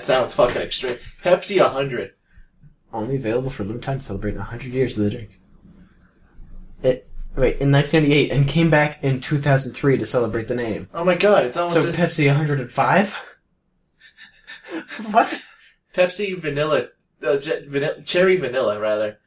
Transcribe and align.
That 0.00 0.04
sounds 0.06 0.32
fucking 0.32 0.62
extreme. 0.62 0.96
Pepsi 1.22 1.60
100. 1.60 2.12
Only 2.90 3.16
available 3.16 3.50
for 3.50 3.64
a 3.64 3.66
limited 3.66 3.84
time 3.84 3.98
to 3.98 4.04
celebrate 4.04 4.34
100 4.34 4.72
years 4.72 4.96
of 4.96 5.04
the 5.04 5.10
drink. 5.10 5.38
It 6.82 7.06
wait 7.36 7.58
in 7.60 7.70
1998 7.70 8.30
and 8.32 8.48
came 8.48 8.70
back 8.70 9.04
in 9.04 9.20
2003 9.20 9.98
to 9.98 10.06
celebrate 10.06 10.48
the 10.48 10.54
name. 10.54 10.88
Oh 10.94 11.04
my 11.04 11.16
god, 11.16 11.44
it's 11.44 11.58
almost 11.58 11.76
So 11.76 11.86
a- 11.86 11.92
Pepsi 11.92 12.26
105. 12.28 13.36
what? 15.10 15.42
Pepsi 15.94 16.34
vanilla, 16.38 16.86
uh, 17.22 17.36
j- 17.36 17.66
vanilla, 17.68 18.00
cherry 18.00 18.36
vanilla 18.36 18.80
rather. 18.80 19.18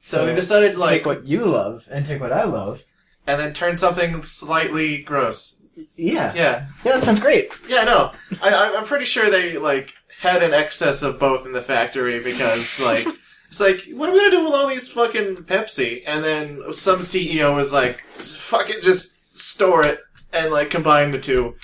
So, 0.00 0.18
So, 0.18 0.26
they 0.26 0.34
decided 0.34 0.76
like, 0.76 0.90
take 0.90 1.06
what 1.06 1.24
you 1.24 1.44
love 1.44 1.86
and 1.88 2.04
take 2.04 2.20
what 2.20 2.32
I 2.32 2.42
love. 2.44 2.82
and 3.28 3.40
then 3.40 3.54
turn 3.54 3.76
something 3.76 4.24
slightly 4.24 5.02
gross. 5.02 5.62
Yeah, 5.94 6.32
Yeah, 6.34 6.66
yeah, 6.84 6.92
that 6.94 7.04
sounds 7.04 7.20
great. 7.20 7.50
yeah, 7.68 7.84
no, 7.84 8.12
I, 8.42 8.48
I- 8.50 8.76
I'm 8.76 8.84
pretty 8.86 9.04
sure 9.04 9.30
they 9.30 9.56
like 9.58 9.92
had 10.20 10.42
an 10.42 10.54
excess 10.54 11.02
of 11.02 11.20
both 11.20 11.46
in 11.46 11.52
the 11.52 11.62
factory 11.62 12.22
because 12.22 12.80
like. 12.80 13.06
It's 13.48 13.60
like, 13.60 13.86
what 13.92 14.08
are 14.08 14.12
we 14.12 14.18
gonna 14.18 14.30
do 14.32 14.44
with 14.44 14.54
all 14.54 14.66
these 14.66 14.90
fucking 14.90 15.36
Pepsi? 15.44 16.02
And 16.04 16.24
then 16.24 16.72
some 16.72 16.98
CEO 16.98 17.54
was 17.54 17.72
like, 17.72 18.02
fuck 18.08 18.70
it, 18.70 18.82
just 18.82 19.38
store 19.38 19.84
it 19.84 20.00
and 20.32 20.52
like 20.52 20.70
combine 20.70 21.10
the 21.10 21.20
two. 21.20 21.54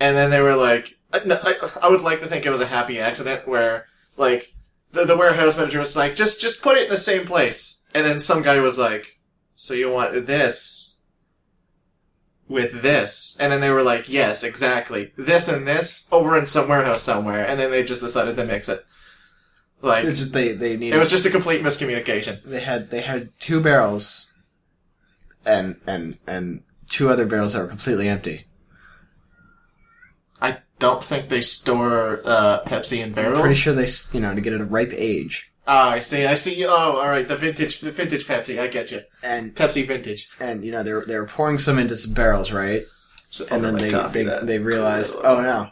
And 0.00 0.16
then 0.16 0.30
they 0.30 0.40
were 0.40 0.56
like, 0.56 0.94
I, 1.12 1.20
I, 1.24 1.86
I 1.86 1.90
would 1.90 2.02
like 2.02 2.20
to 2.20 2.26
think 2.26 2.44
it 2.44 2.50
was 2.50 2.60
a 2.60 2.66
happy 2.66 2.98
accident 2.98 3.46
where 3.46 3.86
like 4.16 4.52
the, 4.92 5.04
the 5.04 5.16
warehouse 5.16 5.56
manager 5.56 5.78
was 5.78 5.96
like, 5.96 6.14
just 6.14 6.40
just 6.40 6.62
put 6.62 6.76
it 6.76 6.84
in 6.84 6.90
the 6.90 6.96
same 6.96 7.26
place. 7.26 7.82
And 7.94 8.04
then 8.04 8.20
some 8.20 8.42
guy 8.42 8.58
was 8.60 8.78
like, 8.78 9.18
so 9.54 9.74
you 9.74 9.90
want 9.90 10.26
this 10.26 10.85
with 12.48 12.82
this? 12.82 13.36
And 13.40 13.52
then 13.52 13.60
they 13.60 13.70
were 13.70 13.82
like, 13.82 14.08
yes, 14.08 14.42
exactly. 14.44 15.12
This 15.16 15.48
and 15.48 15.66
this 15.66 16.08
over 16.12 16.36
in 16.38 16.46
some 16.46 16.68
warehouse 16.68 17.02
somewhere. 17.02 17.44
And 17.46 17.58
then 17.58 17.70
they 17.70 17.82
just 17.82 18.02
decided 18.02 18.36
to 18.36 18.44
mix 18.44 18.68
it. 18.68 18.84
Like, 19.82 20.04
It's 20.04 20.18
just 20.18 20.32
they 20.32 20.52
they 20.52 20.76
needed. 20.76 20.96
it 20.96 20.98
was 20.98 21.10
just 21.10 21.26
a 21.26 21.30
complete 21.30 21.62
miscommunication. 21.62 22.42
they 22.44 22.60
had 22.60 22.90
they 22.90 23.02
had 23.02 23.30
two 23.38 23.60
barrels, 23.60 24.32
and 25.44 25.76
and 25.86 26.18
and 26.26 26.62
two 26.88 27.10
other 27.10 27.26
barrels 27.26 27.52
that 27.52 27.60
were 27.62 27.68
completely 27.68 28.08
empty. 28.08 28.46
I 30.40 30.58
don't 30.78 31.04
think 31.04 31.28
they 31.28 31.42
store 31.42 32.20
uh, 32.24 32.62
Pepsi 32.64 33.02
in 33.02 33.12
barrels. 33.12 33.36
I'm 33.38 33.42
pretty 33.44 33.56
sure 33.56 33.74
they 33.74 33.88
you 34.12 34.20
know 34.20 34.34
to 34.34 34.40
get 34.40 34.54
it 34.54 34.60
a 34.60 34.64
ripe 34.64 34.92
age. 34.94 35.52
Ah, 35.66 35.90
I 35.90 35.98
see. 35.98 36.24
I 36.26 36.34
see. 36.34 36.64
Oh, 36.64 36.70
all 36.70 37.08
right. 37.08 37.26
The 37.26 37.36
vintage, 37.36 37.80
the 37.80 37.90
vintage 37.90 38.26
Pepsi. 38.26 38.60
I 38.60 38.68
get 38.68 38.90
you. 38.92 39.00
And 39.22 39.54
Pepsi 39.54 39.86
vintage. 39.86 40.28
and 40.40 40.64
you 40.64 40.70
know 40.72 40.82
they're 40.82 41.04
they're 41.04 41.26
pouring 41.26 41.58
some 41.58 41.78
into 41.78 41.96
some 41.96 42.14
barrels, 42.14 42.52
right? 42.52 42.84
and 43.50 43.62
then 43.64 43.76
they 43.76 43.90
they, 43.90 44.22
that- 44.24 44.46
they 44.46 44.58
realized, 44.58 45.14
oh 45.22 45.42
no, 45.42 45.68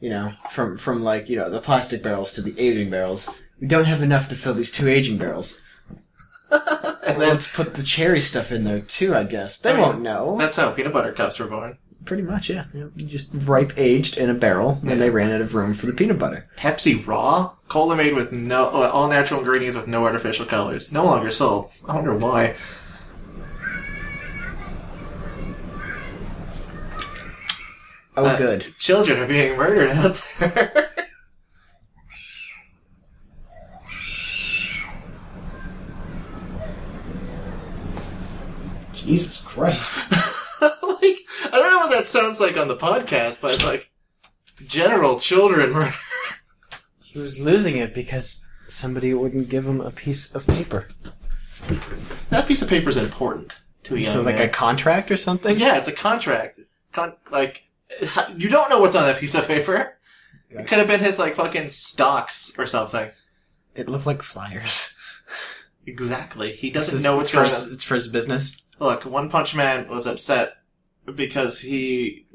you 0.00 0.08
know, 0.10 0.32
from 0.52 0.78
from 0.78 1.02
like 1.02 1.28
you 1.28 1.36
know 1.36 1.50
the 1.50 1.60
plastic 1.60 2.02
barrels 2.02 2.32
to 2.34 2.40
the 2.42 2.58
aging 2.58 2.90
barrels, 2.90 3.28
we 3.60 3.66
don't 3.66 3.84
have 3.86 4.02
enough 4.02 4.28
to 4.28 4.36
fill 4.36 4.54
these 4.54 4.70
two 4.72 4.88
aging 4.88 5.18
barrels. 5.18 5.60
and 6.50 7.20
then 7.20 7.28
Let's 7.28 7.54
put 7.54 7.74
the 7.74 7.82
cherry 7.82 8.20
stuff 8.22 8.52
in 8.52 8.64
there 8.64 8.80
too. 8.80 9.14
I 9.14 9.24
guess 9.24 9.58
they 9.60 9.70
I 9.70 9.74
mean, 9.74 9.82
won't 9.82 10.00
know. 10.00 10.38
that's 10.38 10.56
how 10.56 10.70
peanut 10.70 10.92
butter 10.94 11.12
cups 11.12 11.38
were 11.38 11.46
born. 11.48 11.76
Pretty 12.08 12.22
much, 12.22 12.48
yeah. 12.48 12.64
Know, 12.72 12.90
just 12.96 13.28
ripe 13.34 13.74
aged 13.76 14.16
in 14.16 14.30
a 14.30 14.34
barrel, 14.34 14.78
and 14.80 14.88
then 14.88 14.98
they 14.98 15.10
ran 15.10 15.30
out 15.30 15.42
of 15.42 15.54
room 15.54 15.74
for 15.74 15.84
the 15.84 15.92
peanut 15.92 16.18
butter. 16.18 16.48
Pepsi 16.56 17.06
Raw, 17.06 17.50
cola 17.68 17.96
made 17.96 18.14
with 18.14 18.32
no 18.32 18.64
uh, 18.68 18.88
all 18.90 19.08
natural 19.10 19.40
ingredients 19.40 19.76
with 19.76 19.88
no 19.88 20.06
artificial 20.06 20.46
colors, 20.46 20.90
no 20.90 21.04
longer 21.04 21.30
sold. 21.30 21.70
I 21.86 21.96
wonder 21.96 22.14
why. 22.14 22.54
Oh, 28.16 28.24
Uh, 28.24 28.38
good. 28.38 28.74
Children 28.78 29.20
are 29.20 29.26
being 29.28 29.58
murdered 29.58 29.90
out 29.90 30.26
there. 30.40 30.88
Jesus 38.94 39.40
Christ. 39.42 39.94
like, 41.50 41.54
I 41.54 41.58
don't 41.58 41.70
know 41.70 41.78
what 41.78 41.90
that 41.90 42.06
sounds 42.06 42.40
like 42.40 42.56
on 42.56 42.68
the 42.68 42.76
podcast, 42.76 43.42
but 43.42 43.64
like, 43.64 43.90
general 44.66 45.18
children 45.18 45.72
murder. 45.72 45.94
He 47.02 47.18
was 47.18 47.40
losing 47.40 47.76
it 47.76 47.94
because 47.94 48.46
somebody 48.68 49.14
wouldn't 49.14 49.48
give 49.48 49.66
him 49.66 49.80
a 49.80 49.90
piece 49.90 50.34
of 50.34 50.46
paper. 50.46 50.88
That 52.30 52.46
piece 52.46 52.62
of 52.62 52.68
paper 52.68 52.88
is 52.88 52.96
important 52.96 53.60
to 53.84 53.94
a 53.94 53.98
young 53.98 54.12
So, 54.12 54.22
like 54.22 54.36
man. 54.36 54.48
a 54.48 54.52
contract 54.52 55.10
or 55.10 55.16
something? 55.16 55.58
Yeah, 55.58 55.76
it's 55.78 55.88
a 55.88 55.92
contract. 55.92 56.60
Con- 56.92 57.16
like, 57.30 57.64
you 58.36 58.48
don't 58.48 58.70
know 58.70 58.80
what's 58.80 58.94
on 58.96 59.04
that 59.04 59.18
piece 59.18 59.34
of 59.34 59.46
paper. 59.46 59.94
It 60.50 60.66
could 60.66 60.78
have 60.78 60.86
been 60.86 61.00
his, 61.00 61.18
like, 61.18 61.34
fucking 61.36 61.68
stocks 61.68 62.58
or 62.58 62.66
something. 62.66 63.10
It 63.74 63.88
looked 63.88 64.06
like 64.06 64.22
flyers. 64.22 64.96
Exactly. 65.86 66.52
He 66.52 66.70
doesn't 66.70 66.96
is- 66.98 67.04
know 67.04 67.16
what's 67.16 67.28
it's 67.28 67.30
for 67.30 67.36
going 67.38 67.48
his, 67.50 67.66
on. 67.66 67.72
It's 67.72 67.82
for 67.84 67.94
his 67.94 68.08
business. 68.08 68.56
Look, 68.78 69.04
One 69.06 69.30
Punch 69.30 69.54
Man 69.56 69.88
was 69.88 70.06
upset 70.06 70.52
because 71.14 71.60
he 71.60 72.26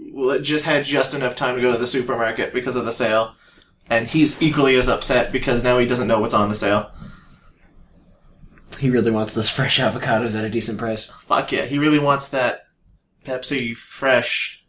just 0.41 0.65
had 0.65 0.85
just 0.85 1.13
enough 1.13 1.35
time 1.35 1.55
to 1.55 1.61
go 1.61 1.71
to 1.71 1.77
the 1.77 1.87
supermarket 1.87 2.53
because 2.53 2.75
of 2.75 2.85
the 2.85 2.91
sale. 2.91 3.35
And 3.89 4.07
he's 4.07 4.41
equally 4.41 4.75
as 4.75 4.87
upset 4.87 5.31
because 5.31 5.63
now 5.63 5.77
he 5.77 5.85
doesn't 5.85 6.07
know 6.07 6.19
what's 6.19 6.33
on 6.33 6.49
the 6.49 6.55
sale. 6.55 6.91
He 8.79 8.89
really 8.89 9.11
wants 9.11 9.33
those 9.33 9.49
fresh 9.49 9.79
avocados 9.79 10.35
at 10.37 10.43
a 10.43 10.49
decent 10.49 10.77
price. 10.79 11.05
Fuck 11.27 11.51
yeah, 11.51 11.65
he 11.65 11.77
really 11.77 11.99
wants 11.99 12.27
that 12.29 12.67
Pepsi 13.25 13.75
Fresh, 13.75 14.65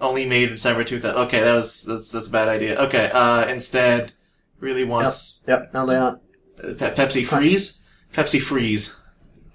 only 0.00 0.24
made 0.24 0.44
in 0.48 0.54
December 0.54 0.84
2000. 0.84 1.16
Okay, 1.26 1.40
that 1.40 1.52
was, 1.54 1.84
that's, 1.84 2.10
that's 2.12 2.28
a 2.28 2.30
bad 2.30 2.48
idea. 2.48 2.76
Okay, 2.84 3.10
uh, 3.12 3.46
instead, 3.48 4.12
really 4.58 4.84
wants 4.84 5.44
Yep, 5.46 5.70
now 5.74 5.86
they 5.86 5.96
on. 5.96 6.20
uh, 6.62 6.74
Pe- 6.74 6.94
Pepsi 6.94 7.26
Freeze? 7.26 7.82
Pepsi 8.12 8.40
Freeze. 8.40 8.96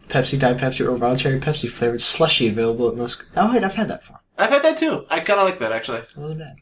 Pepsi, 0.09 0.39
Diet 0.39 0.57
Pepsi, 0.57 0.85
or 0.85 0.93
Wild 0.95 1.19
Cherry 1.19 1.39
Pepsi 1.39 1.69
flavored 1.69 2.01
slushy 2.01 2.47
available 2.47 2.87
at 2.89 2.95
most. 2.95 3.23
Oh, 3.35 3.53
wait, 3.53 3.63
I've 3.63 3.75
had 3.75 3.87
that 3.89 4.01
before. 4.01 4.19
I've 4.37 4.49
had 4.49 4.63
that 4.63 4.77
too. 4.77 5.05
I 5.09 5.19
kinda 5.19 5.43
like 5.43 5.59
that 5.59 5.71
actually. 5.71 5.99
Not 5.99 6.17
really 6.17 6.35
bad. 6.35 6.55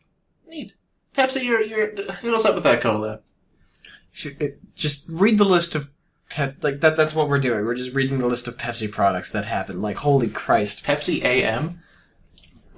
Neat. 0.47 0.73
Pepsi, 1.15 1.43
you're, 1.43 1.61
you're, 1.61 1.93
us 2.35 2.45
up 2.45 2.55
with 2.55 2.63
that 2.63 2.81
cola. 2.81 3.19
It- 4.23 4.59
Just 4.75 5.07
read 5.09 5.37
the 5.37 5.43
list 5.45 5.75
of 5.75 5.89
Pep, 6.29 6.57
like 6.63 6.81
that. 6.81 6.97
That's 6.97 7.13
what 7.13 7.29
we're 7.29 7.39
doing. 7.39 7.65
We're 7.65 7.75
just 7.75 7.93
reading 7.93 8.19
the 8.19 8.27
list 8.27 8.47
of 8.47 8.57
Pepsi 8.57 8.91
products 8.91 9.31
that 9.31 9.45
happen. 9.45 9.79
Like, 9.79 9.97
holy 9.97 10.27
Christ! 10.27 10.83
Pepsi 10.83 11.23
AM, 11.23 11.81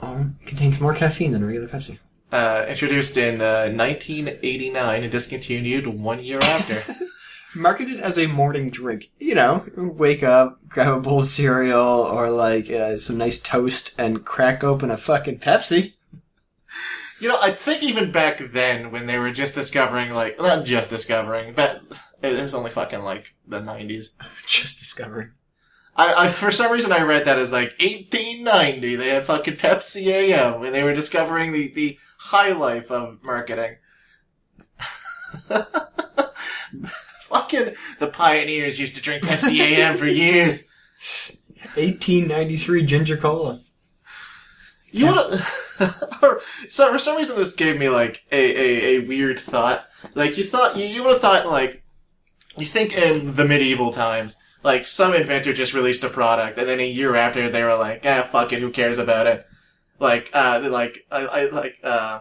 Oh, 0.01 0.29
contains 0.45 0.79
more 0.79 0.93
caffeine 0.93 1.31
than 1.31 1.43
regular 1.45 1.67
Pepsi. 1.67 1.97
uh, 2.31 2.65
introduced 2.67 3.17
in, 3.17 3.41
uh, 3.41 3.69
1989 3.71 5.03
and 5.03 5.11
discontinued 5.11 5.87
one 5.87 6.23
year 6.23 6.39
after. 6.41 6.83
Marketed 7.55 7.99
as 7.99 8.17
a 8.19 8.27
morning 8.27 8.69
drink. 8.69 9.09
You 9.19 9.35
know, 9.35 9.65
wake 9.75 10.23
up, 10.23 10.57
grab 10.69 10.93
a 10.93 10.99
bowl 10.99 11.21
of 11.21 11.27
cereal, 11.27 11.79
or 11.79 12.29
like 12.29 12.69
uh, 12.69 12.97
some 12.97 13.17
nice 13.17 13.39
toast, 13.39 13.95
and 13.97 14.25
crack 14.25 14.63
open 14.63 14.91
a 14.91 14.97
fucking 14.97 15.39
Pepsi. 15.39 15.93
You 17.19 17.29
know, 17.29 17.39
I 17.41 17.51
think 17.51 17.81
even 17.81 18.11
back 18.11 18.39
then, 18.51 18.91
when 18.91 19.07
they 19.07 19.17
were 19.17 19.31
just 19.31 19.55
discovering, 19.55 20.11
like, 20.13 20.37
not 20.37 20.65
just 20.65 20.91
discovering, 20.91 21.53
but 21.55 21.81
it 22.21 22.39
was 22.39 22.53
only 22.53 22.69
fucking, 22.69 22.99
like, 22.99 23.33
the 23.47 23.59
90s. 23.59 24.11
Just 24.45 24.79
discovering. 24.79 25.31
I, 25.95 26.27
I, 26.27 26.31
for 26.31 26.51
some 26.51 26.71
reason 26.71 26.91
I 26.91 27.01
read 27.01 27.25
that 27.25 27.39
as, 27.39 27.51
like, 27.51 27.73
1890, 27.79 28.95
they 28.95 29.09
had 29.09 29.25
fucking 29.25 29.55
Pepsi 29.55 30.05
AM, 30.07 30.59
when 30.59 30.73
they 30.73 30.83
were 30.83 30.93
discovering 30.93 31.53
the, 31.53 31.69
the 31.69 31.97
high 32.19 32.51
life 32.51 32.91
of 32.91 33.23
marketing. 33.23 33.77
fucking, 37.27 37.75
the 37.99 38.07
pioneers 38.07 38.79
used 38.79 38.95
to 38.95 39.01
drink 39.01 39.23
Pepsi 39.23 39.59
AM 39.59 39.97
for 39.97 40.07
years. 40.07 40.71
1893 41.75 42.85
ginger 42.85 43.17
cola. 43.17 43.61
You 44.91 45.05
wanna, 45.07 45.37
so 46.69 46.91
for 46.91 46.97
some 46.97 47.17
reason 47.17 47.35
this 47.35 47.53
gave 47.53 47.77
me 47.77 47.89
like 47.89 48.23
a, 48.31 48.37
a, 48.37 48.97
a 48.97 49.07
weird 49.07 49.37
thought. 49.37 49.85
Like 50.15 50.37
you 50.37 50.43
thought, 50.43 50.77
you, 50.77 50.85
you 50.85 51.03
would 51.03 51.11
have 51.13 51.21
thought 51.21 51.47
like, 51.47 51.83
you 52.57 52.65
think 52.65 52.97
in 52.97 53.35
the 53.35 53.45
medieval 53.45 53.91
times, 53.91 54.37
like 54.63 54.87
some 54.87 55.13
inventor 55.13 55.53
just 55.53 55.73
released 55.73 56.03
a 56.03 56.09
product 56.09 56.57
and 56.57 56.67
then 56.67 56.79
a 56.79 56.89
year 56.89 57.15
after 57.15 57.49
they 57.49 57.63
were 57.63 57.75
like, 57.75 58.05
ah, 58.05 58.27
fuck 58.31 58.53
it, 58.53 58.59
who 58.59 58.71
cares 58.71 58.97
about 58.97 59.27
it? 59.27 59.45
Like, 59.99 60.29
uh, 60.33 60.67
like, 60.69 61.05
I, 61.11 61.25
I 61.25 61.45
like, 61.49 61.77
uh, 61.83 62.19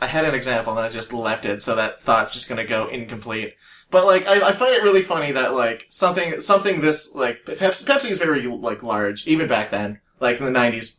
I 0.00 0.06
had 0.06 0.24
an 0.24 0.34
example 0.34 0.72
and 0.76 0.80
I 0.80 0.88
just 0.88 1.12
left 1.12 1.44
it 1.44 1.62
so 1.62 1.76
that 1.76 2.00
thought's 2.00 2.34
just 2.34 2.48
gonna 2.48 2.64
go 2.64 2.88
incomplete. 2.88 3.54
But 3.90 4.06
like, 4.06 4.26
I, 4.26 4.48
I 4.48 4.52
find 4.52 4.74
it 4.74 4.82
really 4.82 5.02
funny 5.02 5.32
that 5.32 5.54
like 5.54 5.86
something 5.88 6.40
something 6.40 6.80
this 6.80 7.14
like 7.14 7.44
Pepsi, 7.44 7.84
Pepsi 7.84 8.10
is 8.10 8.18
very 8.18 8.46
like 8.46 8.82
large 8.82 9.26
even 9.26 9.48
back 9.48 9.70
then. 9.70 10.00
Like 10.20 10.38
in 10.38 10.44
the 10.44 10.58
'90s, 10.58 10.96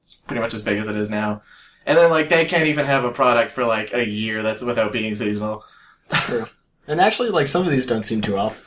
it's 0.00 0.14
pretty 0.14 0.40
much 0.40 0.54
as 0.54 0.62
big 0.62 0.78
as 0.78 0.88
it 0.88 0.96
is 0.96 1.10
now. 1.10 1.42
And 1.86 1.98
then 1.98 2.10
like 2.10 2.28
they 2.28 2.44
can't 2.44 2.66
even 2.66 2.86
have 2.86 3.04
a 3.04 3.12
product 3.12 3.50
for 3.50 3.64
like 3.64 3.92
a 3.92 4.06
year 4.06 4.42
that's 4.42 4.62
without 4.62 4.92
being 4.92 5.14
seasonal. 5.14 5.64
True. 6.10 6.46
And 6.86 7.00
actually, 7.00 7.30
like 7.30 7.46
some 7.46 7.64
of 7.64 7.70
these 7.70 7.86
don't 7.86 8.04
seem 8.04 8.22
too 8.22 8.36
off. 8.36 8.66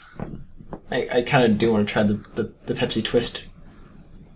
I, 0.92 1.08
I 1.12 1.22
kind 1.24 1.52
of 1.52 1.58
do 1.58 1.72
want 1.72 1.88
to 1.88 1.92
try 1.92 2.04
the, 2.04 2.14
the, 2.36 2.54
the 2.66 2.74
Pepsi 2.74 3.04
twist. 3.04 3.44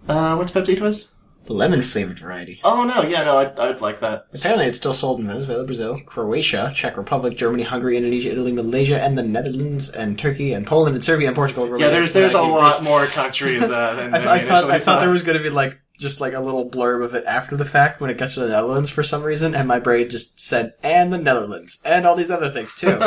Uh, 0.10 0.36
what's 0.36 0.52
Pepsi 0.52 0.78
Twist? 0.78 1.10
The 1.48 1.54
lemon 1.54 1.82
flavored 1.82 2.20
variety. 2.20 2.60
Oh 2.66 2.84
no, 2.84 3.04
yeah, 3.04 3.24
no, 3.24 3.38
I'd, 3.38 3.58
I'd 3.58 3.80
like 3.80 4.02
that. 4.02 4.28
Apparently, 4.34 4.66
it's 4.66 4.78
still 4.78 4.94
sold 4.94 5.22
in 5.22 5.28
Venezuela, 5.28 5.64
Brazil, 5.64 6.02
Croatia, 6.06 6.74
Czech 6.76 6.98
Republic, 6.98 7.38
Germany, 7.38 7.64
Hungary, 7.64 7.96
Indonesia, 7.96 8.32
Italy, 8.32 8.52
Malaysia, 8.52 9.02
and 9.02 9.18
the 9.18 9.24
Netherlands, 9.24 9.90
and 9.90 10.20
Turkey, 10.20 10.52
and 10.52 10.68
Poland, 10.68 10.96
and 10.96 11.04
Serbia, 11.04 11.28
and 11.28 11.36
Portugal. 11.38 11.80
Yeah, 11.80 11.88
there's 11.88 12.12
there's 12.12 12.34
a 12.34 12.42
lot 12.42 12.84
more 12.84 13.06
countries 13.06 13.64
uh, 13.64 13.94
than, 13.96 14.14
I, 14.14 14.20
than 14.20 14.28
I 14.28 14.44
thought 14.44 14.70
I 14.70 14.80
thought 14.80 15.00
there 15.00 15.10
was 15.10 15.24
going 15.24 15.38
to 15.38 15.44
be 15.44 15.50
like 15.50 15.80
just 15.98 16.20
like 16.20 16.34
a 16.34 16.42
little 16.42 16.70
blurb 16.70 17.02
of 17.02 17.16
it 17.16 17.24
after 17.26 17.56
the 17.56 17.64
fact 17.64 18.02
when 18.02 18.10
it 18.10 18.18
gets 18.18 18.34
to 18.34 18.42
the 18.42 18.50
Netherlands 18.50 18.90
for 18.90 19.02
some 19.02 19.24
reason, 19.24 19.56
and 19.56 19.70
my 19.70 19.80
brain 19.80 20.10
just 20.10 20.42
said 20.42 20.74
and 20.84 21.14
the 21.14 21.18
Netherlands 21.18 21.80
and 21.86 22.06
all 22.06 22.18
these 22.18 22.30
other 22.30 22.50
things 22.50 22.76
too. 22.76 22.88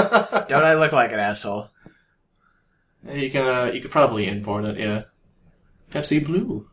Don't 0.48 0.64
I 0.64 0.72
look 0.72 0.92
like 0.92 1.12
an 1.12 1.20
asshole? 1.20 1.68
You 3.06 3.30
can 3.30 3.46
uh, 3.46 3.70
you 3.70 3.82
could 3.82 3.90
probably 3.90 4.26
import 4.26 4.64
it, 4.64 4.78
yeah. 4.78 5.02
Pepsi 5.90 6.24
Blue, 6.24 6.68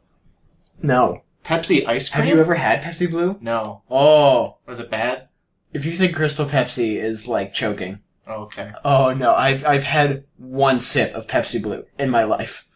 No. 0.81 1.23
Pepsi 1.47 1.87
ice 1.87 2.09
cream. 2.09 2.25
Have 2.25 2.33
you 2.35 2.39
ever 2.41 2.55
had 2.55 2.81
Pepsi 2.83 3.09
Blue? 3.09 3.37
No, 3.41 3.81
Oh, 3.89 4.57
was 4.67 4.79
it 4.79 4.89
bad? 4.91 5.29
if 5.73 5.85
you 5.85 5.93
think 5.93 6.15
Crystal 6.15 6.45
Pepsi 6.45 7.01
is 7.01 7.27
like 7.27 7.53
choking, 7.53 7.99
Oh, 8.27 8.43
okay, 8.43 8.71
oh 8.83 9.13
no, 9.13 9.33
I've 9.33 9.65
I've 9.65 9.83
had 9.83 10.25
one 10.37 10.79
sip 10.79 11.13
of 11.13 11.27
Pepsi 11.27 11.61
Blue 11.61 11.85
in 11.97 12.09
my 12.09 12.23
life. 12.23 12.67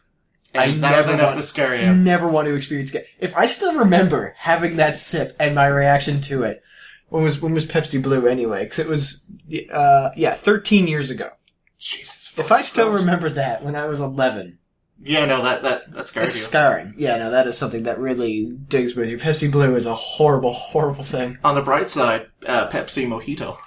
and 0.54 0.84
I 0.86 0.90
that 0.90 0.98
was 0.98 1.08
never 1.08 1.18
enough 1.18 1.28
want- 1.32 1.42
to 1.42 1.48
scare 1.48 1.76
you. 1.76 1.94
Never 1.94 2.28
want 2.28 2.48
to 2.48 2.56
experience 2.56 2.94
it. 2.96 3.08
If 3.20 3.36
I 3.36 3.46
still 3.46 3.76
remember 3.76 4.36
having 4.38 4.78
that 4.78 4.98
sip 4.98 5.36
and 5.40 5.54
my 5.56 5.68
reaction 5.68 6.22
to 6.24 6.44
it, 6.44 6.62
when 7.10 7.24
was 7.24 7.42
when 7.42 7.54
was 7.54 7.66
Pepsi 7.66 8.02
Blue 8.02 8.26
anyway? 8.28 8.64
Because 8.64 8.80
it 8.80 8.88
was, 8.88 9.26
uh, 9.74 10.12
yeah, 10.16 10.34
thirteen 10.34 10.88
years 10.88 11.10
ago. 11.10 11.30
Jesus. 11.78 12.32
If 12.38 12.52
I 12.54 12.62
still 12.62 12.92
remember 12.92 13.30
that 13.32 13.62
when 13.64 13.76
I 13.76 13.86
was 13.88 14.00
eleven, 14.00 14.60
yeah, 15.04 15.26
no, 15.26 15.44
that 15.44 15.64
that 15.64 15.94
that 15.94 16.08
scared 16.08 16.28
it's 16.28 16.36
you. 16.36 16.42
scarring. 16.42 16.94
Yeah, 16.98 17.18
no, 17.18 17.32
that 17.32 17.48
is 17.48 17.58
something 17.58 17.84
that 17.84 18.00
really 18.00 18.46
digs 18.68 18.96
with 18.96 19.10
you. 19.10 19.18
Pepsi 19.18 19.52
Blue 19.52 19.76
is 19.76 19.86
a 19.86 19.96
horrible, 19.96 20.54
horrible 20.54 21.04
thing. 21.04 21.38
On 21.44 21.56
the 21.56 21.62
bright 21.62 21.90
side, 21.90 22.28
uh, 22.48 22.70
Pepsi 22.70 23.08
Mojito. 23.08 23.58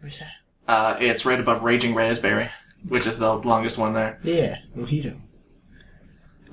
What's 0.00 0.18
that? 0.20 0.32
Uh, 0.66 0.96
it's 1.00 1.26
right 1.26 1.38
above 1.40 1.62
Raging 1.62 1.94
Raspberry, 1.94 2.50
which 2.88 3.06
is 3.06 3.18
the 3.18 3.34
longest 3.34 3.76
one 3.78 3.92
there. 3.92 4.18
Yeah, 4.22 4.56
mojito, 4.76 5.20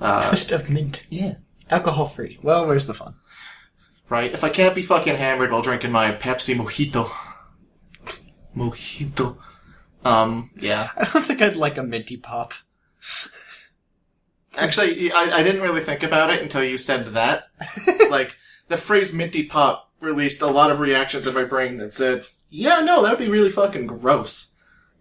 Uh, 0.00 0.28
twist 0.28 0.52
of 0.52 0.68
mint. 0.68 1.04
Yeah, 1.08 1.36
alcohol 1.70 2.06
free. 2.06 2.38
Well, 2.42 2.66
where's 2.66 2.86
the 2.86 2.94
fun? 2.94 3.14
right? 4.08 4.32
If 4.34 4.44
I 4.44 4.50
can't 4.50 4.74
be 4.74 4.82
fucking 4.82 5.16
hammered 5.16 5.50
while 5.50 5.62
drinking 5.62 5.90
my 5.92 6.12
Pepsi 6.12 6.54
Mojito, 6.54 7.10
Mojito, 8.54 9.38
um, 10.04 10.50
yeah. 10.56 10.90
I 10.96 11.04
don't 11.04 11.24
think 11.24 11.40
I'd 11.40 11.56
like 11.56 11.78
a 11.78 11.82
minty 11.82 12.18
pop. 12.18 12.52
Actually, 14.58 15.10
I, 15.12 15.38
I 15.38 15.42
didn't 15.42 15.62
really 15.62 15.80
think 15.80 16.02
about 16.02 16.30
it 16.30 16.42
until 16.42 16.62
you 16.62 16.76
said 16.78 17.06
that. 17.14 17.44
like, 18.10 18.36
the 18.68 18.76
phrase 18.76 19.14
minty 19.14 19.44
pop 19.44 19.90
released 20.00 20.42
a 20.42 20.46
lot 20.46 20.70
of 20.70 20.80
reactions 20.80 21.26
in 21.26 21.34
my 21.34 21.44
brain 21.44 21.78
that 21.78 21.92
said, 21.92 22.26
yeah, 22.50 22.80
no, 22.80 23.02
that 23.02 23.10
would 23.10 23.18
be 23.24 23.30
really 23.30 23.50
fucking 23.50 23.86
gross. 23.86 24.54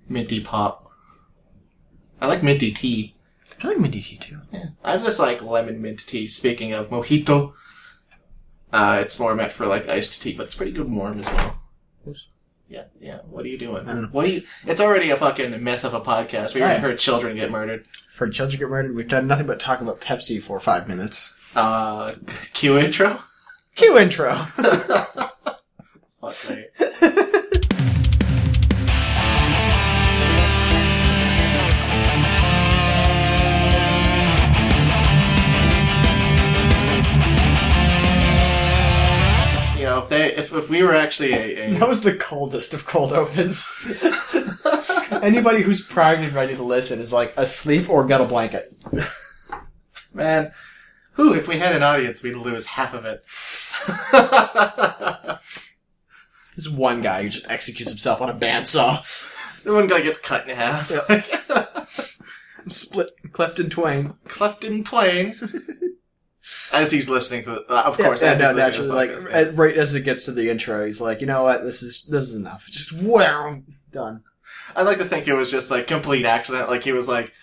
Minty 0.07 0.39
pop. 0.39 0.89
I 2.21 2.27
like 2.27 2.44
minty 2.44 2.71
tea. 2.71 3.15
I 3.62 3.68
like 3.68 3.80
minty 3.80 4.01
tea 4.01 4.18
too. 4.18 4.39
Yeah. 4.51 4.68
I 4.83 4.92
have 4.92 5.03
this, 5.03 5.19
like, 5.19 5.42
lemon 5.42 5.81
mint 5.81 6.06
tea. 6.07 6.27
Speaking 6.27 6.71
of 6.74 6.89
mojito, 6.89 7.53
uh, 8.71 9.00
it's 9.01 9.19
more 9.19 9.36
meant 9.36 9.51
for, 9.51 9.65
like, 9.65 9.88
iced 9.89 10.21
tea, 10.21 10.33
but 10.33 10.45
it's 10.48 10.56
pretty 10.56 10.71
good 10.71 10.89
warm 10.89 11.19
as 11.19 11.25
well. 11.27 11.59
Oops. 12.07 12.27
Yeah, 12.69 12.86
yeah. 13.01 13.19
What 13.30 13.44
are 13.45 13.50
you 13.50 13.57
doing? 13.57 13.83
I 13.88 13.94
don't 13.94 14.01
know. 14.03 14.07
What 14.12 14.25
are 14.25 14.30
you? 14.30 14.44
It's 14.65 14.80
already 14.80 15.09
a 15.12 15.18
fucking 15.18 15.62
mess 15.62 15.83
of 15.83 15.94
a 15.94 16.00
podcast. 16.00 16.56
We 16.56 16.62
already 16.62 16.75
Right. 16.81 16.89
heard 16.89 17.00
children 17.00 17.36
get 17.36 17.51
murdered. 17.51 17.86
For 18.21 18.29
children 18.29 18.59
get 18.59 18.69
murdered, 18.69 18.95
we've 18.95 19.07
done 19.07 19.25
nothing 19.25 19.47
but 19.47 19.59
talk 19.59 19.81
about 19.81 20.00
Pepsi 20.00 20.39
for 20.39 20.59
five 20.59 20.88
minutes. 20.88 21.33
Uh, 21.56 22.13
cue 22.53 22.77
intro. 22.77 23.19
Cue 23.73 23.97
intro. 23.97 24.31
Fuck 24.35 25.33
me. 26.51 26.65
You 39.79 39.88
know, 39.88 40.03
if 40.03 40.09
they, 40.09 40.35
if, 40.35 40.53
if 40.53 40.69
we 40.69 40.83
were 40.83 40.94
actually 40.94 41.33
a, 41.33 41.74
That 41.74 41.89
was 41.89 42.01
the 42.01 42.13
coldest 42.13 42.75
of 42.75 42.85
cold 42.85 43.13
opens. 43.13 43.67
Anybody 45.21 45.61
who's 45.61 45.85
primed 45.85 46.23
and 46.23 46.33
ready 46.33 46.55
to 46.55 46.63
listen 46.63 46.99
is 46.99 47.11
like 47.11 47.33
asleep 47.37 47.89
or 47.89 48.05
got 48.05 48.21
a 48.21 48.25
blanket. 48.25 48.73
man, 50.13 50.51
who, 51.13 51.33
if 51.33 51.47
we 51.47 51.57
had 51.57 51.75
an 51.75 51.83
audience, 51.83 52.23
we'd 52.23 52.35
lose 52.35 52.65
half 52.65 52.93
of 52.93 53.05
it. 53.05 53.25
This 56.55 56.67
one 56.67 57.01
guy 57.01 57.23
who 57.23 57.29
just 57.29 57.45
executes 57.49 57.91
himself 57.91 58.21
on 58.21 58.29
a 58.29 58.33
bandsaw. 58.33 59.63
the 59.63 59.73
one 59.73 59.87
guy 59.87 60.01
gets 60.01 60.19
cut 60.19 60.47
in 60.49 60.55
half. 60.55 60.91
Split, 62.67 63.09
cleft 63.31 63.59
in 63.59 63.69
twain. 63.69 64.15
Cleft 64.27 64.63
in 64.63 64.83
twain. 64.83 65.35
As 66.73 66.91
he's 66.91 67.09
listening 67.09 67.43
to, 67.45 67.51
the, 67.51 67.65
uh, 67.69 67.83
of 67.85 67.97
course, 67.97 68.21
as 68.21 68.39
he's 68.39 68.53
listening 68.53 68.57
naturally, 68.57 68.87
to 68.87 68.91
the 68.91 68.93
like 68.93 69.09
podcast, 69.11 69.31
yeah. 69.31 69.51
uh, 69.51 69.51
right 69.53 69.77
as 69.77 69.95
it 69.95 70.01
gets 70.01 70.25
to 70.25 70.31
the 70.31 70.49
intro, 70.49 70.85
he's 70.85 70.99
like, 70.99 71.21
you 71.21 71.27
know 71.27 71.43
what, 71.43 71.63
this 71.63 71.81
is 71.81 72.05
this 72.07 72.29
is 72.29 72.35
enough. 72.35 72.67
Just 72.69 72.93
wow, 72.93 73.61
done. 73.91 74.23
I'd 74.75 74.85
like 74.85 74.97
to 74.97 75.06
think 75.06 75.27
it 75.27 75.33
was 75.33 75.51
just 75.51 75.71
like 75.71 75.88
complete 75.88 76.25
accident. 76.25 76.69
Like 76.69 76.83
he 76.83 76.91
was 76.91 77.07
like, 77.07 77.33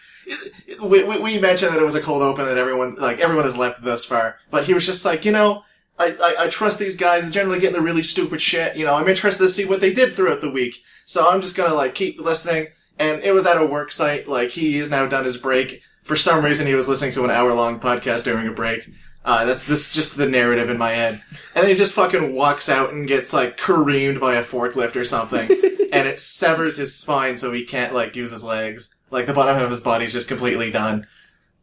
we, 0.83 1.03
we, 1.05 1.19
we 1.19 1.39
mentioned 1.39 1.73
that 1.73 1.81
it 1.81 1.85
was 1.85 1.95
a 1.95 2.03
cold 2.03 2.23
open 2.23 2.45
that 2.45 2.59
everyone, 2.59 2.97
like 2.97 3.19
everyone 3.21 3.45
has 3.45 3.57
left 3.57 3.83
thus 3.83 4.05
far, 4.05 4.37
but 4.51 4.65
he 4.65 4.75
was 4.75 4.85
just 4.87 5.05
like, 5.05 5.25
you 5.25 5.33
know, 5.33 5.65
I, 5.99 6.17
I, 6.23 6.45
I 6.45 6.49
trust 6.49 6.79
these 6.79 6.97
guys. 6.97 7.25
They 7.25 7.31
generally 7.31 7.61
get 7.61 7.73
the 7.73 7.81
really 7.81 8.03
stupid 8.03 8.41
shit. 8.41 8.77
You 8.77 8.85
know, 8.85 8.95
I'm 8.95 9.09
interested 9.09 9.43
to 9.43 9.49
see 9.49 9.65
what 9.65 9.81
they 9.81 9.93
did 9.93 10.15
throughout 10.15 10.41
the 10.41 10.51
week. 10.51 10.83
So 11.05 11.29
I'm 11.29 11.41
just 11.41 11.57
gonna 11.57 11.75
like 11.75 11.95
keep 11.95 12.21
listening. 12.21 12.69
And 12.99 13.23
it 13.23 13.33
was 13.33 13.47
at 13.47 13.61
a 13.61 13.67
work 13.67 13.91
site. 13.93 14.29
Like 14.29 14.51
he 14.51 14.77
has 14.79 14.91
now 14.91 15.07
done 15.07 15.25
his 15.25 15.37
break. 15.37 15.83
For 16.05 16.17
some 16.17 16.45
reason, 16.45 16.67
he 16.67 16.75
was 16.75 16.89
listening 16.89 17.13
to 17.13 17.25
an 17.25 17.31
hour 17.31 17.53
long 17.53 17.81
podcast 17.81 18.25
during 18.25 18.47
a 18.47 18.53
break. 18.53 18.89
Uh, 19.29 19.45
that's 19.45 19.67
this 19.67 19.93
just 19.93 20.17
the 20.17 20.27
narrative 20.27 20.71
in 20.71 20.79
my 20.79 20.93
head. 20.93 21.23
And 21.55 21.63
then 21.63 21.69
he 21.69 21.75
just 21.75 21.93
fucking 21.93 22.33
walks 22.33 22.71
out 22.71 22.95
and 22.95 23.07
gets 23.07 23.35
like 23.35 23.59
careened 23.59 24.21
by 24.21 24.37
a 24.37 24.43
forklift 24.43 24.97
or 24.97 25.05
something. 25.05 25.51
and 25.93 26.09
it 26.09 26.19
severs 26.19 26.79
his 26.79 26.95
spine 26.95 27.37
so 27.37 27.53
he 27.53 27.67
can't 27.67 27.93
like 27.93 28.17
use 28.17 28.31
his 28.31 28.43
legs. 28.43 28.97
Like 29.11 29.27
the 29.27 29.35
bottom 29.35 29.63
of 29.63 29.69
his 29.69 29.81
body's 29.81 30.15
just 30.15 30.29
completely 30.29 30.71
done. 30.71 31.07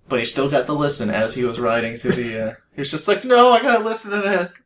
But 0.08 0.20
he 0.20 0.26
still 0.28 0.48
got 0.48 0.68
to 0.68 0.74
listen 0.74 1.10
as 1.10 1.34
he 1.34 1.44
was 1.44 1.60
riding 1.60 1.98
through 1.98 2.12
the, 2.12 2.50
uh, 2.50 2.54
he 2.76 2.82
was 2.82 2.92
just 2.92 3.08
like, 3.08 3.26
no, 3.26 3.52
I 3.52 3.64
gotta 3.64 3.84
listen 3.84 4.12
to 4.12 4.22
this. 4.22 4.64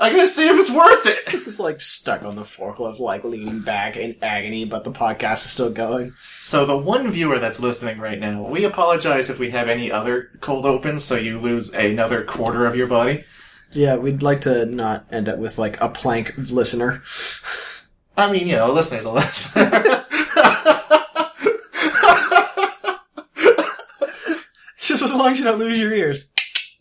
I 0.00 0.10
gotta 0.10 0.28
see 0.28 0.48
if 0.48 0.58
it's 0.58 0.70
worth 0.70 1.06
it. 1.06 1.28
He's 1.44 1.60
like 1.60 1.80
stuck 1.80 2.22
on 2.22 2.36
the 2.36 2.42
forklift, 2.42 2.98
like 2.98 3.24
leaning 3.24 3.60
back 3.60 3.96
in 3.96 4.16
agony, 4.22 4.64
but 4.64 4.84
the 4.84 4.92
podcast 4.92 5.44
is 5.44 5.52
still 5.52 5.70
going. 5.70 6.14
So 6.18 6.66
the 6.66 6.76
one 6.76 7.10
viewer 7.10 7.38
that's 7.38 7.60
listening 7.60 7.98
right 7.98 8.18
now, 8.18 8.42
we 8.42 8.64
apologize 8.64 9.30
if 9.30 9.38
we 9.38 9.50
have 9.50 9.68
any 9.68 9.90
other 9.90 10.30
cold 10.40 10.66
opens 10.66 11.04
so 11.04 11.16
you 11.16 11.38
lose 11.38 11.72
another 11.74 12.24
quarter 12.24 12.66
of 12.66 12.76
your 12.76 12.86
body. 12.86 13.24
Yeah, 13.72 13.96
we'd 13.96 14.22
like 14.22 14.42
to 14.42 14.66
not 14.66 15.06
end 15.10 15.28
up 15.28 15.38
with 15.38 15.58
like 15.58 15.80
a 15.80 15.88
plank 15.88 16.34
listener. 16.36 17.02
I 18.16 18.30
mean, 18.30 18.46
you 18.46 18.54
know, 18.54 18.70
a 18.70 18.72
listeners 18.72 19.04
a 19.04 19.12
listener. 19.12 19.70
Just 24.78 25.02
as 25.02 25.12
long 25.14 25.32
as 25.32 25.38
you 25.38 25.44
don't 25.44 25.58
lose 25.58 25.78
your 25.78 25.92
ears. 25.92 26.28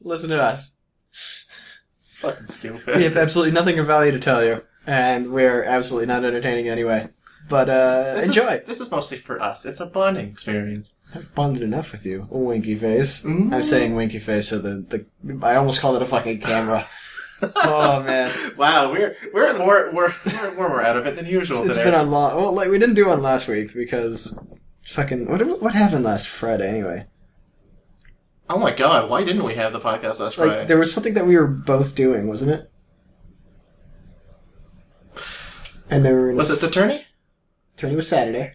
Listen 0.02 0.30
to 0.30 0.42
us. 0.42 0.73
Fucking 2.24 2.48
stupid. 2.48 2.96
We 2.96 3.04
have 3.04 3.18
absolutely 3.18 3.54
nothing 3.54 3.78
of 3.80 3.88
value 3.88 4.12
to 4.12 4.20
tell 4.20 4.44
you, 4.44 4.64
and 4.88 5.32
we're 5.32 5.64
absolutely 5.64 6.08
not 6.08 6.26
entertaining 6.26 6.68
anyway. 6.70 7.10
But 7.50 7.70
uh, 7.70 8.14
This 8.16 8.28
enjoy. 8.28 8.48
Is, 8.56 8.68
this 8.68 8.80
is 8.82 8.90
mostly 8.90 9.18
for 9.18 9.42
us. 9.42 9.66
It's 9.66 9.82
a 9.82 9.86
bonding 9.86 10.30
experience. 10.30 10.96
I've 11.14 11.34
bonded 11.36 11.62
enough 11.62 11.92
with 11.92 12.06
you, 12.06 12.28
a 12.32 12.38
winky 12.38 12.76
face. 12.76 13.24
Mm. 13.24 13.54
I'm 13.54 13.64
saying 13.64 13.96
winky 13.96 14.20
face, 14.20 14.48
so 14.48 14.60
the, 14.60 15.06
the 15.24 15.46
I 15.46 15.56
almost 15.56 15.82
called 15.82 15.98
it 15.98 16.02
a 16.02 16.06
fucking 16.06 16.40
camera. 16.40 16.88
oh 17.56 18.02
man, 18.04 18.32
Wow, 18.58 18.92
we're 18.94 19.16
we're 19.34 19.58
more 19.58 19.92
we're 19.94 20.14
we're, 20.26 20.56
we're 20.58 20.70
more 20.70 20.82
out 20.82 20.96
of 20.96 21.06
it 21.06 21.16
than 21.18 21.26
usual 21.26 21.60
it's 21.66 21.70
today. 21.76 21.84
been 21.84 21.94
on 21.96 22.10
long. 22.10 22.38
Well, 22.38 22.54
like 22.54 22.70
we 22.70 22.80
didn't 22.80 22.96
do 22.96 23.08
one 23.08 23.22
last 23.22 23.48
week 23.50 23.74
because 23.74 24.40
fucking 24.86 25.28
what 25.28 25.62
what 25.62 25.74
happened 25.74 26.06
last 26.06 26.30
Friday 26.30 26.70
anyway? 26.70 27.06
Oh 28.50 28.58
my 28.60 28.74
god, 28.74 29.10
why 29.10 29.24
didn't 29.24 29.44
we 29.44 29.56
have 29.56 29.74
the 29.74 29.80
podcast 29.80 30.20
last 30.20 30.38
Like 30.38 30.50
Friday? 30.50 30.66
there 30.66 30.78
was 30.78 30.94
something 30.94 31.14
that 31.16 31.26
we 31.26 31.38
were 31.38 31.48
both 31.48 31.96
doing, 31.96 32.28
wasn't 32.28 32.52
it? 32.52 32.70
And 35.90 36.04
they 36.04 36.12
were 36.14 36.30
in 36.32 36.38
Was 36.38 36.50
it 36.50 36.66
the 36.66 36.72
tourney? 36.72 37.06
Tourney 37.78 37.96
was 37.96 38.08
Saturday. 38.08 38.54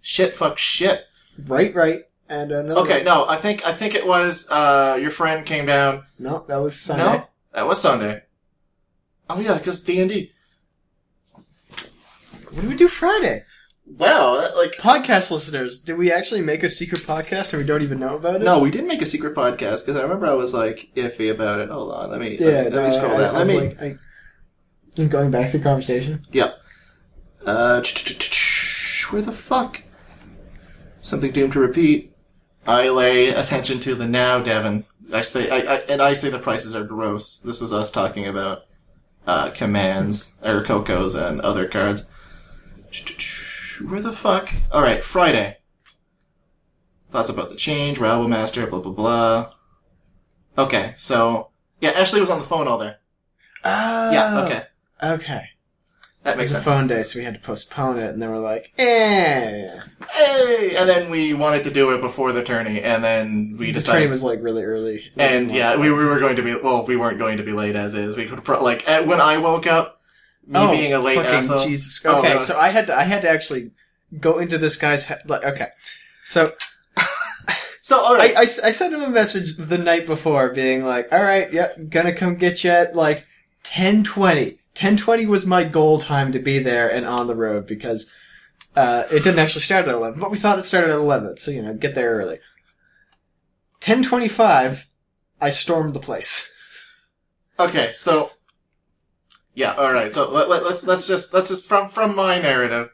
Shit, 0.00 0.34
fuck, 0.34 0.58
shit. 0.58 1.04
Right, 1.46 1.74
right, 1.74 2.02
and 2.28 2.50
another. 2.50 2.80
Okay, 2.80 3.02
no, 3.04 3.26
I 3.28 3.36
think 3.36 3.64
I 3.66 3.72
think 3.72 3.94
it 3.94 4.06
was 4.06 4.48
uh 4.50 4.98
your 5.00 5.10
friend 5.10 5.46
came 5.46 5.66
down. 5.66 6.04
no, 6.18 6.44
that 6.48 6.56
was 6.56 6.78
Sunday. 6.78 7.04
No, 7.04 7.24
that 7.52 7.66
was 7.66 7.80
Sunday. 7.80 8.22
Oh 9.30 9.40
yeah, 9.40 9.56
because 9.58 9.82
D 9.82 10.00
and 10.00 10.10
D. 10.10 10.32
What 12.50 12.62
did 12.62 12.70
we 12.70 12.76
do 12.76 12.88
Friday? 12.88 13.44
Wow, 13.96 14.54
like 14.56 14.72
Podcast 14.72 15.30
listeners, 15.30 15.80
did 15.80 15.96
we 15.96 16.12
actually 16.12 16.42
make 16.42 16.62
a 16.62 16.70
secret 16.70 17.00
podcast 17.02 17.52
and 17.52 17.62
we 17.62 17.66
don't 17.66 17.82
even 17.82 17.98
know 17.98 18.16
about 18.16 18.36
it? 18.36 18.44
no, 18.44 18.58
we 18.58 18.70
didn't 18.70 18.88
make 18.88 19.02
a 19.02 19.06
secret 19.06 19.34
podcast 19.34 19.84
because 19.86 19.96
I 19.96 20.02
remember 20.02 20.26
I 20.26 20.32
was 20.34 20.54
like 20.54 20.90
iffy 20.94 21.30
about 21.30 21.60
it. 21.60 21.68
Hold 21.70 21.92
on, 21.92 22.10
let 22.10 22.20
me 22.20 22.36
Yeah, 22.38 22.46
let, 22.46 22.64
me- 22.64 22.70
let 22.76 22.84
me 22.84 22.90
scroll 22.90 23.14
I, 23.14 23.18
down. 23.18 23.34
I 23.34 23.38
Let 23.38 23.40
was 23.46 23.50
me 23.52 23.58
like, 23.60 23.80
I, 23.80 23.98
I'm 24.98 25.08
going 25.08 25.30
back 25.30 25.50
to 25.50 25.58
the 25.58 25.64
conversation. 25.64 26.24
Yep. 26.32 26.58
Uh, 27.46 27.82
where 29.10 29.22
the 29.22 29.32
fuck? 29.32 29.82
Something 31.00 31.30
doomed 31.32 31.52
to 31.54 31.60
repeat. 31.60 32.12
I 32.66 32.88
lay 32.90 33.28
attention 33.28 33.80
to 33.80 33.94
the 33.94 34.06
now, 34.06 34.40
Devon. 34.40 34.84
I 35.12 35.22
say, 35.22 35.48
I, 35.48 35.56
I, 35.76 35.76
and 35.88 36.02
I 36.02 36.12
say 36.12 36.28
the 36.28 36.38
prices 36.38 36.74
are 36.76 36.84
gross. 36.84 37.38
This 37.38 37.62
is 37.62 37.72
us 37.72 37.90
talking 37.90 38.26
about 38.26 38.64
uh, 39.26 39.50
commands 39.50 40.32
or 40.44 40.62
cocos 40.64 41.14
and 41.14 41.40
other 41.40 41.66
cards. 41.66 42.10
Where 43.86 44.00
the 44.00 44.12
fuck? 44.12 44.50
All 44.72 44.82
right, 44.82 45.02
Friday. 45.04 45.56
Thoughts 47.10 47.30
about 47.30 47.48
the 47.48 47.56
change. 47.56 47.98
Railway 47.98 48.28
Master. 48.28 48.66
Blah 48.66 48.80
blah 48.80 48.92
blah. 48.92 49.52
Okay, 50.56 50.94
so 50.96 51.48
yeah, 51.80 51.90
Ashley 51.90 52.20
was 52.20 52.30
on 52.30 52.40
the 52.40 52.44
phone 52.46 52.66
all 52.68 52.78
day. 52.78 52.94
Oh, 53.64 54.10
Yeah, 54.12 54.40
okay, 54.44 54.62
Okay. 55.02 55.42
that 56.24 56.36
makes 56.36 56.50
It 56.52 56.56
was 56.56 56.66
a 56.66 56.70
phone 56.70 56.86
day, 56.88 57.02
so 57.04 57.18
we 57.18 57.24
had 57.24 57.34
to 57.34 57.40
postpone 57.40 57.98
it, 57.98 58.10
and 58.10 58.20
then 58.20 58.30
we're 58.30 58.38
like, 58.38 58.72
eh. 58.78 59.78
hey! 60.10 60.76
And 60.76 60.88
then 60.88 61.10
we 61.10 61.32
wanted 61.34 61.64
to 61.64 61.70
do 61.70 61.90
it 61.92 62.00
before 62.00 62.32
the 62.32 62.42
tourney, 62.42 62.80
and 62.82 63.02
then 63.04 63.56
we 63.58 63.70
decided. 63.70 63.72
The 63.72 63.72
decided. 63.72 63.92
training 63.96 64.10
was 64.10 64.24
like 64.24 64.42
really 64.42 64.64
early. 64.64 65.04
and 65.16 65.50
yeah, 65.52 65.76
we, 65.76 65.90
we 65.92 66.04
were 66.04 66.18
going 66.20 66.36
to 66.36 66.42
be, 66.42 66.54
well, 66.56 66.84
we 66.86 66.96
weren't 66.96 67.18
going 67.18 67.38
to 67.38 67.44
be 67.44 67.52
late 67.52 67.76
as 67.76 67.94
is. 67.94 68.16
We 68.16 68.26
could, 68.26 68.42
pro- 68.44 68.62
like, 68.62 68.88
at, 68.88 69.06
when 69.06 69.20
I 69.20 69.38
woke 69.38 69.66
up, 69.68 69.97
me 70.48 70.58
oh, 70.58 70.70
being 70.72 70.92
a 70.92 70.98
late 70.98 71.16
fucking 71.16 71.30
asshole. 71.30 71.64
Jesus. 71.66 72.00
Oh, 72.04 72.18
Okay, 72.18 72.38
so 72.38 72.58
I 72.58 72.68
had 72.68 72.86
to, 72.88 72.96
I 72.96 73.02
had 73.04 73.22
to 73.22 73.28
actually 73.30 73.70
go 74.18 74.38
into 74.38 74.58
this 74.58 74.76
guy's 74.76 75.04
head. 75.04 75.22
Like, 75.26 75.44
okay, 75.44 75.68
so 76.24 76.52
So, 77.80 78.04
I, 78.04 78.18
I, 78.18 78.34
I, 78.36 78.42
s- 78.42 78.60
I 78.60 78.68
sent 78.70 78.92
him 78.92 79.00
a 79.00 79.08
message 79.08 79.56
the 79.56 79.78
night 79.78 80.04
before, 80.06 80.50
being 80.50 80.84
like, 80.84 81.10
"All 81.10 81.22
right, 81.22 81.50
yep, 81.50 81.74
gonna 81.88 82.12
come 82.12 82.34
get 82.34 82.62
you 82.62 82.70
at 82.70 82.94
like 82.94 83.24
ten 83.62 84.04
twenty. 84.04 84.58
Ten 84.74 84.98
twenty 84.98 85.24
was 85.24 85.46
my 85.46 85.64
goal 85.64 85.98
time 85.98 86.32
to 86.32 86.38
be 86.38 86.58
there 86.58 86.92
and 86.92 87.06
on 87.06 87.28
the 87.28 87.34
road 87.34 87.66
because 87.66 88.12
uh, 88.76 89.04
it 89.10 89.24
didn't 89.24 89.38
actually 89.38 89.62
start 89.62 89.86
at 89.88 89.94
eleven, 89.94 90.20
but 90.20 90.30
we 90.30 90.36
thought 90.36 90.58
it 90.58 90.66
started 90.66 90.90
at 90.90 90.98
eleven, 90.98 91.38
so 91.38 91.50
you 91.50 91.62
know, 91.62 91.72
get 91.72 91.94
there 91.94 92.10
early. 92.16 92.40
Ten 93.80 94.02
twenty 94.02 94.28
five, 94.28 94.90
I 95.40 95.48
stormed 95.48 95.94
the 95.94 96.00
place. 96.00 96.52
Okay, 97.58 97.92
so, 97.94 98.30
yeah, 99.58 99.74
alright, 99.74 100.14
so 100.14 100.30
let, 100.30 100.48
let, 100.48 100.62
let's, 100.62 100.86
let's 100.86 101.08
just, 101.08 101.34
let's 101.34 101.48
just, 101.48 101.66
from, 101.66 101.88
from 101.88 102.14
my 102.14 102.38
narrative, 102.38 102.90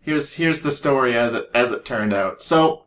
here's, 0.00 0.34
here's 0.34 0.62
the 0.62 0.70
story 0.70 1.16
as 1.16 1.34
it, 1.34 1.50
as 1.52 1.72
it 1.72 1.84
turned 1.84 2.14
out. 2.14 2.40
So, 2.40 2.84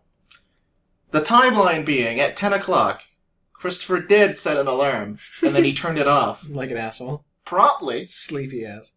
the 1.12 1.20
timeline 1.20 1.86
being, 1.86 2.22
at 2.22 2.38
10 2.38 2.54
o'clock, 2.54 3.04
Christopher 3.52 4.00
did 4.00 4.40
set 4.40 4.56
an 4.56 4.68
alarm, 4.68 5.20
and 5.44 5.54
then 5.54 5.66
he 5.66 5.74
turned 5.76 5.98
it 5.98 6.08
off. 6.08 6.48
Like 6.48 6.72
an 6.72 6.78
asshole, 6.78 7.26
Promptly, 7.44 8.08
sleepy 8.08 8.66
ass. 8.66 8.94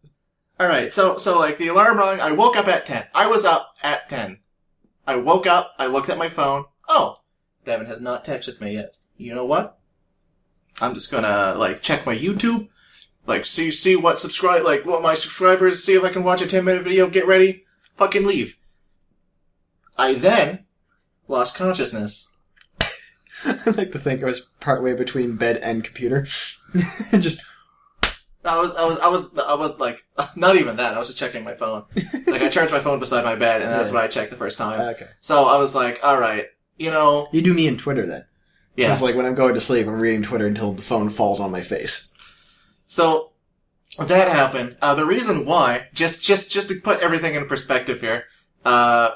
All 0.61 0.67
right, 0.67 0.93
so 0.93 1.17
so 1.17 1.37
like 1.37 1.57
the 1.57 1.67
alarm 1.67 1.97
rang. 1.97 2.21
I 2.21 2.31
woke 2.31 2.55
up 2.55 2.67
at 2.67 2.85
ten. 2.85 3.05
I 3.13 3.27
was 3.27 3.43
up 3.43 3.75
at 3.81 4.07
ten. 4.07 4.39
I 5.05 5.15
woke 5.17 5.47
up. 5.47 5.73
I 5.77 5.87
looked 5.87 6.09
at 6.09 6.19
my 6.19 6.29
phone. 6.29 6.65
Oh, 6.87 7.17
Devin 7.65 7.87
has 7.87 7.99
not 7.99 8.23
texted 8.23 8.61
me 8.61 8.75
yet. 8.75 8.95
You 9.17 9.33
know 9.33 9.45
what? 9.45 9.79
I'm 10.79 10.93
just 10.93 11.11
gonna 11.11 11.55
like 11.57 11.81
check 11.81 12.05
my 12.05 12.15
YouTube, 12.15 12.69
like 13.25 13.45
see 13.45 13.71
see 13.71 13.95
what 13.95 14.19
subscribe 14.19 14.63
like 14.63 14.85
what 14.85 15.01
my 15.01 15.13
subscribers 15.13 15.83
see 15.83 15.93
if 15.93 16.03
I 16.03 16.09
can 16.11 16.23
watch 16.23 16.41
a 16.41 16.47
ten 16.47 16.65
minute 16.65 16.83
video. 16.83 17.07
Get 17.09 17.27
ready, 17.27 17.63
fucking 17.97 18.25
leave. 18.25 18.57
I 19.97 20.13
then 20.13 20.65
lost 21.27 21.55
consciousness. 21.55 22.29
I 23.45 23.59
like 23.77 23.91
to 23.91 23.99
think 23.99 24.23
I 24.23 24.25
was 24.27 24.47
partway 24.59 24.93
between 24.93 25.35
bed 25.35 25.57
and 25.57 25.83
computer. 25.83 26.25
Just 27.11 27.41
I 28.45 28.59
was, 28.59 28.73
I 28.75 28.85
was, 28.85 28.99
I 28.99 29.07
was, 29.07 29.37
I 29.37 29.53
was 29.53 29.79
like, 29.79 30.01
not 30.35 30.57
even 30.57 30.75
that. 30.75 30.93
I 30.95 30.97
was 30.97 31.07
just 31.07 31.17
checking 31.17 31.45
my 31.45 31.53
phone. 31.55 31.85
like 32.27 32.41
I 32.41 32.49
charged 32.49 32.73
my 32.73 32.81
phone 32.81 32.99
beside 32.99 33.23
my 33.23 33.35
bed, 33.35 33.61
and 33.61 33.71
that's 33.71 33.89
what 33.91 34.03
I 34.03 34.07
checked 34.07 34.31
the 34.31 34.35
first 34.37 34.57
time. 34.57 34.81
okay. 34.95 35.07
So 35.21 35.45
I 35.45 35.57
was 35.57 35.73
like, 35.73 36.01
all 36.03 36.19
right, 36.19 36.47
you 36.77 36.91
know, 36.91 37.29
You 37.31 37.41
do 37.41 37.53
me 37.53 37.67
in 37.67 37.77
Twitter 37.77 38.05
then. 38.05 38.25
yeah. 38.75 38.91
It's 38.91 39.01
like 39.01 39.15
when 39.15 39.25
I'm 39.25 39.35
going 39.35 39.53
to 39.53 39.61
sleep, 39.61 39.87
I'm 39.87 39.97
reading 39.97 40.23
Twitter 40.23 40.45
until 40.45 40.73
the 40.73 40.83
phone 40.83 41.07
falls 41.07 41.39
on 41.39 41.51
my 41.51 41.61
face. 41.61 42.11
So 42.93 43.31
that 43.97 44.27
happened. 44.27 44.77
Uh, 44.79 44.93
the 44.93 45.03
reason 45.03 45.47
why, 45.47 45.87
just 45.93 46.23
just 46.23 46.51
just 46.51 46.69
to 46.69 46.75
put 46.75 46.99
everything 46.99 47.33
in 47.33 47.47
perspective 47.47 48.01
here, 48.01 48.25
uh, 48.63 49.15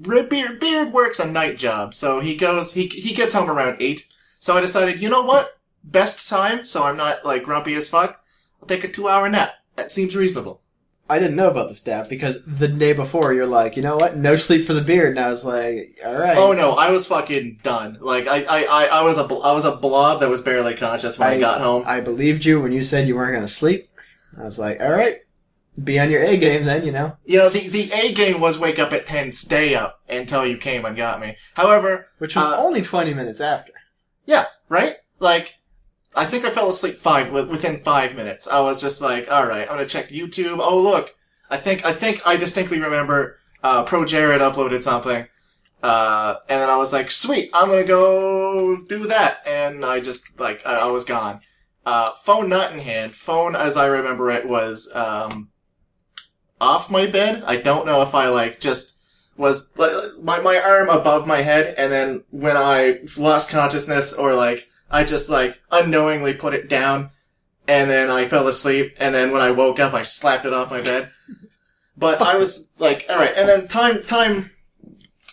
Beard, 0.00 0.60
Beard 0.60 0.90
works 0.90 1.20
a 1.20 1.30
night 1.30 1.58
job, 1.58 1.94
so 1.94 2.20
he 2.20 2.34
goes 2.34 2.72
he 2.72 2.86
he 2.86 3.14
gets 3.14 3.34
home 3.34 3.50
around 3.50 3.76
eight. 3.80 4.06
So 4.40 4.56
I 4.56 4.62
decided, 4.62 5.02
you 5.02 5.10
know 5.10 5.20
what, 5.20 5.58
best 5.82 6.26
time, 6.26 6.64
so 6.64 6.84
I'm 6.84 6.96
not 6.96 7.22
like 7.22 7.42
grumpy 7.42 7.74
as 7.74 7.86
fuck. 7.86 8.24
I'll 8.62 8.66
take 8.66 8.84
a 8.84 8.88
two 8.88 9.08
hour 9.08 9.28
nap. 9.28 9.56
That 9.76 9.92
seems 9.92 10.16
reasonable. 10.16 10.62
I 11.08 11.18
didn't 11.18 11.36
know 11.36 11.50
about 11.50 11.68
the 11.68 11.74
stat 11.74 12.08
because 12.08 12.42
the 12.46 12.66
day 12.68 12.94
before 12.94 13.34
you're 13.34 13.46
like, 13.46 13.76
you 13.76 13.82
know 13.82 13.96
what? 13.96 14.16
No 14.16 14.36
sleep 14.36 14.66
for 14.66 14.72
the 14.72 14.80
beard, 14.80 15.10
and 15.10 15.20
I 15.20 15.28
was 15.28 15.44
like, 15.44 15.98
all 16.04 16.14
right. 16.16 16.36
Oh 16.38 16.52
no, 16.52 16.72
I 16.72 16.90
was 16.90 17.06
fucking 17.06 17.58
done. 17.62 17.98
Like 18.00 18.26
I 18.26 18.44
I 18.44 18.62
I, 18.64 18.84
I 18.86 19.02
was 19.02 19.18
a 19.18 19.24
bl- 19.24 19.42
I 19.42 19.52
was 19.52 19.64
a 19.66 19.76
blob 19.76 20.20
that 20.20 20.30
was 20.30 20.40
barely 20.40 20.74
conscious 20.76 21.18
when 21.18 21.28
I, 21.28 21.34
I- 21.34 21.40
got 21.40 21.60
home. 21.60 21.84
I 21.86 22.00
believed 22.00 22.44
you 22.46 22.60
when 22.60 22.72
you 22.72 22.82
said 22.82 23.06
you 23.06 23.16
weren't 23.16 23.34
going 23.34 23.46
to 23.46 23.52
sleep. 23.52 23.90
I 24.38 24.42
was 24.44 24.58
like, 24.58 24.80
all 24.80 24.90
right, 24.92 25.18
be 25.82 26.00
on 26.00 26.10
your 26.10 26.22
A 26.24 26.36
game 26.38 26.64
then, 26.64 26.86
you 26.86 26.92
know. 26.92 27.16
You 27.26 27.36
know, 27.38 27.48
the 27.50 27.68
the 27.68 27.92
A 27.92 28.14
game 28.14 28.40
was 28.40 28.58
wake 28.58 28.78
up 28.78 28.92
at 28.94 29.06
ten, 29.06 29.30
stay 29.30 29.74
up 29.74 30.00
until 30.08 30.46
you 30.46 30.56
came 30.56 30.84
and 30.86 30.96
got 30.96 31.20
me. 31.20 31.36
However, 31.54 32.08
Which 32.18 32.34
was 32.34 32.44
Uh, 32.46 32.56
only 32.56 32.80
20 32.80 33.12
minutes 33.12 33.40
after. 33.42 33.72
Yeah, 34.26 34.46
right? 34.70 34.96
Like, 35.20 35.56
I 36.14 36.26
think 36.26 36.44
I 36.44 36.50
fell 36.50 36.68
asleep 36.68 36.96
five 36.96 37.32
within 37.32 37.80
five 37.80 38.14
minutes. 38.14 38.46
I 38.46 38.60
was 38.60 38.80
just 38.80 39.02
like, 39.02 39.30
all 39.30 39.46
right, 39.46 39.62
I'm 39.62 39.76
gonna 39.76 39.86
check 39.86 40.10
YouTube. 40.10 40.58
Oh 40.60 40.78
look, 40.78 41.16
I 41.50 41.56
think 41.56 41.84
I 41.84 41.92
think 41.92 42.26
I 42.26 42.36
distinctly 42.36 42.78
remember 42.80 43.38
uh, 43.62 43.82
Pro 43.82 44.04
Jared 44.04 44.40
uploaded 44.40 44.82
something, 44.82 45.26
uh, 45.82 46.36
and 46.48 46.60
then 46.60 46.70
I 46.70 46.76
was 46.76 46.92
like, 46.92 47.10
sweet, 47.10 47.50
I'm 47.52 47.68
gonna 47.68 47.84
go 47.84 48.76
do 48.76 49.06
that, 49.08 49.38
and 49.46 49.84
I 49.84 50.00
just 50.00 50.38
like 50.38 50.64
I, 50.64 50.80
I 50.80 50.86
was 50.86 51.04
gone. 51.04 51.40
Uh, 51.84 52.12
phone 52.12 52.48
not 52.48 52.72
in 52.72 52.78
hand. 52.78 53.12
Phone, 53.12 53.56
as 53.56 53.76
I 53.76 53.86
remember 53.86 54.30
it, 54.30 54.48
was 54.48 54.90
um, 54.94 55.50
off 56.60 56.90
my 56.90 57.06
bed. 57.06 57.42
I 57.44 57.56
don't 57.56 57.86
know 57.86 58.02
if 58.02 58.14
I 58.14 58.28
like 58.28 58.60
just 58.60 59.00
was 59.36 59.76
like 59.76 59.92
my 60.22 60.38
my 60.38 60.60
arm 60.60 60.88
above 60.88 61.26
my 61.26 61.42
head, 61.42 61.74
and 61.76 61.92
then 61.92 62.24
when 62.30 62.56
I 62.56 63.00
lost 63.16 63.50
consciousness, 63.50 64.14
or 64.14 64.34
like 64.34 64.68
I 64.94 65.02
just 65.02 65.28
like 65.28 65.60
unknowingly 65.72 66.34
put 66.34 66.54
it 66.54 66.68
down, 66.68 67.10
and 67.66 67.90
then 67.90 68.10
I 68.10 68.26
fell 68.26 68.46
asleep, 68.46 68.94
and 68.98 69.12
then 69.12 69.32
when 69.32 69.42
I 69.42 69.50
woke 69.50 69.80
up, 69.80 69.92
I 69.92 70.02
slapped 70.02 70.46
it 70.46 70.52
off 70.52 70.70
my 70.70 70.82
bed. 70.82 71.10
But 71.96 72.22
I 72.22 72.36
was 72.36 72.70
like, 72.78 73.04
all 73.08 73.16
right, 73.16 73.34
and 73.36 73.48
then 73.48 73.66
time 73.66 74.04
time 74.04 74.52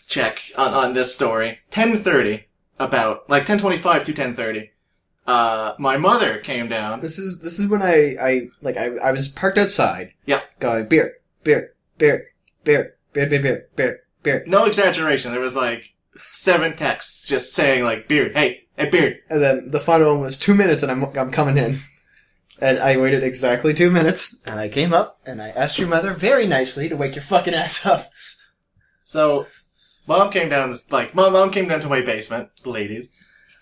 check 0.07 0.41
on 0.57 0.71
on 0.73 0.93
this 0.95 1.13
story. 1.13 1.59
Ten 1.69 1.99
thirty, 1.99 2.47
about 2.79 3.29
like 3.29 3.45
ten 3.45 3.59
twenty 3.59 3.77
five 3.77 4.03
to 4.05 4.13
ten 4.13 4.35
thirty. 4.35 4.71
Uh, 5.27 5.75
my 5.77 5.95
mother 5.95 6.39
came 6.39 6.67
down. 6.67 7.01
This 7.01 7.19
is 7.19 7.41
this 7.41 7.59
is 7.59 7.67
when 7.67 7.83
I 7.83 8.17
I 8.19 8.47
like 8.63 8.77
I, 8.77 8.95
I 8.97 9.11
was 9.11 9.27
parked 9.27 9.59
outside. 9.59 10.13
Yeah. 10.25 10.41
Going 10.59 10.87
beer, 10.87 11.17
beer, 11.43 11.73
beer, 11.99 12.29
beer, 12.63 12.95
beer, 13.13 13.27
beer, 13.27 13.39
beer, 13.39 13.67
beer, 13.75 13.99
beer. 14.23 14.43
No 14.47 14.65
exaggeration. 14.65 15.31
There 15.31 15.39
was 15.39 15.55
like 15.55 15.93
seven 16.31 16.75
texts 16.75 17.27
just 17.27 17.53
saying 17.53 17.83
like, 17.83 18.07
"Beard, 18.07 18.35
hey, 18.35 18.60
hey, 18.77 18.89
beard." 18.89 19.19
And 19.29 19.41
then 19.41 19.69
the 19.71 19.79
final 19.79 20.13
one 20.13 20.21
was 20.21 20.37
two 20.39 20.53
minutes, 20.55 20.83
and 20.83 20.91
I'm 20.91 21.03
I'm 21.17 21.31
coming 21.31 21.57
in. 21.57 21.79
And 22.59 22.77
I 22.77 22.95
waited 22.97 23.23
exactly 23.23 23.73
two 23.73 23.89
minutes, 23.89 24.35
and 24.45 24.59
I 24.59 24.69
came 24.69 24.93
up, 24.93 25.19
and 25.25 25.41
I 25.41 25.49
asked 25.49 25.79
your 25.79 25.87
mother 25.87 26.13
very 26.13 26.45
nicely 26.45 26.87
to 26.89 26.95
wake 26.95 27.15
your 27.15 27.23
fucking 27.23 27.53
ass 27.63 27.85
up. 27.87 28.09
So, 29.03 29.47
mom 30.07 30.29
came 30.31 30.49
down. 30.49 30.75
Like, 30.91 31.15
mom, 31.15 31.33
mom 31.33 31.49
came 31.51 31.67
down 31.67 31.81
to 31.81 31.89
my 31.89 32.01
basement, 32.01 32.49
ladies, 32.65 33.11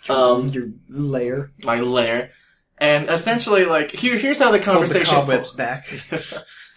Um, 0.09 0.47
your 0.49 0.67
lair, 0.89 1.51
my 1.63 1.79
lair, 1.79 2.31
and 2.77 3.09
essentially, 3.09 3.63
like, 3.65 3.91
here, 3.91 4.17
here's 4.17 4.39
how 4.39 4.51
the 4.51 4.57
pulled 4.59 4.67
the 4.67 4.71
conversation. 4.73 5.15
cobwebs 5.15 5.51
back. 5.55 5.87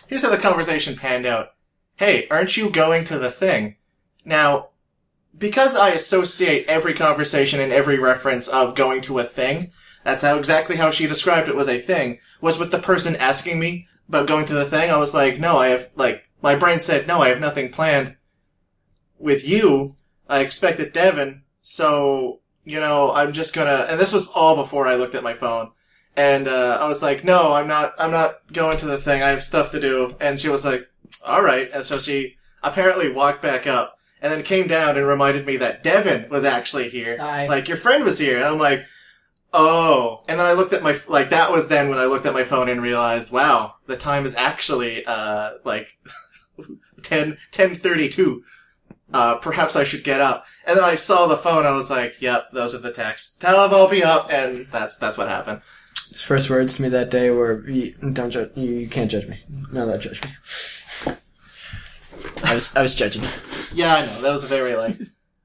here's 0.06 0.22
how 0.22 0.30
the 0.30 0.38
conversation 0.38 0.96
panned 0.96 1.26
out. 1.26 1.48
Hey, 1.96 2.28
aren't 2.30 2.56
you 2.56 2.70
going 2.70 3.04
to 3.06 3.18
the 3.18 3.30
thing? 3.32 3.76
Now, 4.24 4.68
because 5.36 5.74
I 5.74 5.90
associate 5.90 6.66
every 6.66 6.94
conversation 6.94 7.60
and 7.60 7.72
every 7.72 7.98
reference 7.98 8.48
of 8.48 8.74
going 8.74 9.02
to 9.02 9.18
a 9.18 9.24
thing, 9.24 9.70
that's 10.04 10.22
how 10.22 10.38
exactly 10.38 10.76
how 10.76 10.90
she 10.90 11.06
described 11.06 11.48
it 11.48 11.56
was 11.56 11.68
a 11.68 11.78
thing, 11.78 12.18
was 12.40 12.58
with 12.58 12.70
the 12.70 12.78
person 12.78 13.16
asking 13.16 13.58
me 13.58 13.86
about 14.08 14.26
going 14.26 14.46
to 14.46 14.54
the 14.54 14.64
thing. 14.64 14.90
I 14.90 14.98
was 14.98 15.14
like, 15.14 15.38
no, 15.38 15.58
I 15.58 15.68
have, 15.68 15.90
like, 15.94 16.28
my 16.42 16.56
brain 16.56 16.80
said, 16.80 17.06
no, 17.06 17.22
I 17.22 17.28
have 17.28 17.40
nothing 17.40 17.70
planned 17.70 18.16
with 19.18 19.46
you. 19.46 19.96
I 20.28 20.40
expected 20.40 20.92
Devin, 20.92 21.42
so, 21.62 22.40
you 22.64 22.80
know, 22.80 23.12
I'm 23.12 23.32
just 23.32 23.54
gonna, 23.54 23.86
and 23.88 24.00
this 24.00 24.12
was 24.12 24.28
all 24.28 24.56
before 24.56 24.86
I 24.86 24.96
looked 24.96 25.14
at 25.14 25.22
my 25.22 25.34
phone. 25.34 25.70
And, 26.16 26.46
uh, 26.46 26.78
I 26.80 26.86
was 26.88 27.02
like, 27.02 27.24
no, 27.24 27.52
I'm 27.54 27.68
not, 27.68 27.94
I'm 27.98 28.10
not 28.10 28.52
going 28.52 28.76
to 28.78 28.86
the 28.86 28.98
thing. 28.98 29.22
I 29.22 29.28
have 29.28 29.42
stuff 29.42 29.70
to 29.70 29.80
do. 29.80 30.14
And 30.20 30.38
she 30.38 30.48
was 30.50 30.64
like, 30.64 30.86
all 31.24 31.42
right. 31.42 31.70
And 31.72 31.86
so 31.86 31.98
she 31.98 32.36
apparently 32.62 33.10
walked 33.10 33.40
back 33.40 33.66
up 33.66 33.96
and 34.22 34.32
then 34.32 34.42
came 34.44 34.68
down 34.68 34.96
and 34.96 35.06
reminded 35.06 35.44
me 35.44 35.56
that 35.58 35.82
Devin 35.82 36.30
was 36.30 36.44
actually 36.44 36.88
here. 36.88 37.18
Hi. 37.18 37.48
Like, 37.48 37.66
your 37.66 37.76
friend 37.76 38.04
was 38.04 38.18
here. 38.18 38.36
And 38.36 38.44
I'm 38.44 38.58
like, 38.58 38.86
oh. 39.52 40.22
And 40.28 40.38
then 40.38 40.46
I 40.46 40.52
looked 40.52 40.72
at 40.72 40.82
my, 40.82 40.98
like, 41.08 41.30
that 41.30 41.50
was 41.50 41.68
then 41.68 41.88
when 41.88 41.98
I 41.98 42.04
looked 42.06 42.24
at 42.24 42.32
my 42.32 42.44
phone 42.44 42.68
and 42.68 42.80
realized, 42.80 43.32
wow, 43.32 43.74
the 43.86 43.96
time 43.96 44.24
is 44.24 44.36
actually, 44.36 45.04
uh, 45.04 45.54
like, 45.64 45.98
10, 47.02 47.30
1032. 47.30 48.44
Uh, 49.12 49.34
perhaps 49.36 49.74
I 49.76 49.84
should 49.84 50.04
get 50.04 50.20
up. 50.20 50.46
And 50.66 50.78
then 50.78 50.84
I 50.84 50.94
saw 50.94 51.26
the 51.26 51.36
phone. 51.36 51.66
I 51.66 51.72
was 51.72 51.90
like, 51.90 52.22
yep, 52.22 52.44
those 52.52 52.74
are 52.76 52.78
the 52.78 52.92
texts. 52.92 53.36
Tell 53.36 53.64
him 53.64 53.74
I'll 53.74 53.88
be 53.88 54.04
up. 54.04 54.32
And 54.32 54.68
that's, 54.70 54.98
that's 54.98 55.18
what 55.18 55.28
happened. 55.28 55.60
His 56.10 56.22
first 56.22 56.48
words 56.48 56.76
to 56.76 56.82
me 56.82 56.88
that 56.90 57.10
day 57.10 57.30
were, 57.30 57.62
"Don't 58.12 58.30
judge. 58.30 58.50
You, 58.54 58.70
you 58.70 58.88
can't 58.88 59.10
judge 59.10 59.26
me. 59.26 59.42
No, 59.72 59.86
don't 59.86 60.00
judge 60.00 60.22
me." 60.22 60.30
I 62.44 62.54
was 62.54 62.74
I 62.76 62.82
was 62.82 62.94
judging. 62.94 63.22
Yeah, 63.74 63.94
I 63.94 64.06
know. 64.06 64.20
That 64.22 64.32
was 64.32 64.44
a 64.44 64.48
very 64.48 64.74
like. 64.74 64.98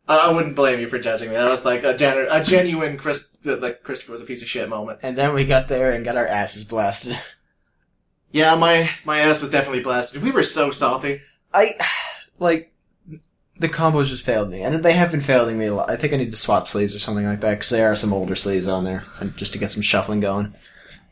I, 0.08 0.18
I 0.18 0.34
wouldn't 0.34 0.56
blame 0.56 0.80
you 0.80 0.88
for 0.88 1.00
judging 1.00 1.30
me. 1.30 1.36
That 1.36 1.50
was 1.50 1.66
like 1.66 1.84
a 1.84 1.96
a 2.30 2.44
genuine 2.44 2.98
Chris 2.98 3.30
like 3.44 3.84
Christopher 3.84 4.12
was 4.12 4.22
a 4.22 4.26
piece 4.26 4.42
of 4.42 4.48
shit 4.48 4.68
moment. 4.70 5.00
And 5.04 5.18
then 5.18 5.34
we 5.34 5.46
got 5.46 5.68
there 5.68 5.92
and 5.92 6.04
got 6.04 6.18
our 6.18 6.28
asses 6.28 6.64
blasted. 6.64 7.20
Yeah, 8.32 8.56
my 8.56 8.90
my 9.06 9.20
ass 9.20 9.42
was 9.42 9.50
definitely 9.50 9.84
blasted. 9.84 10.22
We 10.22 10.32
were 10.32 10.44
so 10.44 10.72
salty. 10.72 11.22
I 11.54 11.76
like 12.40 12.74
the 13.60 13.70
combos 13.70 14.08
just 14.08 14.26
failed 14.26 14.50
me, 14.50 14.62
and 14.62 14.84
they 14.84 14.94
have 14.94 15.12
been 15.12 15.22
failing 15.22 15.58
me 15.58 15.66
a 15.66 15.74
lot. 15.74 15.90
I 15.90 15.96
think 15.96 16.14
I 16.14 16.18
need 16.18 16.32
to 16.32 16.38
swap 16.38 16.68
sleeves 16.68 16.94
or 16.94 17.00
something 17.00 17.26
like 17.26 17.40
that 17.42 17.52
because 17.52 17.70
there 17.70 17.92
are 17.92 17.96
some 17.96 18.14
older 18.14 18.36
sleeves 18.36 18.68
on 18.68 18.84
there, 18.84 19.06
and 19.20 19.36
just 19.38 19.54
to 19.54 19.60
get 19.60 19.72
some 19.72 19.82
shuffling 19.82 20.20
going. 20.20 20.54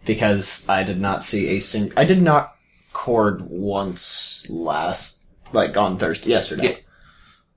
Because 0.05 0.67
I 0.69 0.83
did 0.83 0.99
not 0.99 1.23
see 1.23 1.47
a 1.49 1.59
sing. 1.59 1.91
I 1.97 2.05
did 2.05 2.21
not 2.21 2.55
chord 2.93 3.41
once 3.41 4.47
last, 4.49 5.14
like 5.53 5.75
on 5.77 5.97
Thursday 5.97 6.29
yesterday. 6.29 6.77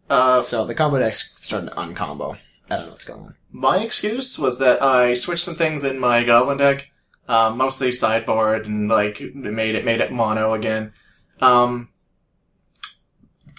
Uh, 0.09 0.41
So 0.41 0.65
the 0.65 0.75
combo 0.75 0.99
decks 0.99 1.35
started 1.41 1.67
to 1.71 1.81
uncombo. 1.81 2.37
I 2.71 2.77
don't 2.77 2.87
know 2.87 2.93
what's 2.93 3.05
going 3.05 3.21
on. 3.21 3.35
my 3.51 3.79
excuse 3.79 4.39
was 4.39 4.59
that 4.59 4.83
I 4.83 5.15
switched 5.15 5.45
some 5.45 5.55
things 5.55 5.85
in 5.85 5.99
my 5.99 6.23
goblin 6.25 6.59
deck, 6.59 6.91
um, 7.29 7.57
mostly 7.57 7.93
sideboard 7.93 8.67
and 8.67 8.89
like 8.89 9.21
made 9.35 9.75
it 9.75 9.85
made 9.85 10.01
it 10.01 10.13
mono 10.13 10.55
again. 10.55 10.93
Um, 11.41 11.89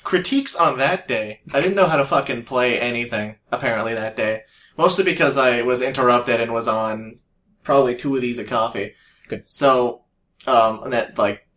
critiques 0.03 0.55
on 0.55 0.77
that 0.77 1.07
day. 1.07 1.41
I 1.53 1.61
didn't 1.61 1.75
know 1.75 1.87
how 1.87 1.97
to 1.97 2.05
fucking 2.05 2.43
play 2.45 2.79
anything 2.79 3.35
apparently 3.51 3.93
that 3.93 4.15
day, 4.15 4.43
mostly 4.77 5.03
because 5.03 5.37
I 5.37 5.61
was 5.61 5.81
interrupted 5.81 6.39
and 6.41 6.53
was 6.53 6.67
on 6.67 7.19
probably 7.63 7.95
two 7.95 8.15
of 8.15 8.21
these 8.21 8.39
of 8.39 8.47
coffee. 8.47 8.93
Good. 9.27 9.47
So, 9.49 10.03
um, 10.47 10.83
and 10.83 10.93
that 10.93 11.17
like, 11.17 11.47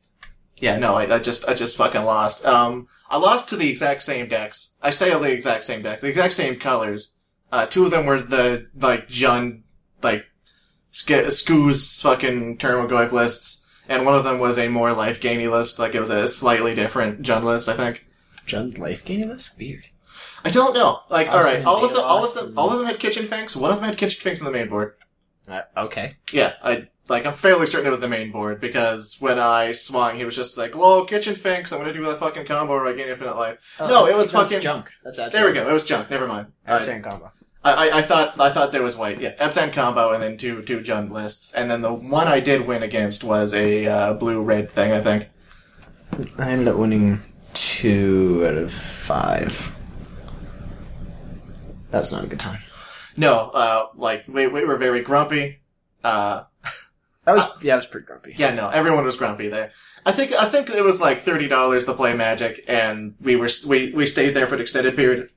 yeah, 0.62 0.78
no, 0.78 0.94
I, 0.94 1.16
I 1.16 1.18
just 1.18 1.46
I 1.48 1.54
just 1.54 1.76
fucking 1.76 2.04
lost. 2.04 2.46
Um, 2.46 2.86
I 3.10 3.16
lost 3.16 3.48
to 3.48 3.56
the 3.56 3.68
exact 3.68 4.02
same 4.04 4.28
decks. 4.28 4.76
I 4.80 4.90
say 4.90 5.10
the 5.10 5.22
exact 5.22 5.64
same 5.64 5.82
decks, 5.82 6.02
the 6.02 6.08
exact 6.08 6.34
same 6.34 6.56
colors. 6.56 7.12
Uh, 7.50 7.66
two 7.66 7.84
of 7.84 7.90
them 7.90 8.06
were 8.06 8.22
the, 8.22 8.68
like, 8.80 9.08
Jund, 9.08 9.62
like, 10.02 10.24
Sk- 10.92 11.28
Skoo's 11.30 12.00
fucking 12.00 12.58
Tarmogoyf 12.58 13.10
lists, 13.10 13.66
and 13.88 14.06
one 14.06 14.14
of 14.14 14.22
them 14.24 14.38
was 14.38 14.56
a 14.56 14.68
more 14.68 14.92
life 14.94 15.20
gainy 15.20 15.48
list, 15.48 15.80
like 15.80 15.96
it 15.96 16.00
was 16.00 16.10
a 16.10 16.28
slightly 16.28 16.76
different 16.76 17.22
Jund 17.22 17.42
list, 17.42 17.68
I 17.68 17.76
think. 17.76 18.06
John 18.46 18.70
life 18.70 19.04
gainy 19.04 19.24
list? 19.24 19.50
Weird. 19.58 19.88
I 20.44 20.50
don't 20.50 20.74
know. 20.74 21.00
Like, 21.10 21.28
I 21.28 21.34
alright, 21.38 21.64
all 21.64 21.84
of 21.84 21.92
them, 21.92 22.04
all 22.04 22.24
of 22.24 22.34
them, 22.34 22.56
all 22.56 22.70
of 22.70 22.78
them 22.78 22.86
had 22.86 23.00
Kitchen 23.00 23.26
Finks, 23.26 23.56
one 23.56 23.72
of 23.72 23.78
them 23.78 23.84
had 23.84 23.98
Kitchen 23.98 24.20
Finks 24.20 24.40
on 24.40 24.46
the 24.46 24.56
main 24.56 24.68
board. 24.68 24.94
Uh, 25.48 25.62
okay. 25.76 26.16
Yeah, 26.32 26.54
I, 26.62 26.88
like, 27.08 27.26
I'm 27.26 27.34
fairly 27.34 27.66
certain 27.66 27.86
it 27.86 27.90
was 27.90 28.00
the 28.00 28.08
main 28.08 28.30
board, 28.30 28.60
because 28.60 29.16
when 29.20 29.38
I 29.38 29.72
swung, 29.72 30.16
he 30.16 30.24
was 30.24 30.36
just 30.36 30.56
like, 30.56 30.74
lol, 30.74 31.04
Kitchen 31.04 31.34
Finks, 31.34 31.72
I'm 31.72 31.78
gonna 31.80 31.92
do 31.92 32.08
a 32.08 32.14
fucking 32.16 32.46
combo 32.46 32.72
or 32.74 32.86
I 32.86 32.92
gain 32.92 33.08
infinite 33.08 33.36
life. 33.36 33.58
No, 33.80 33.86
Oh, 33.86 33.88
that's- 33.88 34.14
it 34.14 34.18
was 34.18 34.32
that's 34.32 34.50
fucking- 34.50 34.62
junk. 34.62 34.86
That's 35.04 35.16
There 35.32 35.46
we 35.46 35.52
go, 35.52 35.68
it 35.68 35.72
was 35.72 35.84
junk, 35.84 36.10
never 36.10 36.26
mind. 36.26 36.48
I 36.66 36.76
was 36.76 36.86
saying 36.86 37.02
combo. 37.02 37.32
I, 37.64 37.72
I, 37.90 37.98
I 37.98 38.02
thought 38.02 38.40
I 38.40 38.50
thought 38.50 38.72
there 38.72 38.82
was 38.82 38.96
white. 38.96 39.20
Yeah, 39.20 39.34
Abzan 39.36 39.72
combo 39.72 40.12
and 40.12 40.20
then 40.20 40.36
two 40.36 40.62
two 40.62 40.80
Jund 40.80 41.10
lists, 41.10 41.54
and 41.54 41.70
then 41.70 41.80
the 41.80 41.92
one 41.94 42.26
I 42.26 42.40
did 42.40 42.66
win 42.66 42.82
against 42.82 43.22
was 43.22 43.54
a 43.54 43.86
uh, 43.86 44.14
blue 44.14 44.42
red 44.42 44.68
thing. 44.68 44.90
I 44.90 45.00
think. 45.00 45.28
I 46.38 46.50
ended 46.50 46.66
up 46.66 46.76
winning 46.76 47.22
two 47.54 48.44
out 48.48 48.56
of 48.56 48.72
five. 48.72 49.76
That 51.92 52.00
was 52.00 52.10
not 52.10 52.24
a 52.24 52.26
good 52.26 52.40
time. 52.40 52.60
No, 53.16 53.50
uh, 53.50 53.86
like 53.94 54.24
we 54.26 54.48
we 54.48 54.64
were 54.64 54.76
very 54.76 55.00
grumpy. 55.02 55.60
Uh, 56.02 56.42
That 57.24 57.34
was 57.36 57.44
yeah, 57.62 57.74
I 57.74 57.76
was 57.76 57.86
pretty 57.86 58.06
grumpy. 58.06 58.34
yeah, 58.36 58.52
no, 58.52 58.68
everyone 58.68 59.04
was 59.04 59.16
grumpy 59.16 59.48
there. 59.48 59.72
I 60.04 60.12
think 60.12 60.32
I 60.32 60.48
think 60.48 60.70
it 60.70 60.82
was 60.82 61.00
like 61.00 61.20
thirty 61.20 61.48
dollars 61.48 61.86
to 61.86 61.94
play 61.94 62.14
Magic, 62.14 62.64
and 62.68 63.14
we 63.20 63.36
were 63.36 63.48
we 63.68 63.92
we 63.92 64.06
stayed 64.06 64.30
there 64.34 64.46
for 64.46 64.56
an 64.56 64.60
extended 64.60 64.96
period 64.96 65.30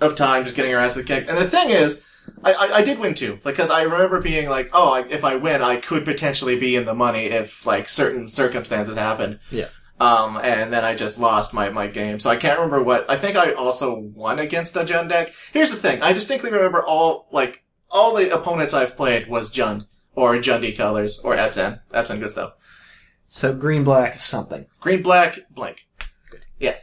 of 0.00 0.14
time, 0.14 0.44
just 0.44 0.56
getting 0.56 0.74
our 0.74 0.80
asses 0.80 1.04
kicked. 1.04 1.28
And 1.28 1.38
the 1.38 1.48
thing 1.48 1.70
is. 1.70 2.04
I, 2.44 2.52
I, 2.52 2.76
I 2.76 2.82
did 2.82 3.00
win 3.00 3.14
too, 3.14 3.40
because 3.42 3.70
I 3.70 3.82
remember 3.82 4.20
being 4.20 4.48
like, 4.48 4.70
oh, 4.72 4.90
I, 4.92 5.06
if 5.08 5.24
I 5.24 5.36
win, 5.36 5.60
I 5.60 5.76
could 5.76 6.04
potentially 6.04 6.58
be 6.58 6.76
in 6.76 6.84
the 6.84 6.94
money 6.94 7.26
if, 7.26 7.66
like, 7.66 7.88
certain 7.88 8.28
circumstances 8.28 8.96
happened. 8.96 9.40
Yeah. 9.50 9.68
Um, 10.00 10.36
and 10.36 10.72
then 10.72 10.84
I 10.84 10.94
just 10.94 11.18
lost 11.18 11.52
my, 11.52 11.68
my 11.70 11.88
game. 11.88 12.20
So 12.20 12.30
I 12.30 12.36
can't 12.36 12.58
remember 12.58 12.82
what, 12.82 13.10
I 13.10 13.16
think 13.16 13.36
I 13.36 13.52
also 13.52 13.98
won 13.98 14.38
against 14.38 14.76
a 14.76 14.80
Jund 14.80 15.08
deck. 15.08 15.34
Here's 15.52 15.70
the 15.72 15.76
thing, 15.76 16.00
I 16.00 16.12
distinctly 16.12 16.50
remember 16.52 16.82
all, 16.82 17.26
like, 17.32 17.64
all 17.90 18.14
the 18.14 18.32
opponents 18.32 18.72
I've 18.72 18.96
played 18.96 19.26
was 19.28 19.52
Jund, 19.52 19.86
or 20.14 20.34
Jundy 20.36 20.76
colors, 20.76 21.18
or 21.20 21.36
Abzan. 21.36 21.80
Abzan, 21.92 22.20
good 22.20 22.30
stuff. 22.30 22.54
So 23.28 23.54
green 23.54 23.84
black 23.84 24.20
something. 24.20 24.66
Green, 24.80 25.02
black, 25.02 25.38
blank. 25.50 25.86
Good. 26.30 26.44
Yeah. 26.58 26.76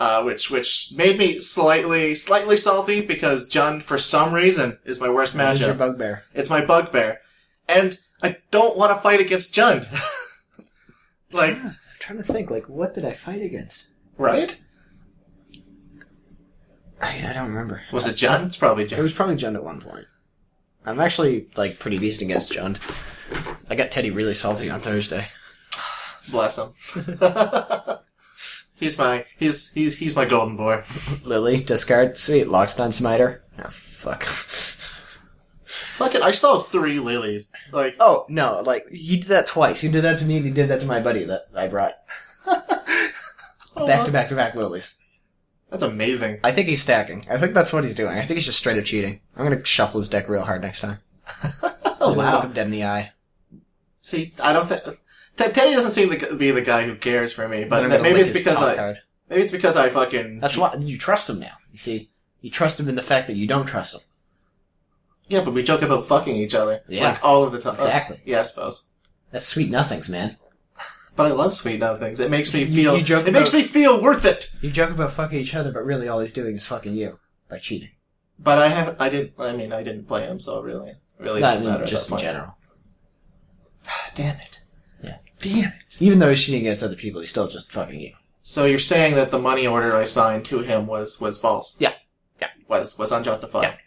Uh, 0.00 0.22
which, 0.22 0.50
which 0.50 0.92
made 0.96 1.18
me 1.18 1.38
slightly, 1.40 2.14
slightly 2.14 2.56
salty 2.56 3.02
because 3.02 3.50
Jund, 3.50 3.82
for 3.82 3.98
some 3.98 4.32
reason, 4.32 4.78
is 4.84 5.00
my 5.00 5.08
worst 5.08 5.34
That 5.34 5.54
is 5.54 5.60
your 5.60 5.74
bugbear. 5.74 6.24
It's 6.34 6.50
my 6.50 6.64
bugbear. 6.64 7.20
And 7.68 7.98
I 8.22 8.36
don't 8.50 8.76
want 8.76 8.96
to 8.96 9.00
fight 9.00 9.20
against 9.20 9.54
Jund. 9.54 9.86
like, 11.32 11.56
I'm 11.56 11.76
trying 11.98 12.18
to 12.18 12.24
think, 12.24 12.50
like, 12.50 12.68
what 12.68 12.94
did 12.94 13.04
I 13.04 13.12
fight 13.12 13.42
against? 13.42 13.88
right? 14.16 14.56
I, 17.00 17.28
I 17.28 17.32
don't 17.32 17.48
remember. 17.48 17.82
Was 17.92 18.06
it 18.06 18.16
Jund? 18.16 18.46
It's 18.46 18.56
probably 18.56 18.84
Jund. 18.84 18.98
It 18.98 19.02
was 19.02 19.12
probably 19.12 19.36
Jund 19.36 19.56
at 19.56 19.64
one 19.64 19.80
point. 19.80 20.06
I'm 20.84 21.00
actually 21.00 21.46
like 21.56 21.78
pretty 21.78 21.98
decent 21.98 22.30
against 22.30 22.52
Jund. 22.52 22.78
I 23.68 23.74
got 23.74 23.90
Teddy 23.90 24.10
really 24.10 24.34
salty 24.34 24.68
on 24.70 24.80
Thursday. 24.80 25.28
Bless 26.30 26.58
him. 26.58 26.72
he's 28.74 28.98
my, 28.98 29.24
he's, 29.38 29.72
he's, 29.72 29.98
he's 29.98 30.16
my 30.16 30.24
golden 30.24 30.56
boy. 30.56 30.82
Lily, 31.24 31.62
discard, 31.62 32.18
sweet, 32.18 32.46
Loxodon 32.46 32.92
Smiter. 32.92 33.42
Oh 33.58 33.68
fuck. 33.68 34.24
Fucking, 35.96 36.22
I 36.22 36.32
saw 36.32 36.58
three 36.58 36.98
lilies. 36.98 37.52
Like, 37.72 37.96
Oh 38.00 38.26
no, 38.28 38.62
like 38.64 38.88
he 38.88 39.16
did 39.16 39.28
that 39.28 39.46
twice. 39.46 39.80
He 39.80 39.88
did 39.88 40.02
that 40.04 40.18
to 40.18 40.24
me 40.24 40.36
and 40.36 40.46
he 40.46 40.52
did 40.52 40.68
that 40.68 40.80
to 40.80 40.86
my 40.86 41.00
buddy 41.00 41.24
that 41.24 41.42
I 41.54 41.68
brought. 41.68 41.94
Back 43.74 44.04
to 44.04 44.12
back 44.12 44.28
to 44.28 44.34
back 44.34 44.54
lilies. 44.54 44.94
That's 45.72 45.82
amazing. 45.82 46.38
I 46.44 46.52
think 46.52 46.68
he's 46.68 46.82
stacking. 46.82 47.24
I 47.30 47.38
think 47.38 47.54
that's 47.54 47.72
what 47.72 47.82
he's 47.82 47.94
doing. 47.94 48.16
I 48.18 48.20
think 48.20 48.36
he's 48.36 48.44
just 48.46 48.58
straight 48.58 48.78
up 48.78 48.84
cheating. 48.84 49.20
I'm 49.36 49.42
gonna 49.44 49.64
shuffle 49.64 49.98
his 50.00 50.08
deck 50.10 50.28
real 50.28 50.42
hard 50.42 50.62
next 50.62 50.80
time. 50.80 50.98
Oh 52.04 52.14
wow! 52.14 52.34
Look 52.34 52.44
him 52.46 52.52
dead 52.52 52.66
in 52.66 52.72
the 52.72 52.84
eye. 52.84 53.12
See, 54.00 54.34
I 54.42 54.52
don't 54.52 54.66
think 54.66 54.82
Ted- 55.36 55.54
Teddy 55.54 55.72
doesn't 55.72 55.92
seem 55.92 56.10
to 56.10 56.34
be 56.34 56.50
the 56.50 56.60
guy 56.60 56.84
who 56.84 56.96
cares 56.96 57.32
for 57.32 57.46
me, 57.48 57.62
but 57.62 57.84
I'm 57.84 58.02
maybe 58.02 58.18
it's 58.20 58.32
because 58.36 58.56
I 58.60 58.74
card. 58.74 58.98
maybe 59.30 59.42
it's 59.42 59.52
because 59.52 59.76
I 59.76 59.88
fucking 59.88 60.40
That's 60.40 60.56
why 60.56 60.74
you 60.80 60.98
trust 60.98 61.30
him 61.30 61.38
now. 61.38 61.52
You 61.70 61.78
see, 61.78 62.10
you 62.40 62.50
trust 62.50 62.80
him 62.80 62.88
in 62.88 62.96
the 62.96 63.02
fact 63.02 63.28
that 63.28 63.36
you 63.36 63.46
don't 63.46 63.66
trust 63.66 63.94
him. 63.94 64.00
yeah. 65.28 65.44
But 65.44 65.54
we 65.54 65.62
joke 65.62 65.82
about 65.82 66.08
fucking 66.08 66.34
each 66.34 66.56
other 66.56 66.80
Yeah. 66.88 67.10
like 67.10 67.24
all 67.24 67.44
of 67.44 67.52
the 67.52 67.60
time. 67.60 67.74
Uh, 67.74 67.84
exactly. 67.84 68.20
yeah, 68.24 68.40
I 68.40 68.42
suppose. 68.42 68.82
That's 69.30 69.46
sweet 69.46 69.70
nothings, 69.70 70.08
man. 70.08 70.36
But 71.14 71.26
I 71.26 71.30
love 71.32 71.52
sweet 71.52 71.78
nothings. 71.78 72.20
It 72.20 72.30
makes 72.30 72.54
me 72.54 72.64
feel. 72.64 72.96
you 72.96 73.04
joke 73.04 73.26
it 73.26 73.32
makes 73.32 73.52
me 73.52 73.62
feel 73.62 74.00
worth 74.02 74.24
it. 74.24 74.50
You 74.62 74.70
joke 74.70 74.90
about 74.90 75.12
fucking 75.12 75.38
each 75.38 75.54
other, 75.54 75.70
but 75.70 75.84
really 75.84 76.08
all 76.08 76.20
he's 76.20 76.32
doing 76.32 76.56
is 76.56 76.66
fucking 76.66 76.94
you 76.94 77.18
by 77.50 77.58
cheating. 77.58 77.90
But 78.38 78.58
I 78.58 78.68
haven't. 78.68 78.96
I 78.98 79.08
didn't. 79.10 79.32
I 79.38 79.54
mean, 79.54 79.72
I 79.72 79.82
didn't 79.82 80.08
play 80.08 80.26
him, 80.26 80.40
so 80.40 80.62
really, 80.62 80.94
really 81.18 81.42
I 81.42 81.50
doesn't 81.50 81.64
matter. 81.64 81.82
at 81.82 81.88
just 81.88 82.08
that 82.08 82.14
in 82.14 82.16
point. 82.18 82.22
general. 82.22 82.56
Damn 84.14 84.36
it. 84.40 84.58
Yeah. 85.02 85.16
Damn 85.38 85.68
it. 85.68 85.96
Even 86.00 86.18
though 86.18 86.30
he's 86.30 86.42
cheating 86.42 86.62
against 86.62 86.82
other 86.82 86.96
people, 86.96 87.20
he's 87.20 87.30
still 87.30 87.48
just 87.48 87.70
fucking 87.72 88.00
you. 88.00 88.14
So 88.40 88.64
you're 88.64 88.78
saying 88.78 89.14
that 89.14 89.30
the 89.30 89.38
money 89.38 89.66
order 89.66 89.94
I 89.94 90.04
signed 90.04 90.44
to 90.46 90.60
him 90.60 90.86
was 90.86 91.20
was 91.20 91.38
false? 91.38 91.76
Yeah. 91.78 91.92
Yeah. 92.40 92.48
Was 92.68 92.98
was 92.98 93.12
unjustified. 93.12 93.78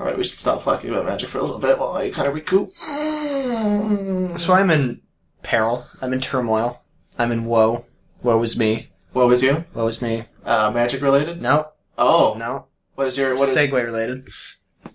All 0.00 0.06
right, 0.06 0.16
we 0.16 0.24
should 0.24 0.38
stop 0.38 0.62
talking 0.64 0.90
about 0.90 1.04
magic 1.06 1.28
for 1.28 1.38
a 1.38 1.42
little 1.42 1.58
bit 1.58 1.78
while 1.78 1.94
I 1.94 2.10
kind 2.10 2.28
of 2.28 2.34
recoup. 2.34 2.70
So 4.38 4.52
I'm 4.52 4.70
in 4.70 5.00
peril. 5.42 5.86
I'm 6.00 6.12
in 6.12 6.20
turmoil. 6.20 6.82
I'm 7.18 7.30
in 7.30 7.44
woe. 7.44 7.84
Woe 8.22 8.42
is 8.42 8.58
me. 8.58 8.88
What 9.12 9.28
was 9.28 9.42
you? 9.42 9.64
Woe 9.74 9.86
is 9.86 10.02
me. 10.02 10.24
Uh, 10.44 10.70
magic 10.72 11.02
related? 11.02 11.40
No, 11.40 11.68
Oh, 11.96 12.34
no. 12.38 12.66
what 12.96 13.06
is 13.06 13.16
your 13.18 13.34
what 13.36 13.48
is? 13.48 13.56
Segway 13.56 13.84
related. 13.84 14.28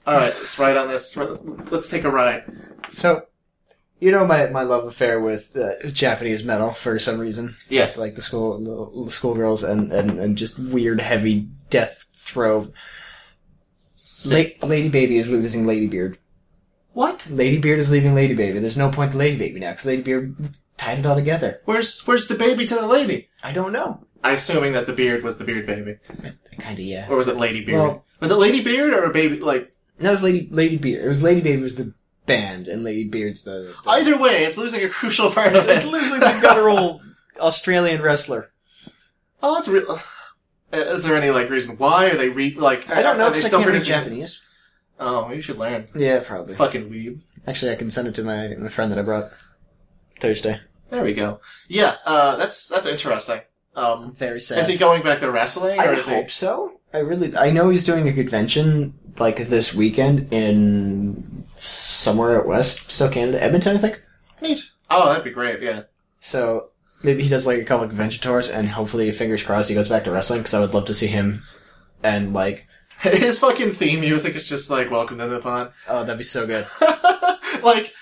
All 0.05 0.15
right, 0.17 0.33
let's 0.35 0.59
ride 0.59 0.75
on 0.77 0.88
this. 0.89 1.15
Let's 1.15 1.89
take 1.89 2.03
a 2.03 2.09
ride. 2.09 2.43
So, 2.89 3.27
you 3.99 4.12
know 4.12 4.25
my, 4.25 4.47
my 4.47 4.63
love 4.63 4.85
affair 4.85 5.21
with 5.21 5.55
uh, 5.55 5.89
Japanese 5.89 6.43
metal 6.43 6.71
for 6.71 6.99
some 6.99 7.19
reason. 7.19 7.55
Yes. 7.69 7.97
Like 7.97 8.15
the 8.15 8.21
school 8.21 9.03
the 9.05 9.12
schoolgirls 9.12 9.63
and, 9.63 9.91
and, 9.93 10.19
and 10.19 10.38
just 10.38 10.59
weird 10.59 10.99
heavy 11.01 11.47
death 11.69 12.05
throw. 12.13 12.73
La- 14.25 14.67
Lady 14.67 14.89
Baby 14.89 15.17
is 15.17 15.29
losing 15.29 15.65
Lady 15.65 15.88
Beard. 15.88 16.17
What? 16.93 17.25
Lady 17.29 17.58
Beard 17.60 17.79
is 17.79 17.91
leaving 17.91 18.15
Lady 18.15 18.34
Baby. 18.34 18.60
There's 18.60 18.77
no 18.77 18.89
point 18.91 19.12
to 19.13 19.17
Lady 19.17 19.38
Baby 19.38 19.60
now 19.60 19.71
because 19.71 19.86
Lady 19.86 20.01
Beard 20.01 20.36
tied 20.77 20.99
it 20.99 21.05
all 21.05 21.15
together. 21.15 21.62
Where's 21.65 22.01
where's 22.08 22.27
the 22.27 22.36
baby 22.36 22.65
to 22.65 22.75
the 22.75 22.88
lady? 22.88 23.29
I 23.43 23.51
don't 23.53 23.71
know. 23.73 24.05
I'm 24.23 24.36
assuming 24.36 24.73
that 24.73 24.86
the 24.88 24.93
beard 24.93 25.23
was 25.23 25.38
the 25.38 25.45
beard 25.45 25.65
baby, 25.65 25.95
Kind 26.60 26.77
of 26.79 26.84
yeah. 26.86 27.08
or 27.10 27.15
was 27.15 27.29
it 27.29 27.38
Lady 27.38 27.63
Beard? 27.63 27.82
Well- 27.82 28.05
was 28.19 28.32
it 28.32 28.36
Lady 28.36 28.62
Beard 28.62 28.91
or 28.93 29.03
a 29.03 29.13
baby? 29.13 29.39
Like 29.39 29.73
That 29.99 30.12
was 30.12 30.21
Lady 30.23 30.49
Lady 30.51 30.75
Beard. 30.77 31.05
It 31.05 31.08
was 31.08 31.23
Lady 31.23 31.39
Baby 31.41 31.62
was 31.62 31.75
the 31.75 31.93
band 32.25 32.67
and 32.67 32.84
Lady 32.84 33.08
Beard's 33.08 33.43
the. 33.43 33.73
the 33.86 33.89
either 33.89 34.17
way, 34.19 34.43
it's 34.43 34.58
losing 34.58 34.84
a 34.84 34.89
crucial 34.89 35.32
part 35.32 35.55
of 35.55 35.65
it. 35.69 35.77
it's 35.77 35.86
losing 35.86 36.19
the 36.19 36.39
guttural 36.41 37.01
Australian 37.39 38.01
wrestler. 38.01 38.51
Oh, 39.41 39.55
that's 39.55 39.69
real. 39.69 39.99
Uh, 40.71 40.77
Is 40.77 41.03
there 41.03 41.15
any 41.15 41.29
like 41.32 41.49
reason 41.49 41.77
why? 41.77 42.10
Are 42.10 42.15
they 42.15 42.29
re 42.29 42.53
like? 42.55 42.89
I 42.89 43.01
don't 43.01 43.17
know 43.17 43.25
Are 43.25 43.32
they 43.32 43.38
I 43.38 43.41
still 43.41 43.60
can't 43.60 43.67
read 43.71 43.73
producing? 43.82 43.93
Japanese. 43.95 44.41
Oh, 44.99 45.32
you 45.32 45.41
should 45.41 45.58
learn. 45.58 45.88
Yeah, 45.95 46.21
probably. 46.25 46.55
Fucking 46.55 46.89
weeb. 46.89 47.21
Actually, 47.47 47.71
I 47.71 47.75
can 47.75 47.89
send 47.89 48.08
it 48.08 48.15
to 48.15 48.23
my, 48.23 48.49
my 48.60 48.69
friend 48.69 48.91
that 48.91 48.99
I 48.99 49.01
brought 49.01 49.32
Thursday. 50.19 50.60
There 50.89 51.03
we 51.03 51.13
go. 51.13 51.39
Yeah, 51.67 51.95
uh, 52.05 52.36
that's 52.36 52.67
that's 52.67 52.86
interesting. 52.88 53.41
Um, 53.75 54.13
very 54.13 54.41
sad. 54.41 54.60
is 54.60 54.67
he 54.67 54.75
going 54.77 55.03
back 55.03 55.19
to 55.19 55.32
wrestling, 55.32 55.79
or 55.79 55.84
I 55.84 55.93
is 55.93 56.08
he? 56.08 56.13
hope 56.13 56.29
so. 56.32 56.79
I 56.93 56.97
really, 56.99 57.36
I 57.38 57.51
know 57.51 57.69
he's 57.69 57.84
doing 57.86 58.08
a 58.08 58.13
convention 58.13 58.93
like 59.19 59.38
this 59.47 59.73
weekend 59.73 60.34
in 60.34 61.45
somewhere 61.55 62.39
out 62.39 62.47
west, 62.47 62.91
still 62.91 63.10
Canada, 63.10 63.41
Edmonton, 63.41 63.77
I 63.77 63.79
think. 63.79 64.01
Neat. 64.41 64.71
Oh, 64.89 65.08
that'd 65.10 65.23
be 65.23 65.29
great. 65.32 65.62
Yeah. 65.62 65.84
So 66.19 66.69
maybe 67.03 67.23
he 67.23 67.29
does 67.29 67.47
like 67.47 67.59
a 67.59 67.65
couple 67.65 67.83
of 67.83 67.89
convention 67.89 68.21
tours, 68.21 68.49
and 68.49 68.69
hopefully, 68.69 69.12
fingers 69.12 69.43
crossed, 69.43 69.69
he 69.69 69.75
goes 69.75 69.89
back 69.89 70.03
to 70.05 70.12
wrestling 70.12 70.41
because 70.41 70.53
I 70.53 70.59
would 70.59 70.73
love 70.73 70.85
to 70.85 70.93
see 70.93 71.07
him. 71.07 71.43
And 72.03 72.33
like, 72.33 72.67
His 72.99 73.39
fucking 73.39 73.71
theme 73.71 74.01
music 74.01 74.35
is 74.35 74.49
just 74.49 74.69
like 74.69 74.91
"Welcome 74.91 75.19
to 75.19 75.27
Nippon." 75.27 75.69
oh, 75.88 76.01
that'd 76.03 76.17
be 76.17 76.23
so 76.25 76.45
good. 76.45 76.67
like, 77.63 77.93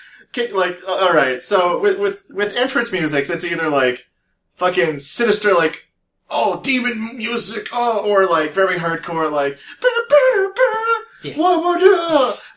like, 0.52 0.78
all 0.88 1.12
right. 1.12 1.40
So 1.40 1.80
with 1.80 1.98
with 2.00 2.24
with 2.30 2.56
entrance 2.56 2.90
music, 2.90 3.28
it's 3.30 3.44
either 3.44 3.68
like 3.68 4.08
fucking 4.54 4.98
sinister, 4.98 5.54
like 5.54 5.84
oh 6.28 6.60
demon 6.62 7.16
music, 7.16 7.68
oh, 7.72 7.98
or 7.98 8.26
like 8.26 8.52
very 8.52 8.76
hardcore, 8.76 9.30
like 9.30 9.58
"Bah, 9.80 9.88
bah, 10.08 10.48
bah, 10.56 11.02
Yeah. 11.22 11.34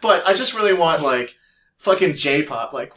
But 0.01 0.25
I 0.27 0.33
just 0.33 0.55
really 0.55 0.73
want 0.73 1.03
like 1.03 1.35
fucking 1.77 2.15
J-pop, 2.15 2.73
like 2.73 2.95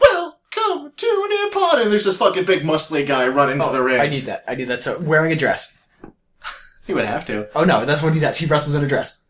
welcome 0.57 0.93
to 0.97 1.29
Nippon, 1.29 1.83
and 1.83 1.93
there's 1.93 2.05
this 2.05 2.17
fucking 2.17 2.45
big 2.45 2.63
muscly 2.63 3.07
guy 3.07 3.27
running 3.29 3.59
to 3.59 3.67
oh, 3.67 3.73
the 3.73 3.83
ring. 3.83 4.01
I 4.01 4.09
need 4.09 4.27
that. 4.27 4.45
I 4.47 4.55
need 4.55 4.65
that. 4.65 4.83
So 4.83 4.99
wearing 4.99 5.33
a 5.33 5.37
dress. 5.37 5.77
he 6.87 6.95
would 6.95 7.05
have 7.05 7.27
to. 7.27 7.49
Oh 7.57 7.65
no, 7.65 7.85
that's 7.85 8.03
what 8.03 8.15
he 8.15 8.21
does. 8.21 8.39
He 8.39 8.47
wrestles 8.47 8.75
in 8.75 8.85
a 8.85 8.89
dress. 8.89 9.23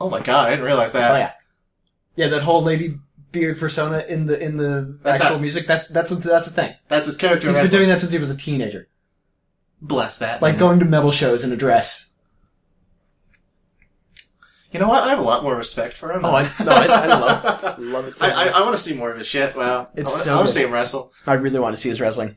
Oh 0.00 0.10
my 0.10 0.20
god, 0.20 0.48
I 0.48 0.50
didn't 0.50 0.64
realize 0.64 0.92
that. 0.94 1.12
Oh 1.12 1.16
yeah, 1.18 1.32
yeah. 2.16 2.28
That 2.28 2.42
whole 2.42 2.62
lady 2.62 2.98
beard 3.32 3.58
persona 3.58 4.04
in 4.08 4.26
the 4.26 4.40
in 4.42 4.56
the 4.56 4.98
That's 5.02 5.20
actual 5.20 5.36
a- 5.36 5.40
music. 5.40 5.66
That's 5.66 5.88
that's 5.88 6.10
that's 6.10 6.46
the 6.46 6.52
thing. 6.52 6.74
That's 6.88 7.06
his 7.06 7.16
character. 7.16 7.48
He's 7.48 7.56
been 7.56 7.64
wrestling. 7.64 7.80
doing 7.80 7.88
that 7.90 8.00
since 8.00 8.12
he 8.12 8.18
was 8.18 8.30
a 8.30 8.36
teenager. 8.36 8.88
Bless 9.82 10.18
that. 10.18 10.42
Like 10.42 10.58
going 10.58 10.78
to 10.80 10.84
metal 10.84 11.10
shows 11.10 11.44
in 11.44 11.52
a 11.52 11.56
dress. 11.56 12.09
You 14.72 14.78
know 14.78 14.88
what? 14.88 15.02
I 15.02 15.10
have 15.10 15.18
a 15.18 15.22
lot 15.22 15.42
more 15.42 15.56
respect 15.56 15.96
for 15.96 16.12
him. 16.12 16.24
Oh, 16.24 16.34
I, 16.34 16.42
no, 16.64 16.70
I, 16.70 16.86
I 16.86 17.06
love 17.06 17.78
love 17.78 18.04
it. 18.06 18.16
So 18.16 18.26
I, 18.26 18.30
I. 18.30 18.46
I 18.48 18.60
want 18.62 18.76
to 18.76 18.82
see 18.82 18.94
more 18.94 19.10
of 19.10 19.18
his 19.18 19.26
shit. 19.26 19.56
Wow. 19.56 19.88
It's 19.94 20.10
I 20.10 20.12
wanna, 20.12 20.24
so 20.24 20.32
I 20.32 20.36
want 20.36 20.48
to 20.48 20.54
see 20.54 20.62
him 20.62 20.72
wrestle. 20.72 21.12
I 21.26 21.32
really 21.34 21.58
want 21.58 21.74
to 21.74 21.80
see 21.80 21.88
his 21.88 22.00
wrestling. 22.00 22.36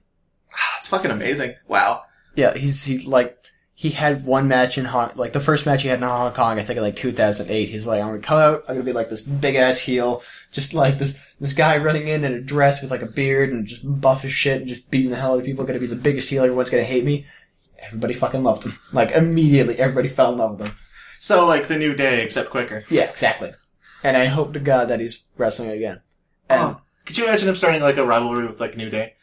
It's 0.79 0.89
fucking 0.89 1.11
amazing. 1.11 1.55
Wow. 1.67 2.03
Yeah, 2.35 2.55
he's 2.55 2.83
he's 2.83 3.07
like 3.07 3.37
he 3.75 3.89
had 3.89 4.25
one 4.25 4.47
match 4.47 4.77
in 4.77 4.85
Hong 4.85 5.11
like 5.15 5.33
the 5.33 5.39
first 5.39 5.65
match 5.65 5.81
he 5.81 5.87
had 5.89 5.99
in 5.99 6.03
Hong 6.03 6.31
Kong, 6.33 6.59
I 6.59 6.61
think 6.61 6.77
in 6.77 6.83
like 6.83 6.95
2008. 6.95 7.69
He's 7.69 7.87
like, 7.87 8.01
I'm 8.01 8.07
gonna 8.07 8.19
come 8.19 8.39
out, 8.39 8.63
I'm 8.67 8.75
gonna 8.75 8.85
be 8.85 8.93
like 8.93 9.09
this 9.09 9.21
big 9.21 9.55
ass 9.55 9.79
heel, 9.79 10.21
just 10.51 10.73
like 10.73 10.99
this 10.99 11.23
this 11.39 11.53
guy 11.53 11.77
running 11.77 12.07
in 12.07 12.23
in 12.23 12.33
a 12.33 12.41
dress 12.41 12.81
with 12.81 12.91
like 12.91 13.01
a 13.01 13.07
beard 13.07 13.49
and 13.49 13.65
just 13.65 13.81
buff 13.83 14.25
as 14.25 14.31
shit 14.31 14.61
and 14.61 14.67
just 14.67 14.89
beating 14.91 15.09
the 15.09 15.17
hell 15.17 15.33
out 15.33 15.39
of 15.39 15.45
people. 15.45 15.65
Gonna 15.65 15.79
be 15.79 15.87
the 15.87 15.95
biggest 15.95 16.29
heel. 16.29 16.43
Everyone's 16.43 16.69
gonna 16.69 16.83
hate 16.83 17.03
me. 17.03 17.25
Everybody 17.79 18.13
fucking 18.13 18.43
loved 18.43 18.63
him. 18.63 18.77
Like 18.91 19.11
immediately, 19.11 19.77
everybody 19.79 20.07
fell 20.07 20.31
in 20.31 20.37
love 20.37 20.59
with 20.59 20.67
him. 20.67 20.77
So 21.23 21.45
like 21.47 21.69
the 21.69 21.77
new 21.77 21.95
day, 21.95 22.21
except 22.21 22.49
quicker. 22.49 22.83
Yeah, 22.89 23.09
exactly. 23.09 23.51
And 24.03 24.17
I 24.17 24.25
hope 24.25 24.51
to 24.53 24.59
God 24.59 24.89
that 24.89 24.99
he's 24.99 25.23
wrestling 25.37 25.69
again. 25.69 26.01
And 26.49 26.61
Oh. 26.61 26.81
Could 27.05 27.17
you 27.17 27.23
imagine 27.23 27.47
him 27.47 27.55
starting 27.55 27.81
like 27.81 27.95
a 27.95 28.05
rivalry 28.05 28.45
with 28.45 28.59
like 28.59 28.75
New 28.75 28.89
Day? 28.89 29.13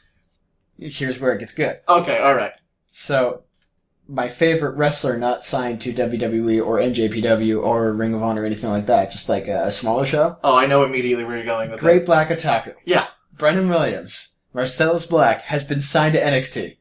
here's 0.78 1.20
where 1.20 1.34
it 1.34 1.40
gets 1.40 1.52
good. 1.52 1.78
Okay, 1.86 2.16
all 2.16 2.34
right. 2.34 2.54
So, 2.90 3.42
my 4.08 4.28
favorite 4.28 4.76
wrestler 4.76 5.18
not 5.18 5.44
signed 5.44 5.82
to 5.82 5.92
WWE 5.92 6.64
or 6.66 6.78
NJPW 6.78 7.62
or 7.62 7.92
Ring 7.92 8.14
of 8.14 8.22
Honor 8.22 8.42
or 8.42 8.46
anything 8.46 8.70
like 8.70 8.86
that, 8.86 9.10
just 9.12 9.28
like 9.28 9.46
a, 9.46 9.66
a 9.66 9.70
smaller 9.70 10.06
show. 10.06 10.38
Oh, 10.42 10.56
I 10.56 10.64
know 10.64 10.84
immediately 10.84 11.24
where 11.26 11.36
you're 11.36 11.44
going 11.44 11.70
with 11.70 11.80
Great 11.80 11.96
this. 11.96 12.04
Black 12.06 12.30
Otaku. 12.30 12.76
Yeah, 12.86 13.08
Brennan 13.36 13.68
Williams. 13.68 14.36
Marcellus 14.54 15.04
Black 15.04 15.42
has 15.42 15.64
been 15.64 15.80
signed 15.80 16.14
to 16.14 16.20
NXT. 16.20 16.78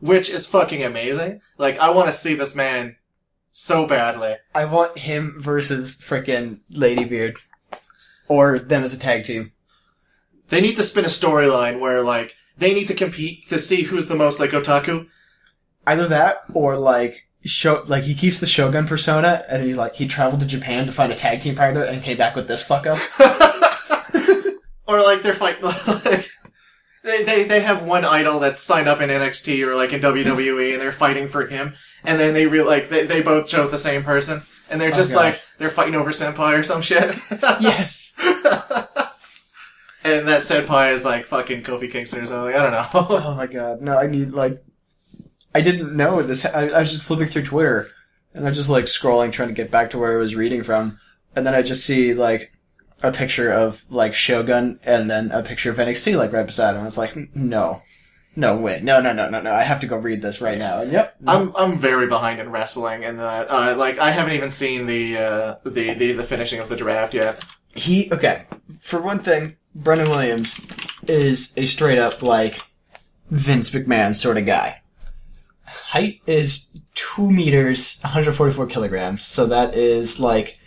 which 0.00 0.28
is 0.28 0.46
fucking 0.46 0.82
amazing. 0.84 1.40
Like 1.56 1.78
I 1.78 1.88
want 1.88 2.08
to 2.08 2.12
see 2.12 2.34
this 2.34 2.54
man 2.54 2.96
so 3.52 3.86
badly. 3.86 4.36
I 4.54 4.64
want 4.64 4.98
him 4.98 5.36
versus 5.38 5.96
frickin' 5.96 6.60
Lady 6.70 7.04
Beard. 7.04 7.36
Or 8.26 8.58
them 8.58 8.82
as 8.82 8.94
a 8.94 8.98
tag 8.98 9.24
team. 9.24 9.52
They 10.48 10.60
need 10.60 10.76
to 10.76 10.82
spin 10.82 11.04
a 11.04 11.08
storyline 11.08 11.78
where 11.78 12.02
like 12.02 12.34
they 12.56 12.74
need 12.74 12.88
to 12.88 12.94
compete 12.94 13.48
to 13.48 13.58
see 13.58 13.82
who's 13.82 14.08
the 14.08 14.16
most 14.16 14.40
like 14.40 14.50
otaku. 14.50 15.06
Either 15.86 16.08
that, 16.08 16.44
or 16.54 16.76
like, 16.76 17.28
show, 17.44 17.82
like 17.88 18.04
he 18.04 18.14
keeps 18.14 18.38
the 18.38 18.46
Shogun 18.46 18.86
persona, 18.86 19.44
and 19.48 19.64
he's 19.64 19.76
like, 19.76 19.96
he 19.96 20.06
traveled 20.06 20.40
to 20.40 20.46
Japan 20.46 20.86
to 20.86 20.92
find 20.92 21.12
a 21.12 21.16
tag 21.16 21.40
team 21.40 21.56
partner 21.56 21.82
and 21.82 22.02
came 22.02 22.16
back 22.16 22.36
with 22.36 22.46
this 22.46 22.62
fuck 22.62 22.86
up. 22.86 23.00
or 24.86 25.02
like 25.02 25.22
they're 25.22 25.34
fighting 25.34 25.64
like 26.04 26.30
they, 27.04 27.22
they 27.24 27.44
they 27.44 27.60
have 27.60 27.82
one 27.82 28.04
idol 28.04 28.38
that's 28.38 28.58
signed 28.60 28.88
up 28.88 29.00
in 29.00 29.10
NXT 29.10 29.66
or 29.66 29.74
like 29.74 29.92
in 29.92 30.00
WWE 30.00 30.72
and 30.72 30.80
they're 30.80 30.92
fighting 30.92 31.28
for 31.28 31.46
him 31.46 31.74
and 32.04 32.18
then 32.20 32.34
they 32.34 32.46
real 32.46 32.64
like 32.66 32.88
they, 32.88 33.06
they 33.06 33.22
both 33.22 33.46
chose 33.48 33.70
the 33.70 33.78
same 33.78 34.02
person 34.04 34.42
and 34.70 34.80
they're 34.80 34.90
Oh, 34.90 34.92
just 34.94 35.12
God. 35.14 35.20
like 35.20 35.40
they're 35.58 35.70
fighting 35.70 35.94
over 35.94 36.10
senpai 36.10 36.58
or 36.58 36.62
some 36.62 36.80
shit. 36.82 37.14
yes. 37.60 38.12
and 40.04 40.26
that 40.28 40.42
senpai 40.42 40.92
is 40.92 41.04
like 41.04 41.26
fucking 41.26 41.62
Kofi 41.62 41.90
Kingston 41.90 42.20
or 42.20 42.26
something. 42.26 42.54
I 42.54 42.62
don't 42.62 42.72
know. 42.72 42.88
Oh 43.24 43.34
my 43.36 43.46
god, 43.46 43.80
no, 43.80 43.96
I 43.98 44.06
need, 44.06 44.30
like, 44.32 44.60
I 45.54 45.60
didn't 45.60 45.96
know 45.96 46.22
this. 46.22 46.44
I, 46.44 46.68
I 46.68 46.80
was 46.80 46.90
just 46.90 47.02
flipping 47.04 47.26
through 47.26 47.44
Twitter, 47.44 47.88
and 48.34 48.44
I 48.44 48.48
was 48.48 48.56
just, 48.56 48.68
like, 48.70 48.84
scrolling, 48.86 49.32
trying 49.32 49.48
to 49.48 49.54
get 49.54 49.70
back 49.70 49.90
to 49.90 49.98
where 49.98 50.12
I 50.12 50.16
was 50.20 50.34
reading 50.34 50.62
from, 50.62 50.98
and 51.36 51.44
then 51.46 51.54
I 51.54 51.62
just 51.62 51.84
see, 51.84 52.14
like, 52.14 52.51
a 53.02 53.12
picture 53.12 53.50
of, 53.50 53.84
like, 53.90 54.14
Shogun, 54.14 54.80
and 54.84 55.10
then 55.10 55.30
a 55.30 55.42
picture 55.42 55.70
of 55.70 55.78
NXT, 55.78 56.16
like, 56.16 56.32
right 56.32 56.46
beside 56.46 56.74
him. 56.74 56.82
I 56.82 56.84
was 56.84 56.98
like, 56.98 57.16
no. 57.34 57.82
No 58.34 58.56
way. 58.56 58.80
No, 58.82 59.02
no, 59.02 59.12
no, 59.12 59.28
no, 59.28 59.42
no. 59.42 59.52
I 59.52 59.62
have 59.62 59.80
to 59.80 59.86
go 59.86 59.98
read 59.98 60.22
this 60.22 60.40
right 60.40 60.56
now. 60.56 60.80
And 60.80 60.90
yep. 60.90 61.16
I'm 61.26 61.54
I'm 61.54 61.76
very 61.76 62.06
behind 62.06 62.40
in 62.40 62.50
wrestling 62.50 63.04
and 63.04 63.18
that 63.18 63.50
uh, 63.50 63.76
like 63.76 63.98
I 63.98 64.10
haven't 64.10 64.32
even 64.32 64.50
seen 64.50 64.86
the 64.86 65.18
uh 65.18 65.56
the, 65.64 65.92
the 65.92 66.12
the 66.12 66.24
finishing 66.24 66.58
of 66.58 66.70
the 66.70 66.76
draft 66.76 67.12
yet. 67.12 67.44
he 67.74 68.10
okay 68.12 68.46
for 68.80 69.00
one 69.00 69.18
thing 69.20 69.56
brennan 69.74 70.10
williams 70.10 70.60
is 71.08 71.56
a 71.56 71.66
straight 71.66 71.98
up 71.98 72.22
like 72.22 72.60
vince 73.30 73.70
mcmahon 73.70 74.14
sort 74.14 74.36
of 74.36 74.44
guy 74.46 74.80
height 75.64 76.20
is 76.26 76.70
2 76.94 77.30
meters 77.30 77.98
144 78.02 78.66
kilograms 78.66 79.24
so 79.24 79.46
that 79.46 79.74
is 79.74 80.20
like 80.20 80.58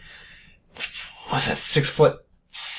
what's 1.29 1.47
that 1.47 1.57
6 1.57 1.89
foot 1.89 2.24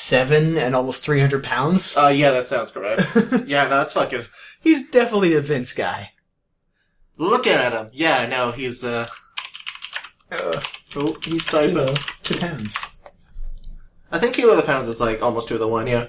7 0.07 0.57
and 0.57 0.77
almost 0.77 1.05
300 1.05 1.43
pounds 1.43 1.97
Uh 1.97 2.09
yeah, 2.09 2.31
that 2.31 2.47
sounds 2.49 2.71
correct. 2.71 3.03
yeah, 3.47 3.65
no, 3.65 3.79
that's 3.79 3.93
fucking 3.93 4.25
he's 4.61 4.89
definitely 4.89 5.35
a 5.35 5.41
vince 5.41 5.73
guy 5.73 6.13
looking 7.19 7.53
at 7.53 7.73
him. 7.73 7.89
Yeah, 7.93 8.27
no, 8.27 8.53
he's 8.53 8.85
uh 8.85 9.09
uh, 10.31 10.61
oh, 10.97 11.17
he's 11.23 11.45
typing. 11.47 11.75
kilo 11.75 11.95
to 11.95 12.39
pounds 12.39 12.77
I 14.13 14.19
think 14.19 14.35
kilo 14.35 14.53
of 14.53 14.59
the 14.59 14.63
pounds 14.63 14.89
is 14.89 15.01
like 15.01 15.23
almost 15.23 15.49
two 15.49 15.55
of 15.55 15.61
the 15.61 15.69
one, 15.69 15.89
yeah. 15.89 16.07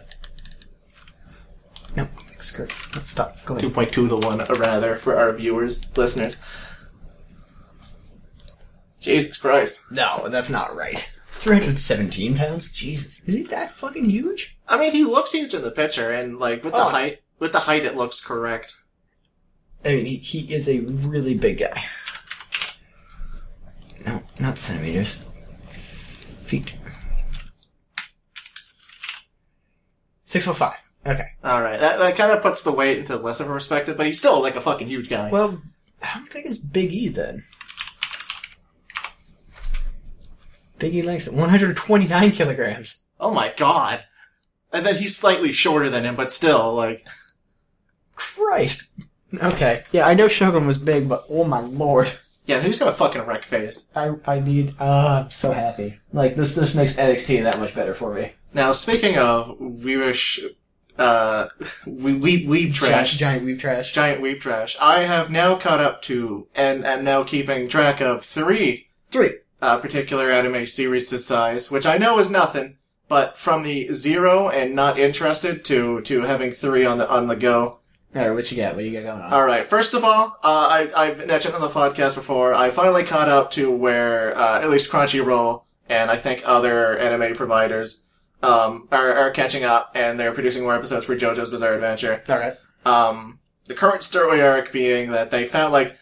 no 1.96 2.08
skirt 2.40 2.72
no, 2.96 3.02
stop 3.02 3.36
go 3.46 3.56
Two 3.56 3.68
ahead 3.68 3.74
point 3.74 3.92
two 3.92 4.08
to 4.08 4.20
the 4.20 4.28
one, 4.28 4.42
uh, 4.42 4.46
rather, 4.60 4.96
for 4.96 5.18
our 5.18 5.34
viewers, 5.34 5.86
listeners. 5.98 6.38
Jesus 9.00 9.38
Christ. 9.38 9.82
no 9.90 10.28
that's 10.30 10.50
not 10.50 10.76
right 10.76 11.10
317 11.40 12.36
pounds 12.36 12.72
jesus 12.72 13.22
is 13.26 13.36
he 13.36 13.44
that 13.44 13.72
fucking 13.72 14.10
huge 14.10 14.56
I 14.70 14.78
mean, 14.78 14.92
he 14.92 15.06
looks 15.06 15.32
huge 15.32 15.54
in 15.54 15.62
the 15.62 15.72
picture, 15.72 16.12
and 16.12 16.40
like 16.40 16.62
with 16.62 16.74
the 16.74 16.82
Oh. 16.84 16.90
height, 16.90 17.20
with 17.40 17.54
the 17.54 17.60
height, 17.60 17.86
it 17.86 17.96
looks 17.96 18.20
correct. 18.22 18.76
I 19.86 19.96
mean, 19.96 20.06
he, 20.06 20.18
he 20.18 20.54
is 20.54 20.68
a 20.68 20.80
really 20.82 21.36
big 21.36 21.60
guy. 21.60 21.86
No, 24.06 24.22
not 24.42 24.58
centimeters. 24.58 25.24
Feet. 26.44 26.74
Six 30.26 30.46
foot 30.46 30.58
five. 30.58 30.84
Okay. 31.06 31.28
All 31.46 31.62
right, 31.64 31.80
that, 31.80 31.98
that 32.00 32.18
kind 32.18 32.34
of 32.34 32.42
puts 32.42 32.64
the 32.64 32.74
weight 32.74 32.98
into 32.98 33.16
less 33.16 33.40
of 33.40 33.50
a 33.50 33.54
perspective, 33.54 33.96
but 33.96 34.06
he's 34.06 34.20
still 34.20 34.42
like 34.42 34.58
a 34.58 34.62
fucking 34.62 34.90
huge 34.90 35.10
guy. 35.10 35.30
Well, 35.30 35.62
how 36.02 36.24
big 36.34 36.46
is 36.46 36.58
Big 36.58 36.94
E 36.94 37.08
then? 37.08 37.46
Big 40.80 40.96
E 40.96 41.02
Langston, 41.02 41.36
129 41.36 42.32
kilograms. 42.32 43.04
oh 43.20 43.34
my 43.34 43.54
god! 43.58 44.04
And 44.72 44.86
then 44.86 44.96
he's 44.96 45.16
slightly 45.16 45.52
shorter 45.52 45.90
than 45.90 46.04
him, 46.06 46.16
but 46.16 46.32
still, 46.34 46.74
like, 46.74 47.08
Christ. 48.16 48.90
Okay. 49.42 49.84
Yeah, 49.92 50.06
I 50.08 50.14
know 50.14 50.28
Shogun 50.28 50.68
was 50.68 50.78
big, 50.78 51.08
but 51.10 51.24
oh 51.30 51.44
my 51.44 51.60
lord. 51.62 52.12
yeah, 52.46 52.62
who's 52.62 52.80
got 52.80 52.90
a 52.90 52.94
fucking 52.94 53.22
wreck 53.24 53.44
face? 53.44 53.90
I, 53.96 54.14
I 54.26 54.40
need, 54.40 54.74
uh, 54.80 55.24
I'm 55.26 55.32
so 55.32 55.52
happy. 55.52 56.00
Like, 56.14 56.36
this, 56.36 56.56
this 56.56 56.76
makes 56.76 56.96
NXT 56.96 57.44
that 57.44 57.60
much 57.60 57.76
better 57.76 57.94
for 57.94 58.14
me. 58.14 58.34
Now, 58.54 58.72
speaking 58.72 59.18
of 59.18 59.58
weebish, 59.60 60.44
uh, 60.98 61.48
we 61.86 62.14
we 62.14 62.46
weeb 62.48 62.74
trash, 62.74 63.16
Giant, 63.16 63.44
giant 63.46 63.60
trash. 63.60 63.94
giant 63.94 64.22
weeb 64.22 64.40
trash, 64.40 64.78
I 64.82 65.02
have 65.02 65.30
now 65.30 65.56
caught 65.58 65.80
up 65.80 66.02
to 66.04 66.48
and 66.56 66.86
am 66.86 67.04
now 67.04 67.24
keeping 67.24 67.68
track 67.68 68.02
of 68.02 68.26
three 68.26 68.86
Three. 69.12 69.36
Uh, 69.62 69.80
particular 69.80 70.30
anime 70.30 70.66
series 70.66 71.26
size, 71.26 71.72
which 71.72 71.86
I 71.86 71.98
know 71.98 72.20
is 72.20 72.30
nothing, 72.30 72.78
but 73.08 73.38
from 73.38 73.64
the 73.64 73.92
zero 73.92 74.50
and 74.50 74.76
not 74.76 75.00
interested 75.00 75.64
to 75.66 76.02
to 76.02 76.22
having 76.22 76.52
three 76.52 76.86
on 76.86 76.98
the 76.98 77.10
on 77.10 77.28
the 77.28 77.36
go. 77.36 77.80
Alright, 78.16 78.34
what 78.34 78.52
you 78.52 78.58
got? 78.58 78.76
What 78.76 78.86
you 78.86 78.94
got 78.94 79.04
going 79.04 79.22
on? 79.22 79.34
All 79.34 79.46
right. 79.46 79.66
First 79.66 79.94
of 79.94 80.04
all, 80.04 80.38
uh, 80.44 80.88
I 80.88 80.92
I've 80.96 81.28
mentioned 81.28 81.56
on 81.56 81.62
the 81.62 81.70
podcast 81.70 82.16
before. 82.16 82.54
I 82.54 82.70
finally 82.70 83.04
caught 83.04 83.30
up 83.30 83.52
to 83.52 83.70
where 83.70 84.36
uh, 84.38 84.62
at 84.62 84.70
least 84.70 84.92
Crunchyroll 84.92 85.64
and 85.90 86.10
I 86.10 86.18
think 86.18 86.42
other 86.46 86.98
anime 86.98 87.36
providers 87.36 88.10
um, 88.44 88.88
are, 88.92 89.14
are 89.14 89.32
catching 89.32 89.64
up, 89.64 89.92
and 89.96 90.20
they're 90.20 90.34
producing 90.34 90.64
more 90.64 90.76
episodes 90.76 91.06
for 91.06 91.16
JoJo's 91.16 91.50
Bizarre 91.50 91.74
Adventure. 91.74 92.24
Alright. 92.30 92.56
Um, 92.86 93.40
the 93.66 93.74
current 93.74 94.04
story 94.04 94.42
arc 94.42 94.72
being 94.72 95.12
that 95.12 95.32
they 95.32 95.46
found 95.46 95.74
like 95.74 95.98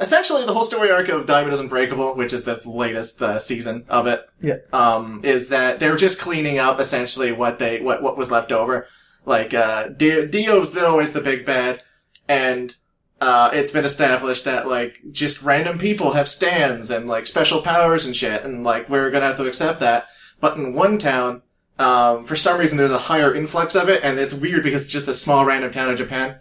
essentially 0.00 0.44
the 0.44 0.54
whole 0.54 0.64
story 0.64 0.90
arc 0.90 1.08
of 1.08 1.26
Diamond 1.26 1.52
is 1.52 1.60
Unbreakable, 1.60 2.16
which 2.16 2.32
is 2.32 2.44
the 2.44 2.60
latest 2.68 3.22
uh, 3.22 3.38
season 3.38 3.84
of 3.88 4.06
it. 4.06 4.26
Yeah. 4.40 4.56
Um, 4.72 5.20
is 5.22 5.50
that 5.50 5.78
they're 5.78 5.96
just 5.96 6.20
cleaning 6.20 6.58
up 6.58 6.80
essentially 6.80 7.30
what 7.30 7.58
they 7.58 7.80
what 7.80 8.02
what 8.02 8.16
was 8.16 8.30
left 8.30 8.50
over. 8.50 8.88
Like 9.26 9.52
uh, 9.52 9.88
Dio, 9.88 10.26
Dio's 10.26 10.70
been 10.70 10.84
always 10.84 11.12
the 11.12 11.20
big 11.20 11.44
bad, 11.44 11.82
and 12.28 12.74
uh, 13.20 13.50
it's 13.52 13.70
been 13.70 13.84
established 13.84 14.46
that 14.46 14.66
like 14.66 14.98
just 15.12 15.42
random 15.42 15.78
people 15.78 16.12
have 16.12 16.28
stands 16.28 16.90
and 16.90 17.06
like 17.06 17.26
special 17.26 17.60
powers 17.60 18.06
and 18.06 18.16
shit, 18.16 18.42
and 18.42 18.64
like 18.64 18.88
we're 18.88 19.10
gonna 19.10 19.26
have 19.26 19.36
to 19.36 19.46
accept 19.46 19.80
that. 19.80 20.06
But 20.40 20.56
in 20.56 20.72
one 20.72 20.98
town, 20.98 21.42
um, 21.78 22.24
for 22.24 22.34
some 22.34 22.58
reason 22.58 22.78
there's 22.78 22.90
a 22.90 22.98
higher 22.98 23.34
influx 23.34 23.74
of 23.74 23.90
it, 23.90 24.02
and 24.02 24.18
it's 24.18 24.32
weird 24.32 24.62
because 24.62 24.84
it's 24.84 24.92
just 24.92 25.08
a 25.08 25.14
small 25.14 25.44
random 25.44 25.70
town 25.70 25.90
in 25.90 25.96
Japan. 25.98 26.38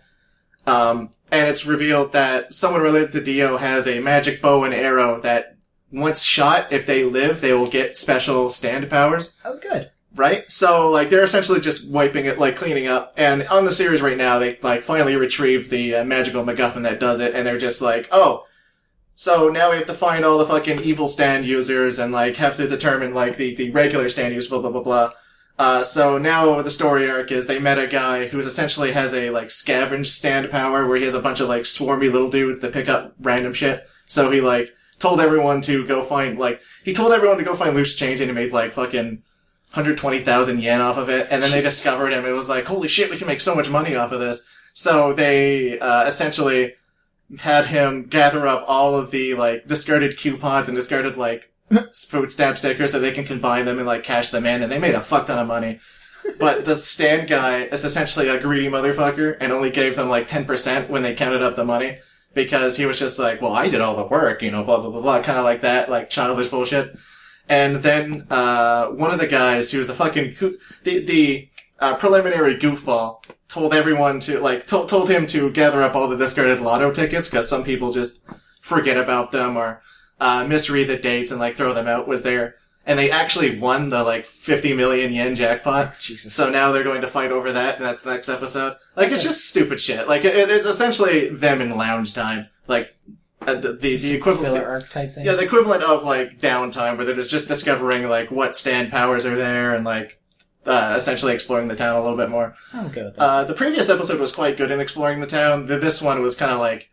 Um, 0.65 1.09
and 1.31 1.47
it's 1.49 1.65
revealed 1.65 2.13
that 2.13 2.53
someone 2.53 2.81
related 2.81 3.11
to 3.13 3.21
Dio 3.21 3.57
has 3.57 3.87
a 3.87 3.99
magic 3.99 4.41
bow 4.41 4.63
and 4.63 4.73
arrow 4.73 5.19
that 5.21 5.55
once 5.91 6.23
shot, 6.23 6.71
if 6.71 6.85
they 6.85 7.03
live, 7.03 7.41
they 7.41 7.53
will 7.53 7.67
get 7.67 7.97
special 7.97 8.49
stand 8.49 8.89
powers 8.89 9.33
Oh, 9.43 9.57
good. 9.57 9.89
right? 10.15 10.43
So 10.51 10.89
like 10.89 11.09
they're 11.09 11.23
essentially 11.23 11.59
just 11.59 11.89
wiping 11.89 12.25
it, 12.25 12.37
like 12.37 12.55
cleaning 12.55 12.87
up. 12.87 13.13
And 13.17 13.47
on 13.47 13.65
the 13.65 13.71
series 13.71 14.01
right 14.01 14.17
now, 14.17 14.37
they 14.39 14.57
like 14.61 14.83
finally 14.83 15.15
retrieve 15.15 15.69
the 15.69 15.95
uh, 15.95 16.03
magical 16.03 16.43
MacGuffin 16.43 16.83
that 16.83 16.99
does 16.99 17.19
it, 17.19 17.33
and 17.33 17.45
they're 17.47 17.57
just 17.57 17.81
like, 17.81 18.07
oh, 18.11 18.45
so 19.15 19.49
now 19.49 19.71
we 19.71 19.77
have 19.77 19.87
to 19.87 19.93
find 19.93 20.23
all 20.23 20.37
the 20.37 20.45
fucking 20.45 20.79
evil 20.81 21.07
stand 21.07 21.45
users 21.45 21.99
and 21.99 22.13
like 22.13 22.37
have 22.37 22.55
to 22.57 22.67
determine 22.67 23.13
like 23.13 23.35
the 23.37 23.53
the 23.55 23.71
regular 23.71 24.09
stand 24.09 24.33
users, 24.33 24.49
blah 24.49 24.59
blah 24.61 24.71
blah 24.71 24.81
blah. 24.83 25.11
Uh, 25.59 25.83
so 25.83 26.17
now 26.17 26.61
the 26.61 26.71
story 26.71 27.09
arc 27.09 27.31
is 27.31 27.45
they 27.45 27.59
met 27.59 27.77
a 27.77 27.85
guy 27.85 28.27
who 28.27 28.39
essentially 28.39 28.93
has 28.93 29.13
a 29.13 29.29
like 29.29 29.49
scavenge 29.49 30.07
stand 30.07 30.49
power 30.49 30.87
where 30.87 30.97
he 30.97 31.03
has 31.03 31.13
a 31.13 31.21
bunch 31.21 31.41
of 31.41 31.49
like 31.49 31.63
swarmy 31.63 32.11
little 32.11 32.29
dudes 32.29 32.61
that 32.61 32.73
pick 32.73 32.89
up 32.89 33.13
random 33.19 33.53
shit. 33.53 33.85
So 34.05 34.31
he 34.31 34.39
like 34.39 34.73
told 34.99 35.19
everyone 35.19 35.61
to 35.63 35.85
go 35.85 36.01
find 36.01 36.39
like 36.39 36.61
he 36.83 36.93
told 36.93 37.11
everyone 37.11 37.37
to 37.37 37.43
go 37.43 37.53
find 37.53 37.75
loose 37.75 37.95
change 37.95 38.21
and 38.21 38.29
he 38.29 38.33
made 38.33 38.53
like 38.53 38.73
fucking 38.73 39.21
120,000 39.73 40.59
yen 40.59 40.81
off 40.81 40.97
of 40.97 41.09
it. 41.09 41.27
And 41.29 41.43
then 41.43 41.51
they 41.51 41.61
discovered 41.61 42.11
him. 42.11 42.25
It 42.25 42.31
was 42.31 42.49
like, 42.49 42.65
holy 42.65 42.87
shit, 42.87 43.11
we 43.11 43.17
can 43.17 43.27
make 43.27 43.39
so 43.39 43.53
much 43.53 43.69
money 43.69 43.95
off 43.95 44.11
of 44.11 44.19
this. 44.19 44.47
So 44.73 45.13
they, 45.13 45.77
uh, 45.77 46.07
essentially 46.07 46.73
had 47.37 47.67
him 47.67 48.05
gather 48.07 48.47
up 48.47 48.65
all 48.67 48.95
of 48.95 49.11
the, 49.11 49.35
like, 49.35 49.67
discarded 49.67 50.17
coupons 50.17 50.67
and 50.67 50.75
discarded, 50.75 51.17
like, 51.17 51.48
food 51.93 52.31
stamp 52.31 52.57
stickers 52.57 52.91
so 52.91 52.99
they 52.99 53.11
can 53.11 53.25
combine 53.25 53.65
them 53.65 53.77
and, 53.77 53.87
like, 53.87 54.03
cash 54.03 54.29
them 54.29 54.45
in. 54.45 54.61
And 54.63 54.71
they 54.71 54.79
made 54.79 54.95
a 54.95 55.01
fuck 55.01 55.27
ton 55.27 55.39
of 55.39 55.47
money. 55.47 55.79
But 56.39 56.65
the 56.65 56.75
stand 56.75 57.27
guy 57.27 57.63
is 57.63 57.85
essentially 57.85 58.27
a 58.27 58.39
greedy 58.39 58.67
motherfucker 58.67 59.37
and 59.39 59.51
only 59.51 59.71
gave 59.71 59.95
them, 59.95 60.09
like, 60.09 60.27
10% 60.27 60.89
when 60.89 61.01
they 61.01 61.15
counted 61.15 61.41
up 61.41 61.55
the 61.55 61.65
money. 61.65 61.99
Because 62.33 62.77
he 62.77 62.85
was 62.85 62.99
just 62.99 63.17
like, 63.17 63.41
well, 63.41 63.53
I 63.53 63.69
did 63.69 63.81
all 63.81 63.95
the 63.97 64.05
work, 64.05 64.43
you 64.43 64.51
know, 64.51 64.63
blah, 64.63 64.79
blah, 64.79 64.91
blah, 64.91 65.01
blah, 65.01 65.21
kind 65.21 65.39
of 65.39 65.43
like 65.43 65.61
that, 65.61 65.89
like, 65.89 66.09
childish 66.11 66.49
bullshit. 66.49 66.95
And 67.47 67.77
then, 67.77 68.27
uh, 68.29 68.89
one 68.89 69.09
of 69.11 69.19
the 69.19 69.25
guys 69.25 69.71
who 69.71 69.79
was 69.79 69.89
a 69.89 69.95
fucking, 69.95 70.35
coo- 70.35 70.57
the, 70.83 71.03
the, 71.03 71.49
uh, 71.79 71.95
preliminary 71.97 72.55
goofball 72.57 73.23
told 73.47 73.73
everyone 73.73 74.19
to, 74.21 74.39
like, 74.39 74.67
to- 74.67 74.85
told 74.85 75.09
him 75.09 75.25
to 75.27 75.49
gather 75.49 75.81
up 75.81 75.95
all 75.95 76.07
the 76.07 76.15
discarded 76.17 76.61
lotto 76.61 76.91
tickets, 76.91 77.29
cause 77.29 77.49
some 77.49 77.63
people 77.63 77.91
just 77.91 78.19
forget 78.61 78.97
about 78.97 79.31
them 79.31 79.57
or, 79.57 79.81
uh, 80.19 80.45
misread 80.47 80.87
the 80.87 80.97
dates 80.97 81.31
and, 81.31 81.39
like, 81.39 81.55
throw 81.55 81.73
them 81.73 81.87
out, 81.87 82.07
was 82.07 82.23
there. 82.23 82.55
And 82.85 82.97
they 82.97 83.11
actually 83.11 83.59
won 83.59 83.89
the, 83.89 84.03
like, 84.03 84.25
50 84.25 84.73
million 84.73 85.13
yen 85.13 85.35
jackpot. 85.35 85.99
Jesus. 85.99 86.33
So 86.33 86.49
now 86.49 86.71
they're 86.71 86.83
going 86.83 87.01
to 87.01 87.07
fight 87.07 87.31
over 87.31 87.51
that, 87.51 87.77
and 87.77 87.85
that's 87.85 88.01
the 88.01 88.11
next 88.11 88.29
episode. 88.29 88.77
Like, 88.95 89.11
it's 89.11 89.23
just 89.23 89.49
stupid 89.49 89.79
shit. 89.79 90.07
Like, 90.07 90.25
it, 90.25 90.35
it's 90.49 90.65
essentially 90.65 91.29
them 91.29 91.61
in 91.61 91.75
lounge 91.77 92.13
time. 92.13 92.47
Like, 92.67 92.95
uh, 93.47 93.55
the, 93.55 93.73
the, 93.73 93.97
the 93.97 94.13
equivalent, 94.13 94.55
Filler 94.55 94.67
arc 94.67 94.89
type 94.89 95.11
thing. 95.11 95.25
yeah, 95.25 95.33
the 95.35 95.43
equivalent 95.45 95.81
of 95.81 96.03
like 96.03 96.39
downtime, 96.41 96.97
where 96.97 97.05
they're 97.05 97.15
just 97.21 97.47
discovering 97.47 98.07
like 98.09 98.29
what 98.31 98.53
stand 98.55 98.91
powers 98.91 99.25
are 99.25 99.35
there 99.37 99.73
and 99.73 99.85
like 99.85 100.19
uh, 100.65 100.93
essentially 100.97 101.33
exploring 101.33 101.69
the 101.69 101.75
town 101.75 101.95
a 101.95 102.01
little 102.01 102.17
bit 102.17 102.29
more. 102.29 102.53
I'm 102.73 102.87
okay 102.87 103.03
with 103.03 103.15
that. 103.15 103.21
Uh, 103.21 103.43
the 103.45 103.53
previous 103.53 103.89
episode 103.89 104.19
was 104.19 104.33
quite 104.35 104.57
good 104.57 104.71
in 104.71 104.81
exploring 104.81 105.21
the 105.21 105.25
town. 105.25 105.67
The, 105.67 105.77
this 105.77 106.01
one 106.01 106.21
was 106.21 106.35
kind 106.35 106.51
of 106.51 106.59
like 106.59 106.91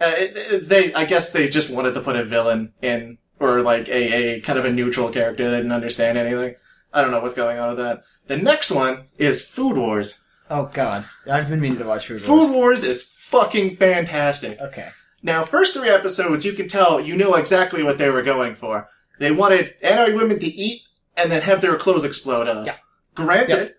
uh, 0.00 0.12
it, 0.16 0.36
it- 0.36 0.68
they. 0.68 0.92
I 0.94 1.04
guess 1.04 1.32
they 1.32 1.48
just 1.48 1.70
wanted 1.70 1.94
to 1.94 2.00
put 2.00 2.16
a 2.16 2.24
villain 2.24 2.72
in 2.82 3.18
or 3.40 3.60
like 3.62 3.88
a, 3.88 4.36
a 4.36 4.40
kind 4.40 4.58
of 4.58 4.64
a 4.64 4.72
neutral 4.72 5.10
character 5.10 5.48
that 5.48 5.56
didn't 5.56 5.72
understand 5.72 6.16
anything. 6.18 6.54
I 6.92 7.02
don't 7.02 7.10
know 7.10 7.20
what's 7.20 7.34
going 7.34 7.58
on 7.58 7.68
with 7.70 7.78
that. 7.78 8.02
The 8.26 8.36
next 8.36 8.70
one 8.70 9.04
is 9.18 9.46
Food 9.46 9.76
Wars. 9.76 10.20
oh 10.50 10.70
god. 10.72 11.04
I've 11.30 11.48
been 11.48 11.60
meaning 11.60 11.78
to 11.78 11.84
watch 11.84 12.06
Food 12.06 12.26
Wars. 12.26 12.48
Food 12.48 12.54
Wars 12.54 12.84
is 12.84 13.10
fucking 13.20 13.76
fantastic. 13.76 14.60
Okay. 14.60 14.88
Now, 15.22 15.44
first 15.44 15.74
three 15.74 15.88
episodes, 15.88 16.44
you 16.44 16.52
can 16.52 16.68
tell 16.68 17.00
you 17.00 17.16
know 17.16 17.34
exactly 17.34 17.82
what 17.82 17.98
they 17.98 18.10
were 18.10 18.22
going 18.22 18.54
for. 18.54 18.88
They 19.18 19.32
wanted 19.32 19.74
anime 19.82 20.16
women 20.16 20.38
to 20.38 20.46
eat 20.46 20.82
and 21.16 21.30
then 21.32 21.42
have 21.42 21.60
their 21.60 21.76
clothes 21.76 22.04
explode 22.04 22.46
off. 22.48 22.66
Yeah. 22.66 22.76
Granted, 23.14 23.74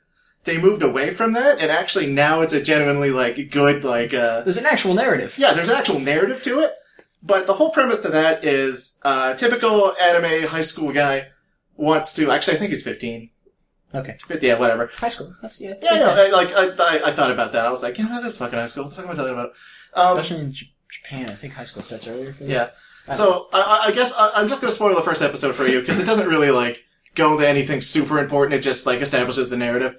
they 0.45 0.57
moved 0.57 0.81
away 0.83 1.11
from 1.11 1.33
that, 1.33 1.59
and 1.59 1.69
actually 1.71 2.07
now 2.07 2.41
it's 2.41 2.53
a 2.53 2.61
genuinely 2.61 3.09
like 3.11 3.49
good 3.51 3.83
like 3.83 4.13
uh 4.13 4.41
There's 4.41 4.57
an 4.57 4.65
actual 4.65 4.93
narrative. 4.93 5.37
yeah, 5.37 5.53
there's 5.53 5.69
an 5.69 5.75
actual 5.75 5.99
narrative 5.99 6.41
to 6.43 6.59
it. 6.61 6.71
But 7.21 7.47
the 7.47 7.53
whole 7.53 7.71
premise 7.71 7.99
to 8.01 8.09
that 8.09 8.45
is 8.45 8.99
uh 9.03 9.33
typical 9.35 9.95
anime 9.99 10.47
high 10.47 10.61
school 10.61 10.93
guy 10.93 11.27
wants 11.75 12.13
to 12.13 12.31
actually 12.31 12.55
I 12.55 12.59
think 12.59 12.69
he's 12.69 12.83
fifteen. 12.83 13.31
Okay. 13.93 14.17
Yeah, 14.41 14.59
whatever. 14.59 14.87
High 14.97 15.07
school. 15.09 15.33
That's 15.41 15.61
yeah. 15.61 15.75
Yeah, 15.81 15.99
no, 15.99 16.09
I, 16.09 16.29
like 16.29 16.49
I, 16.53 16.65
I, 17.05 17.09
I 17.09 17.11
thought 17.13 17.31
about 17.31 17.53
that. 17.53 17.65
I 17.65 17.71
was 17.71 17.81
like, 17.81 17.97
yeah, 17.97 18.19
that's 18.21 18.37
fucking 18.37 18.57
high 18.59 18.65
school. 18.65 18.83
What 18.83 18.89
the 18.89 18.95
fuck 18.97 19.05
am 19.05 19.11
I 19.11 19.15
talking 19.15 19.33
about? 19.33 19.51
Um, 19.93 20.17
Especially 20.19 20.43
in 20.45 20.51
J- 20.51 20.73
Japan, 20.89 21.29
I 21.29 21.33
think 21.33 21.53
high 21.53 21.63
school 21.63 21.81
starts 21.81 22.05
earlier 22.07 22.33
for 22.33 22.43
them. 22.43 22.51
Yeah. 22.51 22.69
So 23.15 23.47
I- 23.53 23.61
I, 23.85 23.87
I 23.87 23.91
guess 23.91 24.13
I, 24.17 24.31
I'm 24.35 24.47
just 24.49 24.59
gonna 24.61 24.71
spoil 24.73 24.95
the 24.95 25.01
first 25.01 25.21
episode 25.21 25.55
for 25.55 25.65
you 25.65 25.79
because 25.79 25.99
it 25.99 26.05
doesn't 26.05 26.27
really 26.27 26.51
like 26.51 26.83
go 27.15 27.33
into 27.33 27.47
anything 27.47 27.79
super 27.79 28.19
important. 28.19 28.53
It 28.55 28.61
just 28.63 28.85
like 28.85 28.99
establishes 28.99 29.49
the 29.49 29.57
narrative. 29.57 29.95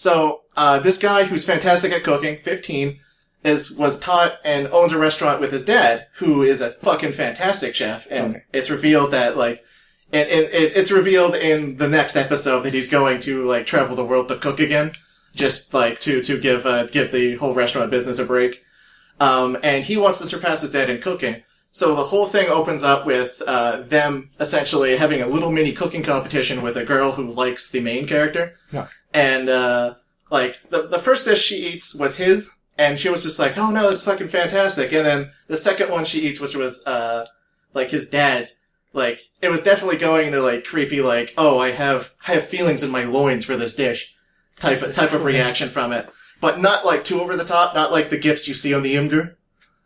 So 0.00 0.44
uh, 0.56 0.78
this 0.80 0.96
guy 0.96 1.24
who's 1.24 1.44
fantastic 1.44 1.92
at 1.92 2.04
cooking, 2.04 2.38
15, 2.38 2.98
is 3.44 3.70
was 3.70 3.98
taught 3.98 4.32
and 4.46 4.66
owns 4.68 4.92
a 4.92 4.98
restaurant 4.98 5.42
with 5.42 5.52
his 5.52 5.66
dad, 5.66 6.06
who 6.14 6.42
is 6.42 6.62
a 6.62 6.70
fucking 6.70 7.12
fantastic 7.12 7.74
chef. 7.74 8.06
And 8.10 8.36
Okay. 8.36 8.44
it's 8.54 8.70
revealed 8.70 9.10
that 9.10 9.36
like. 9.36 9.62
And, 10.10 10.26
and 10.30 10.44
it, 10.46 10.74
it's 10.74 10.90
revealed 10.90 11.34
in 11.34 11.76
the 11.76 11.86
next 11.86 12.16
episode 12.16 12.60
that 12.62 12.72
he's 12.72 12.88
going 12.88 13.20
to 13.20 13.44
like 13.44 13.66
travel 13.66 13.94
the 13.94 14.02
world 14.04 14.28
to 14.28 14.36
cook 14.38 14.58
again, 14.58 14.92
just 15.34 15.74
like 15.74 16.00
to 16.00 16.22
to 16.22 16.40
give 16.40 16.64
uh, 16.64 16.86
give 16.86 17.12
the 17.12 17.36
whole 17.36 17.52
restaurant 17.52 17.90
business 17.90 18.18
a 18.18 18.24
break. 18.24 18.64
Um, 19.20 19.58
and 19.62 19.84
he 19.84 19.98
wants 19.98 20.18
to 20.20 20.26
surpass 20.26 20.62
his 20.62 20.70
dad 20.70 20.88
in 20.88 21.02
cooking. 21.02 21.42
So 21.72 21.94
the 21.94 22.04
whole 22.04 22.24
thing 22.24 22.48
opens 22.48 22.82
up 22.82 23.04
with 23.04 23.42
uh, 23.46 23.82
them 23.82 24.30
essentially 24.40 24.96
having 24.96 25.20
a 25.20 25.26
little 25.26 25.52
mini 25.52 25.72
cooking 25.72 26.02
competition 26.02 26.62
with 26.62 26.78
a 26.78 26.86
girl 26.86 27.12
who 27.12 27.30
likes 27.30 27.70
the 27.70 27.80
main 27.82 28.06
character. 28.06 28.54
Yeah. 28.72 28.88
And 29.12 29.48
uh, 29.48 29.94
like 30.30 30.60
the 30.70 30.82
the 30.82 30.98
first 30.98 31.24
dish 31.24 31.42
she 31.42 31.66
eats 31.66 31.94
was 31.94 32.16
his, 32.16 32.50
and 32.78 32.98
she 32.98 33.08
was 33.08 33.22
just 33.22 33.38
like, 33.38 33.58
"Oh 33.58 33.70
no, 33.70 33.88
that's 33.88 34.04
fucking 34.04 34.28
fantastic!" 34.28 34.92
And 34.92 35.04
then 35.06 35.30
the 35.48 35.56
second 35.56 35.90
one 35.90 36.04
she 36.04 36.20
eats, 36.20 36.40
which 36.40 36.54
was 36.54 36.86
uh, 36.86 37.26
like 37.74 37.90
his 37.90 38.08
dad's, 38.08 38.60
like 38.92 39.20
it 39.42 39.50
was 39.50 39.62
definitely 39.62 39.98
going 39.98 40.28
into 40.28 40.40
like 40.40 40.64
creepy, 40.64 41.00
like, 41.00 41.34
"Oh, 41.36 41.58
I 41.58 41.72
have 41.72 42.12
I 42.28 42.34
have 42.34 42.46
feelings 42.46 42.82
in 42.82 42.90
my 42.90 43.04
loins 43.04 43.44
for 43.44 43.56
this 43.56 43.74
dish," 43.74 44.14
type 44.56 44.74
of, 44.74 44.78
Jesus 44.80 44.96
type 44.96 45.12
of 45.12 45.24
reaction 45.24 45.68
from 45.70 45.92
it. 45.92 46.08
but 46.40 46.60
not 46.60 46.86
like 46.86 47.02
too 47.04 47.20
over 47.20 47.36
the 47.36 47.44
top, 47.44 47.74
not 47.74 47.90
like 47.92 48.10
the 48.10 48.18
gifts 48.18 48.46
you 48.46 48.54
see 48.54 48.72
on 48.72 48.82
the 48.82 48.94
Imgur 48.94 49.34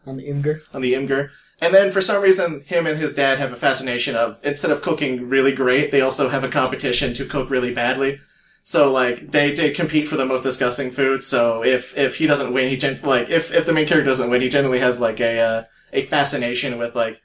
On 0.06 0.16
the 0.16 0.28
Imgur. 0.28 0.60
on 0.74 0.82
the 0.82 0.92
Imgur. 0.92 1.30
And 1.60 1.72
then 1.72 1.90
for 1.90 2.02
some 2.02 2.22
reason, 2.22 2.60
him 2.66 2.86
and 2.86 2.98
his 2.98 3.14
dad 3.14 3.38
have 3.38 3.52
a 3.52 3.56
fascination 3.56 4.14
of 4.16 4.38
instead 4.42 4.70
of 4.70 4.82
cooking 4.82 5.30
really 5.30 5.54
great, 5.54 5.90
they 5.92 6.02
also 6.02 6.28
have 6.28 6.44
a 6.44 6.48
competition 6.48 7.14
to 7.14 7.24
cook 7.24 7.48
really 7.48 7.72
badly. 7.72 8.20
So 8.66 8.90
like 8.90 9.30
they 9.30 9.52
they 9.52 9.72
compete 9.72 10.08
for 10.08 10.16
the 10.16 10.24
most 10.24 10.42
disgusting 10.42 10.90
food. 10.90 11.22
So 11.22 11.62
if 11.62 11.96
if 11.98 12.16
he 12.16 12.26
doesn't 12.26 12.54
win, 12.54 12.70
he 12.70 12.78
gen- 12.78 12.98
like 13.02 13.28
if 13.28 13.52
if 13.52 13.66
the 13.66 13.74
main 13.74 13.86
character 13.86 14.08
doesn't 14.08 14.30
win, 14.30 14.40
he 14.40 14.48
generally 14.48 14.78
has 14.78 14.98
like 14.98 15.20
a 15.20 15.38
uh, 15.38 15.64
a 15.92 16.02
fascination 16.06 16.78
with 16.78 16.96
like 16.96 17.20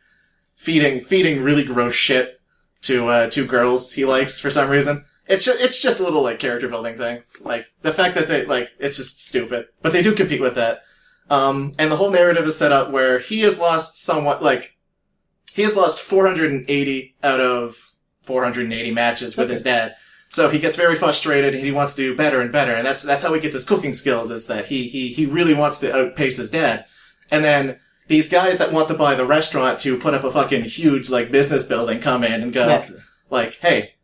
feeding 0.55 0.99
feeding 0.99 1.41
really 1.41 1.63
gross 1.63 1.93
shit 1.93 2.41
to 2.81 3.07
uh, 3.07 3.29
to 3.29 3.45
girls 3.45 3.93
he 3.93 4.03
likes 4.03 4.37
for 4.37 4.49
some 4.49 4.69
reason. 4.69 5.05
It's 5.29 5.45
just, 5.45 5.61
it's 5.61 5.81
just 5.81 6.01
a 6.01 6.03
little 6.03 6.23
like 6.23 6.39
character 6.39 6.67
building 6.67 6.97
thing. 6.97 7.23
Like 7.39 7.67
the 7.83 7.93
fact 7.93 8.15
that 8.15 8.27
they 8.27 8.43
like 8.43 8.71
it's 8.77 8.97
just 8.97 9.25
stupid, 9.25 9.67
but 9.81 9.93
they 9.93 10.01
do 10.01 10.13
compete 10.13 10.41
with 10.41 10.55
that. 10.55 10.81
Um, 11.29 11.73
and 11.79 11.89
the 11.89 11.95
whole 11.95 12.11
narrative 12.11 12.43
is 12.47 12.57
set 12.57 12.73
up 12.73 12.91
where 12.91 13.19
he 13.19 13.39
has 13.41 13.61
lost 13.61 13.97
somewhat 13.97 14.43
like 14.43 14.75
he 15.53 15.61
has 15.61 15.77
lost 15.77 16.01
480 16.01 17.15
out 17.23 17.39
of 17.39 17.93
480 18.23 18.91
matches 18.91 19.37
with 19.37 19.49
his 19.49 19.63
dad. 19.63 19.95
So 20.29 20.47
he 20.49 20.59
gets 20.59 20.75
very 20.77 20.95
frustrated 20.95 21.55
and 21.55 21.63
he 21.63 21.71
wants 21.71 21.95
to 21.95 22.03
do 22.03 22.15
better 22.15 22.39
and 22.39 22.51
better. 22.51 22.73
And 22.73 22.85
that's, 22.85 23.01
that's 23.01 23.23
how 23.23 23.33
he 23.33 23.39
gets 23.39 23.55
his 23.55 23.65
cooking 23.65 23.95
skills 23.95 24.29
is 24.29 24.45
that 24.47 24.67
he, 24.67 24.87
he, 24.87 25.09
he 25.09 25.25
really 25.25 25.55
wants 25.55 25.79
to 25.79 25.93
outpace 25.93 26.37
his 26.37 26.51
dad. 26.51 26.85
And 27.31 27.43
then 27.43 27.79
these 28.07 28.29
guys 28.29 28.59
that 28.59 28.71
want 28.71 28.87
to 28.89 28.93
buy 28.93 29.15
the 29.15 29.25
restaurant 29.25 29.79
to 29.79 29.97
put 29.97 30.13
up 30.13 30.23
a 30.23 30.31
fucking 30.31 30.65
huge, 30.65 31.09
like, 31.09 31.31
business 31.31 31.63
building 31.63 31.99
come 31.99 32.23
in 32.23 32.43
and 32.43 32.53
go, 32.53 32.67
Naturally. 32.67 33.01
like, 33.31 33.55
hey, 33.55 33.95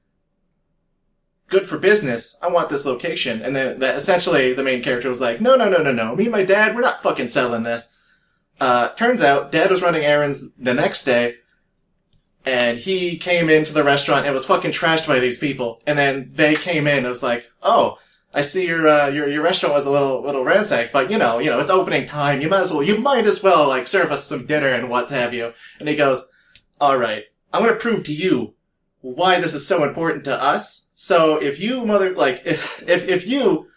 good 1.48 1.68
for 1.68 1.78
business. 1.78 2.40
I 2.42 2.48
want 2.48 2.70
this 2.70 2.86
location. 2.86 3.44
And 3.44 3.56
then 3.56 3.80
that 3.80 3.96
essentially 3.96 4.54
the 4.54 4.64
main 4.64 4.82
character 4.82 5.10
was 5.10 5.22
like, 5.22 5.42
no, 5.42 5.56
no, 5.56 5.70
no, 5.70 5.84
no, 5.84 5.92
no. 5.92 6.16
Me 6.16 6.24
and 6.26 6.32
my 6.32 6.44
dad, 6.44 6.76
we're 6.76 6.82
not 6.82 7.04
fucking 7.04 7.28
selling 7.28 7.64
this. 7.64 7.96
Uh, 8.60 8.90
turns 8.96 9.22
out 9.22 9.52
dad 9.52 9.70
was 9.70 9.82
running 9.82 10.04
errands 10.04 10.50
the 10.58 10.74
next 10.74 11.04
day 11.04 11.36
and 12.46 12.78
he 12.78 13.18
came 13.18 13.50
into 13.50 13.74
the 13.74 13.84
restaurant 13.84 14.26
and 14.26 14.34
was 14.34 14.46
fucking 14.46 14.72
trashed 14.72 15.08
by 15.08 15.20
these 15.20 15.38
people. 15.38 15.82
And 15.88 15.98
then 15.98 16.30
they 16.34 16.56
came 16.56 16.88
in 16.88 17.00
and 17.00 17.08
was 17.08 17.24
like, 17.24 17.46
oh, 17.64 17.98
I 18.34 18.42
see 18.42 18.68
your, 18.68 18.88
uh, 18.88 19.08
your, 19.08 19.30
your 19.30 19.42
restaurant 19.42 19.74
was 19.74 19.86
a 19.86 19.92
little, 19.92 20.22
little 20.22 20.44
ransacked, 20.44 20.94
but 20.94 21.10
you 21.10 21.18
know, 21.18 21.40
you 21.40 21.50
know, 21.50 21.60
it's 21.60 21.70
opening 21.70 22.08
time. 22.08 22.42
You 22.42 22.50
might 22.50 22.62
as 22.62 22.72
well, 22.72 22.84
you 22.84 22.98
might 22.98 23.26
as 23.26 23.42
well 23.42 23.68
like 23.68 23.88
serve 23.88 24.12
us 24.12 24.26
some 24.26 24.46
dinner 24.46 24.68
and 24.68 24.90
what 24.90 25.10
have 25.10 25.34
you. 25.34 25.54
And 25.80 25.88
he 25.90 25.96
goes, 25.96 26.30
all 26.80 26.98
right, 26.98 27.24
I'm 27.54 27.64
to 27.64 27.76
prove 27.76 28.04
to 28.06 28.14
you 28.14 28.54
why 29.02 29.40
this 29.40 29.54
is 29.54 29.68
so 29.68 29.84
important 29.84 30.26
to 30.26 30.42
us. 30.42 30.90
So 30.96 31.42
if 31.42 31.60
you 31.60 31.86
mother, 31.86 32.14
like, 32.14 32.42
if, 32.46 32.84
if, 32.88 33.08
if 33.08 33.28
you 33.28 33.68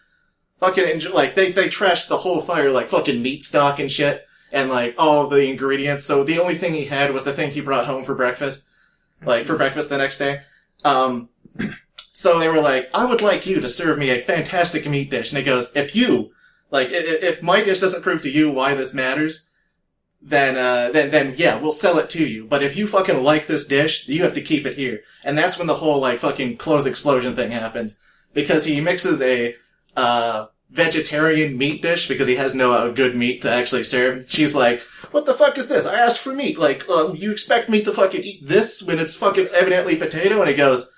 fucking 0.59 0.87
enjoy, 0.87 1.11
like, 1.11 1.35
they, 1.35 1.51
they 1.51 1.69
trashed 1.69 2.09
the 2.09 2.17
whole 2.17 2.41
fire, 2.41 2.71
like, 2.71 2.89
fucking 2.89 3.21
meat 3.21 3.43
stock 3.43 3.79
and 3.79 3.91
shit, 3.91 4.25
and 4.51 4.69
like, 4.69 4.95
all 4.97 5.27
the 5.27 5.49
ingredients. 5.49 6.05
So 6.05 6.23
the 6.23 6.39
only 6.39 6.55
thing 6.55 6.73
he 6.73 6.85
had 6.85 7.13
was 7.13 7.23
the 7.23 7.33
thing 7.33 7.51
he 7.51 7.61
brought 7.61 7.85
home 7.85 8.03
for 8.03 8.15
breakfast, 8.15 8.65
like, 9.23 9.45
for 9.45 9.57
breakfast 9.57 9.89
the 9.89 9.97
next 9.97 10.17
day. 10.17 10.41
Um, 10.83 11.29
so 11.97 12.39
they 12.39 12.49
were 12.49 12.61
like, 12.61 12.89
I 12.93 13.05
would 13.05 13.21
like 13.21 13.45
you 13.45 13.59
to 13.61 13.69
serve 13.69 13.97
me 13.97 14.09
a 14.09 14.23
fantastic 14.23 14.87
meat 14.87 15.09
dish. 15.09 15.31
And 15.31 15.37
he 15.37 15.43
goes, 15.43 15.71
if 15.75 15.95
you, 15.95 16.31
like, 16.71 16.89
if 16.91 17.43
my 17.43 17.63
dish 17.63 17.79
doesn't 17.79 18.03
prove 18.03 18.21
to 18.23 18.29
you 18.29 18.51
why 18.51 18.73
this 18.73 18.93
matters, 18.93 19.47
then, 20.21 20.57
uh, 20.57 20.91
then, 20.91 21.11
then, 21.11 21.35
yeah, 21.37 21.59
we'll 21.59 21.71
sell 21.71 21.97
it 21.97 22.09
to 22.11 22.27
you. 22.27 22.45
But 22.45 22.63
if 22.63 22.75
you 22.75 22.87
fucking 22.87 23.23
like 23.23 23.47
this 23.47 23.65
dish, 23.65 24.07
you 24.07 24.23
have 24.23 24.33
to 24.33 24.41
keep 24.41 24.65
it 24.65 24.77
here. 24.77 25.01
And 25.23 25.37
that's 25.37 25.57
when 25.57 25.67
the 25.67 25.75
whole, 25.75 25.99
like, 25.99 26.19
fucking 26.19 26.57
clothes 26.57 26.85
explosion 26.85 27.35
thing 27.35 27.51
happens. 27.51 27.97
Because 28.33 28.65
he 28.65 28.81
mixes 28.81 29.21
a, 29.21 29.55
uh, 29.95 30.47
vegetarian 30.69 31.57
meat 31.57 31.81
dish 31.81 32.07
because 32.07 32.27
he 32.27 32.35
has 32.35 32.53
no 32.53 32.71
uh, 32.71 32.91
good 32.91 33.15
meat 33.15 33.41
to 33.41 33.51
actually 33.51 33.83
serve. 33.83 34.29
She's 34.29 34.55
like, 34.55 34.81
what 35.11 35.25
the 35.25 35.33
fuck 35.33 35.57
is 35.57 35.67
this? 35.67 35.85
I 35.85 35.99
asked 35.99 36.19
for 36.19 36.33
meat. 36.33 36.59
Like, 36.59 36.87
uh, 36.89 37.13
you 37.13 37.31
expect 37.31 37.69
me 37.69 37.83
to 37.83 37.91
fucking 37.91 38.23
eat 38.23 38.45
this 38.45 38.83
when 38.83 38.99
it's 38.99 39.15
fucking 39.15 39.47
evidently 39.47 39.95
potato? 39.95 40.39
And 40.39 40.49
he 40.49 40.55
goes, 40.55 40.91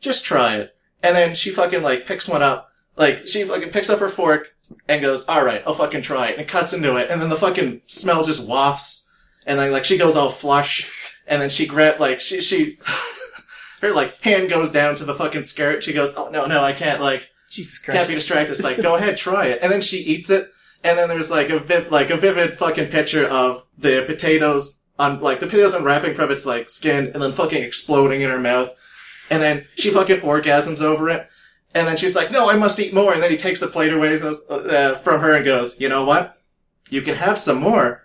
just 0.00 0.24
try 0.24 0.56
it. 0.56 0.76
And 1.02 1.16
then 1.16 1.34
she 1.34 1.50
fucking, 1.50 1.82
like, 1.82 2.06
picks 2.06 2.28
one 2.28 2.42
up. 2.42 2.70
Like, 2.96 3.26
she 3.26 3.44
fucking 3.44 3.70
picks 3.70 3.90
up 3.90 3.98
her 3.98 4.08
fork 4.08 4.54
and 4.88 5.02
goes, 5.02 5.26
alright, 5.26 5.62
I'll 5.66 5.74
fucking 5.74 6.02
try 6.02 6.28
it. 6.28 6.38
And 6.38 6.46
cuts 6.46 6.72
into 6.72 6.96
it. 6.96 7.10
And 7.10 7.20
then 7.20 7.30
the 7.30 7.36
fucking 7.36 7.82
smell 7.86 8.24
just 8.24 8.46
wafts. 8.46 9.10
And 9.46 9.58
then, 9.58 9.72
like, 9.72 9.84
she 9.84 9.98
goes 9.98 10.16
all 10.16 10.30
flush. 10.30 10.90
And 11.26 11.40
then 11.40 11.48
she 11.48 11.66
grab, 11.66 12.00
like, 12.00 12.20
she, 12.20 12.42
she, 12.42 12.78
her, 13.80 13.92
like, 13.92 14.20
hand 14.22 14.50
goes 14.50 14.70
down 14.70 14.96
to 14.96 15.04
the 15.04 15.14
fucking 15.14 15.44
skirt. 15.44 15.82
She 15.82 15.94
goes, 15.94 16.14
oh, 16.16 16.28
no, 16.30 16.46
no, 16.46 16.62
I 16.62 16.72
can't, 16.72 17.00
like, 17.00 17.30
Jesus 17.54 17.78
can't 17.78 17.96
Christ. 17.96 18.08
be 18.08 18.14
distracted. 18.14 18.52
It's 18.52 18.64
like, 18.64 18.82
go 18.82 18.96
ahead, 18.96 19.16
try 19.16 19.46
it. 19.46 19.60
And 19.62 19.70
then 19.72 19.80
she 19.80 19.98
eats 19.98 20.30
it. 20.30 20.50
And 20.82 20.98
then 20.98 21.08
there's 21.08 21.30
like 21.30 21.50
a 21.50 21.58
vi- 21.58 21.88
like 21.88 22.10
a 22.10 22.16
vivid 22.16 22.58
fucking 22.58 22.90
picture 22.90 23.26
of 23.26 23.64
the 23.78 24.04
potatoes 24.06 24.82
on, 24.98 25.20
like, 25.20 25.40
the 25.40 25.46
potatoes 25.46 25.74
unwrapping 25.74 26.14
from 26.14 26.30
its, 26.30 26.46
like, 26.46 26.70
skin 26.70 27.10
and 27.12 27.20
then 27.22 27.32
fucking 27.32 27.62
exploding 27.62 28.20
in 28.20 28.30
her 28.30 28.38
mouth. 28.38 28.70
And 29.28 29.42
then 29.42 29.66
she 29.74 29.90
fucking 29.90 30.20
orgasms 30.20 30.80
over 30.80 31.08
it. 31.08 31.26
And 31.74 31.88
then 31.88 31.96
she's 31.96 32.14
like, 32.14 32.30
no, 32.30 32.48
I 32.48 32.54
must 32.54 32.78
eat 32.78 32.94
more. 32.94 33.12
And 33.12 33.20
then 33.20 33.32
he 33.32 33.36
takes 33.36 33.58
the 33.58 33.66
plate 33.66 33.92
away 33.92 34.16
goes, 34.20 34.48
uh, 34.48 34.94
from 35.02 35.20
her 35.20 35.32
and 35.34 35.44
goes, 35.44 35.80
you 35.80 35.88
know 35.88 36.04
what? 36.04 36.38
You 36.90 37.02
can 37.02 37.16
have 37.16 37.38
some 37.38 37.58
more, 37.58 38.04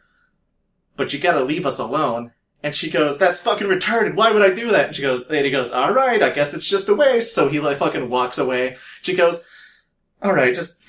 but 0.96 1.14
you 1.14 1.20
gotta 1.20 1.44
leave 1.44 1.66
us 1.68 1.78
alone. 1.78 2.32
And 2.62 2.76
she 2.76 2.90
goes, 2.90 3.18
that's 3.18 3.42
fucking 3.42 3.68
retarded. 3.68 4.16
Why 4.16 4.32
would 4.32 4.42
I 4.42 4.54
do 4.54 4.70
that? 4.70 4.88
And 4.88 4.96
she 4.96 5.02
goes, 5.02 5.26
and 5.28 5.46
he 5.46 5.52
goes, 5.52 5.72
alright, 5.72 6.22
I 6.22 6.30
guess 6.30 6.54
it's 6.54 6.68
just 6.68 6.90
a 6.90 6.96
waste. 6.96 7.34
So 7.34 7.48
he 7.48 7.60
like 7.60 7.78
fucking 7.78 8.10
walks 8.10 8.38
away. 8.38 8.76
She 9.02 9.16
goes, 9.16 9.46
alright, 10.24 10.54
just, 10.54 10.84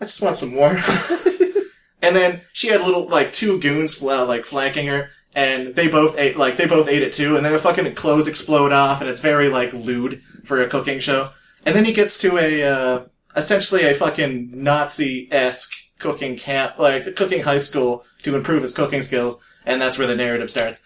I 0.00 0.04
just 0.04 0.20
want 0.20 0.38
some 0.38 0.54
more. 0.54 0.70
and 2.02 2.16
then 2.16 2.42
she 2.52 2.68
had 2.68 2.80
little, 2.80 3.08
like, 3.08 3.32
two 3.32 3.60
goons, 3.60 4.02
uh, 4.02 4.26
like, 4.26 4.46
flanking 4.46 4.88
her. 4.88 5.10
And 5.36 5.74
they 5.74 5.88
both 5.88 6.18
ate, 6.18 6.36
like, 6.36 6.56
they 6.56 6.66
both 6.66 6.88
ate 6.88 7.02
it 7.02 7.12
too. 7.12 7.36
And 7.36 7.44
then 7.44 7.52
the 7.52 7.58
fucking 7.58 7.94
clothes 7.94 8.28
explode 8.28 8.72
off 8.72 9.00
and 9.00 9.10
it's 9.10 9.20
very, 9.20 9.48
like, 9.48 9.72
lewd 9.72 10.22
for 10.44 10.60
a 10.60 10.68
cooking 10.68 11.00
show. 11.00 11.30
And 11.64 11.74
then 11.74 11.84
he 11.84 11.92
gets 11.92 12.18
to 12.18 12.38
a, 12.38 12.62
uh, 12.62 13.04
essentially 13.36 13.82
a 13.82 13.94
fucking 13.94 14.50
Nazi-esque 14.52 15.72
cooking 15.98 16.36
camp, 16.36 16.78
like, 16.78 17.06
a 17.06 17.12
cooking 17.12 17.42
high 17.42 17.58
school 17.58 18.04
to 18.22 18.36
improve 18.36 18.62
his 18.62 18.72
cooking 18.72 19.02
skills. 19.02 19.42
And 19.64 19.80
that's 19.80 19.98
where 19.98 20.06
the 20.06 20.16
narrative 20.16 20.50
starts. 20.50 20.84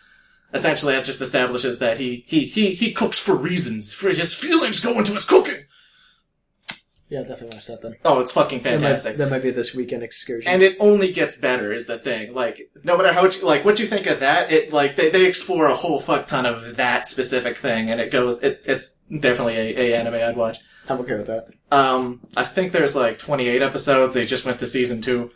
Essentially, 0.54 0.94
that 0.94 1.04
just 1.04 1.20
establishes 1.20 1.78
that 1.78 1.98
he, 1.98 2.24
he, 2.26 2.46
he, 2.46 2.74
he 2.74 2.92
cooks 2.92 3.18
for 3.18 3.34
reasons, 3.36 3.92
for 3.92 4.08
his 4.08 4.32
feelings 4.32 4.80
go 4.80 4.96
into 4.98 5.12
his 5.12 5.24
cooking. 5.24 5.64
Yeah, 7.10 7.22
definitely 7.22 7.56
watch 7.56 7.66
that 7.68 7.80
then. 7.80 7.96
Oh, 8.04 8.20
it's 8.20 8.32
fucking 8.32 8.62
That 8.62 8.74
might, 8.74 8.80
fantastic. 8.80 9.16
that 9.16 9.30
might 9.30 9.42
be 9.42 9.50
this 9.50 9.74
weekend 9.74 10.02
excursion. 10.02 10.50
And 10.52 10.62
it 10.62 10.76
only 10.78 11.10
gets 11.10 11.36
better 11.36 11.72
is 11.72 11.86
the 11.86 11.98
thing. 11.98 12.34
Like, 12.34 12.70
no 12.84 12.98
matter 12.98 13.14
how 13.14 13.22
much, 13.22 13.42
like, 13.42 13.64
what 13.64 13.78
you 13.78 13.86
think 13.86 14.06
of 14.06 14.20
that, 14.20 14.52
it, 14.52 14.74
like, 14.74 14.96
they, 14.96 15.08
they 15.10 15.24
explore 15.24 15.66
a 15.68 15.74
whole 15.74 16.00
fuck 16.00 16.26
ton 16.26 16.44
of 16.44 16.76
that 16.76 17.06
specific 17.06 17.56
thing, 17.56 17.90
and 17.90 17.98
it 17.98 18.10
goes, 18.10 18.42
it, 18.42 18.60
it's 18.66 18.96
definitely 19.20 19.56
a, 19.56 19.78
a 19.78 19.94
anime 19.96 20.14
I'd 20.14 20.36
watch. 20.36 20.58
I'm 20.90 21.00
okay 21.00 21.14
with 21.16 21.26
that. 21.28 21.48
Um, 21.70 22.20
I 22.36 22.44
think 22.44 22.72
there's 22.72 22.94
like 22.96 23.18
28 23.18 23.62
episodes, 23.62 24.12
they 24.12 24.24
just 24.26 24.44
went 24.44 24.58
to 24.60 24.66
season 24.66 25.00
two, 25.00 25.30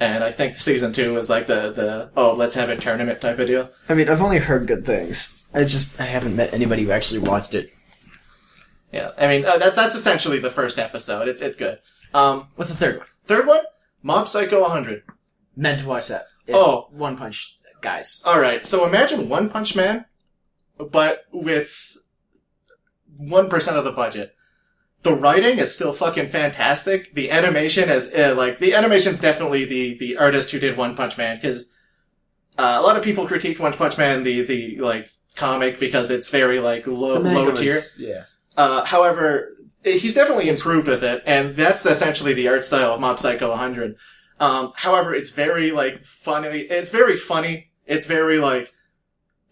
and 0.00 0.22
I 0.22 0.30
think 0.30 0.56
season 0.56 0.92
two 0.92 1.16
is 1.16 1.30
like 1.30 1.46
the, 1.46 1.72
the, 1.72 2.10
oh, 2.16 2.34
let's 2.34 2.54
have 2.54 2.68
a 2.68 2.76
tournament 2.76 3.20
type 3.20 3.38
of 3.38 3.46
deal. 3.46 3.70
I 3.88 3.94
mean, 3.94 4.08
I've 4.08 4.22
only 4.22 4.38
heard 4.38 4.66
good 4.66 4.84
things. 4.84 5.44
I 5.54 5.64
just 5.64 6.00
I 6.00 6.04
haven't 6.04 6.36
met 6.36 6.52
anybody 6.52 6.84
who 6.84 6.90
actually 6.90 7.20
watched 7.20 7.54
it. 7.54 7.70
Yeah, 8.92 9.12
I 9.18 9.26
mean, 9.26 9.44
uh, 9.44 9.58
that's, 9.58 9.76
that's 9.76 9.94
essentially 9.94 10.38
the 10.38 10.50
first 10.50 10.78
episode, 10.78 11.28
it's, 11.28 11.40
it's 11.40 11.56
good. 11.56 11.78
Um, 12.14 12.48
What's 12.56 12.70
the 12.70 12.76
third 12.76 12.98
one? 12.98 13.06
third 13.26 13.46
one? 13.46 13.62
Mob 14.02 14.28
Psycho 14.28 14.60
100. 14.62 15.02
Meant 15.56 15.80
to 15.80 15.86
watch 15.88 16.08
that. 16.08 16.26
It's 16.46 16.56
Oh. 16.56 16.88
One 16.92 17.16
Punch 17.16 17.58
guys. 17.80 18.22
Alright, 18.24 18.64
so 18.64 18.86
imagine 18.86 19.28
One 19.28 19.48
Punch 19.48 19.74
Man, 19.74 20.04
but 20.78 21.24
with 21.32 21.98
1% 23.20 23.72
of 23.76 23.84
the 23.84 23.92
budget. 23.92 24.35
The 25.06 25.14
writing 25.14 25.60
is 25.60 25.72
still 25.72 25.92
fucking 25.92 26.30
fantastic. 26.30 27.14
The 27.14 27.30
animation 27.30 27.88
is, 27.88 28.12
uh, 28.12 28.34
like, 28.36 28.58
the 28.58 28.74
animation's 28.74 29.20
definitely 29.20 29.64
the, 29.64 29.96
the 29.96 30.16
artist 30.16 30.50
who 30.50 30.58
did 30.58 30.76
One 30.76 30.96
Punch 30.96 31.16
Man, 31.16 31.40
cause, 31.40 31.70
uh, 32.58 32.78
a 32.80 32.82
lot 32.82 32.96
of 32.96 33.04
people 33.04 33.24
critique 33.24 33.60
One 33.60 33.72
Punch 33.72 33.96
Man, 33.96 34.24
the, 34.24 34.42
the, 34.42 34.78
like, 34.80 35.08
comic, 35.36 35.78
because 35.78 36.10
it's 36.10 36.28
very, 36.28 36.58
like, 36.58 36.88
low, 36.88 37.20
low 37.20 37.54
tier. 37.54 37.78
Yeah. 37.96 38.24
Uh, 38.56 38.84
however, 38.84 39.56
he's 39.84 40.14
definitely 40.14 40.48
improved 40.48 40.88
with 40.88 41.04
it, 41.04 41.22
and 41.24 41.54
that's 41.54 41.86
essentially 41.86 42.34
the 42.34 42.48
art 42.48 42.64
style 42.64 42.94
of 42.94 43.00
Mob 43.00 43.20
Psycho 43.20 43.50
100. 43.50 43.94
Um, 44.40 44.72
however, 44.74 45.14
it's 45.14 45.30
very, 45.30 45.70
like, 45.70 46.04
funny, 46.04 46.62
it's 46.62 46.90
very 46.90 47.16
funny, 47.16 47.70
it's 47.86 48.06
very, 48.06 48.38
like, 48.38 48.74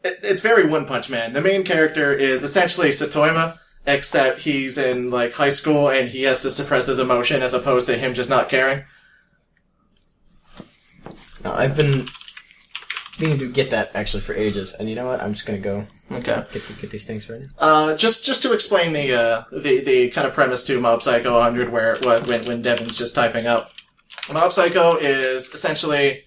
it, 0.03 0.19
it's 0.25 0.41
very 0.41 0.67
One 0.67 0.85
Punch 0.85 1.09
Man. 1.09 1.33
The 1.33 1.41
main 1.41 1.63
character 1.63 2.13
is 2.13 2.43
essentially 2.43 2.89
Saitama, 2.89 3.61
except 3.87 4.41
he's 4.41 4.79
in, 4.79 5.11
like, 5.11 5.33
high 5.35 5.49
school 5.51 5.89
and 5.89 6.09
he 6.09 6.23
has 6.23 6.43
to 6.43 6.51
suppress 6.51 6.87
his 6.87 6.99
emotion 6.99 7.43
as 7.43 7.53
opposed 7.55 7.87
to 7.89 7.97
him 7.99 8.15
just 8.15 8.29
not 8.31 8.49
caring. 8.49 8.85
No, 11.45 11.53
I've 11.53 11.77
been 11.77 12.07
meaning 13.21 13.39
to 13.39 13.49
get 13.51 13.71
that 13.71 13.91
actually 13.95 14.23
for 14.23 14.35
ages, 14.35 14.75
and 14.75 14.89
you 14.89 14.97
know 14.97 15.07
what? 15.07 15.21
I'm 15.21 15.35
just 15.35 15.45
gonna 15.47 15.59
go 15.59 15.87
Okay. 16.11 16.23
get 16.51 16.51
the, 16.67 16.73
get 16.81 16.91
these 16.91 17.07
things 17.07 17.29
ready. 17.29 17.45
Uh, 17.59 17.95
just 17.97 18.25
just 18.25 18.43
to 18.43 18.53
explain 18.53 18.93
the 18.93 19.13
uh, 19.13 19.45
the 19.53 19.81
the 19.81 20.09
kind 20.11 20.27
of 20.27 20.33
premise 20.33 20.65
to 20.65 20.81
Mob 20.81 21.03
Psycho 21.03 21.35
100, 21.35 21.71
where 21.71 21.97
what, 22.03 22.27
when 22.27 22.45
when 22.47 22.63
Devon's 22.63 22.97
just 22.97 23.15
typing 23.15 23.47
up. 23.47 23.73
Mob 24.33 24.53
Psycho 24.53 24.97
is 24.97 25.53
essentially 25.53 26.25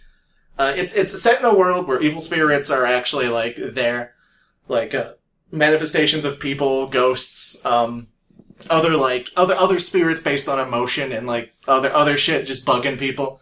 uh, 0.59 0.73
it's 0.75 0.93
it's 0.93 1.19
set 1.19 1.39
in 1.39 1.45
a 1.45 1.53
world 1.55 1.87
where 1.87 1.99
evil 1.99 2.19
spirits 2.21 2.69
are 2.69 2.85
actually 2.85 3.27
like 3.27 3.55
there, 3.57 4.13
like 4.67 4.93
uh, 4.93 5.13
manifestations 5.51 6.25
of 6.25 6.39
people, 6.39 6.87
ghosts, 6.87 7.63
um, 7.65 8.07
other 8.69 8.95
like 8.97 9.29
other 9.35 9.55
other 9.55 9.79
spirits 9.79 10.21
based 10.21 10.49
on 10.49 10.59
emotion 10.59 11.11
and 11.11 11.27
like 11.27 11.53
other 11.67 11.93
other 11.93 12.17
shit 12.17 12.45
just 12.45 12.65
bugging 12.65 12.97
people. 12.97 13.39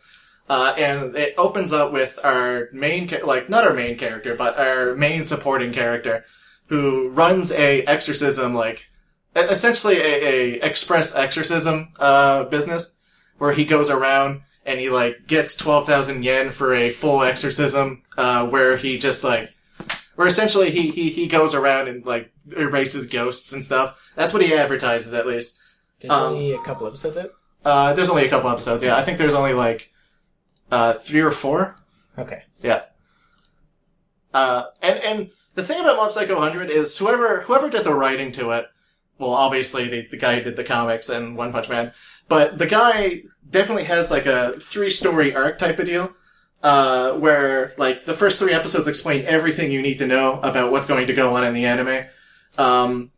Uh, 0.48 0.76
and 0.78 1.16
it 1.16 1.34
opens 1.40 1.74
up 1.74 1.92
with 1.92 2.20
our 2.24 2.70
main, 2.72 3.10
like 3.24 3.50
not 3.50 3.66
our 3.66 3.74
main 3.74 3.98
character, 3.98 4.36
but 4.36 4.60
our 4.60 4.94
main 4.94 5.26
supporting 5.26 5.72
character, 5.72 6.24
who 6.68 7.10
runs 7.10 7.52
a 7.52 7.82
exorcism, 7.86 8.54
like 8.54 8.88
essentially 9.36 9.98
a, 9.98 10.24
a 10.24 10.54
express 10.62 11.16
exorcism 11.16 11.92
uh, 11.98 12.44
business, 12.44 12.96
where 13.40 13.54
he 13.54 13.66
goes 13.66 13.90
around 13.90 14.42
and 14.68 14.80
he 14.80 14.88
like 14.88 15.26
gets 15.26 15.56
twelve 15.56 15.88
thousand 15.88 16.24
yen 16.24 16.52
for 16.52 16.76
a 16.76 16.92
full 16.92 17.24
exorcism, 17.24 18.04
uh, 18.16 18.46
where 18.46 18.78
he 18.78 19.00
just 19.00 19.24
like, 19.24 19.52
where 20.16 20.28
essentially 20.28 20.72
he 20.72 20.92
he 20.92 21.10
he 21.10 21.28
goes 21.28 21.54
around 21.54 21.88
and 21.88 22.06
like 22.06 22.32
erases 22.56 23.08
ghosts 23.08 23.52
and 23.54 23.64
stuff. 23.64 23.98
That's 24.16 24.34
what 24.34 24.42
he 24.44 24.54
advertises, 24.54 25.14
at 25.14 25.28
least. 25.28 25.60
There's 26.00 26.14
Um, 26.14 26.34
only 26.34 26.54
a 26.54 26.60
couple 26.60 26.88
episodes 26.88 27.18
out. 27.18 27.32
Uh, 27.64 27.94
there's 27.94 28.10
only 28.10 28.26
a 28.26 28.30
couple 28.30 28.50
episodes. 28.50 28.84
Yeah, 28.84 28.96
I 28.96 29.02
think 29.04 29.18
there's 29.18 29.34
only 29.34 29.54
like 29.54 29.92
uh, 30.72 30.94
three 30.94 31.22
or 31.22 31.32
four. 31.32 31.76
Okay. 32.18 32.44
Yeah. 32.62 32.84
Uh, 34.34 34.66
and 34.82 35.00
and 35.00 35.30
the 35.56 35.64
thing 35.64 35.80
about 35.80 35.96
Mob 35.98 36.12
Psycho 36.12 36.36
100 36.36 36.70
is 36.70 36.98
whoever 36.98 37.42
whoever 37.42 37.70
did 37.70 37.84
the 37.86 37.94
writing 37.94 38.32
to 38.34 38.52
it, 38.52 38.66
well, 39.18 39.32
obviously 39.32 39.88
the 39.88 40.08
the 40.12 40.18
guy 40.18 40.40
did 40.42 40.56
the 40.56 40.64
comics 40.64 41.10
and 41.10 41.38
One 41.38 41.52
Punch 41.52 41.70
Man, 41.70 41.94
but 42.28 42.58
the 42.58 42.66
guy 42.66 43.24
definitely 43.50 43.86
has 43.86 44.12
like 44.12 44.26
a 44.26 44.54
three 44.60 44.90
story 44.90 45.34
arc 45.34 45.58
type 45.58 45.80
of 45.80 45.86
deal. 45.86 46.14
Uh, 46.66 47.14
where 47.20 47.74
like 47.78 48.06
the 48.06 48.14
first 48.16 48.40
three 48.40 48.52
episodes 48.52 48.88
explain 48.88 49.24
everything 49.26 49.72
you 49.72 49.84
need 49.84 50.00
to 50.00 50.08
know 50.08 50.40
about 50.42 50.72
what's 50.72 50.88
going 50.88 51.06
to 51.06 51.14
go 51.14 51.36
on 51.36 51.44
in 51.44 51.54
the 51.54 51.64
anime. 51.64 52.08
Um, 52.58 53.12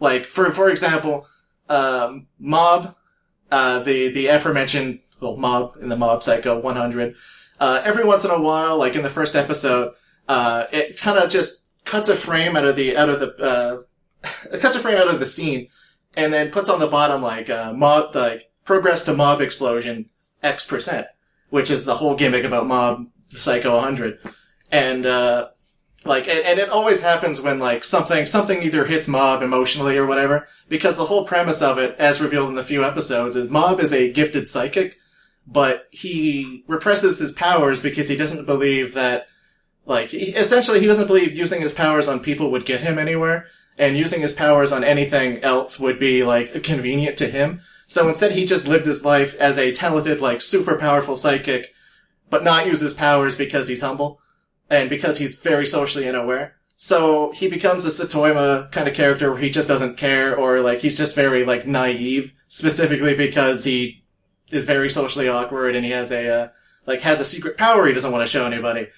like 0.00 0.24
for 0.24 0.50
for 0.50 0.70
example, 0.70 1.26
um, 1.68 2.26
Mob, 2.38 2.96
uh, 3.50 3.80
the 3.80 4.08
the 4.08 4.28
aforementioned 4.28 5.00
well, 5.20 5.36
Mob 5.36 5.76
in 5.82 5.90
the 5.90 5.96
Mob 5.96 6.22
Psycho 6.22 6.58
100. 6.58 7.14
Uh, 7.60 7.82
every 7.84 8.06
once 8.06 8.24
in 8.24 8.30
a 8.30 8.40
while, 8.40 8.78
like 8.78 8.94
in 8.94 9.02
the 9.02 9.10
first 9.10 9.36
episode, 9.36 9.92
uh, 10.26 10.64
it 10.72 10.98
kind 10.98 11.18
of 11.18 11.28
just 11.28 11.66
cuts 11.84 12.08
a 12.08 12.16
frame 12.16 12.56
out 12.56 12.64
of 12.64 12.76
the 12.76 12.96
out 12.96 13.10
of 13.10 13.20
the 13.20 13.36
uh, 13.44 13.82
it 14.54 14.62
cuts 14.62 14.74
a 14.74 14.80
frame 14.80 14.96
out 14.96 15.12
of 15.12 15.20
the 15.20 15.26
scene, 15.26 15.68
and 16.16 16.32
then 16.32 16.50
puts 16.50 16.70
on 16.70 16.80
the 16.80 16.86
bottom 16.86 17.20
like 17.20 17.50
uh, 17.50 17.74
mob 17.74 18.14
like 18.14 18.50
progress 18.64 19.04
to 19.04 19.12
mob 19.12 19.42
explosion 19.42 20.08
X 20.42 20.66
percent, 20.66 21.08
which 21.50 21.70
is 21.70 21.84
the 21.84 21.96
whole 21.96 22.14
gimmick 22.14 22.44
about 22.44 22.66
Mob 22.66 23.06
Psycho 23.30 23.74
100, 23.74 24.18
and 24.70 25.06
uh, 25.06 25.48
like 26.04 26.28
and, 26.28 26.44
and 26.44 26.58
it 26.58 26.68
always 26.68 27.02
happens 27.02 27.40
when 27.40 27.58
like 27.58 27.84
something 27.84 28.26
something 28.26 28.62
either 28.62 28.84
hits 28.84 29.08
Mob 29.08 29.42
emotionally 29.42 29.96
or 29.96 30.06
whatever, 30.06 30.48
because 30.68 30.96
the 30.96 31.06
whole 31.06 31.24
premise 31.24 31.62
of 31.62 31.78
it, 31.78 31.96
as 31.98 32.20
revealed 32.20 32.48
in 32.48 32.54
the 32.54 32.62
few 32.62 32.84
episodes, 32.84 33.36
is 33.36 33.48
Mob 33.48 33.80
is 33.80 33.92
a 33.92 34.12
gifted 34.12 34.48
psychic 34.48 34.98
but 35.50 35.88
he 35.90 36.62
represses 36.68 37.18
his 37.18 37.32
powers 37.32 37.82
because 37.82 38.08
he 38.08 38.16
doesn't 38.16 38.44
believe 38.44 38.94
that, 38.94 39.26
like, 39.86 40.10
he, 40.10 40.34
essentially 40.34 40.78
he 40.78 40.86
doesn't 40.86 41.06
believe 41.06 41.32
using 41.32 41.62
his 41.62 41.72
powers 41.72 42.06
on 42.06 42.20
people 42.20 42.50
would 42.50 42.66
get 42.66 42.82
him 42.82 42.98
anywhere, 42.98 43.46
and 43.78 43.96
using 43.96 44.20
his 44.20 44.32
powers 44.32 44.72
on 44.72 44.84
anything 44.84 45.38
else 45.42 45.80
would 45.80 45.98
be, 45.98 46.22
like, 46.22 46.62
convenient 46.62 47.16
to 47.18 47.30
him. 47.30 47.62
So 47.88 48.08
instead 48.08 48.32
he 48.32 48.44
just 48.44 48.68
lived 48.68 48.86
his 48.86 49.04
life 49.04 49.34
as 49.40 49.58
a 49.58 49.72
talented, 49.72 50.20
like, 50.20 50.40
super 50.40 50.76
powerful 50.76 51.16
psychic, 51.16 51.74
but 52.30 52.44
not 52.44 52.66
use 52.66 52.78
his 52.78 52.94
powers 52.94 53.36
because 53.36 53.66
he's 53.66 53.82
humble, 53.82 54.20
and 54.70 54.88
because 54.88 55.18
he's 55.18 55.42
very 55.42 55.66
socially 55.66 56.08
unaware. 56.08 56.54
So 56.76 57.32
he 57.32 57.48
becomes 57.48 57.84
a 57.84 57.88
Saitama 57.88 58.70
kind 58.70 58.86
of 58.86 58.94
character 58.94 59.32
where 59.32 59.40
he 59.40 59.50
just 59.50 59.66
doesn't 59.66 59.96
care, 59.96 60.36
or, 60.36 60.60
like, 60.60 60.78
he's 60.78 60.96
just 60.96 61.16
very, 61.16 61.44
like, 61.44 61.66
naive, 61.66 62.32
specifically 62.46 63.16
because 63.16 63.64
he 63.64 64.04
is 64.50 64.64
very 64.64 64.88
socially 64.90 65.28
awkward 65.28 65.76
and 65.76 65.84
he 65.84 65.90
has 65.90 66.10
a 66.10 66.28
uh, 66.28 66.48
like 66.86 67.00
has 67.02 67.20
a 67.20 67.24
secret 67.24 67.56
power 67.56 67.86
he 67.86 67.92
doesn't 67.92 68.12
want 68.12 68.26
to 68.26 68.30
show 68.30 68.46
anybody. 68.46 68.88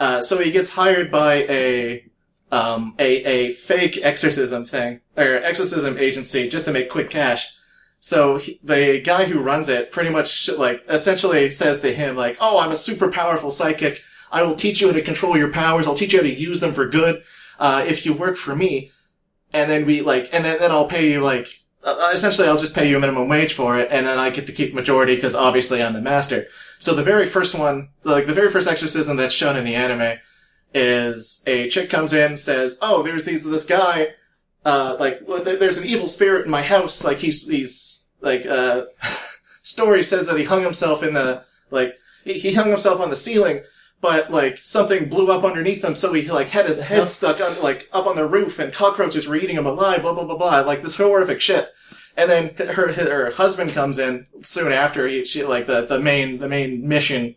Uh, 0.00 0.22
so 0.22 0.38
he 0.38 0.50
gets 0.50 0.70
hired 0.70 1.10
by 1.10 1.34
a 1.48 2.04
um, 2.50 2.94
a 2.98 3.24
a 3.24 3.50
fake 3.52 3.98
exorcism 4.02 4.64
thing 4.64 5.00
or 5.16 5.36
exorcism 5.36 5.98
agency 5.98 6.48
just 6.48 6.64
to 6.64 6.72
make 6.72 6.88
quick 6.88 7.10
cash. 7.10 7.54
So 8.00 8.38
he, 8.38 8.60
the 8.62 9.00
guy 9.04 9.24
who 9.24 9.40
runs 9.40 9.68
it 9.68 9.90
pretty 9.90 10.10
much 10.10 10.48
like 10.50 10.84
essentially 10.88 11.50
says 11.50 11.80
to 11.80 11.94
him 11.94 12.16
like, 12.16 12.36
"Oh, 12.40 12.58
I'm 12.58 12.70
a 12.70 12.76
super 12.76 13.10
powerful 13.10 13.50
psychic. 13.50 14.02
I 14.30 14.42
will 14.42 14.54
teach 14.54 14.80
you 14.80 14.88
how 14.88 14.94
to 14.94 15.02
control 15.02 15.36
your 15.36 15.52
powers. 15.52 15.86
I'll 15.86 15.94
teach 15.94 16.12
you 16.12 16.20
how 16.20 16.24
to 16.24 16.34
use 16.34 16.60
them 16.60 16.72
for 16.72 16.86
good. 16.86 17.22
Uh, 17.58 17.84
if 17.86 18.06
you 18.06 18.12
work 18.12 18.36
for 18.36 18.54
me." 18.54 18.92
And 19.52 19.70
then 19.70 19.86
we 19.86 20.02
like, 20.02 20.28
and 20.32 20.44
then, 20.44 20.58
then 20.58 20.70
I'll 20.70 20.86
pay 20.86 21.10
you 21.10 21.22
like 21.22 21.48
uh, 21.82 22.10
essentially 22.12 22.48
I'll 22.48 22.58
just 22.58 22.74
pay 22.74 22.88
you 22.88 22.96
a 22.96 23.00
minimum 23.00 23.28
wage 23.28 23.54
for 23.54 23.78
it, 23.78 23.88
and 23.90 24.06
then 24.06 24.18
I 24.18 24.30
get 24.30 24.46
to 24.46 24.52
keep 24.52 24.74
majority 24.74 25.14
because 25.14 25.34
obviously 25.34 25.82
I'm 25.82 25.92
the 25.92 26.00
master. 26.00 26.46
So 26.78 26.94
the 26.94 27.02
very 27.02 27.26
first 27.26 27.58
one, 27.58 27.90
like 28.04 28.26
the 28.26 28.34
very 28.34 28.50
first 28.50 28.68
exorcism 28.68 29.16
that's 29.16 29.34
shown 29.34 29.56
in 29.56 29.64
the 29.64 29.74
anime, 29.74 30.18
is 30.74 31.42
a 31.46 31.68
chick 31.68 31.88
comes 31.88 32.12
in 32.12 32.36
says, 32.36 32.78
"Oh, 32.82 33.02
there's 33.02 33.24
these 33.24 33.44
this 33.44 33.64
guy, 33.64 34.14
uh, 34.68 34.96
like 35.04 35.16
well, 35.26 35.42
there- 35.42 35.56
there's 35.60 35.78
an 35.78 35.86
evil 35.92 36.08
spirit 36.08 36.44
in 36.46 36.50
my 36.58 36.62
house. 36.74 37.04
Like 37.08 37.18
he's 37.24 37.38
he's 37.54 38.08
like 38.20 38.44
uh, 38.46 38.76
story 39.62 40.02
says 40.02 40.26
that 40.26 40.38
he 40.38 40.44
hung 40.44 40.62
himself 40.62 41.02
in 41.02 41.14
the 41.14 41.44
like 41.70 41.90
he, 42.24 42.34
he 42.44 42.52
hung 42.54 42.70
himself 42.70 43.00
on 43.00 43.10
the 43.10 43.16
ceiling." 43.26 43.60
But 44.00 44.30
like 44.30 44.58
something 44.58 45.08
blew 45.08 45.28
up 45.32 45.44
underneath 45.44 45.82
him, 45.82 45.96
so 45.96 46.12
he 46.12 46.22
like 46.30 46.50
had 46.50 46.66
his 46.66 46.82
head 46.82 47.08
stuck 47.08 47.40
on 47.40 47.52
like 47.68 47.88
up 47.92 48.06
on 48.06 48.14
the 48.14 48.28
roof, 48.28 48.60
and 48.60 48.72
cockroaches 48.72 49.26
were 49.26 49.34
eating 49.34 49.56
him 49.56 49.66
alive. 49.66 50.02
Blah 50.02 50.14
blah 50.14 50.24
blah 50.24 50.36
blah, 50.36 50.60
like 50.60 50.82
this 50.82 50.96
horrific 50.96 51.40
shit. 51.40 51.66
And 52.16 52.30
then 52.30 52.68
her 52.76 52.92
her 52.92 53.30
husband 53.32 53.70
comes 53.72 53.98
in 53.98 54.26
soon 54.42 54.70
after. 54.70 55.08
He 55.08 55.24
she 55.24 55.42
like 55.44 55.66
the 55.66 55.84
the 55.84 55.98
main 55.98 56.38
the 56.38 56.48
main 56.48 56.86
mission 56.86 57.34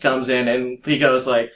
comes 0.00 0.30
in, 0.30 0.48
and 0.48 0.64
he 0.84 0.96
goes 0.98 1.26
like, 1.26 1.52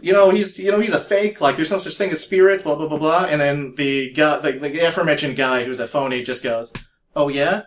you 0.00 0.12
know, 0.12 0.30
he's 0.30 0.58
you 0.58 0.70
know 0.70 0.80
he's 0.80 0.94
a 0.94 1.00
fake. 1.00 1.40
Like 1.40 1.56
there's 1.56 1.70
no 1.70 1.78
such 1.78 1.96
thing 1.96 2.10
as 2.10 2.22
spirits. 2.22 2.62
Blah 2.62 2.76
blah 2.76 2.88
blah 2.88 2.98
blah. 2.98 3.24
And 3.24 3.40
then 3.40 3.74
the 3.76 4.12
guy 4.12 4.38
the, 4.38 4.52
the 4.58 4.88
aforementioned 4.88 5.36
guy 5.36 5.64
who's 5.64 5.80
a 5.80 5.88
phony 5.88 6.22
just 6.22 6.42
goes, 6.42 6.72
oh 7.14 7.28
yeah. 7.28 7.62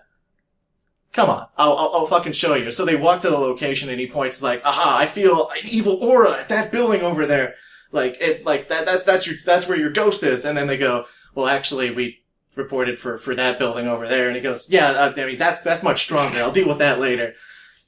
Come 1.13 1.29
on, 1.31 1.47
I'll, 1.57 1.75
I'll, 1.75 1.91
I'll 1.95 2.05
fucking 2.05 2.33
show 2.33 2.53
you. 2.53 2.69
So 2.69 2.85
they 2.85 2.95
walk 2.95 3.21
to 3.21 3.29
the 3.29 3.39
location 3.39 3.89
and 3.89 3.99
he 3.99 4.07
points, 4.07 4.43
like, 4.43 4.61
aha, 4.63 4.97
I 4.99 5.07
feel 5.07 5.49
an 5.49 5.67
evil 5.67 5.95
aura 5.95 6.37
at 6.37 6.49
that 6.49 6.71
building 6.71 7.01
over 7.01 7.25
there. 7.25 7.55
Like, 7.91 8.17
it, 8.21 8.45
like, 8.45 8.67
that, 8.67 8.85
that's, 8.85 9.03
that's 9.03 9.25
your, 9.25 9.37
that's 9.43 9.67
where 9.67 9.79
your 9.79 9.89
ghost 9.89 10.21
is. 10.21 10.45
And 10.45 10.55
then 10.55 10.67
they 10.67 10.77
go, 10.77 11.05
well, 11.33 11.47
actually, 11.47 11.89
we 11.89 12.19
reported 12.55 12.99
for, 12.99 13.17
for 13.17 13.33
that 13.33 13.57
building 13.57 13.87
over 13.87 14.07
there. 14.07 14.27
And 14.27 14.35
he 14.35 14.43
goes, 14.43 14.69
yeah, 14.69 14.89
uh, 14.89 15.13
I 15.17 15.25
mean, 15.25 15.39
that's, 15.39 15.61
that's 15.61 15.81
much 15.81 16.03
stronger. 16.03 16.37
I'll 16.39 16.51
deal 16.51 16.67
with 16.67 16.79
that 16.79 16.99
later. 16.99 17.33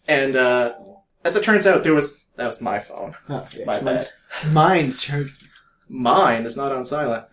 And, 0.07 0.35
uh, 0.35 0.73
as 1.23 1.35
it 1.35 1.43
turns 1.43 1.67
out, 1.67 1.83
there 1.83 1.93
was, 1.93 2.23
that 2.39 2.47
was 2.47 2.61
my 2.61 2.79
phone. 2.79 3.15
Oh, 3.29 3.47
yeah, 3.57 3.65
My 3.65 3.81
mine's, 3.81 4.13
mine's 4.51 5.01
charged. 5.01 5.47
Mine 5.89 6.45
is 6.45 6.55
not 6.55 6.71
on 6.71 6.85
silent. 6.85 7.25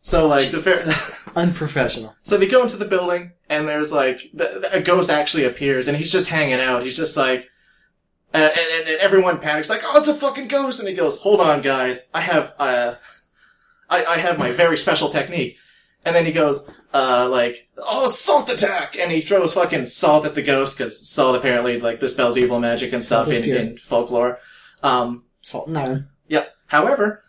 So, 0.00 0.26
like, 0.26 0.50
the 0.50 0.58
fair, 0.58 0.82
Unprofessional. 1.36 2.16
So 2.24 2.36
they 2.36 2.48
go 2.48 2.62
into 2.62 2.76
the 2.76 2.84
building, 2.84 3.32
and 3.48 3.68
there's 3.68 3.92
like 3.92 4.30
the, 4.34 4.74
a 4.76 4.80
ghost 4.80 5.08
actually 5.10 5.44
appears, 5.44 5.86
and 5.86 5.96
he's 5.96 6.10
just 6.10 6.28
hanging 6.28 6.60
out. 6.60 6.82
He's 6.82 6.96
just 6.96 7.16
like, 7.16 7.48
uh, 8.34 8.38
and, 8.38 8.50
and, 8.80 8.88
and 8.88 9.00
everyone 9.00 9.38
panics, 9.38 9.70
like, 9.70 9.82
"Oh, 9.84 9.98
it's 9.98 10.08
a 10.08 10.14
fucking 10.14 10.48
ghost!" 10.48 10.80
And 10.80 10.88
he 10.88 10.94
goes, 10.94 11.20
"Hold 11.20 11.40
on, 11.40 11.62
guys, 11.62 12.08
I 12.12 12.20
have 12.22 12.54
uh, 12.58 12.96
I, 13.88 14.04
I 14.04 14.16
have 14.16 14.38
my 14.38 14.50
very 14.50 14.76
special 14.76 15.08
technique." 15.08 15.56
And 16.04 16.16
then 16.16 16.26
he 16.26 16.32
goes, 16.32 16.68
uh, 16.94 17.28
like, 17.30 17.68
"Oh, 17.78 18.08
salt 18.08 18.50
attack!" 18.50 18.96
And 18.98 19.10
he 19.12 19.20
throws 19.20 19.54
fucking 19.54 19.86
salt 19.86 20.26
at 20.26 20.34
the 20.34 20.42
ghost 20.42 20.76
because 20.76 21.08
salt 21.08 21.36
apparently 21.36 21.80
like 21.80 22.00
dispels 22.00 22.36
evil 22.38 22.60
magic 22.60 22.92
and 22.92 23.04
stuff 23.04 23.28
in, 23.28 23.44
in 23.44 23.76
folklore. 23.78 24.38
Um, 24.82 25.24
Salt 25.42 25.68
and 25.68 25.78
iron. 25.78 26.08
yeah. 26.28 26.46
However, 26.66 27.24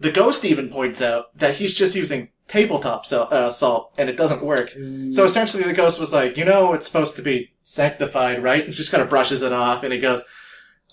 the 0.00 0.12
ghost 0.12 0.44
even 0.44 0.68
points 0.68 1.00
out 1.02 1.36
that 1.38 1.56
he's 1.56 1.74
just 1.74 1.94
using 1.94 2.30
tabletop 2.48 3.04
so, 3.06 3.24
uh, 3.24 3.50
salt, 3.50 3.92
and 3.98 4.08
it 4.08 4.16
doesn't 4.16 4.42
work. 4.42 4.70
So 5.10 5.24
essentially, 5.24 5.64
the 5.64 5.72
ghost 5.72 5.98
was 6.00 6.12
like, 6.12 6.36
you 6.36 6.44
know, 6.44 6.72
it's 6.74 6.86
supposed 6.86 7.16
to 7.16 7.22
be 7.22 7.52
sanctified, 7.62 8.42
right? 8.42 8.64
And 8.64 8.72
just 8.72 8.90
kind 8.92 9.02
of 9.02 9.10
brushes 9.10 9.42
it 9.42 9.52
off, 9.52 9.82
and 9.82 9.92
he 9.92 9.98
goes, 10.00 10.24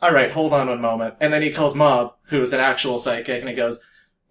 "All 0.01 0.13
right, 0.13 0.31
hold 0.31 0.53
on 0.53 0.67
one 0.67 0.81
moment." 0.81 1.15
And 1.19 1.31
then 1.31 1.41
he 1.41 1.51
calls 1.51 1.75
Mob, 1.75 2.15
who's 2.27 2.53
an 2.53 2.59
actual 2.59 2.97
psychic, 2.97 3.39
and 3.41 3.49
he 3.49 3.55
goes, 3.55 3.83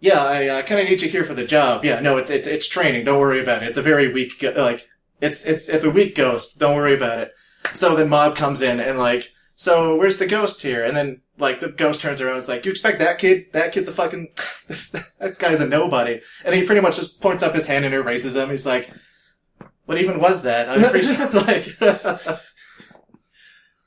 "Yeah, 0.03 0.23
I 0.23 0.49
uh, 0.49 0.63
kind 0.63 0.81
of 0.81 0.89
need 0.89 1.01
you 1.01 1.09
here 1.09 1.25
for 1.25 1.33
the 1.35 1.47
job. 1.47 1.85
Yeah, 1.85 2.01
no, 2.01 2.19
it's 2.19 2.31
it's 2.31 2.47
it's 2.47 2.69
training. 2.69 3.05
Don't 3.07 3.21
worry 3.21 3.41
about 3.41 3.63
it. 3.63 3.69
It's 3.69 3.79
a 3.79 3.83
very 3.83 4.13
weak, 4.13 4.39
go- 4.41 4.53
like, 4.57 4.89
it's 5.21 5.47
it's 5.47 5.69
it's 5.69 5.85
a 5.85 5.91
weak 5.91 6.15
ghost. 6.15 6.59
Don't 6.59 6.77
worry 6.77 6.95
about 6.95 7.21
it." 7.21 7.33
So 7.73 7.95
then 7.95 8.09
Mob 8.09 8.37
comes 8.37 8.61
in 8.61 8.81
and 8.81 8.99
like, 8.99 9.31
so 9.55 9.97
where's 9.97 10.19
the 10.19 10.27
ghost 10.27 10.63
here? 10.63 10.85
And 10.85 10.97
then 10.97 11.23
like 11.39 11.61
the 11.61 11.71
ghost 11.71 12.01
turns 12.01 12.21
around 12.21 12.33
and 12.33 12.41
is 12.41 12.49
like, 12.49 12.65
you 12.65 12.71
expect 12.71 12.99
that 12.99 13.19
kid, 13.19 13.47
that 13.53 13.73
kid 13.73 13.87
the 13.87 13.93
fucking, 13.93 14.29
that 14.69 15.39
guy's 15.39 15.61
a 15.61 15.69
nobody. 15.69 16.21
And 16.45 16.55
he 16.55 16.67
pretty 16.67 16.81
much 16.81 16.97
just 16.97 17.21
points 17.21 17.43
up 17.43 17.55
his 17.55 17.67
hand 17.67 17.85
and 17.85 17.95
erases 17.95 18.37
him. 18.37 18.51
He's 18.51 18.67
like, 18.67 18.93
what 19.87 19.99
even 19.99 20.19
was 20.19 20.43
that? 20.43 20.69
I'm 20.69 20.91
pretty 20.91 21.07
sure, 21.07 21.31
like, 21.33 22.41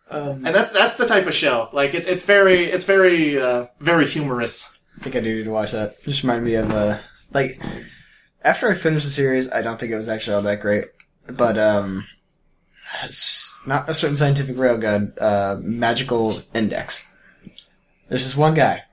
Um, 0.07 0.45
and 0.45 0.53
that's 0.55 0.71
that's 0.71 0.95
the 0.95 1.07
type 1.07 1.25
of 1.25 1.33
show. 1.33 1.67
Like 1.73 1.95
it's 1.95 2.07
it's 2.07 2.23
very 2.23 2.65
it's 2.65 2.85
very 2.85 3.39
uh, 3.39 3.65
very 3.79 4.07
humorous. 4.07 4.74
I 4.97 5.03
think 5.03 5.15
I 5.15 5.19
do 5.19 5.35
need 5.35 5.43
to 5.43 5.51
watch 5.51 5.71
that. 5.71 6.01
Just 6.03 6.23
reminded 6.23 6.45
me 6.45 6.55
of 6.55 6.71
uh, 6.71 6.97
like 7.33 7.61
after 8.43 8.69
I 8.69 8.73
finished 8.73 9.05
the 9.05 9.11
series, 9.11 9.51
I 9.51 9.61
don't 9.61 9.79
think 9.79 9.91
it 9.91 9.97
was 9.97 10.09
actually 10.09 10.35
all 10.35 10.41
that 10.43 10.61
great, 10.61 10.85
but 11.27 11.57
um, 11.57 12.05
it's 13.03 13.53
not 13.65 13.89
a 13.89 13.93
certain 13.93 14.15
scientific 14.15 14.55
railgun, 14.55 15.19
uh, 15.19 15.57
magical 15.61 16.37
index. 16.53 17.07
There's 18.09 18.23
this 18.23 18.37
one 18.37 18.53
guy, 18.53 18.83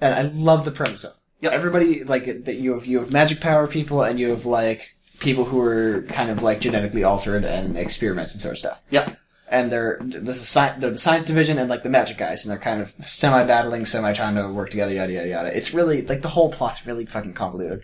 and 0.00 0.14
I 0.14 0.22
love 0.34 0.64
the 0.64 0.70
premise 0.70 1.04
of. 1.04 1.12
it. 1.12 1.16
Yep. 1.40 1.52
Everybody 1.52 2.04
like 2.04 2.44
that 2.44 2.56
you 2.56 2.74
have 2.74 2.84
you 2.86 2.98
have 2.98 3.10
magic 3.10 3.40
power 3.40 3.66
people, 3.66 4.02
and 4.02 4.20
you 4.20 4.30
have 4.30 4.44
like 4.44 4.94
people 5.20 5.44
who 5.44 5.60
are 5.60 6.02
kind 6.02 6.30
of 6.30 6.42
like 6.42 6.60
genetically 6.60 7.04
altered 7.04 7.44
and 7.44 7.78
experiments 7.78 8.34
and 8.34 8.40
sort 8.42 8.52
of 8.52 8.58
stuff. 8.58 8.82
Yeah. 8.90 9.14
And 9.52 9.70
they're 9.72 9.98
sci- 10.28 10.78
they're 10.78 10.90
the 10.90 10.98
science 10.98 11.26
division 11.26 11.58
and 11.58 11.68
like 11.68 11.82
the 11.82 11.90
magic 11.90 12.16
guys, 12.18 12.44
and 12.46 12.52
they're 12.52 12.58
kind 12.62 12.80
of 12.80 12.94
semi 13.04 13.44
battling, 13.44 13.84
semi 13.84 14.12
trying 14.12 14.36
to 14.36 14.48
work 14.52 14.70
together, 14.70 14.94
yada 14.94 15.12
yada 15.12 15.28
yada. 15.28 15.56
It's 15.56 15.74
really 15.74 16.02
like 16.06 16.22
the 16.22 16.28
whole 16.28 16.52
plot's 16.52 16.86
really 16.86 17.04
fucking 17.04 17.34
convoluted. 17.34 17.82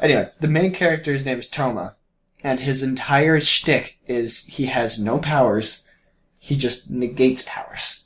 Anyway, 0.00 0.28
the 0.40 0.48
main 0.48 0.74
character's 0.74 1.24
name 1.24 1.38
is 1.38 1.48
Toma, 1.48 1.94
and 2.42 2.58
his 2.58 2.82
entire 2.82 3.38
shtick 3.40 3.98
is 4.08 4.46
he 4.46 4.66
has 4.66 4.98
no 4.98 5.18
powers, 5.20 5.86
he 6.40 6.56
just 6.56 6.90
negates 6.90 7.44
powers. 7.46 8.04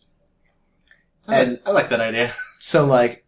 I, 1.26 1.36
And- 1.40 1.60
I 1.64 1.70
like 1.70 1.88
that 1.88 2.00
idea. 2.00 2.34
So 2.58 2.84
like, 2.84 3.24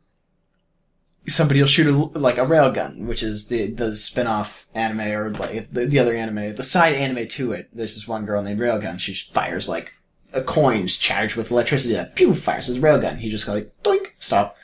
somebody 1.29 1.61
will 1.61 1.67
shoot 1.67 1.87
a, 1.87 2.19
like 2.19 2.39
a 2.39 2.47
railgun, 2.47 3.07
which 3.07 3.23
is 3.23 3.49
the 3.49 3.71
the 3.71 3.97
spin-off 3.97 4.67
anime 4.75 5.01
or 5.13 5.31
like 5.31 5.71
the, 5.73 5.87
the 5.87 5.99
other 5.99 6.15
anime, 6.15 6.55
the 6.57 6.63
side 6.63 6.95
anime 6.95 7.29
to 7.29 7.53
it. 7.53 7.69
There's 7.73 7.95
this 7.95 8.09
one 8.09 8.27
girl 8.27 8.43
named 8.43 8.61
Railgun. 8.61 8.99
She 8.99 9.15
fires 9.15 9.69
like 9.69 9.93
a 10.33 10.43
coins 10.43 10.99
charged 10.99 11.37
with 11.37 11.51
electricity. 11.51 11.95
That 11.95 12.15
pew 12.15 12.35
fires 12.35 12.67
his 12.67 12.79
railgun. 12.79 13.19
He 13.19 13.29
just 13.29 13.47
goes 13.47 13.57
like 13.57 13.73
doink, 13.83 14.07
stop. 14.19 14.57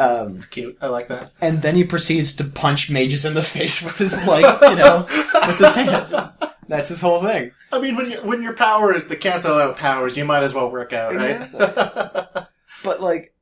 Um, 0.00 0.36
It's 0.36 0.46
cute. 0.46 0.78
I 0.80 0.86
like 0.86 1.08
that. 1.08 1.32
and 1.40 1.60
then 1.62 1.74
he 1.74 1.82
proceeds 1.82 2.34
to 2.36 2.44
punch 2.44 2.88
mages 2.90 3.24
in 3.24 3.34
the 3.34 3.42
face 3.56 3.82
with 3.82 3.98
his 3.98 4.24
like 4.26 4.44
you 4.62 4.76
know 4.76 5.06
with 5.46 5.58
his 5.58 5.74
hand. 5.74 6.30
That's 6.68 6.90
his 6.90 7.00
whole 7.00 7.22
thing. 7.22 7.52
I 7.72 7.80
mean, 7.80 7.96
when 7.96 8.10
you, 8.10 8.18
when 8.22 8.42
your 8.42 8.52
power 8.52 8.92
is 8.92 9.06
to 9.08 9.16
cancel 9.16 9.54
out 9.54 9.78
powers, 9.78 10.16
you 10.18 10.24
might 10.26 10.42
as 10.42 10.52
well 10.54 10.70
work 10.70 10.92
out, 10.92 11.14
right? 11.14 11.50
but 12.84 13.00
like 13.00 13.34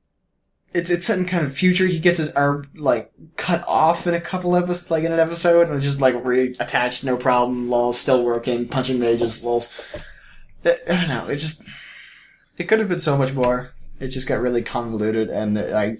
it's 0.76 0.90
it's 0.90 1.06
some 1.06 1.24
kind 1.24 1.46
of 1.46 1.56
future. 1.56 1.86
He 1.86 1.98
gets 1.98 2.18
his 2.18 2.30
arm 2.32 2.68
like 2.74 3.10
cut 3.36 3.66
off 3.66 4.06
in 4.06 4.12
a 4.12 4.20
couple 4.20 4.54
episodes, 4.54 4.90
like 4.90 5.04
in 5.04 5.12
an 5.12 5.18
episode, 5.18 5.68
and 5.68 5.76
it's 5.76 5.84
just 5.84 6.02
like 6.02 6.14
reattached, 6.14 7.02
no 7.02 7.16
problem. 7.16 7.70
Lol, 7.70 7.94
still 7.94 8.22
working, 8.22 8.68
punching 8.68 8.98
mages. 8.98 9.42
Lols. 9.42 9.72
I, 10.64 10.76
I 10.88 10.96
don't 10.96 11.08
know. 11.08 11.28
It 11.28 11.36
just 11.36 11.62
it 12.58 12.64
could 12.64 12.78
have 12.78 12.90
been 12.90 13.00
so 13.00 13.16
much 13.16 13.32
more. 13.32 13.72
It 13.98 14.08
just 14.08 14.28
got 14.28 14.40
really 14.40 14.62
convoluted, 14.62 15.30
and 15.30 15.58
I. 15.58 15.96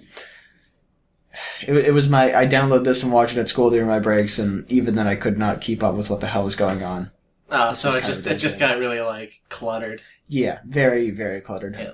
It, 1.61 1.75
it 1.75 1.93
was 1.93 2.07
my 2.07 2.35
I 2.35 2.47
download 2.47 2.83
this 2.83 3.01
and 3.01 3.11
watch 3.11 3.31
it 3.31 3.39
at 3.39 3.49
school 3.49 3.71
during 3.71 3.87
my 3.87 3.99
breaks, 3.99 4.37
and 4.37 4.69
even 4.71 4.95
then 4.95 5.07
I 5.07 5.15
could 5.15 5.39
not 5.39 5.61
keep 5.61 5.81
up 5.81 5.95
with 5.95 6.09
what 6.09 6.19
the 6.19 6.27
hell 6.27 6.43
was 6.43 6.55
going 6.55 6.83
on. 6.83 7.11
oh, 7.49 7.73
so 7.73 7.95
it 7.95 8.03
just 8.03 8.27
it 8.27 8.37
just 8.37 8.59
got 8.59 8.77
really 8.77 9.01
like 9.01 9.33
cluttered. 9.49 10.03
Yeah, 10.27 10.59
very 10.65 11.09
very 11.09 11.41
cluttered. 11.41 11.75
Yeah. 11.77 11.93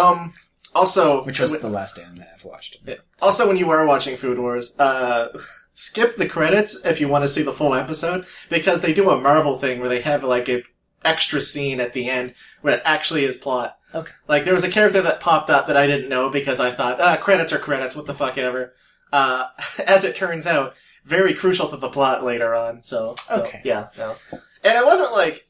Um. 0.00 0.32
Also, 0.74 1.24
Which 1.24 1.40
was 1.40 1.58
the 1.60 1.68
last 1.68 1.98
anime 1.98 2.24
I've 2.34 2.44
watched. 2.44 2.78
Also, 3.22 3.46
when 3.46 3.56
you 3.56 3.66
were 3.66 3.86
watching 3.86 4.16
Food 4.16 4.38
Wars, 4.38 4.78
uh, 4.78 5.28
skip 5.74 6.16
the 6.16 6.28
credits 6.28 6.84
if 6.84 7.00
you 7.00 7.08
want 7.08 7.22
to 7.24 7.28
see 7.28 7.42
the 7.42 7.52
full 7.52 7.74
episode 7.74 8.26
because 8.48 8.80
they 8.80 8.92
do 8.94 9.10
a 9.10 9.20
Marvel 9.20 9.58
thing 9.58 9.80
where 9.80 9.88
they 9.88 10.00
have 10.00 10.22
like 10.24 10.48
a 10.48 10.62
extra 11.04 11.40
scene 11.40 11.80
at 11.80 11.92
the 11.92 12.08
end 12.08 12.34
where 12.62 12.74
it 12.76 12.82
actually 12.84 13.24
is 13.24 13.36
plot. 13.36 13.76
Okay. 13.94 14.12
Like 14.26 14.44
there 14.44 14.54
was 14.54 14.64
a 14.64 14.70
character 14.70 15.00
that 15.02 15.20
popped 15.20 15.50
up 15.50 15.66
that 15.68 15.76
I 15.76 15.86
didn't 15.86 16.08
know 16.08 16.28
because 16.30 16.58
I 16.60 16.72
thought, 16.72 17.00
ah, 17.00 17.16
credits 17.16 17.52
are 17.52 17.58
credits, 17.58 17.94
what 17.94 18.06
the 18.06 18.14
fuck 18.14 18.36
ever. 18.38 18.74
Uh, 19.12 19.48
as 19.86 20.02
it 20.04 20.16
turns 20.16 20.46
out, 20.46 20.74
very 21.04 21.34
crucial 21.34 21.68
to 21.68 21.76
the 21.76 21.88
plot 21.90 22.24
later 22.24 22.54
on. 22.54 22.82
So, 22.82 23.14
so, 23.28 23.44
Okay. 23.44 23.60
yeah, 23.64 23.88
no. 23.98 24.16
And 24.32 24.78
it 24.78 24.84
wasn't 24.84 25.12
like 25.12 25.46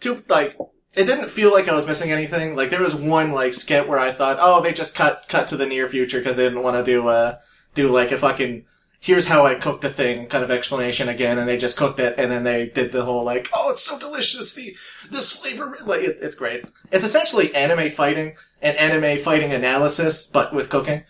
too 0.00 0.24
like 0.28 0.56
it 0.96 1.04
didn't 1.04 1.28
feel 1.28 1.52
like 1.52 1.68
I 1.68 1.74
was 1.74 1.86
missing 1.86 2.10
anything. 2.10 2.56
Like 2.56 2.70
there 2.70 2.82
was 2.82 2.94
one 2.94 3.30
like 3.32 3.54
skit 3.54 3.86
where 3.86 3.98
I 3.98 4.12
thought, 4.12 4.38
oh, 4.40 4.62
they 4.62 4.72
just 4.72 4.94
cut 4.94 5.26
cut 5.28 5.48
to 5.48 5.56
the 5.56 5.66
near 5.66 5.86
future 5.86 6.18
because 6.18 6.36
they 6.36 6.44
didn't 6.44 6.62
want 6.62 6.76
to 6.76 6.90
do 6.90 7.06
uh 7.08 7.38
do 7.74 7.88
like 7.88 8.12
a 8.12 8.18
fucking 8.18 8.64
here's 8.98 9.28
how 9.28 9.46
I 9.46 9.54
cooked 9.54 9.84
a 9.84 9.90
thing 9.90 10.26
kind 10.26 10.42
of 10.42 10.50
explanation 10.50 11.08
again, 11.08 11.38
and 11.38 11.48
they 11.48 11.56
just 11.56 11.76
cooked 11.76 12.00
it, 12.00 12.18
and 12.18 12.32
then 12.32 12.44
they 12.44 12.66
did 12.66 12.92
the 12.92 13.04
whole 13.04 13.24
like, 13.24 13.48
oh, 13.54 13.70
it's 13.70 13.84
so 13.84 13.98
delicious, 13.98 14.54
the 14.54 14.76
this 15.10 15.30
flavor, 15.30 15.78
like 15.84 16.00
it, 16.00 16.18
it's 16.20 16.34
great. 16.34 16.64
It's 16.90 17.04
essentially 17.04 17.54
anime 17.54 17.90
fighting 17.90 18.36
and 18.62 18.76
anime 18.76 19.18
fighting 19.18 19.52
analysis, 19.52 20.26
but 20.26 20.54
with 20.54 20.70
cooking. 20.70 21.04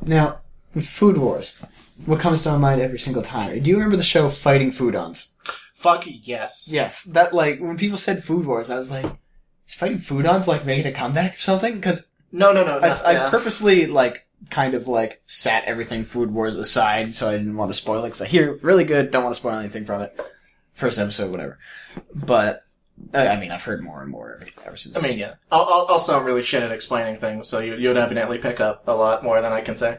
Now, 0.00 0.40
with 0.74 0.88
Food 0.88 1.18
Wars, 1.18 1.58
what 2.04 2.20
comes 2.20 2.44
to 2.44 2.52
my 2.52 2.58
mind 2.58 2.80
every 2.80 2.98
single 2.98 3.22
time? 3.22 3.62
Do 3.62 3.70
you 3.70 3.76
remember 3.76 3.96
the 3.96 4.02
show 4.02 4.28
Fighting 4.28 4.70
Foodons? 4.70 5.30
Fuck 5.76 6.04
yes. 6.06 6.68
Yes, 6.70 7.04
that 7.04 7.34
like 7.34 7.60
when 7.60 7.76
people 7.76 7.98
said 7.98 8.24
Food 8.24 8.46
Wars, 8.46 8.70
I 8.70 8.78
was 8.78 8.90
like, 8.90 9.04
is 9.68 9.74
Fighting 9.74 9.98
food 9.98 10.24
Foodons 10.24 10.46
like 10.46 10.64
making 10.64 10.86
a 10.86 10.92
comeback 10.92 11.34
or 11.34 11.38
something? 11.38 11.74
Because 11.74 12.12
No, 12.32 12.52
no, 12.52 12.64
no. 12.64 12.78
no 12.78 12.86
I've, 12.86 13.04
I've 13.04 13.30
purposely 13.30 13.86
like 13.86 14.26
kind 14.50 14.74
of 14.74 14.88
like 14.88 15.22
sat 15.26 15.64
everything 15.64 16.04
Food 16.04 16.32
Wars 16.32 16.56
aside, 16.56 17.14
so 17.14 17.28
I 17.28 17.32
didn't 17.32 17.56
want 17.56 17.70
to 17.70 17.74
spoil 17.74 18.02
it. 18.04 18.08
Because 18.08 18.22
I 18.22 18.26
hear 18.26 18.58
really 18.62 18.84
good, 18.84 19.10
don't 19.10 19.22
want 19.22 19.34
to 19.34 19.40
spoil 19.40 19.58
anything 19.58 19.84
from 19.84 20.00
it. 20.00 20.18
First 20.72 20.98
episode, 20.98 21.30
whatever. 21.30 21.58
But 22.14 22.64
I 23.12 23.38
mean, 23.38 23.50
I've 23.50 23.62
heard 23.62 23.82
more 23.82 24.00
and 24.00 24.10
more 24.10 24.40
ever, 24.64 24.76
since. 24.76 25.02
I 25.02 25.06
mean, 25.06 25.18
yeah. 25.18 25.34
I'll, 25.52 25.86
I'm 25.90 26.24
really 26.24 26.42
shit 26.42 26.62
at 26.62 26.72
explaining 26.72 27.20
things, 27.20 27.48
so 27.48 27.60
you, 27.60 27.74
you 27.76 27.88
would 27.88 27.96
evidently 27.96 28.38
pick 28.38 28.60
up 28.60 28.84
a 28.86 28.94
lot 28.94 29.22
more 29.22 29.40
than 29.42 29.52
I 29.52 29.60
can 29.60 29.76
say. 29.76 29.98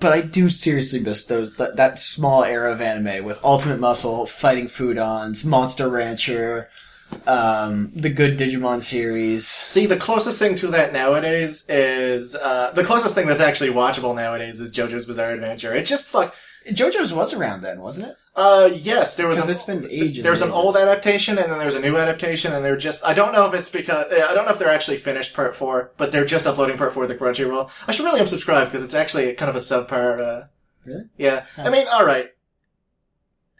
But 0.00 0.12
I 0.12 0.20
do 0.20 0.48
seriously 0.48 1.00
miss 1.00 1.24
those 1.24 1.56
that, 1.56 1.76
that 1.76 1.98
small 1.98 2.44
era 2.44 2.72
of 2.72 2.80
anime 2.80 3.24
with 3.24 3.44
Ultimate 3.44 3.80
Muscle, 3.80 4.26
Fighting 4.26 4.68
Foodons, 4.68 5.44
Monster 5.44 5.88
Rancher, 5.88 6.68
um, 7.26 7.90
the 7.94 8.10
good 8.10 8.38
Digimon 8.38 8.82
series. 8.82 9.48
See, 9.48 9.86
the 9.86 9.96
closest 9.96 10.38
thing 10.38 10.54
to 10.56 10.68
that 10.68 10.92
nowadays 10.92 11.68
is, 11.68 12.36
uh, 12.36 12.70
the 12.74 12.84
closest 12.84 13.14
thing 13.14 13.26
that's 13.26 13.40
actually 13.40 13.70
watchable 13.70 14.14
nowadays 14.14 14.60
is 14.60 14.72
JoJo's 14.72 15.06
Bizarre 15.06 15.32
Adventure. 15.32 15.74
It 15.74 15.86
just 15.86 16.08
fuck, 16.08 16.34
JoJo's 16.68 17.12
was 17.12 17.32
around 17.34 17.62
then, 17.62 17.80
wasn't 17.80 18.10
it? 18.10 18.16
uh, 18.36 18.70
yes, 18.72 19.16
there 19.16 19.26
was 19.26 19.38
Because 19.38 19.48
an, 19.50 19.54
it's 19.56 19.64
been 19.64 19.90
ages. 19.90 20.22
there's 20.22 20.42
an 20.42 20.50
old 20.50 20.76
adaptation 20.76 21.38
and 21.38 21.50
then 21.50 21.58
there's 21.58 21.74
a 21.74 21.80
new 21.80 21.96
adaptation 21.96 22.52
and 22.52 22.64
they're 22.64 22.76
just, 22.76 23.04
I 23.04 23.12
don't 23.12 23.32
know 23.32 23.46
if 23.48 23.54
it's 23.54 23.68
because, 23.68 24.12
I 24.12 24.32
don't 24.32 24.44
know 24.46 24.52
if 24.52 24.58
they're 24.60 24.70
actually 24.70 24.98
finished 24.98 25.34
part 25.34 25.56
four, 25.56 25.90
but 25.96 26.12
they're 26.12 26.24
just 26.24 26.46
uploading 26.46 26.78
part 26.78 26.92
four 26.94 27.06
to 27.06 27.14
Crunchyroll. 27.14 27.68
I 27.88 27.92
should 27.92 28.04
really 28.04 28.20
unsubscribe 28.20 28.66
because 28.66 28.84
it's 28.84 28.94
actually 28.94 29.34
kind 29.34 29.50
of 29.50 29.56
a 29.56 29.58
subpar, 29.58 30.20
uh, 30.20 30.46
Really? 30.84 31.04
Yeah. 31.18 31.44
Huh. 31.56 31.62
I 31.64 31.70
mean, 31.70 31.86
alright. 31.88 32.30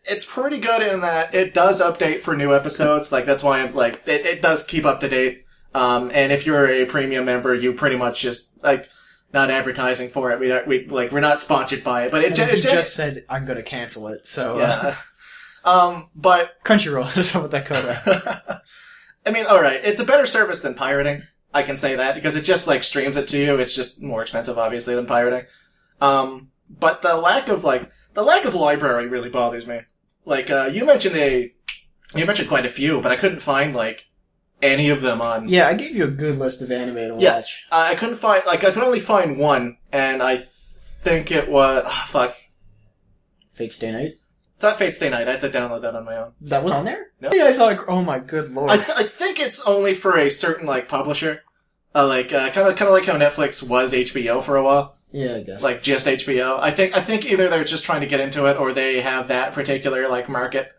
It's 0.05 0.25
pretty 0.25 0.59
good 0.61 0.81
in 0.83 1.01
that 1.01 1.35
it 1.35 1.53
does 1.53 1.83
update 1.83 2.21
for 2.21 2.35
new 2.35 2.55
episodes. 2.55 3.13
Like, 3.13 3.27
that's 3.27 3.43
why 3.43 3.61
I'm, 3.61 3.75
like, 3.75 4.03
it, 4.07 4.25
it 4.25 4.43
does 4.43 4.65
keep 4.65 4.85
up 4.87 5.01
to 5.01 5.09
date. 5.09 5.45
Um, 5.75 6.11
and 6.15 6.33
if 6.33 6.47
you're 6.47 6.67
a 6.67 6.87
premium 6.87 7.27
member, 7.27 7.55
you 7.55 7.75
pretty 7.75 7.97
much 7.97 8.21
just, 8.23 8.51
like, 8.63 8.89
not 9.33 9.51
advertising 9.51 10.09
for 10.09 10.31
it. 10.31 10.41
We 10.41 10.49
don't, 10.49 10.67
we, 10.67 10.87
like, 10.87 11.13
we're 11.13 11.21
not 11.21 11.43
sponsored 11.43 11.85
by 11.85 12.05
it, 12.05 12.11
but 12.11 12.25
it, 12.25 12.39
And 12.39 12.51
he 12.51 12.61
just 12.61 12.95
said, 12.95 13.25
"I'm 13.29 13.45
going 13.45 13.59
to 13.59 13.63
cancel 13.63 14.09
it." 14.09 14.27
So 14.27 14.59
uh, 14.59 14.95
um, 15.65 16.09
but, 16.15 16.63
Crunchyroll 16.65 17.17
is 17.17 17.35
what 17.35 17.51
that 17.51 17.67
code. 17.67 18.61
I 19.27 19.31
mean, 19.31 19.47
alright, 19.47 19.81
it's 19.85 20.01
a 20.01 20.05
better 20.05 20.27
service 20.27 20.61
than 20.61 20.75
pirating. 20.75 21.25
I 21.53 21.63
can 21.63 21.77
say 21.77 21.97
that 21.97 22.15
because 22.15 22.37
it 22.37 22.43
just, 22.43 22.67
like, 22.67 22.85
streams 22.85 23.17
it 23.17 23.29
to 23.29 23.39
you. 23.39 23.57
It's 23.57 23.75
just 23.75 24.03
more 24.03 24.23
expensive, 24.23 24.59
obviously, 24.59 24.95
than 24.95 25.07
pirating. 25.07 25.47
Um, 26.01 26.51
but 26.69 27.03
the 27.03 27.17
lack 27.17 27.49
of, 27.49 27.65
like, 27.65 27.91
the 28.15 28.23
lack 28.23 28.45
of 28.45 28.55
library 28.55 29.07
really 29.07 29.31
bothers 29.31 29.67
me. 29.67 29.81
Like, 30.25 30.51
uh, 30.51 30.71
you 30.73 30.85
mentioned 30.85 31.17
a, 31.17 31.53
you 32.15 32.27
mentioned 32.27 32.49
quite 32.49 32.67
a 32.67 32.71
few, 32.71 33.01
but 33.01 33.13
I 33.13 33.17
couldn't 33.17 33.41
find, 33.41 33.75
like, 33.75 34.08
any 34.63 34.91
of 34.91 35.01
them 35.03 35.21
on, 35.21 35.49
yeah, 35.49 35.69
I 35.69 35.75
gave 35.75 35.95
you 35.95 36.05
a 36.05 36.11
good 36.11 36.39
list 36.39 36.63
of 36.63 36.71
anime 36.71 36.97
to 36.97 37.17
Yeah. 37.19 37.37
watch. 37.37 37.65
I 37.71 37.95
couldn't 37.95 38.17
find, 38.17 38.43
like, 38.47 38.65
I 38.65 38.71
could 38.71 38.83
only 38.83 39.01
find 39.01 39.39
one, 39.39 39.79
and 39.93 40.23
I 40.23 40.37
think 40.37 41.31
it 41.31 41.49
was, 41.49 41.85
ah, 41.87 42.07
fuck. 42.09 42.35
Fate 43.53 43.73
Stay 43.73 43.91
Night. 43.93 44.15
It's 44.55 44.63
not 44.63 44.77
Fate 44.79 44.97
Stay 44.97 45.09
Night. 45.09 45.29
I 45.29 45.33
had 45.33 45.41
to 45.43 45.51
download 45.51 45.83
that 45.83 45.95
on 45.95 46.05
my 46.05 46.17
own. 46.17 46.33
That 46.43 46.65
was 46.65 46.73
on 46.73 46.85
there. 46.85 47.07
No. 47.21 47.31
Yeah, 47.33 47.45
I 47.45 47.53
saw. 47.53 47.67
Like, 47.67 47.89
oh 47.89 48.03
my 48.03 48.19
good 48.19 48.53
lord. 48.53 48.71
I, 48.71 48.77
th- 48.77 48.97
I 48.99 49.05
think 49.05 49.39
it's 49.41 49.61
only 49.63 49.95
for 49.95 50.17
a 50.17 50.29
certain, 50.31 50.67
like, 50.67 50.89
publisher. 50.89 51.43
Uh, 51.95 52.07
like, 52.07 52.33
uh, 52.33 52.51
kinda, 52.51 52.75
kinda 52.75 52.93
like 52.93 53.07
how 53.07 53.15
Netflix 53.17 53.63
was 53.63 53.93
HBO 53.93 54.43
for 54.43 54.57
a 54.57 54.63
while. 54.63 54.97
yeah, 55.11 55.37
I 55.37 55.43
guess. 55.43 55.63
like 55.63 55.83
just 55.83 56.07
HBO. 56.07 56.59
I 56.61 56.71
think 56.71 56.95
I 56.97 57.01
think 57.01 57.25
either 57.25 57.49
they're 57.49 57.65
just 57.65 57.85
trying 57.87 58.03
to 58.03 58.07
get 58.07 58.21
into 58.21 58.45
it 58.45 58.59
or 58.59 58.73
they 58.75 59.01
have 59.01 59.29
that 59.29 59.55
particular 59.55 60.07
like 60.07 60.29
market 60.29 60.71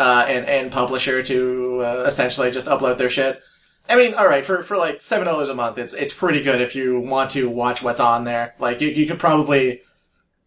uh, 0.00 0.24
and 0.26 0.46
and 0.46 0.72
publisher 0.72 1.22
to 1.22 1.82
uh, 1.82 2.04
essentially 2.06 2.50
just 2.50 2.66
upload 2.66 2.96
their 2.96 3.10
shit. 3.10 3.42
I 3.86 3.96
mean, 3.96 4.14
all 4.14 4.26
right, 4.26 4.44
for 4.44 4.62
for 4.62 4.78
like 4.78 5.02
seven 5.02 5.26
dollars 5.26 5.50
a 5.50 5.54
month, 5.54 5.76
it's 5.76 5.92
it's 5.92 6.14
pretty 6.14 6.42
good 6.42 6.62
if 6.62 6.74
you 6.74 6.98
want 6.98 7.32
to 7.32 7.50
watch 7.50 7.82
what's 7.82 8.00
on 8.00 8.24
there. 8.24 8.54
Like 8.58 8.80
you 8.80 8.88
you 8.88 9.06
could 9.06 9.18
probably 9.18 9.82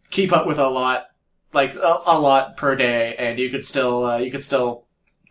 keep 0.10 0.34
up 0.34 0.48
with 0.48 0.58
a 0.58 0.68
lot, 0.68 1.06
like 1.54 1.76
a, 1.76 2.02
a 2.08 2.20
lot 2.20 2.58
per 2.58 2.76
day, 2.76 3.16
and 3.16 3.38
you 3.38 3.52
could 3.52 3.64
still 3.64 4.06
uh, 4.06 4.18
you 4.18 4.32
could 4.32 4.44
still 4.44 4.86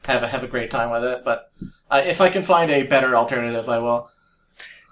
have 0.04 0.22
a 0.22 0.28
have 0.28 0.44
a 0.44 0.48
great 0.48 0.70
time 0.70 0.90
with 0.90 1.02
it. 1.02 1.24
But 1.24 1.50
uh, 1.90 2.02
if 2.06 2.20
I 2.20 2.28
can 2.28 2.44
find 2.44 2.70
a 2.70 2.84
better 2.84 3.16
alternative, 3.16 3.68
I 3.68 3.78
will. 3.78 4.08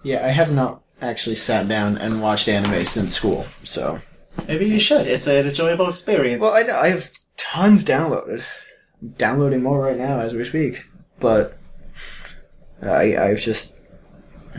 Yeah, 0.02 0.26
I 0.26 0.30
have 0.30 0.52
not 0.52 0.82
actually 1.00 1.36
sat 1.36 1.68
down 1.68 1.98
and 1.98 2.20
watched 2.20 2.48
anime 2.48 2.84
since 2.84 3.14
school, 3.14 3.46
so. 3.62 4.00
Maybe 4.48 4.66
you 4.66 4.80
should. 4.80 5.06
It's 5.06 5.26
an 5.26 5.46
enjoyable 5.46 5.90
experience. 5.90 6.40
Well, 6.40 6.54
I 6.54 6.62
know, 6.62 6.78
I 6.78 6.88
have 6.88 7.10
tons 7.36 7.84
downloaded. 7.84 8.42
Downloading 9.16 9.62
more 9.62 9.80
right 9.80 9.96
now 9.96 10.18
as 10.18 10.34
we 10.34 10.44
speak, 10.44 10.84
but 11.20 11.56
I, 12.82 13.16
I've 13.16 13.40
just 13.40 13.78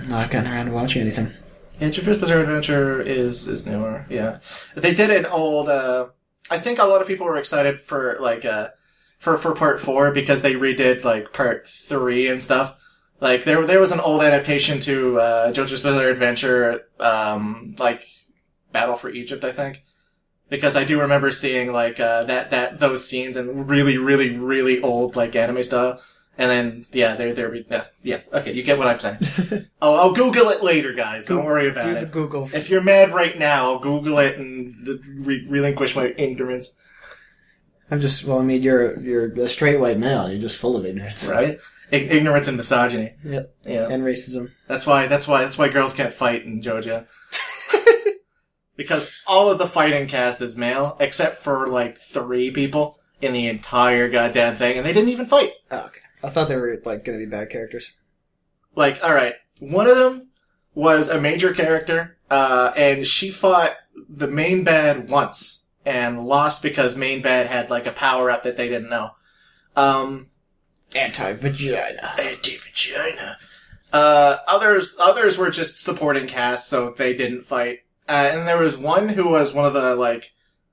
not 0.08 0.32
gotten 0.32 0.52
around 0.52 0.66
to 0.68 0.72
watching 0.72 1.02
anything. 1.02 1.32
Yeah, 1.80 1.90
JoJo's 1.90 2.18
Bizarre 2.18 2.42
Adventure 2.42 3.02
is 3.02 3.48
is 3.48 3.68
newer. 3.68 4.06
Yeah, 4.10 4.40
they 4.76 4.94
did 4.94 5.12
an 5.12 5.26
old. 5.26 5.70
Uh, 5.70 6.08
I 6.50 6.58
think 6.60 6.80
a 6.80 6.86
lot 6.86 7.02
of 7.02 7.08
people 7.08 7.26
were 7.26 7.38
excited 7.38 7.82
for 7.82 8.18
like 8.20 8.44
uh, 8.44 8.70
for 9.20 9.38
for 9.38 9.54
part 9.54 9.80
four 9.80 10.12
because 10.12 10.42
they 10.42 10.54
redid 10.54 11.04
like 11.04 11.34
part 11.34 11.68
three 11.68 12.28
and 12.28 12.42
stuff. 12.42 12.76
Like 13.20 13.44
there 13.44 13.66
there 13.66 13.80
was 13.80 13.92
an 13.92 14.00
old 14.00 14.22
adaptation 14.22 14.80
to 14.82 15.20
uh, 15.20 15.52
JoJo's 15.52 15.82
Bizarre 15.82 16.10
Adventure, 16.10 16.88
um, 17.00 17.76
like 17.78 18.04
Battle 18.72 18.96
for 18.96 19.10
Egypt, 19.10 19.44
I 19.44 19.52
think. 19.52 19.84
Because 20.52 20.76
I 20.76 20.84
do 20.84 21.00
remember 21.02 21.32
seeing 21.32 21.72
like 21.72 22.00
uh, 22.00 22.26
that 22.26 22.52
that 22.52 22.78
those 22.78 23.08
scenes 23.08 23.38
in 23.38 23.66
really 23.66 23.98
really 23.98 24.38
really 24.38 24.80
old 24.82 25.16
like 25.16 25.36
anime 25.36 25.64
style. 25.64 26.00
And 26.38 26.50
then, 26.50 26.86
yeah, 26.94 27.16
they're, 27.18 27.34
they're, 27.34 27.54
yeah, 27.56 27.86
yeah, 28.02 28.22
okay, 28.34 28.54
you 28.54 28.64
get 28.64 28.78
what 28.78 28.88
I'm 28.88 28.98
saying. 29.00 29.20
I'll, 29.82 29.96
I'll 29.96 30.14
Google 30.14 30.48
it 30.50 30.64
later, 30.64 30.94
guys. 30.94 31.28
Don't 31.28 31.44
worry 31.46 31.70
about 31.70 31.84
Do 31.84 31.90
it. 31.92 32.00
the 32.00 32.06
Googles. 32.08 32.56
If 32.56 32.70
you're 32.70 32.82
mad 32.82 33.10
right 33.14 33.38
now, 33.38 33.66
I'll 33.66 33.80
Google 33.80 34.18
it 34.20 34.40
and 34.40 34.74
re- 35.28 35.46
relinquish 35.48 35.94
my 35.96 36.16
ignorance, 36.18 36.80
I'm 37.92 38.00
just, 38.00 38.24
well, 38.24 38.40
I 38.40 38.44
mean, 38.44 38.64
you're, 38.64 38.98
you're 39.02 39.34
a 39.42 39.50
straight 39.50 39.78
white 39.80 40.00
male. 40.00 40.32
You're 40.32 40.42
just 40.42 40.58
full 40.58 40.78
of 40.78 40.86
ignorance. 40.86 41.28
right? 41.28 41.60
Ignorance 41.92 42.48
and 42.48 42.56
misogyny. 42.56 43.12
Yep. 43.26 43.54
Yeah. 43.66 43.90
And 43.90 44.02
racism. 44.02 44.52
That's 44.68 44.88
why, 44.88 45.08
that's 45.08 45.28
why, 45.28 45.44
that's 45.44 45.58
why 45.58 45.68
girls 45.68 45.94
can't 45.94 46.14
fight 46.14 46.44
in 46.46 46.62
JoJo. 46.62 47.06
because 48.76 49.22
all 49.28 49.52
of 49.52 49.58
the 49.58 49.68
fighting 49.68 50.08
cast 50.08 50.42
is 50.42 50.56
male, 50.58 50.98
except 51.00 51.38
for 51.44 51.68
like 51.68 51.98
three 51.98 52.52
people 52.52 53.00
in 53.22 53.34
the 53.34 53.48
entire 53.48 54.10
goddamn 54.10 54.56
thing, 54.56 54.78
and 54.78 54.86
they 54.86 54.94
didn't 54.94 55.10
even 55.10 55.26
fight. 55.28 55.54
Oh, 55.70 55.86
okay. 55.88 56.00
I 56.24 56.30
thought 56.30 56.48
they 56.48 56.56
were, 56.56 56.82
like, 56.86 57.04
gonna 57.04 57.18
be 57.18 57.26
bad 57.26 57.50
characters. 57.50 57.94
like 58.76 59.04
all 59.04 59.14
right 59.14 59.36
one 59.60 59.88
of 59.88 59.98
them 59.98 60.30
was 60.74 61.10
a 61.10 61.20
major 61.20 61.54
character 61.54 62.18
uh, 62.30 62.72
and 62.78 63.06
she 63.06 63.30
fought 63.30 63.76
the 64.08 64.28
main 64.28 64.64
bad 64.64 65.10
once 65.10 65.70
and 65.86 66.24
lost 66.24 66.64
because 66.64 66.96
main 66.96 67.22
bad 67.22 67.48
had 67.48 67.70
like 67.70 67.86
a 67.86 67.92
power 67.92 68.32
up 68.32 68.44
that 68.44 68.56
they 68.56 68.70
didn't 68.70 68.90
know 68.90 69.12
um 69.76 70.28
Anti-vagina. 70.96 72.14
anti-vagina 72.20 73.38
uh 73.94 74.38
others 74.48 74.96
others 75.00 75.38
were 75.38 75.50
just 75.50 75.78
supporting 75.84 76.28
cast 76.28 76.70
so 76.70 76.92
they 76.92 77.16
didn't 77.16 77.44
fight 77.46 77.80
uh, 78.12 78.32
and 78.34 78.48
there 78.48 78.60
was 78.60 78.78
one 78.78 79.10
who 79.10 79.28
was 79.28 79.54
one 79.54 79.66
of 79.66 79.74
the 79.74 79.96
like 79.96 80.32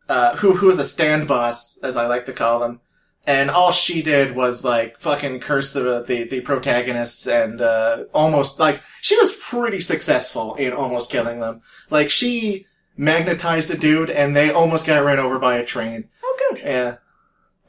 uh 0.09 0.37
who 0.37 0.55
who 0.55 0.67
was 0.67 0.79
a 0.79 0.85
stand 0.85 1.29
boss 1.29 1.79
as 1.83 1.97
i 1.97 2.07
like 2.07 2.27
to 2.27 2.33
call 2.33 2.59
them 2.59 2.81
and 3.29 3.51
all 3.51 3.73
she 3.73 4.01
did 4.01 4.35
was 4.35 4.65
like 4.65 4.99
fucking 5.01 5.39
curse 5.41 5.75
the 5.75 6.03
the, 6.03 6.25
the 6.25 6.41
protagonists 6.41 7.27
and 7.27 7.61
uh, 7.61 8.05
almost 8.15 8.59
like 8.59 8.81
she 9.03 9.19
was 9.19 9.37
pretty 9.37 9.81
successful 9.81 10.55
in 10.55 10.73
almost 10.73 11.11
killing 11.11 11.39
them. 11.39 11.61
Like 11.91 12.09
she 12.09 12.65
magnetized 12.97 13.71
a 13.71 13.77
dude 13.77 14.09
and 14.09 14.35
they 14.35 14.51
almost 14.51 14.87
got 14.87 15.05
ran 15.05 15.19
over 15.19 15.39
by 15.39 15.59
a 15.59 15.65
train. 15.65 16.09
Oh, 16.25 16.39
good. 16.49 16.63
Yeah, 16.65 16.97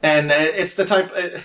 and 0.02 0.32
uh, 0.32 0.34
it's 0.38 0.76
the 0.76 0.86
type, 0.86 1.12
uh, 1.14 1.40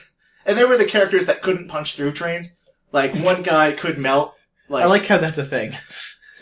and 0.45 0.57
there 0.57 0.69
were 0.69 0.77
the 0.77 0.85
characters 0.85 1.25
that 1.25 1.41
couldn't 1.41 1.67
punch 1.67 1.95
through 1.95 2.13
trains. 2.13 2.61
Like 2.93 3.17
one 3.17 3.43
guy 3.43 3.73
could 3.73 3.97
melt. 3.97 4.33
Like 4.69 4.85
I 4.85 4.87
like 4.87 5.05
how 5.05 5.17
that's 5.17 5.37
a 5.37 5.45
thing. 5.45 5.73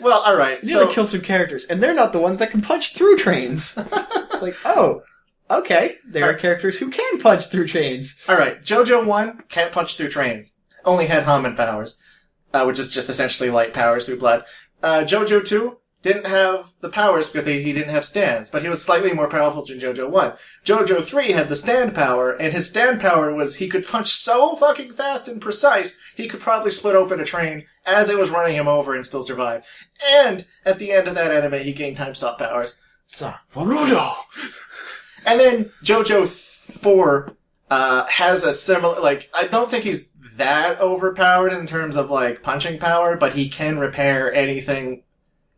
Well, 0.04 0.20
all 0.20 0.36
right. 0.36 0.58
You 0.62 0.68
So 0.68 0.92
kill 0.92 1.06
some 1.06 1.22
characters, 1.22 1.64
and 1.64 1.82
they're 1.82 1.94
not 1.94 2.12
the 2.12 2.20
ones 2.20 2.36
that 2.36 2.50
can 2.50 2.60
punch 2.60 2.94
through 2.94 3.16
trains. 3.16 3.78
it's 3.78 4.42
like, 4.42 4.54
oh, 4.66 5.02
okay, 5.50 5.96
there 6.06 6.28
are 6.28 6.34
characters 6.34 6.78
who 6.78 6.90
can 6.90 7.18
punch 7.18 7.46
through 7.46 7.68
trains. 7.68 8.22
All 8.28 8.36
right, 8.36 8.62
JoJo 8.62 9.06
one 9.06 9.44
can't 9.48 9.72
punch 9.72 9.96
through 9.96 10.10
trains. 10.10 10.60
Only 10.84 11.06
had 11.06 11.22
Hamon 11.22 11.56
powers, 11.56 12.02
uh, 12.52 12.64
which 12.64 12.78
is 12.78 12.92
just 12.92 13.08
essentially 13.08 13.48
light 13.48 13.72
powers 13.72 14.04
through 14.04 14.18
blood. 14.18 14.44
Uh, 14.82 15.00
JoJo 15.00 15.42
two 15.42 15.78
didn't 16.04 16.26
have 16.26 16.74
the 16.80 16.90
powers 16.90 17.30
because 17.30 17.46
he 17.46 17.72
didn't 17.72 17.88
have 17.88 18.04
stands, 18.04 18.50
but 18.50 18.62
he 18.62 18.68
was 18.68 18.84
slightly 18.84 19.14
more 19.14 19.28
powerful 19.28 19.64
than 19.64 19.80
JoJo 19.80 20.10
one. 20.10 20.34
JoJo 20.64 21.02
three 21.02 21.32
had 21.32 21.48
the 21.48 21.56
stand 21.56 21.94
power, 21.94 22.30
and 22.30 22.52
his 22.52 22.68
stand 22.68 23.00
power 23.00 23.34
was 23.34 23.56
he 23.56 23.68
could 23.68 23.86
punch 23.86 24.12
so 24.12 24.54
fucking 24.54 24.92
fast 24.92 25.28
and 25.28 25.40
precise 25.40 25.98
he 26.14 26.28
could 26.28 26.40
probably 26.40 26.70
split 26.70 26.94
open 26.94 27.20
a 27.20 27.24
train 27.24 27.64
as 27.86 28.10
it 28.10 28.18
was 28.18 28.30
running 28.30 28.54
him 28.54 28.68
over 28.68 28.94
and 28.94 29.06
still 29.06 29.22
survive. 29.22 29.66
And 30.06 30.44
at 30.66 30.78
the 30.78 30.92
end 30.92 31.08
of 31.08 31.14
that 31.14 31.32
anime, 31.32 31.64
he 31.64 31.72
gained 31.72 31.96
time 31.96 32.14
stop 32.14 32.38
powers. 32.38 32.76
So, 33.06 33.32
Boruto! 33.52 34.12
And 35.24 35.40
then 35.40 35.70
JoJo 35.82 36.28
4 36.28 37.32
uh, 37.70 38.04
has 38.06 38.44
a 38.44 38.52
similar, 38.52 39.00
like, 39.00 39.30
I 39.32 39.46
don't 39.46 39.70
think 39.70 39.84
he's 39.84 40.12
that 40.36 40.80
overpowered 40.80 41.54
in 41.54 41.66
terms 41.66 41.96
of, 41.96 42.10
like, 42.10 42.42
punching 42.42 42.78
power, 42.78 43.16
but 43.16 43.32
he 43.32 43.48
can 43.48 43.78
repair 43.78 44.30
anything 44.34 45.02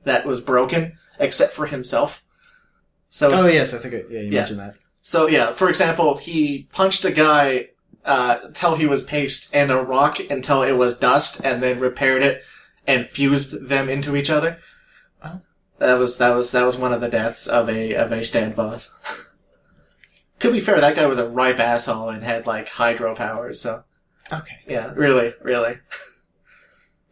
that 0.06 0.24
was 0.26 0.40
broken, 0.40 0.94
except 1.20 1.52
for 1.52 1.66
himself. 1.66 2.24
So, 3.08 3.30
Oh 3.32 3.46
yes, 3.46 3.72
I 3.74 3.78
think 3.78 3.94
I, 3.94 3.98
yeah, 4.10 4.20
you 4.20 4.30
Yeah. 4.32 4.40
mentioned 4.40 4.60
that. 4.60 4.74
so 5.02 5.28
yeah, 5.28 5.52
for 5.52 5.68
example, 5.68 6.16
he 6.16 6.66
punched 6.72 7.04
a 7.04 7.12
guy, 7.12 7.68
uh, 8.04 8.38
till 8.54 8.76
he 8.76 8.86
was 8.86 9.02
paste 9.02 9.54
and 9.54 9.70
a 9.70 9.82
rock 9.82 10.18
until 10.30 10.62
it 10.62 10.72
was 10.72 10.98
dust, 10.98 11.40
and 11.44 11.62
then 11.62 11.78
repaired 11.80 12.22
it 12.22 12.42
and 12.86 13.06
fused 13.06 13.68
them 13.68 13.88
into 13.88 14.16
each 14.16 14.30
other. 14.30 14.58
Oh. 15.24 15.40
That 15.78 15.94
was, 15.94 16.18
that 16.18 16.30
was, 16.34 16.52
that 16.52 16.64
was 16.64 16.76
one 16.76 16.92
of 16.92 17.00
the 17.00 17.08
deaths 17.08 17.46
of 17.48 17.68
a, 17.68 17.94
of 17.94 18.12
a 18.12 18.22
stand 18.24 18.54
boss. 18.56 18.92
to 20.38 20.52
be 20.52 20.60
fair, 20.60 20.80
that 20.80 20.94
guy 20.96 21.06
was 21.06 21.18
a 21.18 21.28
ripe 21.28 21.58
asshole 21.58 22.10
and 22.10 22.22
had 22.22 22.46
like 22.46 22.68
hydro 22.68 23.14
powers, 23.14 23.60
so 23.60 23.82
Okay. 24.32 24.58
yeah, 24.68 24.92
really, 24.94 25.34
really. 25.42 25.78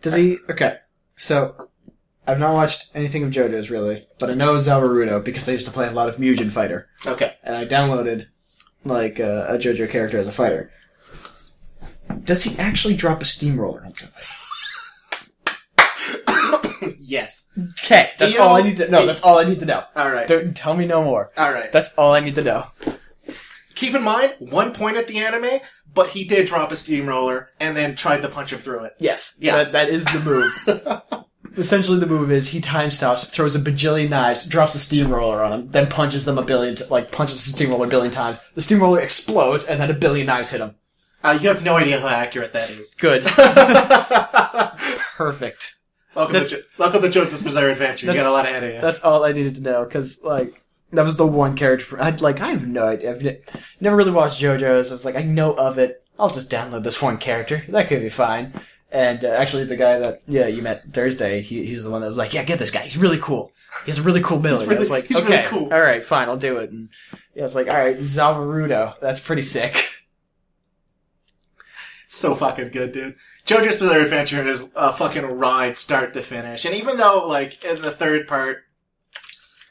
Does 0.03 0.14
he? 0.14 0.38
Okay. 0.51 0.78
So, 1.16 1.70
I've 2.26 2.38
not 2.38 2.54
watched 2.54 2.90
anything 2.94 3.22
of 3.22 3.30
JoJo's 3.30 3.70
really, 3.70 4.06
but 4.18 4.30
I 4.30 4.34
know 4.34 4.54
Zawarudo 4.56 5.22
because 5.24 5.48
I 5.48 5.52
used 5.52 5.66
to 5.66 5.72
play 5.72 5.86
a 5.88 5.92
lot 5.92 6.08
of 6.08 6.16
Mugen 6.16 6.50
Fighter, 6.50 6.88
Okay. 7.06 7.34
and 7.42 7.54
I 7.54 7.66
downloaded 7.66 8.26
like 8.84 9.20
uh, 9.20 9.46
a 9.48 9.58
JoJo 9.58 9.90
character 9.90 10.18
as 10.18 10.26
a 10.26 10.32
fighter. 10.32 10.70
Does 12.24 12.44
he 12.44 12.58
actually 12.58 12.94
drop 12.94 13.20
a 13.20 13.24
steamroller 13.26 13.84
on 13.84 13.94
somebody? 13.94 14.24
yes. 17.00 17.52
Okay, 17.82 18.10
that's 18.18 18.38
all 18.38 18.56
I 18.56 18.62
need 18.62 18.76
to 18.78 18.90
know. 18.90 19.04
That's 19.06 19.22
all 19.22 19.38
I 19.38 19.44
need 19.44 19.60
to 19.60 19.66
know. 19.66 19.84
Alright. 19.96 20.28
Don't 20.28 20.56
tell 20.56 20.74
me 20.74 20.86
no 20.86 21.02
more. 21.04 21.30
Alright. 21.38 21.72
That's 21.72 21.92
all 21.94 22.12
I 22.14 22.20
need 22.20 22.34
to 22.36 22.42
know. 22.44 22.66
Keep 23.74 23.94
in 23.94 24.02
mind, 24.02 24.34
one 24.38 24.72
point 24.72 24.96
at 24.96 25.06
the 25.08 25.18
anime, 25.18 25.60
but 25.92 26.10
he 26.10 26.24
did 26.24 26.46
drop 26.46 26.70
a 26.72 26.76
steamroller 26.76 27.50
and 27.60 27.76
then 27.76 27.96
tried 27.96 28.22
to 28.22 28.28
punch 28.28 28.52
him 28.52 28.60
through 28.60 28.84
it. 28.84 28.92
Yes, 28.98 29.36
Yeah. 29.40 29.56
that, 29.56 29.72
that 29.72 29.88
is 29.88 30.04
the 30.06 30.20
move. 30.20 31.24
Essentially, 31.57 31.98
the 32.00 32.07
move 32.07 32.32
is 32.32 32.48
he 32.48 32.61
time 32.61 32.90
stops, 32.90 33.24
throws 33.24 33.55
a 33.55 33.61
bajillion 33.61 34.09
knives, 34.11 34.44
drops 34.46 34.74
a 34.74 34.78
steamroller 34.80 35.42
on 35.42 35.52
him, 35.52 35.70
then 35.70 35.86
punches 35.88 36.24
them 36.24 36.36
a 36.38 36.42
billion, 36.42 36.74
t- 36.74 36.84
like 36.86 37.12
punches 37.12 37.44
the 37.46 37.52
steamroller 37.52 37.86
a 37.86 37.88
billion 37.88 38.11
times. 38.12 38.40
The 38.55 38.62
steamroller 38.62 39.00
explodes, 39.00 39.64
and 39.66 39.80
then 39.80 39.90
a 39.90 39.94
billion 39.94 40.26
knives 40.26 40.50
hit 40.50 40.61
him. 40.61 40.74
Uh, 41.22 41.38
you 41.40 41.48
have 41.48 41.62
no 41.62 41.76
idea 41.76 42.00
how 42.00 42.09
accurate 42.09 42.52
that 42.55 42.70
is. 42.70 42.92
Good, 42.94 43.22
perfect. 45.16 45.76
Welcome, 46.14 46.32
That's- 46.34 46.50
to, 46.50 46.57
Jo- 46.57 46.62
welcome 46.78 47.02
to 47.02 47.09
JoJo's 47.09 47.42
Bizarre 47.42 47.68
Adventure. 47.70 48.07
You 48.07 48.14
got 48.14 48.26
a 48.26 48.30
lot 48.30 48.46
ahead 48.46 48.62
of 48.64 48.74
you. 48.74 48.80
That's 48.80 49.02
all 49.02 49.24
I 49.24 49.32
needed 49.32 49.55
to 49.57 49.62
know 49.62 49.84
because, 49.84 50.22
like, 50.24 50.61
that 50.92 51.05
was 51.05 51.16
the 51.16 51.26
one 51.26 51.57
character. 51.57 51.84
For, 51.84 52.02
I'd 52.02 52.20
like, 52.20 52.40
I 52.40 52.48
have 52.50 52.66
no 52.66 52.86
idea. 52.88 53.11
I've 53.12 53.22
ne- 53.22 53.40
never 53.80 53.96
really 53.96 54.11
watched 54.12 54.40
JoJo's. 54.40 54.90
I 54.90 54.94
was 54.94 55.05
like, 55.05 55.16
I 55.16 55.22
know 55.22 55.55
of 55.55 55.78
it. 55.78 56.05
I'll 56.18 56.30
just 56.30 56.50
download 56.50 56.84
this 56.84 57.02
one 57.02 57.18
character. 57.18 57.62
That 57.68 57.88
could 57.88 58.00
be 58.00 58.09
fine. 58.09 58.52
And 58.95 59.24
uh, 59.24 59.28
actually, 59.28 59.64
the 59.64 59.76
guy 59.76 59.99
that 59.99 60.20
yeah 60.28 60.47
you 60.47 60.62
met 60.62 60.92
Thursday, 60.92 61.40
he 61.42 61.66
he's 61.66 61.82
the 61.82 61.90
one 61.90 62.01
that 62.01 62.07
was 62.07 62.16
like, 62.16 62.32
yeah, 62.32 62.45
get 62.45 62.61
this 62.61 62.70
guy. 62.70 62.82
He's 62.82 62.97
really 62.97 63.18
cool. 63.18 63.51
He's 63.84 63.99
a 63.99 64.03
really 64.03 64.22
cool 64.22 64.38
ability. 64.38 64.66
really- 64.66 64.76
I 64.76 64.80
was 64.80 64.90
like, 64.90 65.07
he's 65.09 65.16
okay, 65.16 65.28
really 65.38 65.49
cool. 65.49 65.64
all 65.74 65.80
right, 65.80 66.03
fine, 66.05 66.28
I'll 66.28 66.36
do 66.36 66.59
it. 66.59 66.70
And 66.70 66.88
yeah, 67.34 67.42
I 67.42 67.45
was 67.45 67.57
like, 67.57 67.66
all 67.66 67.74
right, 67.74 67.99
Zawarudo. 67.99 68.99
That's 69.01 69.18
pretty 69.18 69.42
sick. 69.42 69.84
It's 72.07 72.16
so 72.16 72.34
fucking 72.36 72.68
good, 72.68 72.92
dude. 72.92 73.16
JoJo's 73.47 73.78
Bizarre 73.78 74.01
Adventure 74.03 74.42
is 74.47 74.70
a 74.76 74.92
fucking 74.92 75.24
ride 75.24 75.76
start 75.76 76.12
to 76.14 76.22
finish. 76.22 76.64
And 76.64 76.74
even 76.74 76.97
though, 76.97 77.26
like, 77.26 77.64
in 77.64 77.80
the 77.80 77.90
third 77.90 78.28
part, 78.28 78.59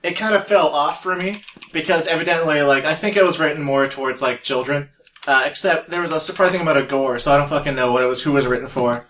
it 0.03 0.17
kind 0.17 0.35
of 0.35 0.45
fell 0.45 0.67
off 0.67 1.01
for 1.01 1.15
me, 1.15 1.43
because 1.71 2.07
evidently, 2.07 2.61
like, 2.61 2.83
I 2.83 2.93
think 2.95 3.15
it 3.15 3.23
was 3.23 3.39
written 3.39 3.63
more 3.63 3.87
towards, 3.87 4.21
like, 4.21 4.43
children. 4.43 4.89
Uh, 5.25 5.45
except 5.45 5.89
there 5.89 6.01
was 6.01 6.11
a 6.11 6.19
surprising 6.19 6.59
amount 6.59 6.77
of 6.77 6.89
gore, 6.89 7.17
so 7.17 7.31
I 7.31 7.37
don't 7.37 7.47
fucking 7.47 7.75
know 7.75 7.93
what 7.93 8.03
it 8.03 8.07
was, 8.07 8.21
who 8.23 8.33
was 8.33 8.45
written 8.45 8.67
for. 8.67 9.07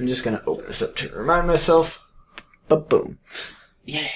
I'm 0.00 0.08
just 0.08 0.24
gonna 0.24 0.42
open 0.46 0.66
this 0.66 0.82
up 0.82 0.96
to 0.96 1.08
remind 1.10 1.46
myself. 1.46 2.10
But 2.68 2.88
boom. 2.88 3.18
Yeah. 3.84 4.08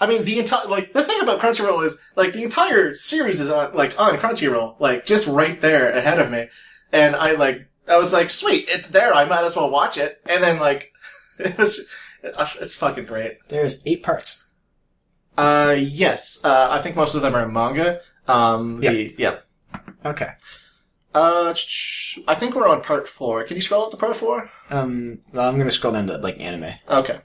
I 0.00 0.06
mean, 0.06 0.24
the 0.24 0.38
entire, 0.38 0.66
like, 0.68 0.92
the 0.92 1.02
thing 1.02 1.20
about 1.20 1.40
Crunchyroll 1.40 1.84
is, 1.84 2.00
like, 2.16 2.32
the 2.32 2.42
entire 2.44 2.94
series 2.94 3.40
is 3.40 3.50
on, 3.50 3.72
like, 3.72 3.98
on 4.00 4.16
Crunchyroll, 4.16 4.78
like, 4.80 5.04
just 5.04 5.26
right 5.26 5.60
there 5.60 5.90
ahead 5.90 6.18
of 6.20 6.30
me. 6.30 6.48
and 6.92 7.16
I 7.16 7.32
like 7.32 7.68
I 7.88 7.98
was 7.98 8.12
like, 8.12 8.30
sweet, 8.30 8.68
it's 8.68 8.90
there. 8.90 9.12
I 9.14 9.24
might 9.24 9.44
as 9.44 9.56
well 9.56 9.70
watch 9.70 9.98
it. 9.98 10.20
And 10.26 10.42
then 10.42 10.58
like 10.60 10.92
it 11.38 11.56
was 11.58 11.80
it's 12.22 12.74
fucking 12.74 13.06
great. 13.06 13.38
There's 13.48 13.82
eight 13.86 14.02
parts. 14.02 14.46
Uh, 15.36 15.74
yes. 15.78 16.44
Uh, 16.44 16.68
I 16.70 16.80
think 16.80 16.94
most 16.94 17.14
of 17.14 17.22
them 17.22 17.34
are 17.34 17.44
in 17.44 17.52
manga. 17.52 18.00
Um, 18.28 18.80
the 18.80 19.14
yeah. 19.18 19.38
Okay. 20.04 20.32
Uh, 21.14 21.54
I 22.26 22.34
think 22.34 22.54
we're 22.54 22.68
on 22.68 22.82
part 22.82 23.08
four. 23.08 23.44
Can 23.44 23.56
you 23.56 23.60
scroll 23.60 23.84
up 23.84 23.90
to 23.90 23.96
part 23.96 24.16
four? 24.16 24.50
Um, 24.70 25.18
well, 25.32 25.48
I'm 25.48 25.58
gonna 25.58 25.72
scroll 25.72 25.92
down 25.92 26.06
to 26.06 26.16
like 26.18 26.40
anime. 26.40 26.72
Okay. 26.88 27.20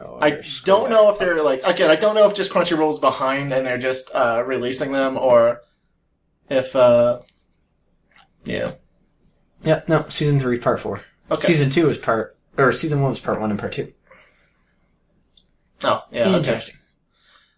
Oh, 0.00 0.18
I 0.20 0.40
don't 0.64 0.90
know 0.90 1.10
if 1.10 1.18
they're 1.18 1.42
like 1.42 1.60
again. 1.64 1.90
I 1.90 1.96
don't 1.96 2.14
know 2.14 2.28
if 2.28 2.34
just 2.34 2.52
Crunchyroll's 2.52 2.98
behind 2.98 3.52
and 3.52 3.66
they're 3.66 3.78
just 3.78 4.14
uh 4.14 4.42
releasing 4.46 4.92
them 4.92 5.16
or 5.18 5.60
if 6.48 6.74
uh 6.76 7.20
yeah. 8.44 8.72
Yeah, 9.62 9.82
no, 9.88 10.06
season 10.08 10.38
three, 10.40 10.58
part 10.58 10.80
four. 10.80 11.02
Okay. 11.30 11.42
Season 11.42 11.68
two 11.68 11.90
is 11.90 11.98
part, 11.98 12.36
or 12.56 12.72
season 12.72 13.02
one 13.02 13.10
was 13.10 13.20
part 13.20 13.40
one 13.40 13.50
and 13.50 13.58
part 13.58 13.72
two. 13.72 13.92
Oh 15.82 16.02
yeah. 16.10 16.28
Okay. 16.28 16.36
Interesting. 16.38 16.76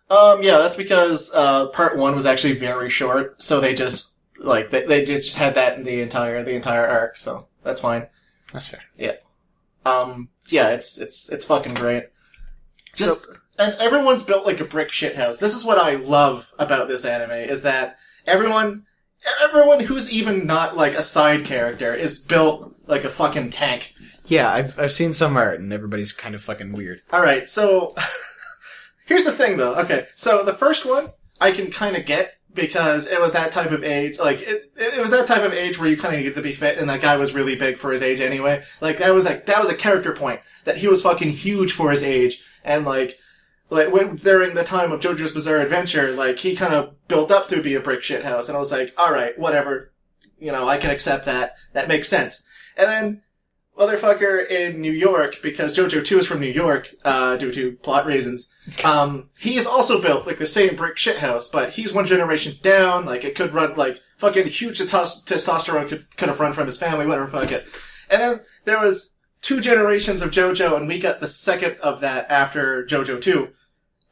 Um, 0.09 0.43
yeah, 0.43 0.59
that's 0.59 0.75
because 0.75 1.31
uh, 1.33 1.69
part 1.69 1.97
one 1.97 2.17
was 2.17 2.27
actually 2.27 2.55
very 2.55 2.91
short, 2.91 3.41
so 3.41 3.61
they 3.61 3.75
just 3.75 4.19
like 4.41 4.71
they, 4.71 4.85
they 4.85 5.05
just 5.05 5.37
had 5.37 5.55
that 5.55 5.77
in 5.77 5.85
the 5.85 6.01
entire 6.01 6.43
the 6.43 6.55
entire 6.55 6.87
arc, 6.87 7.17
so 7.17 7.47
that's 7.63 7.81
fine. 7.81 8.07
That's 8.53 8.69
fair. 8.69 8.83
Yeah. 8.97 9.17
Um, 9.85 10.29
yeah, 10.49 10.71
it's 10.71 10.99
it's 10.99 11.31
it's 11.31 11.45
fucking 11.45 11.75
great. 11.75 12.05
Just 12.95 13.27
and 13.59 13.75
everyone's 13.75 14.23
built 14.23 14.47
like 14.47 14.61
a 14.61 14.65
brick 14.65 14.91
shit 14.91 15.17
house. 15.17 15.39
This 15.39 15.55
is 15.55 15.65
what 15.65 15.79
I 15.79 15.95
love 15.95 16.53
about 16.59 16.89
this 16.89 17.05
anime 17.05 17.31
is 17.31 17.63
that 17.63 17.99
everyone 18.27 18.87
everyone 19.43 19.81
who's 19.81 20.11
even 20.11 20.47
not 20.47 20.77
like 20.77 20.95
a 20.95 21.03
side 21.03 21.45
character 21.45 21.95
is 21.95 22.19
built 22.19 22.75
like 22.87 23.05
a 23.05 23.11
fucking 23.11 23.51
tank. 23.51 23.95
Yeah, 24.27 24.51
I've 24.51 24.79
I've 24.79 24.93
seen 24.93 25.13
some 25.13 25.37
art 25.37 25.61
and 25.61 25.73
everybody's 25.73 26.13
kind 26.13 26.35
of 26.35 26.43
fucking 26.43 26.73
weird. 26.73 27.03
All 27.13 27.23
right, 27.23 27.49
so 27.49 27.95
here's 29.07 29.25
the 29.25 29.33
thing, 29.33 29.57
though. 29.57 29.75
Okay, 29.77 30.07
so 30.15 30.43
the 30.43 30.55
first 30.55 30.87
one 30.87 31.09
I 31.41 31.53
can 31.53 31.71
kind 31.71 31.97
of 31.97 32.07
get 32.07 32.35
because 32.55 33.07
it 33.07 33.21
was 33.21 33.33
that 33.33 33.53
type 33.53 33.71
of 33.71 33.85
age. 33.85 34.19
Like 34.19 34.41
it, 34.43 34.73
it 34.77 35.01
was 35.01 35.11
that 35.11 35.27
type 35.27 35.43
of 35.43 35.53
age 35.53 35.79
where 35.79 35.89
you 35.89 35.97
kind 35.97 36.15
of 36.17 36.23
get 36.23 36.35
to 36.35 36.43
be 36.43 36.53
fit, 36.53 36.79
and 36.79 36.89
that 36.91 37.01
guy 37.01 37.17
was 37.17 37.35
really 37.35 37.57
big 37.57 37.79
for 37.79 37.93
his 37.93 38.03
age 38.03 38.21
anyway. 38.21 38.63
Like 38.81 38.99
that 38.99 39.15
was 39.15 39.25
like 39.25 39.47
that 39.47 39.61
was 39.61 39.71
a 39.71 39.75
character 39.75 40.13
point 40.13 40.41
that 40.65 40.79
he 40.79 40.89
was 40.89 41.03
fucking 41.03 41.31
huge 41.31 41.73
for 41.73 41.91
his 41.91 42.03
age, 42.03 42.43
and 42.65 42.85
like. 42.85 43.19
Like 43.73 43.93
when 43.93 44.17
during 44.17 44.57
the 44.57 44.65
time 44.65 44.91
of 44.91 45.01
JoJo's 45.01 45.31
Bizarre 45.31 45.61
Adventure, 45.61 46.11
like 46.11 46.41
he 46.41 46.57
kind 46.57 46.75
of 46.75 47.07
built 47.07 47.31
up 47.31 47.47
to 47.51 47.63
be 47.63 47.77
a 47.77 47.81
brick 47.81 48.03
shit 48.03 48.25
house, 48.25 48.49
and 48.49 48.57
I 48.57 48.59
was 48.59 48.73
like, 48.73 48.93
all 48.99 49.13
right, 49.13 49.39
whatever, 49.39 49.93
you 50.41 50.51
know, 50.51 50.69
I 50.69 50.77
can 50.77 50.91
accept 50.91 51.25
that. 51.27 51.53
That 51.73 51.87
makes 51.87 52.09
sense. 52.09 52.49
And 52.77 52.89
then 52.89 53.23
motherfucker 53.79 54.49
in 54.49 54.81
New 54.81 54.93
York, 54.93 55.37
because 55.43 55.77
JoJo 55.77 56.05
2 56.05 56.19
is 56.19 56.27
from 56.27 56.41
New 56.41 56.51
York, 56.51 56.91
uh, 57.05 57.37
due 57.37 57.53
to 57.53 57.73
plot 57.77 58.07
reasons, 58.07 58.53
um, 58.85 59.29
he 59.39 59.57
is 59.57 59.67
also 59.67 60.01
built 60.01 60.27
like 60.27 60.39
the 60.39 60.47
same 60.47 60.77
brick 60.77 60.97
shithouse, 60.97 61.51
but 61.51 61.71
he's 61.75 61.93
one 61.93 62.07
generation 62.07 62.57
down, 62.63 63.05
like 63.05 63.25
it 63.25 63.35
could 63.35 63.53
run, 63.53 63.77
like, 63.77 64.01
fucking 64.19 64.47
huge 64.49 64.79
testo- 64.79 65.25
testosterone 65.27 65.89
could, 65.89 66.17
could 66.17 66.29
have 66.29 66.41
run 66.41 66.53
from 66.53 66.67
his 66.67 66.77
family, 66.77 67.07
whatever, 67.07 67.29
fuck 67.29 67.53
it. 67.53 67.67
And 68.11 68.21
then 68.21 68.41
there 68.65 68.79
was 68.79 69.15
two 69.41 69.61
generations 69.61 70.23
of 70.23 70.31
JoJo, 70.31 70.77
and 70.77 70.89
we 70.89 70.99
got 70.99 71.21
the 71.21 71.29
second 71.29 71.77
of 71.83 72.01
that 72.01 72.31
after 72.31 72.85
JoJo 72.85 73.21
2. 73.21 73.49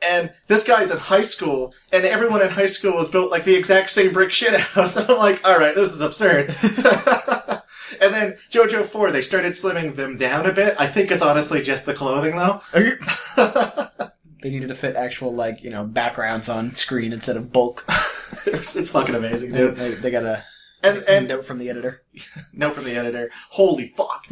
And 0.00 0.32
this 0.46 0.64
guy's 0.64 0.90
in 0.92 0.98
high 0.98 1.22
school, 1.22 1.74
and 1.92 2.04
everyone 2.04 2.40
in 2.40 2.50
high 2.50 2.66
school 2.66 3.00
is 3.00 3.09
built 3.09 3.30
like 3.30 3.44
the 3.44 3.56
exact 3.56 3.90
same 3.90 4.12
brick 4.12 4.30
shithouse. 4.30 4.96
And 5.00 5.11
I'm 5.11 5.18
like, 5.18 5.44
alright, 5.44 5.74
this 5.74 5.92
is 5.92 6.00
absurd. 6.00 6.54
and 8.00 8.14
then 8.14 8.38
JoJo 8.50 8.84
4, 8.86 9.11
they 9.11 9.22
started 9.22 9.52
slimming 9.52 9.96
them 9.96 10.16
down 10.16 10.46
a 10.46 10.52
bit. 10.52 10.76
I 10.78 10.86
think 10.86 11.11
it's 11.11 11.22
honestly 11.22 11.62
just 11.62 11.84
the 11.84 11.94
clothing 11.94 12.36
though. 12.36 12.62
They 14.43 14.51
needed 14.51 14.68
to 14.68 14.74
fit 14.74 14.97
actual 14.97 15.34
like 15.34 15.62
you 15.62 15.70
know 15.70 15.84
backgrounds 15.84 16.49
on 16.49 16.74
screen 16.76 17.12
instead 17.12 17.36
of 17.36 17.53
bulk. 17.53 17.84
it's, 18.47 18.76
it's 18.76 18.91
fucking 18.91 19.14
amazing, 19.14 19.53
they, 19.53 19.59
dude. 19.59 19.76
they, 19.76 19.91
they 19.95 20.11
got 20.11 20.24
a, 20.24 20.45
And, 20.82 21.03
and 21.09 21.28
note 21.28 21.45
from 21.45 21.59
the 21.59 21.68
editor. 21.70 22.03
note 22.53 22.74
from 22.74 22.84
the 22.84 22.95
editor. 22.97 23.30
Holy 23.51 23.93
fuck. 23.97 24.26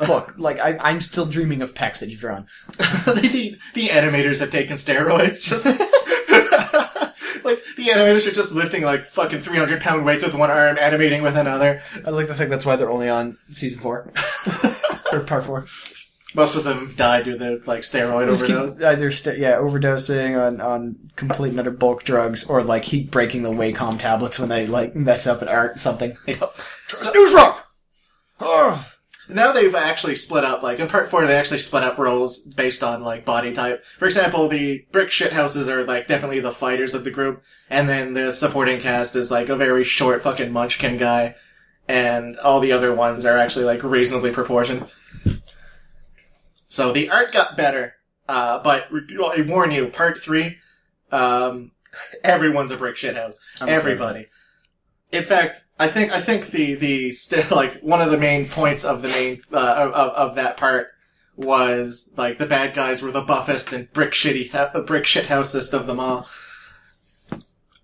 Look, 0.08 0.34
like 0.38 0.58
I, 0.60 0.78
I'm 0.80 1.00
still 1.00 1.26
dreaming 1.26 1.60
of 1.62 1.74
pecs 1.74 2.00
that 2.00 2.08
you've 2.08 2.20
drawn. 2.20 2.46
the, 2.78 3.58
the 3.74 3.88
animators 3.88 4.40
have 4.40 4.50
taken 4.50 4.76
steroids. 4.76 5.44
Just 5.44 5.66
like 7.44 7.62
the 7.76 7.88
animators 7.88 8.26
are 8.26 8.30
just 8.32 8.54
lifting 8.54 8.82
like 8.82 9.04
fucking 9.04 9.40
300 9.40 9.80
pound 9.82 10.04
weights 10.04 10.24
with 10.24 10.34
one 10.34 10.50
arm, 10.50 10.78
animating 10.80 11.22
with 11.22 11.36
another. 11.36 11.82
I 12.04 12.10
like 12.10 12.26
to 12.28 12.34
think 12.34 12.50
that's 12.50 12.64
why 12.64 12.76
they're 12.76 12.90
only 12.90 13.08
on 13.08 13.36
season 13.52 13.80
four 13.80 14.10
or 15.12 15.20
part 15.20 15.44
four. 15.44 15.66
Most 16.34 16.56
of 16.56 16.64
them 16.64 16.92
died 16.96 17.24
due 17.24 17.38
to 17.38 17.60
like 17.64 17.82
steroid 17.82 18.26
Just 18.28 18.44
keep 18.46 18.56
overdose. 18.56 18.82
either 18.82 19.10
st- 19.12 19.38
yeah 19.38 19.52
overdosing 19.56 20.36
on 20.40 20.60
on 20.60 20.96
complete 21.16 21.50
and 21.50 21.60
utter 21.60 21.70
bulk 21.70 22.02
drugs 22.02 22.44
or 22.44 22.62
like 22.62 22.82
keep 22.82 23.10
breaking 23.12 23.42
the 23.42 23.52
Wacom 23.52 23.98
tablets 24.00 24.38
when 24.38 24.48
they 24.48 24.66
like 24.66 24.96
mess 24.96 25.26
up 25.26 25.42
an 25.42 25.48
art 25.48 25.78
something. 25.80 26.16
Yep. 26.26 26.40
News. 27.14 27.34
Oh. 28.40 28.90
Now 29.26 29.52
they've 29.52 29.74
actually 29.74 30.16
split 30.16 30.44
up, 30.44 30.62
like, 30.62 30.80
in 30.80 30.86
part 30.88 31.08
four, 31.08 31.26
they 31.26 31.34
actually 31.34 31.60
split 31.60 31.82
up 31.82 31.96
roles 31.96 32.40
based 32.40 32.82
on, 32.84 33.02
like, 33.02 33.24
body 33.24 33.54
type. 33.54 33.82
For 33.98 34.04
example, 34.04 34.48
the 34.48 34.84
brick 34.92 35.10
shit 35.10 35.32
houses 35.32 35.66
are, 35.66 35.82
like, 35.82 36.06
definitely 36.06 36.40
the 36.40 36.52
fighters 36.52 36.94
of 36.94 37.04
the 37.04 37.10
group, 37.10 37.42
and 37.70 37.88
then 37.88 38.12
the 38.12 38.34
supporting 38.34 38.80
cast 38.82 39.16
is, 39.16 39.30
like, 39.30 39.48
a 39.48 39.56
very 39.56 39.82
short 39.82 40.20
fucking 40.20 40.52
munchkin 40.52 40.98
guy, 40.98 41.36
and 41.88 42.36
all 42.40 42.60
the 42.60 42.72
other 42.72 42.94
ones 42.94 43.24
are 43.24 43.38
actually, 43.38 43.64
like, 43.64 43.82
reasonably 43.82 44.30
proportioned. 44.30 44.84
So 46.74 46.92
the 46.92 47.08
art 47.08 47.32
got 47.32 47.56
better, 47.56 47.94
uh, 48.28 48.58
but 48.58 48.88
I 48.90 49.42
warn 49.42 49.70
you, 49.70 49.86
part 49.90 50.18
three, 50.18 50.58
um, 51.12 51.70
everyone's 52.24 52.72
a 52.72 52.76
brick 52.76 52.96
shit 52.96 53.14
house. 53.14 53.38
I'm 53.60 53.68
Everybody. 53.68 54.26
In 55.12 55.22
fact, 55.22 55.62
I 55.78 55.86
think 55.86 56.10
I 56.10 56.20
think 56.20 56.48
the 56.48 56.74
the 56.74 57.12
still 57.12 57.44
like 57.56 57.80
one 57.80 58.00
of 58.00 58.10
the 58.10 58.18
main 58.18 58.48
points 58.48 58.84
of 58.84 59.02
the 59.02 59.08
main 59.08 59.42
uh, 59.52 59.88
of 59.94 60.10
of 60.14 60.34
that 60.34 60.56
part 60.56 60.88
was 61.36 62.12
like 62.16 62.38
the 62.38 62.46
bad 62.46 62.74
guys 62.74 63.02
were 63.02 63.12
the 63.12 63.20
buffest 63.20 63.72
and 63.72 63.92
brick 63.92 64.10
shitty 64.10 64.50
ha- 64.50 64.80
brick 64.80 65.06
shit 65.06 65.26
housest 65.26 65.74
of 65.74 65.86
them 65.86 66.00
all. 66.00 66.26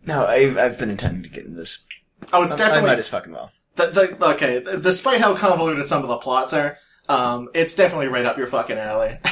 No, 0.04 0.26
I've 0.26 0.58
I've 0.58 0.78
been 0.80 0.90
intending 0.90 1.22
to 1.22 1.28
get 1.28 1.44
into 1.44 1.58
this. 1.58 1.86
Oh, 2.32 2.42
it's 2.42 2.54
I- 2.54 2.56
I 2.56 2.58
definitely 2.58 2.90
might 2.90 2.98
as 2.98 3.06
fucking 3.08 3.32
well. 3.32 3.52
the, 3.76 3.86
the 3.86 4.26
okay. 4.34 4.64
Despite 4.80 5.20
how 5.20 5.36
convoluted 5.36 5.86
some 5.86 6.02
of 6.02 6.08
the 6.08 6.16
plots 6.16 6.52
are, 6.52 6.76
um, 7.10 7.48
it's 7.54 7.74
definitely 7.76 8.08
right 8.08 8.24
up 8.24 8.38
your 8.38 8.46
fucking 8.46 8.78
alley. 8.78 9.18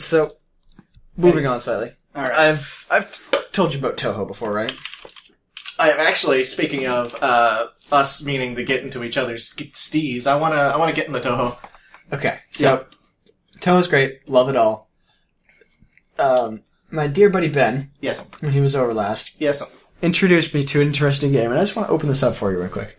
So, 0.00 0.32
moving 1.16 1.44
on 1.44 1.60
slightly. 1.60 1.90
all 2.14 2.22
right. 2.22 2.32
I've 2.32 2.86
I've 2.88 3.10
t- 3.12 3.38
told 3.50 3.72
you 3.74 3.80
about 3.80 3.96
Touhou 3.96 4.28
before, 4.28 4.52
right? 4.52 4.72
I 5.76 5.90
am 5.90 5.98
actually 5.98 6.44
speaking 6.44 6.86
of 6.86 7.20
uh, 7.20 7.66
us 7.90 8.24
meaning 8.24 8.54
to 8.54 8.62
get 8.64 8.84
into 8.84 9.02
each 9.02 9.18
other's 9.18 9.44
sk- 9.48 9.72
stees. 9.74 10.28
I 10.28 10.36
wanna 10.36 10.54
I 10.54 10.76
wanna 10.76 10.92
get 10.92 11.08
in 11.08 11.12
the 11.14 11.20
Touhou. 11.20 11.58
Okay, 12.12 12.38
so 12.52 12.86
Touhou's 13.58 13.88
great, 13.88 14.20
love 14.28 14.48
it 14.48 14.54
all. 14.56 14.88
Um, 16.18 16.62
my 16.90 17.08
dear 17.08 17.28
buddy 17.28 17.48
Ben, 17.48 17.90
Yes, 18.00 18.28
when 18.40 18.52
he 18.52 18.60
was 18.60 18.76
over 18.76 18.94
last, 18.94 19.32
yes. 19.40 19.62
introduced 20.00 20.54
me 20.54 20.62
to 20.64 20.80
an 20.80 20.86
interesting 20.86 21.32
game, 21.32 21.50
and 21.50 21.58
I 21.58 21.62
just 21.62 21.74
want 21.74 21.88
to 21.88 21.92
open 21.92 22.08
this 22.08 22.22
up 22.22 22.36
for 22.36 22.52
you 22.52 22.60
real 22.60 22.68
quick. 22.68 22.98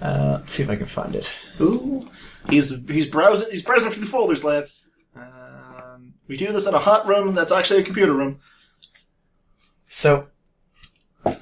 Uh, 0.00 0.38
let's 0.40 0.54
see 0.54 0.62
if 0.62 0.70
I 0.70 0.76
can 0.76 0.86
find 0.86 1.14
it. 1.14 1.30
Ooh, 1.60 2.08
he's 2.48 2.70
he's 2.88 3.06
browsing 3.06 3.50
he's 3.50 3.62
browsing 3.62 3.90
through 3.90 4.04
the 4.04 4.10
folders, 4.10 4.44
lads. 4.44 4.82
Um, 5.16 6.14
We 6.28 6.36
do 6.36 6.52
this 6.52 6.66
in 6.66 6.74
a 6.74 6.78
hot 6.78 7.06
room 7.06 7.34
that's 7.34 7.52
actually 7.52 7.80
a 7.80 7.84
computer 7.84 8.12
room. 8.14 8.40
so, 9.86 10.28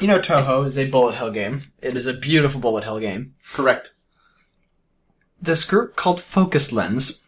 you 0.00 0.06
know, 0.06 0.18
Touhou 0.18 0.66
is 0.66 0.78
a 0.78 0.88
bullet 0.88 1.14
hell 1.14 1.30
game. 1.30 1.60
It 1.80 1.94
is 1.96 2.06
a 2.06 2.12
beautiful 2.14 2.60
bullet 2.60 2.84
hell 2.84 2.98
game. 3.00 3.34
Correct. 3.52 3.92
This 5.40 5.64
group 5.64 5.96
called 5.96 6.18
FocasLens, 6.18 7.22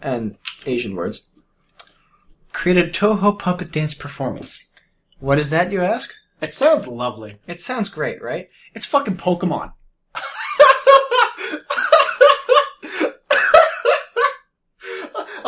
and 0.00 0.38
Asian 0.64 0.94
words, 0.94 1.28
created 2.52 2.94
Touhou 2.94 3.38
Puppet 3.38 3.70
Dance 3.70 3.94
Performance. 3.94 4.64
What 5.20 5.38
is 5.38 5.50
that, 5.50 5.70
you 5.72 5.82
ask? 5.82 6.14
It 6.40 6.54
sounds 6.54 6.86
lovely. 6.86 7.38
It 7.46 7.60
sounds 7.60 7.88
great, 7.88 8.22
right? 8.22 8.48
It's 8.74 8.86
fucking 8.86 9.16
Pokemon. 9.16 9.72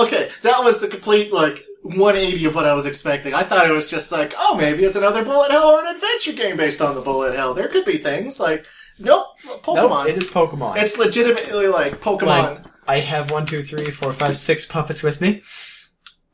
Okay, 0.01 0.31
that 0.43 0.63
was 0.65 0.81
the 0.81 0.89
complete 0.89 1.33
like 1.33 1.65
180 1.83 2.45
of 2.47 2.55
what 2.55 2.67
I 2.67 2.75
was 2.75 2.87
expecting. 2.87 3.35
I 3.35 3.43
thought 3.43 3.69
it 3.69 3.73
was 3.73 3.91
just 3.91 4.13
like, 4.13 4.35
oh, 4.37 4.57
maybe 4.57 4.85
it's 4.85 4.97
another 4.97 5.25
bullet 5.25 5.51
hell 5.51 5.69
or 5.69 5.81
an 5.85 5.95
adventure 5.95 6.33
game 6.33 6.57
based 6.57 6.81
on 6.81 6.95
the 6.95 7.01
bullet 7.01 7.35
hell. 7.35 7.55
There 7.55 7.69
could 7.69 7.85
be 7.85 7.99
things 7.99 8.39
like, 8.39 8.67
nope, 8.99 9.27
Pokemon. 9.63 10.05
Nope, 10.05 10.09
it 10.09 10.19
is 10.19 10.29
Pokemon. 10.29 10.77
It's 10.77 10.99
legitimately 10.99 11.69
like 11.69 12.01
Pokemon. 12.01 12.27
Like, 12.27 12.65
I 12.87 13.01
have 13.01 13.31
one, 13.31 13.47
two, 13.47 13.63
three, 13.63 13.91
four, 13.91 14.13
five, 14.13 14.37
six 14.37 14.67
puppets 14.67 15.03
with 15.03 15.21
me. 15.21 15.43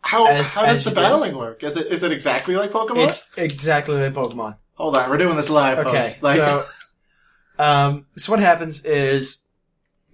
how 0.00 0.26
as- 0.26 0.54
how 0.54 0.66
does 0.66 0.84
the 0.84 0.90
you 0.90 0.96
do. 0.96 1.02
battling 1.02 1.36
work? 1.36 1.62
Is 1.62 1.76
it 1.76 1.86
is 1.88 2.02
it 2.02 2.12
exactly 2.12 2.56
like 2.56 2.70
Pokemon? 2.72 3.08
It's 3.08 3.30
exactly 3.36 3.96
like 3.96 4.14
Pokemon. 4.14 4.56
Hold 4.74 4.96
on, 4.96 5.08
we're 5.10 5.16
doing 5.18 5.36
this 5.36 5.48
live. 5.50 5.78
Okay. 5.86 6.16
Like, 6.20 6.36
so 6.36 6.64
Um, 7.58 8.04
so 8.18 8.32
what 8.32 8.40
happens 8.40 8.84
is 8.84 9.44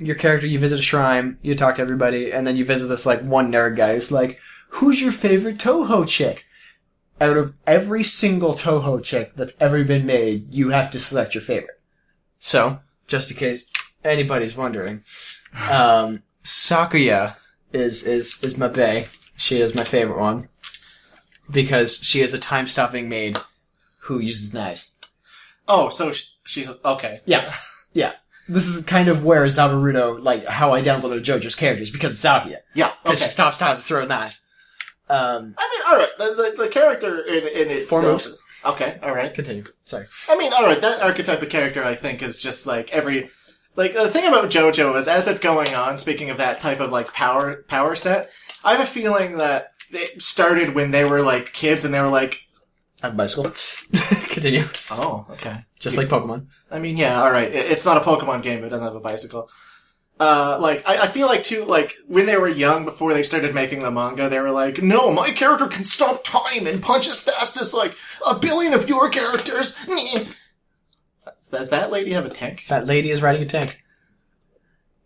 your 0.06 0.16
character, 0.16 0.46
you 0.46 0.58
visit 0.58 0.78
a 0.78 0.82
shrine, 0.82 1.38
you 1.42 1.54
talk 1.54 1.76
to 1.76 1.82
everybody, 1.82 2.32
and 2.32 2.46
then 2.46 2.56
you 2.56 2.64
visit 2.64 2.86
this 2.86 3.06
like 3.06 3.20
one 3.20 3.52
nerd 3.52 3.76
guy 3.76 3.94
who's 3.94 4.12
like, 4.12 4.38
"Who's 4.70 5.00
your 5.00 5.12
favorite 5.12 5.58
Touhou 5.58 6.06
chick?" 6.06 6.44
Out 7.20 7.36
of 7.36 7.54
every 7.66 8.02
single 8.02 8.54
Touhou 8.54 9.02
chick 9.02 9.34
that's 9.36 9.54
ever 9.60 9.84
been 9.84 10.06
made, 10.06 10.52
you 10.52 10.70
have 10.70 10.90
to 10.90 11.00
select 11.00 11.34
your 11.34 11.42
favorite. 11.42 11.80
So, 12.38 12.80
just 13.06 13.30
in 13.30 13.36
case 13.36 13.66
anybody's 14.04 14.56
wondering, 14.56 15.04
um, 15.70 16.22
Sakuya 16.42 17.36
is 17.72 18.06
is 18.06 18.42
is 18.42 18.58
my 18.58 18.68
bae. 18.68 19.08
She 19.36 19.60
is 19.60 19.74
my 19.74 19.84
favorite 19.84 20.20
one 20.20 20.48
because 21.50 21.96
she 21.98 22.20
is 22.20 22.32
a 22.32 22.38
time-stopping 22.38 23.08
maid 23.08 23.38
who 24.00 24.18
uses 24.18 24.54
knives. 24.54 24.94
Oh, 25.68 25.88
so 25.88 26.12
sh- 26.12 26.28
she's 26.44 26.70
okay. 26.84 27.20
Yeah. 27.24 27.54
Yeah. 27.92 28.12
This 28.48 28.66
is 28.66 28.84
kind 28.84 29.08
of 29.08 29.24
where 29.24 29.44
Zawarudo, 29.46 30.20
like, 30.22 30.44
how 30.46 30.72
I 30.72 30.82
downloaded 30.82 31.22
JoJo's 31.22 31.54
characters, 31.54 31.90
because 31.90 32.12
of 32.24 32.30
Sakuya. 32.42 32.56
Yeah. 32.74 32.92
Because 33.02 33.18
Okay. 33.18 33.26
she 33.26 33.30
stops 33.30 33.56
time 33.58 33.76
to 33.76 33.82
throw 33.82 34.04
knives. 34.04 34.40
Um, 35.08 35.54
I 35.58 35.68
mean, 35.70 35.82
all 35.88 35.96
right. 35.96 36.08
The, 36.18 36.42
the, 36.56 36.62
the 36.64 36.68
character 36.68 37.20
in 37.22 37.46
in 37.46 37.70
itself. 37.70 38.02
moves. 38.02 38.38
Okay. 38.64 38.98
All 39.02 39.14
right. 39.14 39.32
continue. 39.34 39.64
Sorry. 39.84 40.06
I 40.28 40.36
mean, 40.36 40.52
all 40.52 40.64
right. 40.64 40.80
That 40.80 41.02
archetype 41.02 41.42
of 41.42 41.48
character, 41.50 41.84
I 41.84 41.94
think, 41.94 42.22
is 42.22 42.40
just 42.40 42.66
like 42.66 42.92
every. 42.92 43.30
Like 43.74 43.94
the 43.94 44.08
thing 44.08 44.26
about 44.26 44.50
JoJo 44.50 44.96
is, 44.98 45.08
as 45.08 45.26
it's 45.28 45.40
going 45.40 45.74
on. 45.74 45.98
Speaking 45.98 46.30
of 46.30 46.36
that 46.38 46.60
type 46.60 46.80
of 46.80 46.90
like 46.92 47.12
power 47.14 47.64
power 47.68 47.94
set, 47.94 48.30
I 48.64 48.72
have 48.72 48.80
a 48.82 48.86
feeling 48.86 49.38
that 49.38 49.68
it 49.90 50.22
started 50.22 50.74
when 50.74 50.90
they 50.90 51.04
were 51.04 51.22
like 51.22 51.52
kids, 51.52 51.84
and 51.84 51.92
they 51.94 52.00
were 52.00 52.08
like, 52.08 52.40
I 53.02 53.06
have 53.06 53.14
a 53.14 53.16
bicycle. 53.16 53.44
continue. 54.28 54.64
"Oh, 54.90 55.26
okay." 55.30 55.64
Just 55.82 55.96
like 55.96 56.06
Pokemon. 56.06 56.46
I 56.70 56.78
mean, 56.78 56.96
yeah, 56.96 57.20
all 57.20 57.32
right. 57.32 57.52
It's 57.52 57.84
not 57.84 57.96
a 57.96 58.00
Pokemon 58.00 58.42
game, 58.42 58.60
but 58.60 58.66
it 58.66 58.70
doesn't 58.70 58.86
have 58.86 58.94
a 58.94 59.00
bicycle. 59.00 59.50
Uh, 60.20 60.56
like 60.60 60.88
I, 60.88 61.02
I 61.02 61.06
feel 61.08 61.26
like 61.26 61.42
too, 61.42 61.64
like 61.64 61.94
when 62.06 62.26
they 62.26 62.36
were 62.36 62.48
young, 62.48 62.84
before 62.84 63.12
they 63.12 63.24
started 63.24 63.52
making 63.52 63.80
the 63.80 63.90
manga, 63.90 64.28
they 64.28 64.38
were 64.38 64.52
like, 64.52 64.80
"No, 64.80 65.10
my 65.10 65.32
character 65.32 65.66
can 65.66 65.84
stop 65.84 66.22
time 66.22 66.68
and 66.68 66.80
punch 66.80 67.08
as 67.08 67.18
fast 67.18 67.60
as 67.60 67.74
like 67.74 67.96
a 68.24 68.38
billion 68.38 68.74
of 68.74 68.88
your 68.88 69.10
characters." 69.10 69.76
Does 71.50 71.70
that 71.70 71.90
lady 71.90 72.12
have 72.12 72.24
a 72.26 72.30
tank? 72.30 72.66
That 72.68 72.86
lady 72.86 73.10
is 73.10 73.20
riding 73.20 73.42
a 73.42 73.46
tank. 73.46 73.82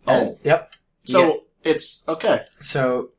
Oh. 0.05 0.13
And- 0.13 0.37
yep. 0.43 0.73
So 1.05 1.45
it's 1.63 2.07
okay. 2.07 2.45
So, 2.61 3.11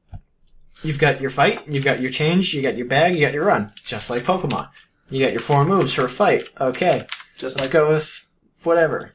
you've 0.84 0.98
got 0.98 1.20
your 1.20 1.30
fight, 1.30 1.66
you've 1.66 1.84
got 1.84 2.00
your 2.00 2.10
change, 2.10 2.54
you 2.54 2.62
got 2.62 2.76
your 2.76 2.86
bag, 2.86 3.14
you 3.14 3.20
got 3.20 3.34
your 3.34 3.44
run. 3.44 3.72
Just 3.84 4.08
like 4.10 4.22
Pokemon. 4.22 4.68
You 5.10 5.24
got 5.24 5.32
your 5.32 5.40
four 5.40 5.64
moves 5.64 5.94
for 5.94 6.04
a 6.04 6.08
fight. 6.08 6.44
Okay. 6.60 7.02
Just 7.38 7.56
Let's 7.56 7.68
like 7.68 7.72
go 7.72 7.90
with 7.90 8.30
whatever. 8.62 9.12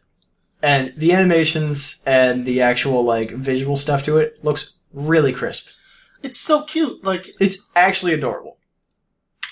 And 0.61 0.93
the 0.95 1.11
animations 1.13 2.01
and 2.05 2.45
the 2.45 2.61
actual 2.61 3.03
like 3.03 3.31
visual 3.31 3.75
stuff 3.75 4.03
to 4.05 4.17
it 4.17 4.43
looks 4.43 4.79
really 4.93 5.33
crisp. 5.33 5.69
it's 6.21 6.39
so 6.39 6.63
cute. 6.63 7.03
Like 7.03 7.27
It's 7.39 7.67
actually 7.75 8.13
adorable. 8.13 8.57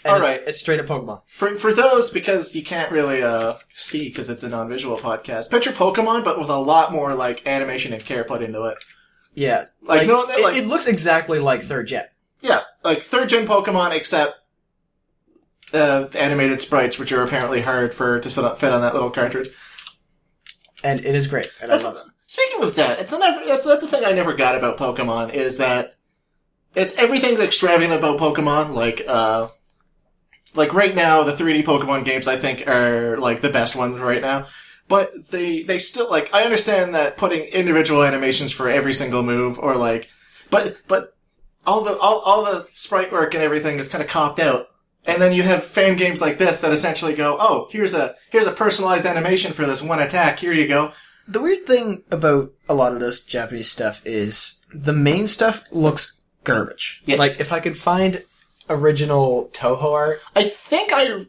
And 0.03 0.13
All 0.13 0.17
it's, 0.19 0.25
right. 0.27 0.47
it's 0.47 0.59
straight 0.59 0.79
up 0.79 0.87
Pokemon. 0.87 1.21
for 1.27 1.55
for 1.55 1.71
those 1.73 2.09
because 2.09 2.55
you 2.55 2.63
can't 2.63 2.91
really 2.91 3.21
uh 3.21 3.57
see 3.69 4.07
because 4.09 4.29
it's 4.31 4.41
a 4.41 4.49
non-visual 4.49 4.97
podcast. 4.97 5.51
Picture 5.51 5.71
Pokemon, 5.71 6.23
but 6.23 6.39
with 6.39 6.49
a 6.49 6.57
lot 6.57 6.91
more 6.91 7.13
like 7.13 7.45
animation 7.45 7.93
and 7.93 8.03
care 8.03 8.23
put 8.23 8.41
into 8.41 8.63
it. 8.63 8.77
Yeah, 9.33 9.65
Like, 9.81 10.07
no, 10.07 10.23
it, 10.29 10.41
like 10.43 10.57
it 10.57 10.65
looks 10.67 10.87
exactly 10.87 11.39
like 11.39 11.61
Third 11.61 11.87
Gen. 11.87 12.05
Yeah, 12.41 12.61
like 12.83 13.01
third 13.03 13.29
gen 13.29 13.45
Pokemon, 13.47 13.95
except 13.95 14.33
uh, 15.73 16.05
the 16.05 16.21
animated 16.21 16.61
sprites, 16.61 16.97
which 16.99 17.11
are 17.11 17.23
apparently 17.23 17.61
hard 17.61 17.93
for 17.93 18.19
to 18.19 18.29
set 18.29 18.43
up, 18.43 18.59
fit 18.59 18.73
on 18.73 18.81
that 18.81 18.93
little 18.93 19.09
cartridge. 19.11 19.49
and 20.83 20.99
it 21.05 21.15
is 21.15 21.27
great, 21.27 21.51
and 21.61 21.71
That's- 21.71 21.85
I 21.85 21.89
love 21.89 22.07
it. 22.07 22.11
Speaking 22.27 22.63
of 22.63 22.75
that, 22.75 22.99
it's 22.99 23.11
never 23.11 23.45
that's 23.45 23.65
that's 23.65 23.81
the 23.81 23.89
thing 23.89 24.05
I 24.05 24.13
never 24.13 24.33
got 24.33 24.55
about 24.55 24.77
Pokemon 24.77 25.33
is 25.33 25.57
that 25.57 25.95
it's 26.75 26.95
everything's 26.95 27.41
extravagant 27.41 27.91
about 27.91 28.19
Pokemon. 28.19 28.73
Like 28.73 29.03
uh, 29.05 29.49
like 30.55 30.73
right 30.73 30.95
now, 30.95 31.23
the 31.23 31.33
3D 31.33 31.65
Pokemon 31.65 32.05
games 32.05 32.29
I 32.29 32.37
think 32.37 32.67
are 32.69 33.17
like 33.17 33.41
the 33.41 33.49
best 33.49 33.75
ones 33.75 33.99
right 33.99 34.21
now. 34.21 34.47
But 34.87 35.29
they 35.31 35.63
they 35.63 35.77
still 35.77 36.09
like 36.09 36.33
I 36.33 36.43
understand 36.43 36.95
that 36.95 37.17
putting 37.17 37.41
individual 37.49 38.01
animations 38.01 38.53
for 38.53 38.69
every 38.69 38.93
single 38.93 39.23
move 39.23 39.59
or 39.59 39.75
like, 39.75 40.09
but 40.49 40.77
but 40.87 41.17
all 41.67 41.83
the 41.83 41.97
all, 41.97 42.19
all 42.19 42.45
the 42.45 42.65
sprite 42.71 43.11
work 43.11 43.33
and 43.33 43.43
everything 43.43 43.77
is 43.77 43.89
kind 43.89 44.01
of 44.01 44.09
copped 44.09 44.39
out. 44.39 44.67
And 45.05 45.21
then 45.21 45.33
you 45.33 45.43
have 45.43 45.63
fan 45.63 45.97
games 45.97 46.21
like 46.21 46.37
this 46.37 46.61
that 46.61 46.71
essentially 46.71 47.13
go, 47.13 47.37
oh, 47.39 47.67
here's 47.71 47.93
a 47.93 48.15
here's 48.29 48.45
a 48.45 48.51
personalized 48.51 49.05
animation 49.05 49.51
for 49.51 49.65
this 49.65 49.81
one 49.81 49.99
attack. 49.99 50.39
Here 50.39 50.53
you 50.53 50.67
go. 50.67 50.93
The 51.27 51.41
weird 51.41 51.65
thing 51.65 52.03
about 52.11 52.51
a 52.69 52.73
lot 52.73 52.93
of 52.93 52.99
this 52.99 53.23
Japanese 53.23 53.71
stuff 53.71 54.01
is 54.05 54.65
the 54.73 54.93
main 54.93 55.27
stuff 55.27 55.63
looks 55.71 56.23
garbage. 56.43 57.01
Yes. 57.05 57.19
Like 57.19 57.39
if 57.39 57.51
I 57.51 57.59
could 57.59 57.77
find 57.77 58.23
original 58.69 59.49
Touhou 59.53 59.91
art, 59.91 60.21
I 60.35 60.43
think 60.43 60.91
I 60.93 61.25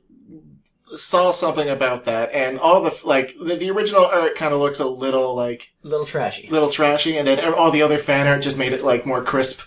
saw 0.97 1.31
something 1.31 1.69
about 1.69 2.05
that, 2.05 2.33
and 2.33 2.59
all 2.59 2.83
the 2.83 2.99
like 3.05 3.35
the, 3.43 3.57
the 3.57 3.71
original 3.71 4.05
art 4.05 4.37
kind 4.37 4.53
of 4.53 4.61
looks 4.61 4.81
a 4.81 4.87
little 4.87 5.35
like 5.35 5.73
a 5.85 5.89
little 5.89 6.07
trashy. 6.07 6.49
little 6.51 6.71
trashy, 6.71 7.17
and 7.17 7.27
then 7.27 7.41
all 7.55 7.71
the 7.71 7.83
other 7.83 7.99
fan 7.99 8.27
art 8.27 8.43
just 8.43 8.59
made 8.59 8.73
it 8.73 8.83
like 8.83 9.07
more 9.07 9.23
crisp. 9.23 9.63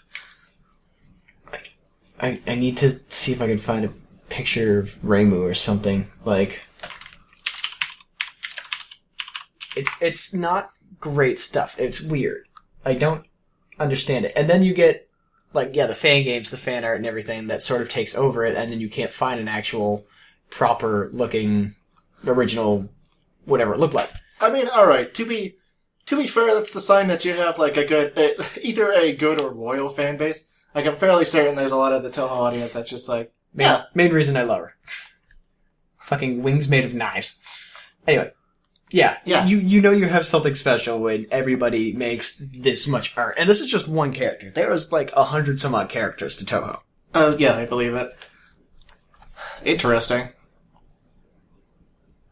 I, 2.20 2.42
I 2.48 2.56
need 2.56 2.78
to 2.78 3.00
see 3.10 3.32
if 3.32 3.42
I 3.42 3.48
can 3.48 3.58
find 3.58 3.86
a 3.86 3.94
picture 4.30 4.80
of 4.80 4.96
Reimu 5.04 5.42
or 5.42 5.54
something. 5.54 6.10
Like 6.24 6.68
it's 9.76 10.02
it's 10.02 10.34
not 10.34 10.72
great 11.00 11.40
stuff. 11.40 11.80
It's 11.80 12.02
weird. 12.02 12.48
I 12.86 12.94
don't 12.94 13.26
understand 13.80 14.26
it. 14.26 14.34
And 14.36 14.50
then 14.50 14.64
you 14.64 14.74
get 14.74 15.10
like 15.54 15.72
yeah, 15.76 15.88
the 15.88 15.96
fan 15.96 16.24
games, 16.24 16.52
the 16.52 16.58
fan 16.58 16.84
art 16.84 16.98
and 16.98 17.06
everything 17.06 17.48
that 17.48 17.64
sort 17.64 17.82
of 17.82 17.90
takes 17.90 18.16
over 18.16 18.46
it 18.46 18.56
and 18.56 18.72
then 18.72 18.80
you 18.80 18.90
can't 18.90 19.14
find 19.14 19.40
an 19.40 19.48
actual 19.48 20.06
proper 20.50 21.10
looking 21.12 21.76
original 22.26 22.90
whatever 23.46 23.74
it 23.74 23.80
looked 23.80 23.94
like. 23.94 24.12
I 24.40 24.52
mean, 24.52 24.68
all 24.68 24.88
right. 24.88 25.14
To 25.14 25.26
be 25.26 25.58
to 26.08 26.18
be 26.18 26.28
fair, 26.28 26.54
that's 26.54 26.74
the 26.74 26.82
sign 26.82 27.08
that 27.08 27.26
you 27.26 27.34
have 27.34 27.58
like 27.58 27.78
a 27.78 27.86
good, 27.86 28.18
uh, 28.18 28.44
either 28.62 28.92
a 28.92 29.16
good 29.16 29.42
or 29.42 29.52
loyal 29.52 29.90
fan 29.90 30.18
base. 30.18 30.50
Like 30.76 30.86
I'm 30.86 30.98
fairly 30.98 31.26
certain 31.26 31.56
there's 31.56 31.72
a 31.72 31.78
lot 31.78 31.94
of 31.94 32.04
the 32.04 32.10
Touhou 32.10 32.30
audience 32.30 32.74
that's 32.74 32.90
just 32.90 33.08
like, 33.10 33.32
Main, 33.54 33.68
yeah, 33.68 33.84
main 33.94 34.12
reason 34.12 34.36
I 34.36 34.44
love 34.44 34.60
her. 34.60 34.76
Fucking 36.02 36.44
wings 36.44 36.68
made 36.68 36.84
of 36.84 36.94
knives. 36.94 37.40
Anyway. 38.06 38.32
Yeah. 38.92 39.18
Yeah. 39.26 39.46
You 39.46 39.58
you 39.58 39.82
know 39.82 39.92
you 39.92 40.06
have 40.06 40.26
something 40.28 40.54
special 40.54 41.00
when 41.00 41.26
everybody 41.32 41.94
makes 41.94 42.40
this 42.40 42.88
much 42.88 43.18
art. 43.18 43.36
And 43.40 43.50
this 43.50 43.62
is 43.62 43.72
just 43.72 43.88
one 43.88 44.12
character. 44.12 44.52
There 44.52 44.74
is 44.74 44.92
like 44.92 45.12
a 45.14 45.24
hundred 45.24 45.60
some 45.60 45.74
odd 45.74 45.90
characters 45.90 46.38
to 46.38 46.46
Touhou. 46.46 46.80
uh, 47.14 47.36
yeah, 47.40 47.56
I 47.56 47.66
believe 47.66 47.96
it. 47.96 48.30
Interesting. 49.64 50.30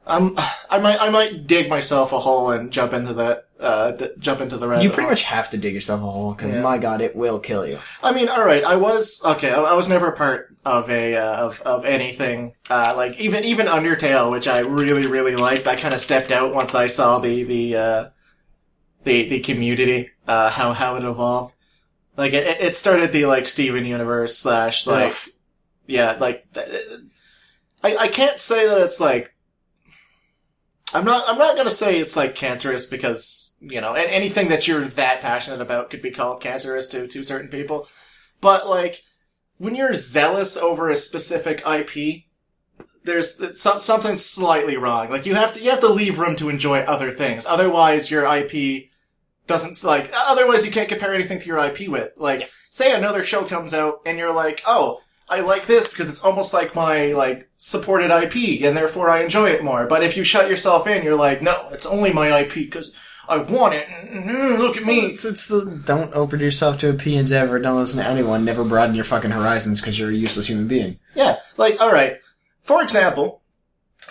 Um, 0.05 0.37
I 0.69 0.79
might 0.79 0.99
I 0.99 1.09
might 1.09 1.47
dig 1.47 1.69
myself 1.69 2.11
a 2.11 2.19
hole 2.19 2.51
and 2.51 2.71
jump 2.71 2.93
into 2.93 3.13
that. 3.13 3.45
Uh, 3.63 3.91
d- 3.91 4.09
jump 4.19 4.41
into 4.41 4.57
the 4.57 4.67
rabbit 4.67 4.83
You 4.83 4.89
pretty 4.89 5.03
hole. 5.03 5.11
much 5.11 5.23
have 5.23 5.49
to 5.51 5.57
dig 5.57 5.73
yourself 5.73 6.01
a 6.01 6.03
hole, 6.03 6.33
because 6.33 6.53
Yeah. 6.53 6.61
my 6.61 6.77
god, 6.77 6.99
it 6.99 7.15
will 7.15 7.39
kill 7.39 7.65
you. 7.65 7.79
I 8.03 8.11
mean, 8.11 8.27
all 8.27 8.43
right. 8.45 8.63
I 8.63 8.75
was 8.75 9.21
okay. 9.23 9.51
I, 9.51 9.61
I 9.61 9.73
was 9.75 9.87
never 9.87 10.11
part 10.11 10.55
of 10.65 10.89
a 10.89 11.15
uh, 11.15 11.35
of 11.47 11.61
of 11.61 11.85
anything 11.85 12.53
uh, 12.69 12.93
like 12.97 13.17
even 13.19 13.43
even 13.45 13.67
Undertale, 13.67 14.29
which 14.31 14.47
I 14.49 14.59
really 14.59 15.07
really 15.07 15.35
liked. 15.37 15.65
I 15.67 15.75
kind 15.77 15.93
of 15.93 16.01
stepped 16.01 16.29
out 16.31 16.53
once 16.53 16.75
I 16.75 16.87
saw 16.87 17.19
the 17.19 17.43
the 17.43 17.75
uh, 17.77 18.09
the 19.05 19.29
the 19.29 19.39
community 19.39 20.09
uh, 20.27 20.49
how 20.49 20.73
how 20.73 20.95
it 20.97 21.03
evolved. 21.05 21.55
Like 22.17 22.33
it, 22.33 22.61
it 22.61 22.75
started 22.75 23.11
the 23.13 23.25
like 23.27 23.47
Steven 23.47 23.85
universe 23.85 24.37
slash 24.37 24.85
like 24.85 25.15
yeah 25.87 26.17
like 26.19 26.45
I 27.83 27.95
I 27.97 28.07
can't 28.09 28.39
say 28.39 28.67
that 28.67 28.81
it's 28.81 28.99
like. 28.99 29.32
I'm 30.93 31.05
not. 31.05 31.27
I'm 31.27 31.37
not 31.37 31.55
gonna 31.55 31.69
say 31.69 31.99
it's 31.99 32.15
like 32.15 32.35
cancerous 32.35 32.85
because 32.85 33.57
you 33.61 33.81
know, 33.81 33.95
and 33.95 34.09
anything 34.09 34.49
that 34.49 34.67
you're 34.67 34.81
that 34.81 35.21
passionate 35.21 35.61
about 35.61 35.89
could 35.89 36.01
be 36.01 36.11
called 36.11 36.41
cancerous 36.41 36.87
to 36.89 37.07
to 37.07 37.23
certain 37.23 37.49
people. 37.49 37.87
But 38.41 38.67
like, 38.67 39.01
when 39.57 39.75
you're 39.75 39.93
zealous 39.93 40.57
over 40.57 40.89
a 40.89 40.95
specific 40.95 41.63
IP, 41.65 42.23
there's 43.03 43.59
some, 43.59 43.79
something 43.79 44.17
slightly 44.17 44.77
wrong. 44.77 45.09
Like 45.09 45.25
you 45.25 45.35
have 45.35 45.53
to 45.53 45.61
you 45.61 45.69
have 45.69 45.79
to 45.81 45.89
leave 45.89 46.19
room 46.19 46.35
to 46.37 46.49
enjoy 46.49 46.79
other 46.79 47.11
things. 47.11 47.45
Otherwise, 47.45 48.11
your 48.11 48.25
IP 48.25 48.89
doesn't 49.47 49.83
like. 49.83 50.11
Otherwise, 50.13 50.65
you 50.65 50.71
can't 50.71 50.89
compare 50.89 51.13
anything 51.13 51.39
to 51.39 51.45
your 51.45 51.59
IP 51.59 51.87
with. 51.87 52.13
Like, 52.17 52.49
say 52.69 52.95
another 52.95 53.23
show 53.23 53.43
comes 53.45 53.73
out 53.73 54.01
and 54.05 54.17
you're 54.17 54.33
like, 54.33 54.61
oh. 54.65 55.01
I 55.33 55.39
like 55.41 55.65
this 55.65 55.89
because 55.89 56.09
it's 56.09 56.23
almost 56.23 56.53
like 56.53 56.75
my 56.75 57.13
like 57.13 57.49
supported 57.57 58.11
IP, 58.11 58.63
and 58.63 58.77
therefore 58.77 59.09
I 59.09 59.23
enjoy 59.23 59.49
it 59.49 59.63
more. 59.63 59.87
But 59.87 60.03
if 60.03 60.15
you 60.15 60.23
shut 60.23 60.49
yourself 60.49 60.85
in, 60.85 61.03
you're 61.03 61.15
like, 61.15 61.41
no, 61.41 61.69
it's 61.71 61.87
only 61.87 62.13
my 62.13 62.41
IP 62.41 62.53
because 62.53 62.93
I 63.27 63.37
want 63.37 63.73
it. 63.73 63.87
Mm, 63.87 64.59
Look 64.59 64.77
at 64.77 64.83
me. 64.85 64.99
It's, 65.07 65.25
it's 65.25 65.47
the 65.47 65.81
don't 65.85 66.13
open 66.13 66.39
yourself 66.39 66.79
to 66.79 66.89
opinions 66.89 67.31
ever, 67.31 67.57
don't 67.57 67.79
listen 67.79 67.99
to 67.99 68.07
anyone, 68.07 68.45
never 68.45 68.63
broaden 68.63 68.93
your 68.95 69.05
fucking 69.05 69.31
horizons 69.31 69.81
because 69.81 69.97
you're 69.97 70.11
a 70.11 70.13
useless 70.13 70.47
human 70.47 70.67
being. 70.67 70.99
Yeah, 71.15 71.39
like 71.57 71.81
all 71.81 71.91
right. 71.91 72.19
For 72.61 72.83
example, 72.83 73.41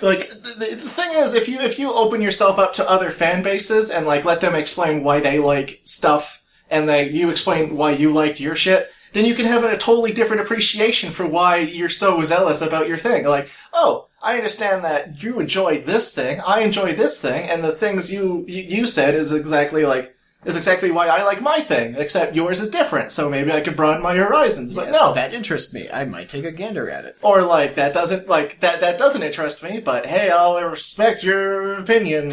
like 0.03 0.29
the, 0.31 0.55
the 0.59 0.75
the 0.75 0.89
thing 0.89 1.11
is, 1.15 1.35
if 1.35 1.49
you 1.49 1.61
if 1.61 1.79
you 1.79 1.93
open 1.93 2.21
yourself 2.21 2.59
up 2.59 2.75
to 2.75 2.91
other 2.91 3.11
fan 3.11 3.43
bases 3.45 3.91
and 3.91 4.07
like 4.07 4.25
let 4.25 4.41
them 4.41 4.55
explain 4.57 5.05
why 5.05 5.21
they 5.21 5.39
like 5.39 5.83
stuff, 5.85 6.43
and 6.69 6.89
they 6.89 7.11
you 7.11 7.31
explain 7.31 7.77
why 7.77 7.93
you 7.93 8.11
like 8.13 8.41
your 8.41 8.57
shit, 8.57 8.91
then 9.13 9.25
you 9.25 9.35
can 9.35 9.47
have 9.47 9.65
a 9.65 9.77
totally 9.77 10.13
different 10.13 10.43
appreciation 10.43 11.11
for 11.11 11.27
why 11.27 11.57
you're 11.59 11.89
so 11.89 12.23
zealous 12.23 12.61
about 12.63 12.89
your 12.89 12.97
thing. 12.99 13.25
Like, 13.27 13.51
oh, 13.73 14.09
I 14.23 14.37
understand 14.37 14.85
that 14.85 15.23
you 15.23 15.41
enjoy 15.41 15.83
this 15.83 16.15
thing, 16.15 16.41
I 16.47 16.61
enjoy 16.61 16.95
this 16.95 17.21
thing, 17.21 17.49
and 17.51 17.63
the 17.65 17.73
things 17.73 18.13
you 18.13 18.45
you, 18.49 18.87
said 18.87 19.15
is 19.15 19.33
exactly 19.33 19.85
like. 19.85 20.17
Is 20.45 20.57
exactly 20.57 20.91
why 20.91 21.07
I 21.07 21.23
like 21.23 21.41
my 21.41 21.61
thing, 21.61 21.95
except 21.97 22.35
yours 22.35 22.59
is 22.61 22.69
different, 22.69 23.13
so 23.13 23.31
maybe 23.31 23.53
I 23.53 23.61
could 23.61 23.77
broaden 23.77 24.03
my 24.03 24.17
horizons. 24.17 24.75
But 24.75 24.87
Yes, 24.87 24.95
no, 25.01 25.15
that 25.15 25.33
interests 25.33 25.73
me. 25.73 25.89
I 25.89 26.05
might 26.05 26.29
take 26.29 26.45
a 26.45 26.51
gander 26.51 26.91
at 26.91 27.05
it. 27.05 27.17
or 27.23 27.43
like 27.45 27.77
that 27.77 27.95
doesn't 27.95 28.29
like 28.29 28.59
that 28.59 28.81
that 28.81 28.99
doesn't 28.99 29.23
interest 29.23 29.63
me 29.63 29.79
but 29.79 30.05
hey 30.05 30.31
i'll 30.31 30.61
respect 30.65 31.23
your 31.23 31.75
opinion 31.75 32.31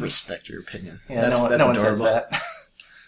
Respect 0.00 0.48
your 0.48 0.58
opinion. 0.58 0.98
yeah 1.08 1.20
that's 1.20 1.40
no, 1.40 1.48
that's 1.48 1.60
no 1.60 1.66
one 1.68 1.78
says 1.78 2.00
that 2.00 2.32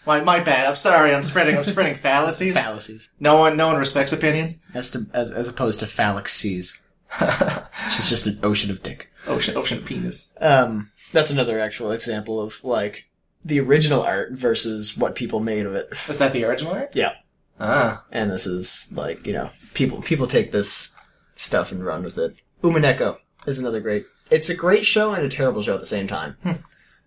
my, 0.05 0.21
my 0.21 0.39
bad 0.39 0.67
i'm 0.67 0.75
sorry 0.75 1.13
i'm 1.13 1.23
spreading 1.23 1.57
i'm 1.57 1.63
spreading 1.63 1.95
fallacies 2.07 2.53
Fallacies. 2.53 3.09
no 3.19 3.37
one 3.37 3.57
no 3.57 3.67
one 3.67 3.77
respects 3.77 4.13
opinions 4.13 4.61
As, 4.73 4.91
to, 4.91 5.05
as, 5.13 5.31
as 5.31 5.47
opposed 5.47 5.79
to. 5.81 5.85
Which 5.85 6.45
is 6.45 6.81
just 8.09 8.27
an 8.27 8.39
ocean 8.43 8.71
of 8.71 8.83
dick. 8.83 9.11
ocean 9.27 9.55
ocean 9.57 9.77
of 9.79 9.85
penis 9.85 10.33
Um, 10.41 10.91
that's 11.13 11.29
another 11.29 11.59
actual 11.59 11.91
example 11.91 12.41
of, 12.41 12.61
like, 12.63 13.09
the 13.43 13.59
original 13.59 14.01
art 14.01 14.33
versus 14.33 14.97
what 14.97 15.15
people 15.15 15.39
made 15.39 15.65
of 15.65 15.75
it. 15.75 15.87
is 16.09 16.19
that 16.19 16.33
the 16.33 16.43
original 16.45 16.73
art 16.73 16.91
Yeah. 16.93 17.13
ah 17.59 18.03
And 18.11 18.31
this 18.31 18.45
is, 18.47 18.89
like, 18.91 19.25
you 19.25 19.33
know, 19.33 19.49
people, 19.75 20.01
people 20.01 20.27
take 20.27 20.51
this 20.51 20.95
stuff 21.35 21.71
and 21.71 21.85
run 21.85 22.03
with 22.03 22.17
it. 22.17 22.41
Umineko 22.63 23.17
is 23.45 23.59
another 23.59 23.79
great, 23.79 24.05
it's 24.31 24.49
a 24.49 24.55
great 24.55 24.85
show 24.85 25.13
and 25.13 25.23
a 25.23 25.29
terrible 25.29 25.61
show 25.61 25.75
at 25.75 25.79
the 25.79 25.85
same 25.85 26.07
time. 26.07 26.35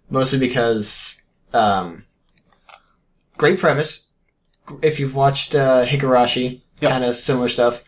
Mostly 0.09 0.39
because, 0.39 1.21
um, 1.53 2.05
great 3.39 3.59
premise. 3.59 4.13
If 4.83 5.01
you've 5.01 5.15
watched, 5.15 5.55
uh, 5.55 5.87
Higurashi, 5.87 6.61
Yep. 6.81 6.91
kind 6.91 7.05
of 7.05 7.17
similar 7.17 7.49
stuff. 7.49 7.83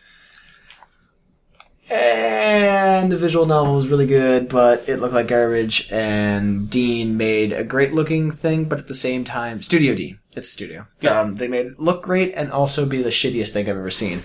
And 1.89 3.11
the 3.11 3.17
visual 3.17 3.45
novel 3.45 3.75
was 3.75 3.87
really 3.87 4.05
good, 4.05 4.47
but 4.49 4.87
it 4.87 4.97
looked 4.97 5.13
like 5.13 5.27
garbage. 5.27 5.91
And 5.91 6.69
Deen 6.69 7.17
made 7.17 7.51
a 7.51 7.63
great 7.63 7.93
looking 7.93 8.31
thing, 8.31 8.65
but 8.65 8.79
at 8.79 8.87
the 8.87 8.95
same 8.95 9.23
time, 9.25 9.61
Studio 9.61 9.93
D. 9.93 10.15
It's 10.35 10.47
a 10.47 10.51
studio. 10.51 10.87
Yeah. 11.01 11.19
Um, 11.19 11.35
they 11.35 11.47
made 11.49 11.65
it 11.65 11.79
look 11.79 12.03
great 12.03 12.33
and 12.35 12.51
also 12.51 12.85
be 12.85 13.01
the 13.03 13.09
shittiest 13.09 13.51
thing 13.51 13.69
I've 13.69 13.75
ever 13.77 13.89
seen. 13.91 14.23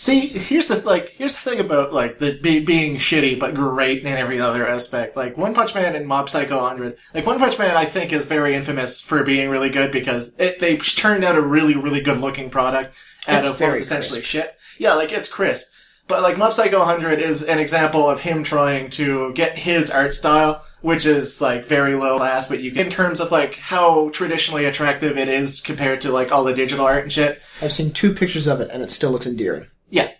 See, 0.00 0.28
here's 0.28 0.68
the 0.68 0.76
like, 0.76 1.10
here's 1.10 1.34
the 1.34 1.50
thing 1.50 1.60
about 1.60 1.92
like 1.92 2.18
the 2.18 2.38
be, 2.40 2.64
being 2.64 2.96
shitty 2.96 3.38
but 3.38 3.52
great 3.52 4.00
in 4.00 4.06
every 4.06 4.40
other 4.40 4.66
aspect. 4.66 5.14
Like 5.14 5.36
One 5.36 5.52
Punch 5.52 5.74
Man 5.74 5.94
and 5.94 6.06
Mob 6.06 6.30
Psycho 6.30 6.56
100. 6.62 6.96
Like 7.12 7.26
One 7.26 7.38
Punch 7.38 7.58
Man, 7.58 7.76
I 7.76 7.84
think 7.84 8.10
is 8.10 8.24
very 8.24 8.54
infamous 8.54 9.02
for 9.02 9.22
being 9.24 9.50
really 9.50 9.68
good 9.68 9.92
because 9.92 10.40
it, 10.40 10.58
they 10.58 10.78
turned 10.78 11.22
out 11.22 11.36
a 11.36 11.42
really 11.42 11.76
really 11.76 12.00
good 12.00 12.16
looking 12.16 12.48
product 12.48 12.94
out 13.28 13.40
It's 13.40 13.48
of 13.48 13.60
what 13.60 13.68
was 13.68 13.76
very 13.76 13.82
essentially 13.82 14.20
crisp. 14.20 14.30
shit. 14.30 14.56
Yeah, 14.78 14.94
like 14.94 15.12
it's 15.12 15.28
crisp. 15.28 15.70
But 16.08 16.22
like 16.22 16.38
Mob 16.38 16.54
Psycho 16.54 16.78
100 16.78 17.18
is 17.20 17.42
an 17.42 17.58
example 17.58 18.08
of 18.08 18.22
him 18.22 18.42
trying 18.42 18.88
to 18.92 19.34
get 19.34 19.58
his 19.58 19.90
art 19.90 20.14
style, 20.14 20.64
which 20.80 21.04
is 21.04 21.42
like 21.42 21.68
very 21.68 21.94
low 21.94 22.16
class, 22.16 22.48
but 22.48 22.60
you 22.60 22.72
can, 22.72 22.86
in 22.86 22.90
terms 22.90 23.20
of 23.20 23.30
like 23.30 23.56
how 23.56 24.08
traditionally 24.08 24.64
attractive 24.64 25.18
it 25.18 25.28
is 25.28 25.60
compared 25.60 26.00
to 26.00 26.10
like 26.10 26.32
all 26.32 26.42
the 26.42 26.54
digital 26.54 26.86
art 26.86 27.02
and 27.02 27.12
shit. 27.12 27.42
I've 27.60 27.74
seen 27.74 27.92
two 27.92 28.14
pictures 28.14 28.46
of 28.46 28.62
it 28.62 28.70
and 28.72 28.82
it 28.82 28.90
still 28.90 29.10
looks 29.10 29.26
endearing. 29.26 29.66
Yeah. 29.90 30.10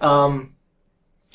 Um, 0.00 0.54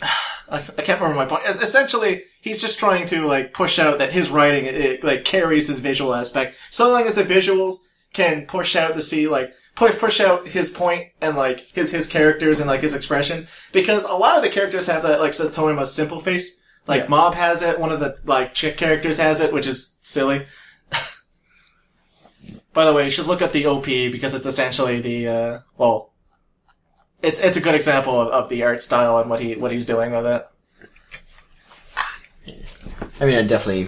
I, 0.01 0.57
I 0.57 0.59
can't 0.81 0.99
remember 1.01 1.15
my 1.15 1.25
point. 1.25 1.43
Es- 1.45 1.61
Essentially, 1.61 2.23
he's 2.41 2.61
just 2.61 2.77
trying 2.79 3.05
to 3.07 3.25
like 3.25 3.53
push 3.53 3.79
out 3.79 3.97
that 3.99 4.13
his 4.13 4.29
writing 4.29 4.65
it, 4.65 5.03
like 5.03 5.25
carries 5.25 5.67
his 5.67 5.79
visual 5.79 6.13
aspect. 6.13 6.55
So 6.71 6.89
long 6.91 7.03
as 7.07 7.13
the 7.15 7.23
visuals 7.23 7.75
can 8.13 8.45
push 8.45 8.75
out 8.75 8.95
the 8.95 9.01
sea, 9.01 9.27
like 9.27 9.53
push 9.75 9.97
push 9.97 10.19
out 10.21 10.47
his 10.47 10.69
point 10.69 11.09
and 11.21 11.35
like 11.35 11.59
his 11.73 11.91
his 11.91 12.07
characters 12.07 12.59
and 12.59 12.67
like 12.67 12.81
his 12.81 12.93
expressions 12.93 13.49
because 13.73 14.05
a 14.05 14.13
lot 14.13 14.37
of 14.37 14.43
the 14.43 14.49
characters 14.49 14.87
have 14.87 15.03
that 15.03 15.19
like 15.19 15.31
Saitama 15.31 15.85
simple 15.87 16.19
face. 16.21 16.61
Like 16.87 17.01
Yeah. 17.03 17.07
Mob 17.07 17.33
has 17.35 17.61
it, 17.61 17.79
one 17.79 17.91
of 17.91 17.99
the 17.99 18.17
like 18.25 18.53
chick 18.53 18.77
characters 18.77 19.17
has 19.17 19.41
it, 19.41 19.51
which 19.53 19.67
is 19.67 19.97
silly. 20.01 20.45
By 22.73 22.85
the 22.85 22.93
way, 22.93 23.05
you 23.05 23.09
should 23.11 23.25
look 23.27 23.41
up 23.41 23.51
the 23.53 23.65
OP 23.65 23.85
because 23.85 24.33
it's 24.33 24.45
essentially 24.45 24.99
the 25.01 25.27
uh 25.27 25.59
well 25.77 26.11
it's 27.21 27.39
it's 27.39 27.57
a 27.57 27.61
good 27.61 27.75
example 27.75 28.19
of, 28.19 28.27
of 28.29 28.49
the 28.49 28.63
art 28.63 28.81
style 28.81 29.17
and 29.19 29.29
what 29.29 29.39
he 29.39 29.55
what 29.55 29.71
he's 29.71 29.85
doing 29.85 30.11
with 30.11 30.25
it. 30.25 30.47
I 33.19 33.25
mean, 33.25 33.35
I 33.37 33.43
definitely. 33.43 33.87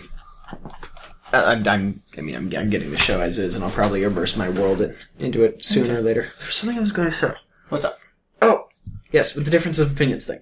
I- 1.34 1.52
I'm, 1.54 1.68
I'm, 1.68 2.04
I 2.18 2.22
mean, 2.22 2.36
I'm, 2.36 2.54
I'm 2.56 2.70
getting 2.70 2.90
the 2.92 2.98
show 2.98 3.20
as 3.20 3.38
is, 3.38 3.54
and 3.54 3.64
I'll 3.64 3.70
probably 3.70 4.04
immerse 4.04 4.38
my 4.38 4.50
world 4.50 4.82
in, 4.82 4.96
into 5.20 5.44
it 5.44 5.64
sooner 5.66 5.98
or 5.98 6.02
later. 6.02 6.32
There's 6.40 6.56
something 6.56 6.78
I 6.78 6.82
was 6.82 6.94
going 6.94 7.10
to 7.10 7.14
say. 7.16 7.34
What's 7.68 7.84
up? 7.84 8.00
Oh, 8.42 8.70
yes, 9.12 9.36
with 9.36 9.44
the 9.44 9.52
difference 9.52 9.78
of 9.78 9.92
opinions 9.92 10.26
thing. 10.26 10.40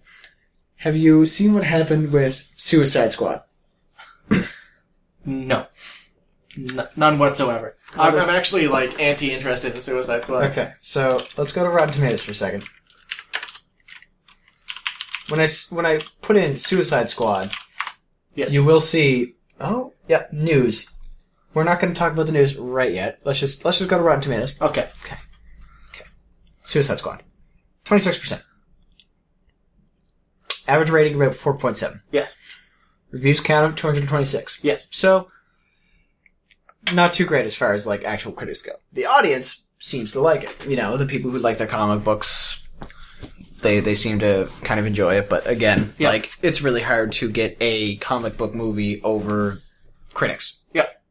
Have 0.77 0.95
you 0.95 1.25
seen 1.25 1.55
what 1.55 1.63
happened 1.63 2.11
with 2.11 2.51
Suicide 2.55 3.11
Squad? 3.13 3.41
No, 5.25 5.65
N- 6.55 6.87
none 6.95 7.17
whatsoever. 7.17 7.75
I'm, 7.97 8.15
I'm 8.15 8.29
actually 8.29 8.67
like 8.67 8.99
anti 8.99 9.31
interested 9.33 9.75
in 9.75 9.81
Suicide 9.81 10.23
Squad. 10.23 10.45
Okay, 10.51 10.73
so 10.81 11.19
let's 11.37 11.51
go 11.53 11.63
to 11.63 11.69
Rotten 11.69 11.93
Tomatoes 11.93 12.21
for 12.21 12.31
a 12.31 12.35
second. 12.35 12.63
When 15.29 15.39
I 15.39 15.45
s- 15.45 15.71
when 15.71 15.85
I 15.85 16.01
put 16.21 16.35
in 16.35 16.57
Suicide 16.57 17.09
Squad, 17.09 17.51
Yes. 18.35 18.51
you 18.51 18.63
will 18.63 18.81
see. 18.81 19.35
Oh, 19.59 19.93
yeah, 20.07 20.25
news. 20.31 20.91
We're 21.53 21.63
not 21.63 21.79
going 21.79 21.93
to 21.93 21.97
talk 21.97 22.11
about 22.11 22.25
the 22.25 22.33
news 22.33 22.57
right 22.57 22.93
yet. 22.93 23.19
Let's 23.23 23.39
just 23.39 23.63
let's 23.65 23.77
just 23.79 23.89
go 23.89 23.97
to 23.97 24.03
Rotten 24.03 24.21
Tomatoes. 24.21 24.53
Okay. 24.61 24.89
Okay. 25.05 25.15
Okay. 25.93 26.05
Suicide 26.63 26.99
Squad, 26.99 27.23
twenty 27.85 28.03
six 28.03 28.19
percent. 28.19 28.43
Average 30.67 30.89
rating 30.89 31.15
about 31.15 31.35
four 31.35 31.57
point 31.57 31.77
seven. 31.77 32.01
Yes. 32.11 32.35
Reviews 33.11 33.39
count 33.39 33.65
of 33.67 33.75
two 33.75 33.87
hundred 33.87 34.07
twenty 34.09 34.25
six. 34.25 34.59
Yes. 34.63 34.87
So, 34.91 35.29
not 36.93 37.13
too 37.13 37.25
great 37.25 37.45
as 37.45 37.55
far 37.55 37.73
as 37.73 37.87
like 37.87 38.03
actual 38.03 38.31
critics 38.31 38.61
go. 38.61 38.73
The 38.93 39.05
audience 39.05 39.65
seems 39.79 40.11
to 40.13 40.19
like 40.19 40.43
it. 40.43 40.67
You 40.67 40.75
know, 40.75 40.97
the 40.97 41.05
people 41.05 41.31
who 41.31 41.39
like 41.39 41.57
their 41.57 41.67
comic 41.67 42.03
books, 42.03 42.67
they 43.61 43.79
they 43.79 43.95
seem 43.95 44.19
to 44.19 44.49
kind 44.63 44.79
of 44.79 44.85
enjoy 44.85 45.15
it. 45.15 45.29
But 45.29 45.47
again, 45.47 45.93
Yeah. 45.97 46.09
like 46.09 46.31
it's 46.41 46.61
really 46.61 46.81
hard 46.81 47.11
to 47.13 47.29
get 47.29 47.57
a 47.59 47.95
comic 47.97 48.37
book 48.37 48.53
movie 48.53 49.01
over 49.03 49.59
critics. 50.13 50.61
Yep. 50.73 51.01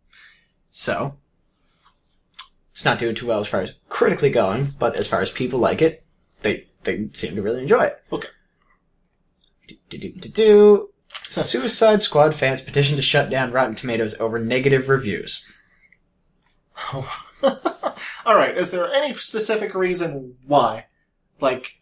So, 0.71 1.17
it's 2.73 2.85
not 2.85 2.99
doing 2.99 3.15
too 3.15 3.27
well 3.27 3.41
as 3.41 3.49
far 3.49 3.61
as 3.61 3.75
critically 3.89 4.31
going, 4.31 4.73
but 4.79 4.97
as 4.97 5.07
far 5.07 5.21
as 5.21 5.31
people 5.31 5.59
like 5.59 5.83
it, 5.83 6.05
they 6.43 6.67
they 6.85 7.09
seem 7.13 7.35
to 7.37 7.43
really 7.43 7.63
enjoy 7.63 7.83
it. 7.85 8.03
Okay. 8.13 8.29
Do, 9.67 9.77
do, 9.99 10.13
do, 10.13 10.29
do. 10.29 10.91
Suicide 11.23 12.03
Squad 12.03 12.35
fans 12.35 12.61
petition 12.63 12.97
to 12.97 13.03
shut 13.03 13.31
down 13.31 13.51
Rotten 13.51 13.75
Tomatoes 13.75 14.19
over 14.21 14.39
negative 14.39 14.89
reviews. 14.89 15.45
All 18.27 18.37
right. 18.37 18.57
Is 18.57 18.71
there 18.71 18.91
any 18.93 19.15
specific 19.15 19.75
reason 19.75 20.37
why? 20.47 20.87
Like, 21.41 21.81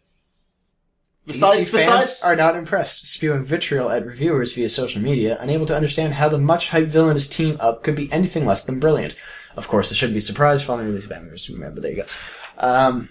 besides 1.25 1.69
DC 1.69 1.71
besides 1.71 2.19
fans 2.19 2.23
are 2.23 2.35
not 2.35 2.55
impressed, 2.55 3.07
spewing 3.07 3.43
vitriol 3.45 3.89
at 3.89 4.05
reviewers 4.05 4.53
via 4.53 4.69
social 4.69 5.01
media, 5.01 5.37
unable 5.39 5.65
to 5.67 5.75
understand 5.75 6.13
how 6.15 6.29
the 6.29 6.37
much 6.37 6.69
hyped 6.69 6.87
villainous 6.87 7.27
team 7.27 7.57
up 7.59 7.83
could 7.83 7.95
be 7.95 8.11
anything 8.11 8.45
less 8.45 8.65
than 8.65 8.79
brilliant. 8.79 9.15
Of 9.55 9.67
course, 9.67 9.91
it 9.91 9.95
shouldn't 9.95 10.15
be 10.15 10.19
surprised 10.19 10.65
following 10.65 10.85
the 10.85 10.91
release 10.91 11.03
of 11.05 11.11
Batman 11.11 11.29
vs. 11.29 11.47
Superman, 11.47 11.73
but 11.75 11.83
there 11.83 11.91
you 11.91 12.03
go. 12.03 12.07
Um, 12.57 13.09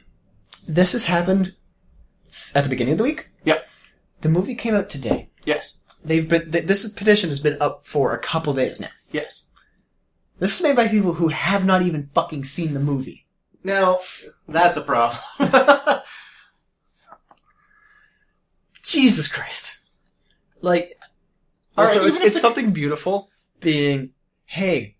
this 0.66 0.92
has 0.92 1.04
happened 1.06 1.54
at 2.54 2.64
the 2.64 2.70
beginning 2.70 2.92
of 2.92 2.98
the 2.98 3.04
week. 3.04 3.28
Yep. 3.44 3.66
The 4.22 4.28
movie 4.28 4.54
came 4.54 4.74
out 4.74 4.90
today. 4.90 5.30
yes, 5.44 5.78
They've 6.04 6.28
been 6.28 6.50
th- 6.50 6.66
this 6.66 6.88
petition 6.92 7.28
has 7.28 7.38
been 7.38 7.56
up 7.60 7.86
for 7.86 8.12
a 8.12 8.18
couple 8.18 8.52
days 8.54 8.80
now. 8.80 8.88
yes. 9.12 9.46
This 10.38 10.56
is 10.56 10.62
made 10.62 10.76
by 10.76 10.88
people 10.88 11.14
who 11.14 11.28
have 11.28 11.64
not 11.64 11.82
even 11.82 12.10
fucking 12.14 12.44
seen 12.44 12.74
the 12.74 12.80
movie. 12.80 13.26
Now 13.64 14.00
that's 14.48 14.76
a 14.76 14.82
problem. 14.82 15.20
Jesus 18.82 19.28
Christ. 19.28 19.78
Like, 20.60 20.98
also, 21.76 22.00
right, 22.00 22.08
it's, 22.08 22.20
it's 22.20 22.34
the- 22.34 22.40
something 22.40 22.72
beautiful 22.72 23.30
being, 23.60 24.10
hey, 24.44 24.96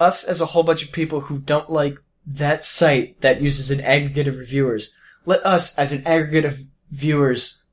us 0.00 0.24
as 0.24 0.40
a 0.40 0.46
whole 0.46 0.62
bunch 0.62 0.82
of 0.82 0.92
people 0.92 1.20
who 1.20 1.38
don't 1.38 1.70
like 1.70 1.98
that 2.26 2.64
site 2.64 3.20
that 3.20 3.40
uses 3.40 3.70
an 3.70 3.80
aggregate 3.80 4.28
of 4.28 4.36
reviewers, 4.38 4.94
let 5.26 5.44
us, 5.44 5.78
as 5.78 5.92
an 5.92 6.02
aggregate 6.06 6.44
of 6.44 6.60
viewers, 6.90 7.64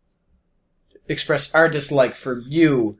express 1.07 1.53
our 1.55 1.67
dislike 1.69 2.13
for 2.13 2.39
you. 2.39 2.97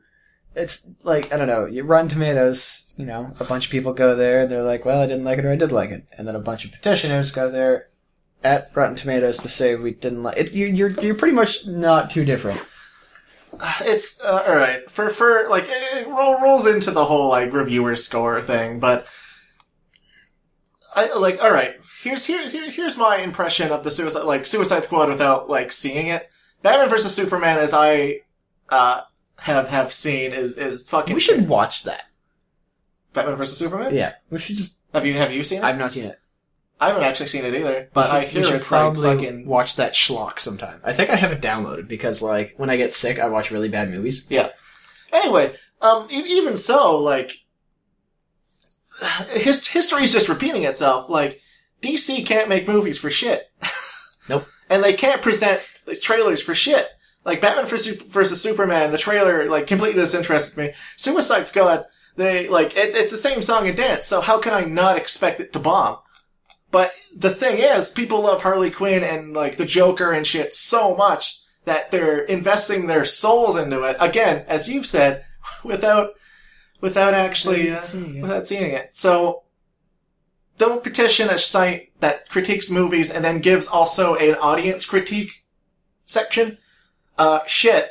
It's 0.54 0.88
like, 1.02 1.32
I 1.32 1.38
don't 1.38 1.46
know, 1.46 1.66
you 1.66 1.82
Rotten 1.84 2.08
Tomatoes, 2.08 2.94
you 2.96 3.06
know, 3.06 3.32
a 3.40 3.44
bunch 3.44 3.66
of 3.66 3.72
people 3.72 3.92
go 3.92 4.14
there 4.14 4.42
and 4.42 4.50
they're 4.50 4.62
like, 4.62 4.84
well, 4.84 5.00
I 5.00 5.06
didn't 5.06 5.24
like 5.24 5.38
it 5.38 5.44
or 5.44 5.52
I 5.52 5.56
did 5.56 5.72
like 5.72 5.90
it. 5.90 6.06
And 6.16 6.28
then 6.28 6.36
a 6.36 6.40
bunch 6.40 6.64
of 6.64 6.72
petitioners 6.72 7.30
go 7.30 7.50
there 7.50 7.88
at 8.44 8.70
Rotten 8.74 8.96
Tomatoes 8.96 9.38
to 9.38 9.48
say 9.48 9.74
we 9.74 9.92
didn't 9.92 10.22
like 10.22 10.36
it. 10.36 10.52
You're, 10.52 10.68
you're, 10.68 11.00
you're 11.00 11.14
pretty 11.14 11.34
much 11.34 11.66
not 11.66 12.10
too 12.10 12.24
different. 12.24 12.60
it's 13.80 14.20
uh, 14.22 14.44
all 14.46 14.56
right 14.56 14.90
for 14.90 15.10
for 15.10 15.46
like 15.48 15.64
it, 15.64 15.98
it 15.98 16.08
roll, 16.08 16.40
rolls 16.40 16.66
into 16.66 16.90
the 16.90 17.04
whole 17.04 17.28
like 17.28 17.52
reviewer 17.52 17.96
score 17.96 18.40
thing, 18.42 18.80
but 18.80 19.06
I 20.94 21.12
like 21.14 21.42
all 21.42 21.52
right. 21.52 21.76
Here's 22.02 22.26
here, 22.26 22.48
here 22.48 22.70
here's 22.70 22.96
my 22.96 23.18
impression 23.18 23.70
of 23.70 23.84
the 23.84 23.90
suicide 23.90 24.24
like 24.24 24.46
Suicide 24.46 24.84
Squad 24.84 25.08
without 25.08 25.48
like 25.48 25.72
seeing 25.72 26.08
it. 26.08 26.28
Batman 26.62 26.88
versus 26.88 27.14
Superman, 27.14 27.58
as 27.58 27.72
I 27.72 28.20
uh 28.68 29.02
have 29.42 29.68
have 29.68 29.92
seen, 29.92 30.32
is 30.32 30.56
is 30.56 30.88
fucking. 30.88 31.14
We 31.14 31.20
should 31.20 31.48
watch 31.48 31.84
that. 31.84 32.04
Batman 33.12 33.36
versus 33.36 33.58
Superman. 33.58 33.94
Yeah, 33.94 34.14
we 34.30 34.38
should 34.38 34.56
just. 34.56 34.78
Have 34.92 35.06
you 35.06 35.14
have 35.14 35.32
you 35.32 35.44
seen 35.44 35.58
it? 35.58 35.64
I've 35.64 35.78
not 35.78 35.92
seen 35.92 36.04
it. 36.04 36.18
I 36.80 36.88
haven't 36.88 37.04
actually 37.04 37.28
seen 37.28 37.44
it 37.44 37.54
either, 37.54 37.88
but 37.94 38.10
I 38.10 38.20
we 38.20 38.26
hear 38.26 38.42
should 38.42 38.54
it's 38.56 38.68
probably 38.68 39.06
like 39.06 39.18
fucking 39.18 39.46
watch 39.46 39.76
that 39.76 39.92
schlock 39.92 40.40
sometime. 40.40 40.80
I 40.82 40.92
think 40.92 41.10
I 41.10 41.14
have 41.14 41.30
it 41.30 41.40
downloaded 41.40 41.86
because, 41.86 42.22
like, 42.22 42.54
when 42.56 42.70
I 42.70 42.76
get 42.76 42.92
sick, 42.92 43.20
I 43.20 43.28
watch 43.28 43.52
really 43.52 43.68
bad 43.68 43.90
movies. 43.90 44.26
Yeah. 44.28 44.48
Anyway, 45.12 45.54
um, 45.80 46.08
even 46.10 46.56
so, 46.56 46.98
like, 46.98 47.34
his 49.30 49.68
history 49.68 50.02
is 50.02 50.12
just 50.12 50.28
repeating 50.28 50.64
itself. 50.64 51.08
Like, 51.08 51.40
DC 51.82 52.26
can't 52.26 52.48
make 52.48 52.66
movies 52.66 52.98
for 52.98 53.10
shit. 53.10 53.50
Nope. 54.28 54.46
and 54.70 54.84
they 54.84 54.92
can't 54.92 55.20
present 55.20 55.60
the 55.84 55.96
trailers 55.96 56.40
for 56.40 56.54
shit. 56.54 56.86
Like 57.24 57.40
Batman 57.40 57.66
versus 57.66 58.42
Superman, 58.42 58.90
the 58.90 58.98
trailer 58.98 59.48
like 59.48 59.66
completely 59.66 60.00
disinterested 60.00 60.56
me. 60.56 60.72
Suicide 60.96 61.46
Squad, 61.46 61.84
they 62.16 62.48
like 62.48 62.76
it, 62.76 62.94
it's 62.94 63.12
the 63.12 63.18
same 63.18 63.42
song 63.42 63.68
and 63.68 63.76
dance. 63.76 64.06
So 64.06 64.20
how 64.20 64.38
can 64.38 64.52
I 64.52 64.64
not 64.64 64.96
expect 64.96 65.40
it 65.40 65.52
to 65.52 65.58
bomb? 65.58 65.98
But 66.72 66.92
the 67.14 67.30
thing 67.30 67.58
is, 67.58 67.92
people 67.92 68.22
love 68.22 68.42
Harley 68.42 68.70
Quinn 68.70 69.04
and 69.04 69.34
like 69.34 69.56
the 69.56 69.66
Joker 69.66 70.10
and 70.10 70.26
shit 70.26 70.54
so 70.54 70.96
much 70.96 71.40
that 71.64 71.90
they're 71.90 72.20
investing 72.20 72.86
their 72.86 73.04
souls 73.04 73.56
into 73.56 73.82
it. 73.82 73.96
Again, 74.00 74.44
as 74.48 74.68
you've 74.68 74.86
said, 74.86 75.24
without 75.64 76.14
without 76.80 77.14
actually 77.14 77.70
uh, 77.70 77.80
seeing 77.80 78.20
without 78.20 78.46
seeing 78.46 78.72
it. 78.72 78.96
So 78.96 79.44
don't 80.58 80.82
petition 80.82 81.30
a 81.30 81.38
site 81.38 81.92
that 82.00 82.28
critiques 82.28 82.70
movies 82.70 83.10
and 83.10 83.24
then 83.24 83.40
gives 83.40 83.68
also 83.68 84.16
an 84.16 84.34
audience 84.36 84.86
critique 84.86 85.44
section. 86.04 86.58
Uh, 87.22 87.40
shit. 87.46 87.88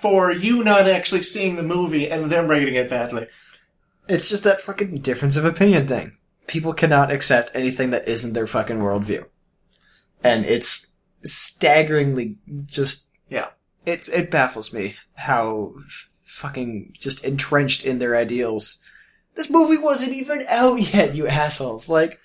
For 0.00 0.32
you 0.32 0.64
not 0.64 0.88
actually 0.88 1.22
seeing 1.22 1.56
the 1.56 1.62
movie 1.62 2.10
and 2.10 2.30
them 2.30 2.48
rating 2.48 2.74
it 2.74 2.90
badly. 2.90 3.28
It's 4.08 4.28
just 4.28 4.42
that 4.44 4.60
fucking 4.60 4.98
difference 4.98 5.36
of 5.36 5.44
opinion 5.44 5.86
thing. 5.86 6.16
People 6.48 6.72
cannot 6.72 7.12
accept 7.12 7.52
anything 7.54 7.90
that 7.90 8.08
isn't 8.08 8.32
their 8.32 8.48
fucking 8.48 8.78
worldview. 8.78 9.26
And 10.24 10.44
it's 10.46 10.92
staggeringly 11.24 12.36
just, 12.66 13.08
Yeah. 13.28 13.48
it's, 13.86 14.08
it 14.08 14.30
baffles 14.30 14.72
me 14.72 14.96
how 15.16 15.74
f- 15.86 16.10
fucking 16.24 16.94
just 16.98 17.24
entrenched 17.24 17.84
in 17.84 17.98
their 18.00 18.16
ideals. 18.16 18.82
This 19.36 19.50
movie 19.50 19.78
wasn't 19.78 20.12
even 20.14 20.44
out 20.48 20.76
yet, 20.94 21.14
you 21.14 21.28
assholes. 21.28 21.88
Like, 21.88 22.18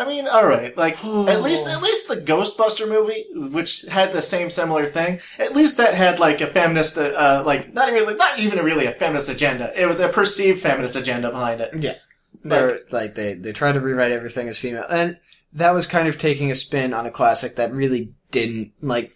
I 0.00 0.08
mean, 0.08 0.26
alright, 0.26 0.74
like, 0.78 0.98
Oh. 1.04 1.28
at 1.28 1.42
least, 1.42 1.68
at 1.68 1.82
least 1.82 2.08
the 2.08 2.16
Ghostbuster 2.16 2.88
movie, 2.88 3.26
which 3.34 3.82
had 3.82 4.12
the 4.14 4.22
same 4.22 4.48
similar 4.48 4.86
thing, 4.86 5.20
at 5.38 5.54
least 5.54 5.76
that 5.76 5.92
had 5.94 6.18
like 6.18 6.40
a 6.40 6.46
feminist, 6.46 6.96
uh, 6.96 7.02
uh, 7.02 7.42
like, 7.44 7.74
not 7.74 7.92
really, 7.92 8.14
not 8.14 8.38
even 8.38 8.64
really 8.64 8.86
a 8.86 8.92
feminist 8.92 9.28
agenda. 9.28 9.70
It 9.80 9.86
was 9.86 10.00
a 10.00 10.08
perceived 10.08 10.60
feminist 10.60 10.96
agenda 10.96 11.30
behind 11.30 11.60
it. 11.60 11.74
Yeah. 11.78 11.96
They're 12.42 12.78
like 12.90 13.14
they 13.16 13.34
they 13.34 13.52
try 13.52 13.72
to 13.72 13.80
rewrite 13.80 14.12
everything 14.12 14.48
as 14.48 14.56
female, 14.56 14.86
and 14.88 15.18
that 15.52 15.74
was 15.74 15.86
kind 15.86 16.08
of 16.08 16.16
taking 16.16 16.50
a 16.50 16.54
spin 16.54 16.94
on 16.94 17.04
a 17.04 17.10
classic 17.10 17.56
that 17.56 17.74
really 17.74 18.14
didn't 18.30 18.72
like. 18.80 19.14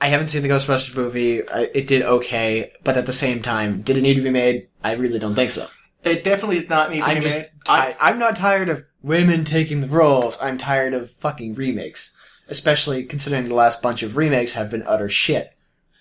I 0.00 0.08
haven't 0.08 0.28
seen 0.28 0.42
the 0.42 0.48
Ghostbusters 0.48 0.94
movie. 0.94 1.42
I, 1.48 1.70
it 1.74 1.88
did 1.88 2.02
okay, 2.02 2.70
but 2.84 2.96
at 2.96 3.06
the 3.06 3.12
same 3.12 3.42
time, 3.42 3.82
did 3.82 3.96
it 3.96 4.02
need 4.02 4.14
to 4.14 4.22
be 4.22 4.30
made? 4.30 4.68
I 4.84 4.92
really 4.92 5.18
don't 5.18 5.34
think 5.34 5.50
so. 5.50 5.66
It 6.04 6.24
definitely 6.24 6.60
did 6.60 6.70
not 6.70 6.90
need 6.90 7.00
to 7.00 7.04
I'm 7.04 7.16
be 7.18 7.22
just 7.22 7.36
made. 7.38 7.50
ti- 7.64 7.72
I'm 8.00 8.18
not 8.18 8.36
tired 8.36 8.68
of 8.68 8.84
women 9.02 9.44
taking 9.44 9.80
the 9.80 9.88
roles. 9.88 10.40
I'm 10.42 10.56
tired 10.58 10.94
of 10.94 11.10
fucking 11.10 11.54
remakes, 11.54 12.16
especially 12.48 13.04
considering 13.04 13.44
the 13.44 13.54
last 13.54 13.82
bunch 13.82 14.02
of 14.02 14.16
remakes 14.16 14.54
have 14.54 14.70
been 14.70 14.82
utter 14.86 15.08
shit. 15.08 15.52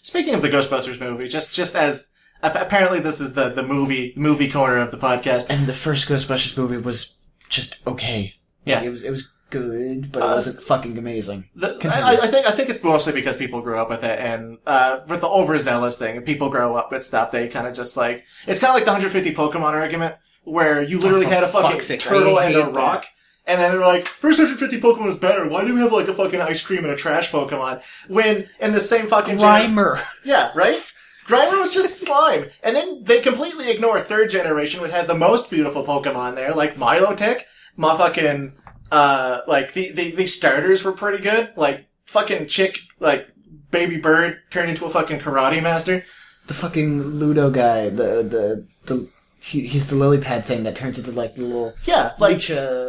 Speaking 0.02 0.34
of 0.34 0.41
the 0.41 0.50
Ghostbusters 0.50 1.00
movie, 1.00 1.28
just, 1.28 1.54
just 1.54 1.76
as, 1.76 2.14
ap- 2.41 2.56
apparently 2.56 3.00
this 3.02 3.20
is 3.20 3.34
the, 3.36 3.50
the 3.50 3.62
movie, 3.64 4.14
movie 4.16 4.50
corner 4.50 4.78
of 4.78 4.91
the 4.91 4.97
podcast. 4.97 5.47
And 5.50 5.66
the 5.68 5.74
first 5.74 6.08
Ghostbusters 6.08 6.58
movie 6.58 6.78
was 6.78 7.16
just 7.50 7.86
okay. 7.86 8.36
Yeah. 8.66 8.82
it 8.84 8.89
was 8.89 9.04
it 9.04 9.10
was 9.10 9.32
good, 9.50 10.12
but 10.12 10.20
it 10.22 10.26
Uh, 10.26 10.36
wasn't 10.36 10.62
fucking 10.64 10.97
amazing. 10.97 11.50
The, 11.56 11.78
I, 11.91 12.18
I 12.24 12.28
think 12.28 12.45
I 12.47 12.52
think 12.52 12.70
it's 12.70 12.84
mostly 12.84 13.14
because 13.14 13.36
people 13.36 13.62
grew 13.62 13.78
up 13.80 13.89
with 13.89 14.04
it, 14.04 14.20
and 14.20 14.58
uh, 14.68 15.00
with 15.08 15.22
the 15.22 15.28
overzealous 15.30 15.97
thing, 15.97 16.22
people 16.22 16.50
grow 16.50 16.76
up 16.76 16.91
with 16.91 17.04
stuff. 17.06 17.32
They 17.32 17.47
kind 17.47 17.68
of 17.68 17.74
just 17.74 17.97
like 17.97 18.24
it's 18.47 18.60
kind 18.60 18.70
of 18.72 18.76
like 18.76 18.86
the 18.86 18.91
150 18.91 19.34
Pokemon 19.36 19.74
argument, 19.74 20.16
where 20.43 20.82
you 20.82 21.00
literally 21.00 21.26
Oh, 21.26 21.30
had 21.30 21.43
a 21.43 21.47
fucking 21.47 21.82
sake, 21.82 22.00
turtle 22.00 22.39
and 22.39 22.56
a 22.56 22.64
hate 22.66 22.74
rock, 22.74 23.06
and 23.45 23.60
then 23.60 23.72
they're 23.72 23.82
like, 23.86 24.08
first 24.08 24.39
150 24.39 24.80
Pokemon 24.82 25.10
is 25.10 25.18
better. 25.18 25.47
Why 25.47 25.66
do 25.66 25.74
we 25.74 25.80
have 25.82 25.91
like 25.91 26.08
a 26.08 26.14
fucking 26.14 26.41
ice 26.41 26.62
cream 26.62 26.84
and 26.84 26.93
a 26.93 26.95
trash 26.95 27.32
Pokemon 27.32 27.82
when 28.08 28.47
in 28.60 28.72
the 28.72 28.80
same 28.82 29.08
fucking 29.08 29.38
Grimer. 29.38 30.02
yeah, 30.24 30.52
right. 30.56 30.80
Grimer 31.28 31.60
was 31.60 31.74
just 31.74 31.97
slime, 32.06 32.50
and 32.64 32.76
then 32.76 33.04
they 33.04 33.22
completely 33.22 33.70
ignore 33.70 34.00
third 34.02 34.30
generation, 34.32 34.82
which 34.82 34.91
had 34.91 35.08
the 35.08 35.16
most 35.16 35.50
beautiful 35.52 35.84
Pokemon 35.84 36.34
there, 36.36 36.54
like 36.56 36.76
Milotic, 36.76 37.43
my 37.78 37.95
fucking, 37.95 38.54
uh, 38.92 39.42
like 39.48 39.74
the, 39.74 39.92
the 39.92 40.12
the 40.12 40.28
starters 40.28 40.84
were 40.84 40.92
pretty 40.92 41.24
good, 41.24 41.52
like 41.56 41.88
fucking 42.06 42.48
chick, 42.48 42.80
like 43.00 43.28
baby 43.72 43.98
bird 43.98 44.40
turned 44.50 44.70
into 44.70 44.86
a 44.86 44.90
fucking 44.90 45.20
karate 45.20 45.62
master. 45.62 46.04
the 46.48 46.54
fucking 46.54 47.02
Ludo 47.04 47.50
guy, 47.52 47.90
the 47.90 48.24
the 48.24 48.66
the 48.86 49.08
he, 49.42 49.62
he's 49.68 49.88
the 49.88 49.96
lily 49.96 50.20
pad 50.20 50.44
thing 50.44 50.64
that 50.64 50.76
turns 50.76 50.98
into 51.00 51.12
like 51.12 51.36
the 51.36 51.44
little 51.44 51.74
Yeah, 51.86 52.14
like 52.20 52.42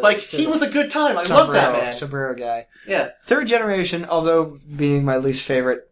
like 0.02 0.20
he 0.20 0.46
was 0.46 0.62
a 0.62 0.70
good 0.70 0.90
time. 0.90 1.16
I 1.16 1.24
love 1.26 1.52
that 1.52 1.72
man. 1.72 1.92
sombrero 1.92 2.34
guy. 2.34 2.66
Yeah, 2.86 3.10
Third 3.24 3.46
generation, 3.46 4.04
although 4.04 4.58
being 4.74 5.04
my 5.04 5.16
least 5.16 5.42
favorite 5.42 5.90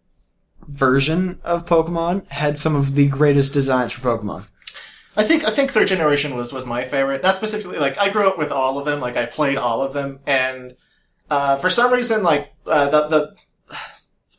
version 0.66 1.38
of 1.44 1.64
Pokemon, 1.66 2.26
had 2.28 2.58
some 2.58 2.74
of 2.74 2.94
the 2.94 3.06
greatest 3.06 3.52
designs 3.54 3.92
for 3.92 4.00
Pokemon. 4.00 4.46
I 5.18 5.24
think 5.24 5.44
I 5.44 5.50
think 5.50 5.72
third 5.72 5.88
generation 5.88 6.36
was 6.36 6.52
was 6.52 6.64
my 6.64 6.84
favorite. 6.84 7.22
Not 7.22 7.36
specifically 7.36 7.78
like 7.78 7.98
I 7.98 8.08
grew 8.08 8.26
up 8.28 8.38
with 8.38 8.52
all 8.52 8.78
of 8.78 8.84
them. 8.86 9.00
Like 9.00 9.16
I 9.16 9.26
played 9.26 9.58
all 9.58 9.82
of 9.82 9.92
them, 9.92 10.20
and 10.26 10.76
uh, 11.28 11.56
for 11.56 11.68
some 11.68 11.92
reason, 11.92 12.22
like 12.22 12.52
uh, 12.66 12.88
the 12.88 13.08
the 13.08 13.36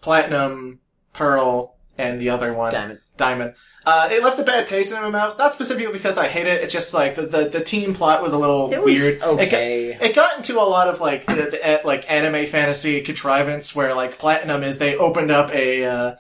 platinum, 0.01 0.79
pearl, 1.13 1.75
and 1.97 2.19
the 2.21 2.29
other 2.29 2.53
one, 2.53 2.71
Diamond. 2.71 2.99
diamond. 3.17 3.53
Uh, 3.85 4.09
it 4.11 4.21
left 4.23 4.37
a 4.39 4.43
bad 4.43 4.67
taste 4.67 4.93
in 4.93 5.01
my 5.01 5.09
mouth. 5.09 5.37
Not 5.37 5.53
specifically 5.53 5.91
because 5.93 6.17
I 6.17 6.27
hate 6.27 6.45
it. 6.47 6.61
It's 6.63 6.73
just 6.73 6.93
like 6.93 7.15
the 7.15 7.23
the, 7.23 7.49
the 7.49 7.61
team 7.63 7.93
plot 7.93 8.21
was 8.21 8.33
a 8.33 8.37
little 8.37 8.71
It 8.73 8.83
was 8.83 8.99
weird. 8.99 9.15
It 9.15 9.19
got- 9.21 9.39
okay. 9.39 9.97
it 9.99 10.15
got 10.15 10.37
into 10.37 10.59
a 10.59 10.63
lot 10.63 10.87
of 10.87 10.99
like 11.01 11.25
the, 11.25 11.33
the 11.33 11.81
like 11.85 12.09
anime 12.11 12.45
fantasy 12.45 13.01
contrivance 13.01 13.75
where 13.75 13.93
like 13.95 14.17
platinum 14.19 14.63
is 14.63 14.77
they 14.79 14.95
opened 14.97 15.31
up 15.31 15.51
a 15.53 15.83
uh, 15.85 16.15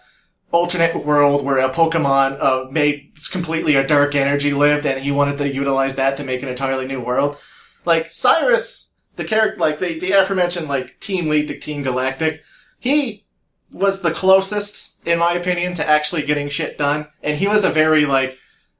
alternate 0.51 1.05
world 1.05 1.45
where 1.45 1.59
a 1.59 1.69
Pokemon 1.69 2.37
uh, 2.39 2.65
made 2.71 3.11
completely 3.31 3.75
a 3.75 3.87
dark 3.87 4.15
energy 4.15 4.53
lived, 4.53 4.85
and 4.85 4.99
he 5.01 5.11
wanted 5.11 5.37
to 5.37 5.53
utilize 5.53 5.95
that 5.95 6.17
to 6.17 6.23
make 6.23 6.41
an 6.43 6.49
entirely 6.49 6.87
new 6.87 6.99
world. 6.99 7.37
Like 7.85 8.11
Cyrus, 8.11 8.97
the 9.15 9.25
character, 9.25 9.59
like 9.59 9.79
the 9.79 9.99
the 9.99 10.11
aforementioned 10.11 10.67
like 10.67 10.99
team 10.99 11.29
lead 11.29 11.47
to 11.47 11.59
Team 11.59 11.83
Galactic, 11.83 12.43
he 12.79 13.25
was 13.71 14.01
the 14.01 14.11
closest, 14.11 14.97
in 15.05 15.19
my 15.19 15.33
opinion, 15.33 15.75
to 15.75 15.87
actually 15.87 16.25
getting 16.25 16.49
shit 16.49 16.77
done, 16.77 17.07
and 17.21 17.37
he 17.37 17.47
was 17.47 17.63
a 17.63 17.69
very 17.69 18.05
like 18.05 18.37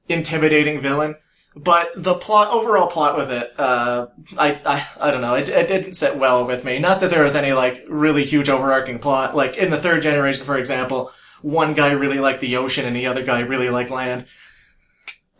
intimidating 0.08 0.80
villain. 0.80 1.16
But 1.56 1.90
the 1.96 2.14
plot, 2.14 2.52
overall 2.52 2.86
plot 2.86 3.16
with 3.16 3.30
it, 3.30 3.52
uh, 3.58 4.06
I, 4.38 4.60
I, 4.64 4.86
I 5.00 5.10
don't 5.10 5.20
know, 5.20 5.34
it, 5.34 5.48
it 5.48 5.66
didn't 5.66 5.94
sit 5.94 6.16
well 6.16 6.46
with 6.46 6.64
me. 6.64 6.78
Not 6.78 7.00
that 7.00 7.10
there 7.10 7.24
was 7.24 7.34
any, 7.34 7.52
like, 7.52 7.84
really 7.88 8.24
huge 8.24 8.48
overarching 8.48 9.00
plot. 9.00 9.34
Like, 9.34 9.56
in 9.56 9.70
the 9.70 9.76
third 9.76 10.00
generation, 10.00 10.44
for 10.44 10.56
example, 10.56 11.10
one 11.42 11.74
guy 11.74 11.92
really 11.92 12.18
liked 12.18 12.40
the 12.40 12.56
ocean 12.56 12.84
and 12.86 12.94
the 12.96 13.06
other 13.06 13.24
guy 13.24 13.40
really 13.40 13.70
liked 13.70 13.90
land. 13.90 14.26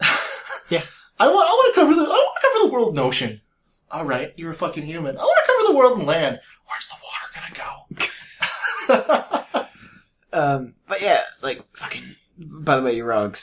Yeah. 0.68 0.82
I 1.18 1.26
want, 1.26 1.48
I 1.48 1.52
want 1.52 1.74
to 1.74 1.80
cover 1.80 1.94
the, 1.94 2.00
I 2.02 2.04
want 2.06 2.38
to 2.40 2.48
cover 2.48 2.66
the 2.68 2.72
world 2.72 2.88
and 2.90 2.98
ocean. 3.00 3.40
Alright, 3.92 4.34
you're 4.36 4.52
a 4.52 4.54
fucking 4.54 4.84
human. 4.84 5.16
I 5.18 5.20
want 5.20 5.38
to 5.44 5.52
cover 5.52 5.72
the 5.72 5.76
world 5.78 5.98
and 5.98 6.06
land. 6.06 6.38
Where's 6.68 6.86
the 6.86 6.94
water 7.02 7.26
gonna 7.34 7.54
go? 8.86 9.66
Um, 10.32 10.74
but 10.86 11.02
yeah, 11.02 11.22
like 11.42 11.60
fucking. 11.76 12.04
By 12.38 12.76
the 12.76 12.82
way, 12.84 12.94
you're 12.94 13.06
wrong. 13.06 13.34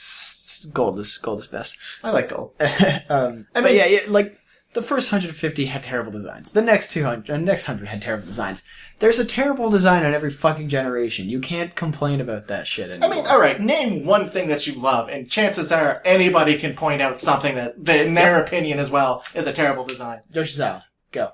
Gold 0.72 0.98
is 0.98 1.18
gold 1.18 1.40
is 1.40 1.46
best. 1.46 1.76
I 2.02 2.10
like 2.10 2.30
gold. 2.30 2.54
um, 3.10 3.46
I 3.54 3.60
but 3.60 3.64
mean- 3.64 3.76
yeah, 3.76 3.84
yeah, 3.86 4.00
like 4.08 4.37
the 4.74 4.82
first 4.82 5.10
150 5.10 5.66
had 5.66 5.82
terrible 5.82 6.12
designs. 6.12 6.52
The 6.52 6.62
next 6.62 6.90
200, 6.92 7.30
uh, 7.32 7.36
next 7.38 7.66
100 7.66 7.88
had 7.88 8.02
terrible 8.02 8.26
designs. 8.26 8.62
There's 8.98 9.18
a 9.18 9.24
terrible 9.24 9.70
design 9.70 10.04
on 10.04 10.12
every 10.12 10.30
fucking 10.30 10.68
generation. 10.68 11.28
You 11.28 11.40
can't 11.40 11.74
complain 11.74 12.20
about 12.20 12.48
that 12.48 12.66
shit 12.66 12.90
anymore. 12.90 13.10
I 13.10 13.14
mean, 13.14 13.26
alright, 13.26 13.60
name 13.60 14.04
one 14.04 14.28
thing 14.28 14.48
that 14.48 14.66
you 14.66 14.74
love, 14.74 15.08
and 15.08 15.30
chances 15.30 15.72
are 15.72 16.02
anybody 16.04 16.58
can 16.58 16.74
point 16.74 17.00
out 17.00 17.18
something 17.18 17.54
that, 17.54 17.82
that 17.84 18.04
in 18.04 18.14
their 18.14 18.42
opinion 18.42 18.78
as 18.78 18.90
well, 18.90 19.22
is 19.34 19.46
a 19.46 19.52
terrible 19.52 19.84
design. 19.84 20.20
Yoshi's 20.32 20.60
Island. 20.60 20.84
Go. 21.12 21.30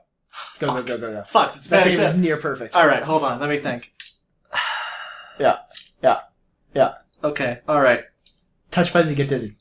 Go, 0.59 0.69
go, 0.69 0.83
go, 0.83 0.99
go, 0.99 1.13
go. 1.13 1.23
Fuck, 1.25 1.57
it's 1.57 1.67
That 1.69 1.85
bad 1.85 1.93
game 1.93 2.03
is 2.03 2.17
near 2.17 2.37
perfect. 2.37 2.75
Alright, 2.75 3.03
hold 3.03 3.25
on, 3.25 3.41
let 3.41 3.49
me 3.51 3.59
think. 3.59 3.93
Yeah. 5.41 5.59
Yeah. 6.01 6.21
Yeah. 6.75 6.93
Okay, 7.25 7.59
all 7.67 7.81
right, 7.81 8.05
Touch 8.71 8.91
fuzzy, 8.91 9.17
get 9.17 9.29
dizzy. 9.29 9.57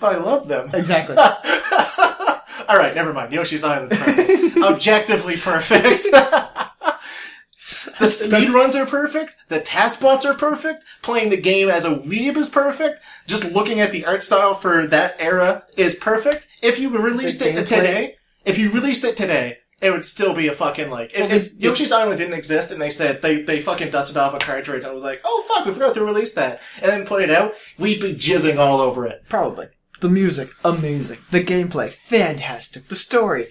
but 0.00 0.14
I 0.14 0.18
love 0.18 0.48
them. 0.48 0.70
Exactly. 0.72 1.16
all 2.72 2.78
right, 2.78 2.94
never 2.94 3.12
mind. 3.12 3.32
Yoshi's 3.34 3.64
Island's 3.64 3.94
perfect. 3.96 4.56
objectively 4.62 5.36
perfect. 5.36 6.04
the 7.98 8.06
speed 8.06 8.48
runs 8.48 8.74
are 8.74 8.86
perfect. 8.86 9.36
The 9.48 9.60
TAS 9.60 10.00
bots 10.00 10.24
are 10.24 10.32
perfect. 10.32 10.82
Playing 11.02 11.28
the 11.28 11.36
game 11.36 11.68
as 11.68 11.84
a 11.84 11.96
weeb 11.96 12.36
is 12.38 12.48
perfect. 12.48 13.02
Just 13.26 13.52
looking 13.52 13.80
at 13.80 13.92
the 13.92 14.06
art 14.06 14.22
style 14.22 14.54
for 14.54 14.86
that 14.86 15.16
era 15.18 15.64
is 15.76 15.96
perfect. 15.96 16.46
If 16.62 16.78
you 16.78 16.88
released 16.96 17.42
it 17.42 17.54
gameplay- 17.54 17.66
today, 17.66 18.14
if 18.46 18.56
you 18.56 18.70
released 18.70 19.04
it 19.04 19.18
today, 19.18 19.58
it 19.82 19.90
would 19.90 20.04
still 20.06 20.34
be 20.34 20.48
a 20.48 20.54
fucking 20.54 20.88
like. 20.88 21.12
If, 21.12 21.20
Well, 21.20 21.32
if 21.32 21.52
Yoshi's 21.58 21.92
Island 21.92 22.16
didn't 22.18 22.34
exist 22.34 22.70
and 22.70 22.80
they 22.80 22.88
said 22.88 23.20
they 23.20 23.42
they 23.42 23.60
fucking 23.60 23.90
dusted 23.90 24.16
off 24.16 24.32
a 24.32 24.38
cartridge 24.38 24.84
and 24.84 24.90
I 24.90 24.94
was 24.94 25.02
like, 25.02 25.20
oh 25.24 25.44
fuck, 25.48 25.66
we 25.66 25.74
forgot 25.74 25.94
to 25.96 26.04
release 26.04 26.32
that, 26.34 26.60
and 26.80 26.90
then 26.90 27.04
put 27.04 27.22
it 27.22 27.28
out, 27.30 27.52
we'd 27.78 28.00
be 28.00 28.14
jizzing 28.14 28.56
all 28.58 28.80
over 28.80 29.04
it. 29.06 29.24
Probably. 29.28 29.66
The 30.02 30.08
music, 30.10 30.50
amazing. 30.64 31.18
The 31.30 31.42
gameplay, 31.44 31.90
fantastic. 31.90 32.88
The 32.88 32.96
story, 32.96 33.46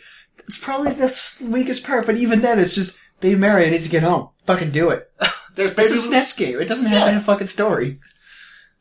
it's 0.48 0.58
probably 0.58 0.92
the 0.92 1.38
weakest 1.50 1.86
part, 1.86 2.06
but 2.06 2.18
even 2.18 2.42
then, 2.42 2.60
it's 2.60 2.76
just 2.76 2.98
Baby 3.22 3.40
Mario 3.40 3.70
needs 3.70 3.86
to 3.86 3.90
get 3.90 4.04
home. 4.04 4.30
Fucking 4.46 4.72
do 4.72 4.90
it. 4.90 5.10
There's 5.56 5.72
baby. 5.74 5.92
It's 5.94 6.06
a 6.06 6.10
SNES 6.10 6.38
game. 6.38 6.60
It 6.60 6.68
doesn't 6.68 6.88
have 6.88 7.08
Yeah. 7.08 7.18
a 7.20 7.22
fucking 7.22 7.48
story. 7.48 8.00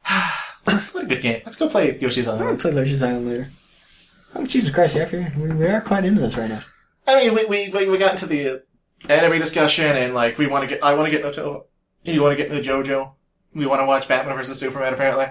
what 0.64 1.05
a 1.05 1.06
good 1.06 1.20
game. 1.22 1.42
Let's 1.44 1.59
go 1.59 1.68
play 1.68 1.97
Yoshi's 1.98 2.26
Island. 2.26 2.42
I'm 2.42 2.56
gonna 2.56 2.72
play 2.72 2.82
Yoshi's 2.82 3.02
Island 3.05 3.28
later. 3.28 3.48
Oh, 4.34 4.47
Jesus 4.47 4.74
Christ, 4.74 4.97
yeah, 4.97 5.09
we, 5.36 5.48
we 5.52 5.66
are 5.66 5.80
quite 5.80 6.05
into 6.05 6.20
this 6.20 6.36
right 6.36 6.48
now. 6.48 6.64
I 7.06 7.24
mean, 7.24 7.34
we 7.34 7.44
we 7.44 7.68
we 7.68 7.88
we 7.88 7.98
got 7.98 8.12
into 8.12 8.26
the 8.26 8.62
anime 9.09 9.38
discussion 9.38 9.84
and 9.97 10.12
like 10.12 10.38
we 10.38 10.48
want 10.48 10.62
to 10.64 10.68
get. 10.68 10.82
I 10.82 10.94
want 10.94 11.06
to 11.06 11.16
get 11.16 11.24
into. 11.24 11.62
You 12.02 12.20
want 12.22 12.36
to 12.36 12.42
get 12.42 12.51
into 12.52 12.68
JoJo. 12.68 13.12
We 13.55 13.66
want 13.66 13.80
to 13.80 13.86
watch 13.86 14.09
Batman 14.09 14.36
versus 14.36 14.59
Superman. 14.59 14.92
Apparently, 14.94 15.26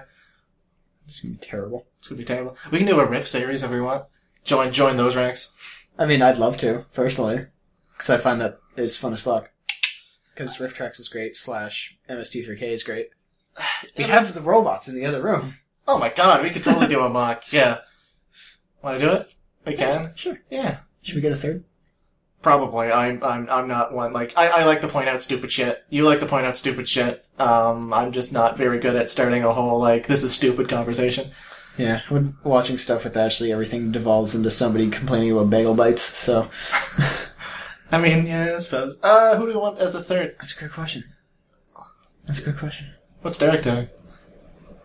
It's 1.09 1.21
gonna 1.21 1.33
be 1.33 1.39
terrible. 1.39 1.87
it's 1.97 2.07
gonna 2.07 2.19
be 2.19 2.25
terrible. 2.25 2.55
We 2.69 2.77
can 2.77 2.85
do 2.85 2.99
a 2.99 3.05
riff 3.05 3.27
series 3.27 3.63
if 3.63 3.71
we 3.71 3.81
want. 3.81 4.05
Join 4.43 4.71
join 4.71 4.95
those 4.95 5.15
ranks. 5.15 5.55
I 5.97 6.05
mean, 6.05 6.21
I'd 6.21 6.37
love 6.37 6.59
to, 6.59 6.85
personally. 6.93 7.47
Because 7.91 8.11
I 8.11 8.17
find 8.17 8.39
that 8.39 8.59
it's 8.77 8.95
fun 8.95 9.13
as 9.13 9.21
fuck. 9.21 9.49
Because 10.33 10.57
RiffTrax 10.57 10.99
is 10.99 11.09
great, 11.09 11.35
slash 11.35 11.97
MST3K 12.07 12.61
is 12.61 12.83
great. 12.83 13.09
We 13.97 14.03
have 14.03 14.33
the 14.33 14.41
robots 14.41 14.87
in 14.87 14.95
the 14.95 15.05
other 15.05 15.21
room. 15.21 15.55
Oh 15.87 15.97
my 15.97 16.09
god, 16.09 16.43
we 16.43 16.51
could 16.51 16.63
totally 16.63 16.87
do 16.87 17.01
a 17.01 17.09
mock. 17.09 17.51
Yeah. 17.51 17.79
Want 18.83 18.99
to 18.99 19.05
do 19.05 19.11
it? 19.13 19.33
We 19.65 19.73
can. 19.73 20.11
Sure. 20.15 20.37
Yeah. 20.51 20.77
Should 21.01 21.15
we 21.15 21.21
get 21.21 21.31
a 21.31 21.35
third? 21.35 21.65
Probably. 22.41 22.91
I'm 22.91 23.21
I'm 23.21 23.49
I'm 23.49 23.67
not 23.67 23.93
one 23.93 24.13
like 24.13 24.33
I, 24.37 24.47
I 24.47 24.65
like 24.65 24.79
to 24.81 24.87
point 24.87 25.09
out 25.09 25.21
stupid 25.21 25.51
shit. 25.51 25.83
You 25.89 26.05
like 26.05 26.21
to 26.21 26.25
point 26.25 26.45
out 26.45 26.57
stupid 26.57 26.87
shit. 26.87 27.25
Um, 27.37 27.93
I'm 27.93 28.13
just 28.13 28.31
not 28.31 28.57
very 28.57 28.79
good 28.79 28.95
at 28.95 29.09
starting 29.09 29.43
a 29.43 29.53
whole 29.53 29.79
like 29.79 30.07
this 30.07 30.23
is 30.23 30.33
stupid 30.33 30.69
conversation. 30.69 31.31
Yeah, 31.77 32.01
when 32.09 32.37
watching 32.43 32.77
stuff 32.77 33.03
with 33.03 33.15
Ashley, 33.17 33.51
everything 33.51 33.91
devolves 33.91 34.35
into 34.35 34.51
somebody 34.51 34.89
complaining 34.89 35.31
about 35.31 35.49
bagel 35.49 35.75
bites, 35.75 36.01
so. 36.01 36.49
I 37.91 37.97
mean, 37.97 38.27
yeah, 38.27 38.53
I 38.55 38.59
suppose. 38.59 38.99
Uh, 39.01 39.35
who 39.37 39.45
do 39.47 39.53
we 39.53 39.59
want 39.59 39.79
as 39.79 39.95
a 39.95 40.03
third? 40.03 40.35
That's 40.37 40.55
a 40.55 40.59
good 40.59 40.71
question. 40.71 41.05
That's 42.25 42.39
a 42.39 42.43
good 42.43 42.57
question. 42.57 42.91
What's 43.21 43.37
Derek 43.37 43.63
doing? 43.63 43.87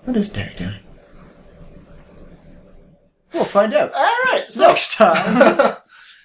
What 0.05 0.17
is 0.17 0.31
Derek 0.31 0.57
doing? 0.57 0.79
We'll 3.33 3.45
find 3.45 3.75
out. 3.75 3.93
All 3.93 4.03
right. 4.03 4.47
So 4.49 4.69
Next 4.69 4.95
time! 4.95 5.77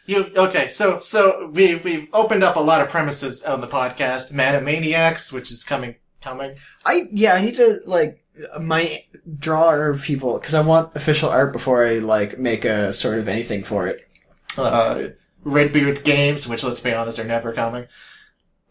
you 0.09 0.31
okay? 0.35 0.67
So 0.67 0.99
so 0.99 1.49
we 1.53 1.75
we've 1.75 2.07
opened 2.13 2.43
up 2.43 2.55
a 2.55 2.59
lot 2.59 2.81
of 2.81 2.89
premises 2.89 3.43
on 3.43 3.61
the 3.61 3.67
podcast. 3.67 4.31
Maniacs, 4.33 5.31
which 5.31 5.51
is 5.51 5.63
coming 5.63 5.95
coming. 6.21 6.57
I, 6.85 7.07
yeah, 7.11 7.33
I 7.33 7.41
need 7.41 7.55
to, 7.55 7.81
like, 7.85 8.23
my 8.59 9.03
drawer 9.37 9.89
of 9.89 10.01
people, 10.01 10.39
because 10.39 10.53
I 10.53 10.61
want 10.61 10.95
official 10.95 11.29
art 11.29 11.53
before 11.53 11.85
I, 11.85 11.99
like, 11.99 12.37
make 12.37 12.65
a 12.65 12.93
sort 12.93 13.19
of 13.19 13.27
anything 13.27 13.63
for 13.63 13.87
it. 13.87 14.07
Uh, 14.57 15.09
Redbeard 15.43 16.03
Games, 16.03 16.47
which 16.47 16.63
let's 16.63 16.79
be 16.79 16.93
honest 16.93 17.19
are 17.19 17.23
never 17.23 17.53
coming. 17.53 17.87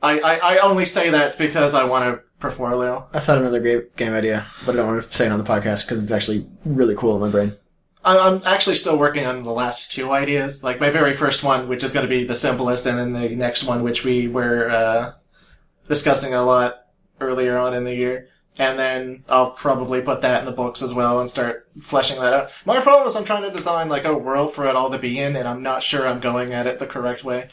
I, 0.02 0.20
I, 0.20 0.34
I 0.36 0.58
only 0.58 0.84
say 0.84 1.10
that 1.10 1.36
because 1.38 1.74
I 1.74 1.84
want 1.84 2.04
to 2.04 2.22
perform 2.38 2.72
a 2.72 2.76
little. 2.76 3.08
I 3.12 3.20
thought 3.20 3.38
another 3.38 3.60
great 3.60 3.96
game 3.96 4.12
idea, 4.12 4.46
but 4.64 4.74
I 4.74 4.76
don't 4.78 4.86
want 4.86 5.02
to 5.02 5.16
say 5.16 5.26
it 5.26 5.32
on 5.32 5.38
the 5.38 5.44
podcast 5.44 5.86
because 5.86 6.02
it's 6.02 6.12
actually 6.12 6.46
really 6.64 6.94
cool 6.94 7.14
in 7.16 7.20
my 7.20 7.30
brain. 7.30 7.56
I'm, 8.08 8.34
I'm 8.36 8.42
actually 8.46 8.76
still 8.76 8.98
working 8.98 9.26
on 9.26 9.42
the 9.42 9.52
last 9.52 9.92
two 9.92 10.10
ideas. 10.10 10.64
Like 10.64 10.80
my 10.80 10.90
very 10.90 11.12
first 11.12 11.44
one, 11.44 11.68
which 11.68 11.84
is 11.84 11.92
going 11.92 12.06
to 12.06 12.08
be 12.08 12.24
the 12.24 12.34
simplest, 12.34 12.86
and 12.86 12.98
then 12.98 13.12
the 13.12 13.36
next 13.36 13.64
one, 13.64 13.82
which 13.82 14.04
we 14.04 14.28
were 14.28 14.70
uh, 14.70 15.12
discussing 15.88 16.32
a 16.32 16.44
lot 16.44 16.86
earlier 17.20 17.58
on 17.58 17.74
in 17.74 17.84
the 17.84 17.94
year. 17.94 18.28
And 18.56 18.78
then 18.78 19.24
I'll 19.28 19.52
probably 19.52 20.00
put 20.00 20.22
that 20.22 20.40
in 20.40 20.46
the 20.46 20.52
books 20.52 20.82
as 20.82 20.92
well 20.92 21.20
and 21.20 21.30
start 21.30 21.68
fleshing 21.80 22.20
that 22.20 22.32
out. 22.32 22.50
My 22.64 22.80
problem 22.80 23.06
is 23.06 23.14
I'm 23.14 23.24
trying 23.24 23.44
to 23.44 23.52
design 23.52 23.88
like 23.88 24.04
a 24.04 24.18
world 24.18 24.52
for 24.52 24.66
it 24.66 24.74
all 24.74 24.90
to 24.90 24.98
be 24.98 25.18
in, 25.18 25.36
and 25.36 25.46
I'm 25.46 25.62
not 25.62 25.82
sure 25.82 26.08
I'm 26.08 26.18
going 26.18 26.52
at 26.52 26.66
it 26.66 26.78
the 26.78 26.86
correct 26.86 27.22
way. 27.22 27.50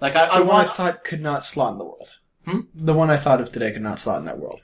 Like 0.00 0.14
I, 0.14 0.26
I 0.26 0.38
The 0.40 0.44
one 0.44 0.54
I 0.56 0.58
want, 0.58 0.70
thought 0.70 1.04
could 1.04 1.22
not 1.22 1.46
slot 1.46 1.72
in 1.72 1.78
the 1.78 1.86
world. 1.86 2.18
Hmm? 2.44 2.60
The 2.74 2.92
one 2.92 3.10
I 3.10 3.16
thought 3.16 3.40
of 3.40 3.50
today 3.50 3.72
could 3.72 3.82
not 3.82 3.98
slot 3.98 4.18
in 4.18 4.26
that 4.26 4.38
world. 4.38 4.60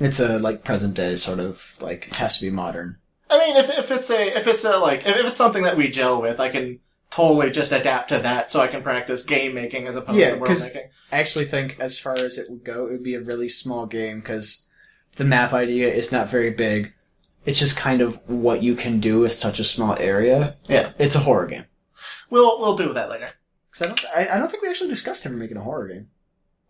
It's 0.00 0.18
a 0.18 0.38
like 0.38 0.64
present 0.64 0.94
day 0.94 1.16
sort 1.16 1.40
of 1.40 1.76
like 1.80 2.06
it 2.08 2.16
has 2.16 2.38
to 2.38 2.44
be 2.44 2.50
modern. 2.50 2.96
I 3.32 3.38
mean, 3.38 3.56
if 3.56 3.78
if 3.78 3.90
it's 3.90 4.10
a 4.10 4.36
if 4.38 4.46
it's 4.46 4.64
a 4.64 4.76
like 4.78 5.00
if, 5.06 5.16
if 5.16 5.26
it's 5.26 5.38
something 5.38 5.62
that 5.64 5.76
we 5.76 5.88
gel 5.88 6.20
with, 6.20 6.38
I 6.38 6.48
can 6.50 6.80
totally 7.10 7.50
just 7.50 7.72
adapt 7.72 8.08
to 8.10 8.18
that, 8.18 8.50
so 8.50 8.60
I 8.60 8.66
can 8.68 8.82
practice 8.82 9.22
game 9.22 9.54
making 9.54 9.86
as 9.86 9.96
opposed 9.96 10.18
Yeah, 10.18 10.34
to 10.34 10.38
world 10.40 10.58
making. 10.60 10.90
I 11.10 11.18
actually 11.18 11.44
think 11.46 11.76
as 11.80 11.98
far 11.98 12.14
as 12.14 12.38
it 12.38 12.46
would 12.50 12.64
go, 12.64 12.86
it 12.86 12.92
would 12.92 13.02
be 13.02 13.14
a 13.14 13.20
really 13.20 13.48
small 13.48 13.86
game 13.86 14.20
because 14.20 14.68
the 15.16 15.24
map 15.24 15.52
idea 15.52 15.92
is 15.92 16.12
not 16.12 16.30
very 16.30 16.50
big. 16.50 16.92
It's 17.44 17.58
just 17.58 17.76
kind 17.76 18.00
of 18.00 18.16
what 18.28 18.62
you 18.62 18.74
can 18.76 19.00
do 19.00 19.20
with 19.20 19.32
such 19.32 19.58
a 19.58 19.64
small 19.64 19.96
area. 19.98 20.56
Yeah, 20.68 20.92
It's 20.98 21.16
a 21.16 21.20
horror 21.20 21.46
game. 21.46 21.64
we'll 22.30 22.60
we'll 22.60 22.76
do 22.76 22.92
that 22.92 23.10
later. 23.10 23.30
'Cause 23.72 23.82
I 23.82 23.86
don't, 23.86 24.04
I, 24.14 24.36
I 24.36 24.38
don't 24.38 24.50
think 24.50 24.62
we 24.62 24.68
actually 24.68 24.90
discussed 24.90 25.24
ever 25.26 25.34
making 25.34 25.56
a 25.56 25.62
horror 25.62 25.88
game. 25.88 26.08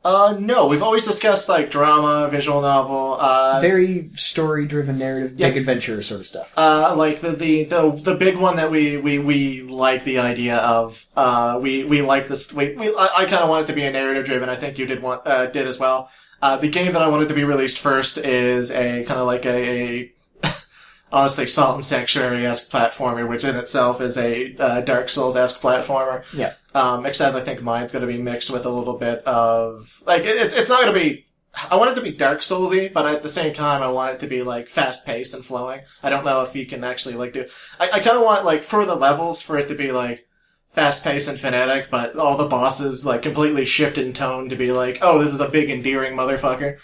Uh, 0.04 0.36
no, 0.40 0.66
we've 0.66 0.82
always 0.82 1.06
discussed 1.06 1.48
like 1.48 1.70
drama, 1.70 2.28
visual 2.28 2.60
novel, 2.60 3.16
uh, 3.20 3.60
Very 3.60 4.10
story 4.14 4.66
driven 4.66 4.98
narrative, 4.98 5.34
Yeah. 5.38 5.48
big 5.48 5.58
adventure 5.58 6.02
sort 6.02 6.20
of 6.20 6.26
stuff. 6.26 6.52
uh, 6.56 6.94
like 6.96 7.20
the, 7.20 7.30
the, 7.30 7.64
the, 7.64 7.90
the 7.92 8.14
big 8.16 8.36
one 8.36 8.56
that 8.56 8.70
we, 8.72 8.96
we, 8.96 9.20
we 9.20 9.62
like 9.62 10.02
the 10.02 10.18
idea 10.18 10.56
of, 10.56 11.06
uh, 11.16 11.58
we, 11.62 11.84
we 11.84 12.02
like 12.02 12.26
this, 12.26 12.52
we, 12.52 12.74
we 12.74 12.88
I, 12.96 13.08
I 13.18 13.24
kind 13.26 13.44
of 13.44 13.48
want 13.48 13.64
it 13.64 13.66
to 13.68 13.74
be 13.74 13.84
a 13.84 13.92
narrative 13.92 14.24
driven, 14.24 14.48
I 14.48 14.56
think 14.56 14.76
you 14.76 14.86
did 14.86 15.00
want, 15.02 15.24
uh, 15.24 15.46
did 15.46 15.68
as 15.68 15.78
well. 15.78 16.10
Uh, 16.40 16.56
the 16.56 16.68
game 16.68 16.92
that 16.94 17.02
I 17.02 17.06
wanted 17.06 17.28
to 17.28 17.34
be 17.34 17.44
released 17.44 17.78
first 17.78 18.18
is 18.18 18.72
a 18.72 19.04
kind 19.04 19.20
of 19.20 19.26
like 19.28 19.46
a, 19.46 20.10
a 20.42 20.54
honestly 21.12 21.46
Salt 21.46 21.76
and 21.76 21.84
Sanctuary-esque 21.84 22.72
platformer, 22.72 23.28
which 23.28 23.44
in 23.44 23.54
itself 23.54 24.00
is 24.00 24.18
a, 24.18 24.56
uh, 24.56 24.80
Dark 24.80 25.08
Souls-esque 25.10 25.60
platformer. 25.60 26.24
Yeah. 26.34 26.54
Um, 26.74 27.04
except 27.04 27.36
I 27.36 27.40
think 27.40 27.60
mine's 27.62 27.92
going 27.92 28.06
to 28.06 28.12
be 28.12 28.22
mixed 28.22 28.50
with 28.50 28.64
a 28.64 28.70
little 28.70 28.96
bit 28.96 29.22
of 29.24 30.02
like 30.06 30.22
it- 30.22 30.36
it's 30.36 30.54
it's 30.54 30.68
not 30.70 30.80
going 30.82 30.94
to 30.94 30.98
be. 31.00 31.26
I 31.70 31.76
want 31.76 31.90
it 31.92 31.94
to 31.96 32.00
be 32.00 32.16
Dark 32.16 32.40
Soulsy, 32.40 32.90
but 32.90 33.04
at 33.06 33.22
the 33.22 33.28
same 33.28 33.52
time, 33.52 33.82
I 33.82 33.88
want 33.90 34.14
it 34.14 34.20
to 34.20 34.26
be 34.26 34.42
like 34.42 34.70
fast 34.70 35.04
paced 35.04 35.34
and 35.34 35.44
flowing. 35.44 35.82
I 36.02 36.08
don't 36.08 36.24
know 36.24 36.40
if 36.40 36.56
you 36.56 36.64
can 36.64 36.82
actually 36.82 37.14
like 37.14 37.34
do. 37.34 37.44
I, 37.78 37.90
I 37.90 38.00
kind 38.00 38.16
of 38.16 38.22
want 38.24 38.46
like 38.46 38.62
for 38.62 38.86
the 38.86 38.94
levels 38.94 39.42
for 39.42 39.58
it 39.58 39.68
to 39.68 39.74
be 39.74 39.92
like 39.92 40.26
fast 40.70 41.04
paced 41.04 41.28
and 41.28 41.38
phonetic, 41.38 41.90
but 41.90 42.16
all 42.16 42.38
the 42.38 42.46
bosses 42.48 43.04
like 43.04 43.20
completely 43.20 43.66
shift 43.66 43.98
in 43.98 44.14
tone 44.14 44.48
to 44.48 44.56
be 44.56 44.72
like, 44.72 44.98
oh, 45.02 45.18
this 45.18 45.34
is 45.34 45.40
a 45.40 45.48
big 45.50 45.68
endearing 45.68 46.14
motherfucker. 46.16 46.78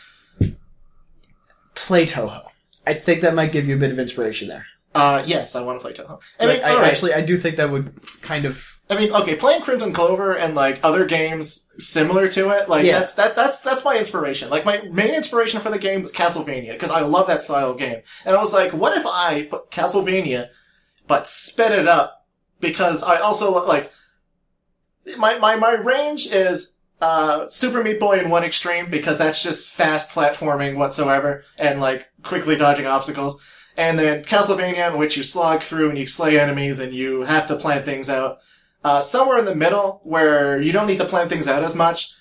Play 1.74 2.05
Touhou. 2.06 2.43
I 2.86 2.93
think 2.94 3.23
that 3.23 3.35
might 3.35 3.52
give 3.52 3.66
you 3.66 3.77
a 3.77 3.78
bit 3.78 3.90
of 3.93 3.98
inspiration 3.98 4.48
there. 4.48 4.66
Uh, 4.94 5.23
yes, 5.27 5.55
I 5.55 5.62
want 5.62 5.81
to 5.81 5.82
play 5.82 5.93
Touhou. 5.94 6.20
I 6.40 6.44
Like, 6.44 6.56
mean, 6.62 6.65
I, 6.70 6.74
right. 6.74 6.90
actually, 6.90 7.15
I 7.15 7.20
do 7.23 7.36
think 7.39 7.56
that 7.56 7.70
would 7.70 7.94
kind 8.20 8.44
of. 8.44 8.78
I 8.90 8.97
mean, 8.97 9.12
okay, 9.12 9.35
playing 9.36 9.62
Crimson 9.62 9.93
Clover 9.93 10.32
and 10.35 10.55
like 10.55 10.81
other 10.82 11.05
games 11.05 11.70
similar 11.78 12.27
to 12.28 12.51
it, 12.51 12.69
like 12.69 12.85
Yeah. 12.86 12.98
that's 13.01 13.15
that 13.15 13.36
that's 13.36 13.60
that's 13.60 13.85
my 13.85 13.98
inspiration. 13.98 14.48
Like 14.48 14.65
my 14.65 14.81
main 14.90 15.15
inspiration 15.15 15.60
for 15.60 15.70
the 15.70 15.78
game 15.78 16.02
was 16.02 16.12
Castlevania 16.12 16.73
because 16.73 16.90
I 16.90 17.01
love 17.01 17.27
that 17.27 17.43
style 17.43 17.70
of 17.73 17.78
game, 17.78 18.01
and 18.24 18.35
I 18.36 18.40
was 18.40 18.52
like, 18.55 18.73
what 18.73 18.97
if 18.97 19.05
I 19.06 19.43
put 19.44 19.70
Castlevania, 19.70 20.48
but 21.06 21.27
sped 21.28 21.73
it 21.73 21.86
up 21.86 22.27
because 22.60 23.02
I 23.02 23.16
also 23.19 23.65
like 23.66 23.93
my 25.16 25.39
my 25.39 25.56
my 25.56 25.73
range 25.73 26.27
is 26.27 26.78
uh 27.01 27.47
Super 27.48 27.82
Meat 27.82 28.01
Boy 28.01 28.19
in 28.19 28.31
one 28.31 28.43
extreme 28.44 28.90
because 28.90 29.19
that's 29.19 29.43
just 29.43 29.70
fast 29.70 30.09
platforming 30.10 30.77
whatsoever 30.77 31.44
and 31.59 31.81
like 31.81 32.09
quickly 32.23 32.56
dodging 32.56 32.86
obstacles. 32.86 33.40
And 33.77 33.97
then 33.98 34.24
Castlevania, 34.24 34.90
in 34.93 34.98
which 34.98 35.16
you 35.16 35.23
slog 35.23 35.62
through 35.62 35.90
and 35.90 35.98
you 35.98 36.06
slay 36.09 36.39
enemies 36.40 36.78
and 36.81 36.93
you 36.93 37.23
have 37.23 37.47
to 37.48 37.55
plan 37.55 37.85
things 37.85 38.10
out 38.10 38.39
uh, 38.85 39.01
somewhere 39.01 39.39
in 39.39 39.45
the 39.45 39.55
middle 39.55 40.01
where 40.05 40.61
you 40.61 40.73
don't 40.73 40.87
need 40.87 40.99
to 40.99 41.05
plan 41.05 41.29
things 41.29 41.49
out 41.49 41.65
as 41.65 41.75
much. 41.75 42.15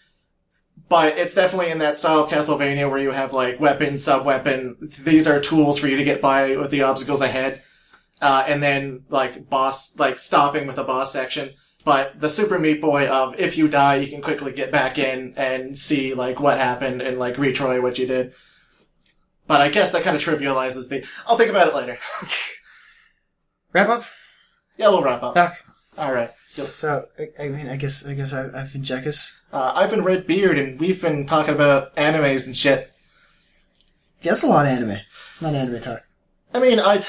But 0.90 1.18
it's 1.18 1.34
definitely 1.34 1.70
in 1.70 1.80
that 1.80 1.98
style 1.98 2.20
of 2.20 2.30
Castlevania 2.30 2.90
where 2.90 3.00
you 3.00 3.12
have 3.12 3.34
like 3.34 3.60
weapon, 3.60 3.98
sub 3.98 4.26
weapon. 4.26 4.78
These 5.00 5.28
are 5.28 5.42
tools 5.42 5.78
for 5.78 5.88
you 5.88 5.98
to 5.98 6.04
get 6.04 6.22
by 6.22 6.56
with 6.56 6.72
the 6.72 6.84
obstacles 6.84 7.22
ahead. 7.22 7.62
Uh, 8.22 8.46
and 8.48 8.64
then 8.64 9.04
like 9.10 9.50
boss, 9.50 10.00
like 10.00 10.20
stopping 10.20 10.66
with 10.66 10.78
a 10.78 10.84
boss 10.84 11.12
section. 11.12 11.54
But 11.84 12.20
the 12.20 12.30
Super 12.30 12.58
Meat 12.58 12.82
Boy 12.82 13.08
of 13.08 13.40
if 13.40 13.58
you 13.58 13.68
die, 13.68 13.96
you 13.98 14.08
can 14.08 14.22
quickly 14.22 14.52
get 14.52 14.72
back 14.72 14.98
in 14.98 15.34
and 15.38 15.78
see 15.78 16.14
like 16.14 16.40
what 16.40 16.58
happened 16.58 17.02
and 17.02 17.20
like 17.20 17.36
retry 17.36 17.82
what 17.82 18.00
you 18.00 18.08
did. 18.08 18.34
But 19.46 19.62
I 19.62 19.70
guess 19.70 19.92
that 19.92 20.04
kind 20.04 20.16
of 20.16 20.22
trivializes 20.22 20.90
the. 20.90 21.06
I'll 21.26 21.38
think 21.38 21.50
about 21.50 21.68
it 21.68 21.76
later. 21.76 21.98
Wrap 23.74 23.90
up. 23.90 24.06
yeah, 24.78 24.90
we'll 24.90 25.04
wrap 25.04 25.24
up. 25.24 25.36
Back. 25.36 25.64
All 25.98 26.14
right. 26.14 26.32
So 26.48 27.08
I, 27.20 27.30
I 27.46 27.50
mean, 27.50 27.68
I 27.70 27.76
guess 27.78 28.06
I 28.06 28.14
guess 28.14 28.34
I, 28.34 28.46
I've 28.60 28.72
been 28.72 28.84
Jekkus. 28.84 29.36
Uh, 29.52 29.74
I've 29.76 29.90
been 29.90 30.04
Redbeard, 30.04 30.58
and 30.58 30.80
we've 30.80 31.02
been 31.02 31.26
talking 31.26 31.54
about 31.54 31.96
animes 31.96 32.46
and 32.46 32.56
shit. 32.56 32.92
Yeah, 34.22 34.32
that's 34.32 34.44
a 34.44 34.48
lot 34.48 34.66
of 34.66 34.72
anime. 34.72 34.98
Not 35.42 35.56
anime 35.56 35.82
talk. 35.82 36.04
I 36.54 36.60
mean, 36.60 36.80
I. 36.80 37.04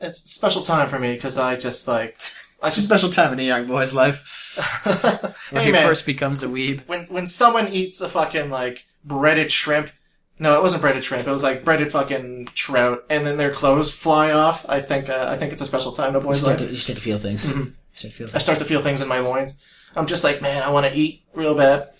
It's 0.00 0.24
a 0.24 0.28
special 0.28 0.62
time 0.62 0.88
for 0.88 0.98
me 0.98 1.14
because 1.14 1.38
I 1.38 1.56
just 1.56 1.86
like. 1.88 2.18
I 2.62 2.66
It's 2.68 2.78
a 2.78 2.82
special 2.82 3.10
time 3.10 3.32
in 3.32 3.38
a 3.40 3.42
young 3.42 3.66
boy's 3.66 3.94
life 3.94 4.54
when 5.50 5.60
hey 5.62 5.66
he 5.66 5.72
man, 5.72 5.86
first 5.86 6.06
becomes 6.06 6.42
a 6.42 6.46
weeb. 6.48 6.86
when 6.88 7.04
when 7.06 7.28
someone 7.28 7.68
eats 7.68 8.00
a 8.00 8.08
fucking 8.08 8.50
like 8.50 8.86
breaded 9.04 9.52
shrimp. 9.52 9.90
No, 10.38 10.58
it 10.58 10.62
wasn't 10.62 10.82
breaded 10.82 11.02
shrimp. 11.04 11.26
It 11.26 11.30
was 11.30 11.42
like 11.42 11.64
breaded 11.64 11.92
fucking 11.92 12.46
trout, 12.54 13.04
and 13.08 13.26
then 13.26 13.36
their 13.38 13.52
clothes 13.52 13.90
fly 13.92 14.32
off. 14.32 14.66
I 14.68 14.80
think 14.80 15.08
uh, 15.08 15.26
I 15.30 15.36
think 15.36 15.52
it's 15.52 15.62
a 15.62 15.66
special 15.66 15.92
time 15.92 16.10
in 16.10 16.16
a 16.16 16.18
You 16.18 16.24
boy's 16.24 16.40
start, 16.40 16.60
life. 16.60 16.68
to, 16.68 16.74
you 16.74 16.80
start 16.80 16.96
to 16.96 17.02
feel 17.02 17.18
things. 17.18 17.44
Mhm. 17.44 17.72
You 18.02 18.10
start 18.10 18.12
to 18.12 18.16
feel 18.16 18.28
I 18.34 18.38
start 18.38 18.58
to 18.58 18.64
feel 18.64 18.82
things 18.82 19.00
in 19.00 19.08
my 19.08 19.20
loins. 19.20 19.58
I'm 19.94 20.06
just 20.06 20.22
like, 20.24 20.42
man, 20.42 20.62
I 20.62 20.70
want 20.70 20.86
to 20.86 20.94
eat 20.94 21.22
real 21.32 21.54
bad. 21.54 21.90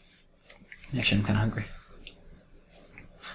Actually, 0.96 1.20
I'm 1.20 1.24
kind 1.26 1.36
of 1.36 1.40
hungry. 1.40 1.64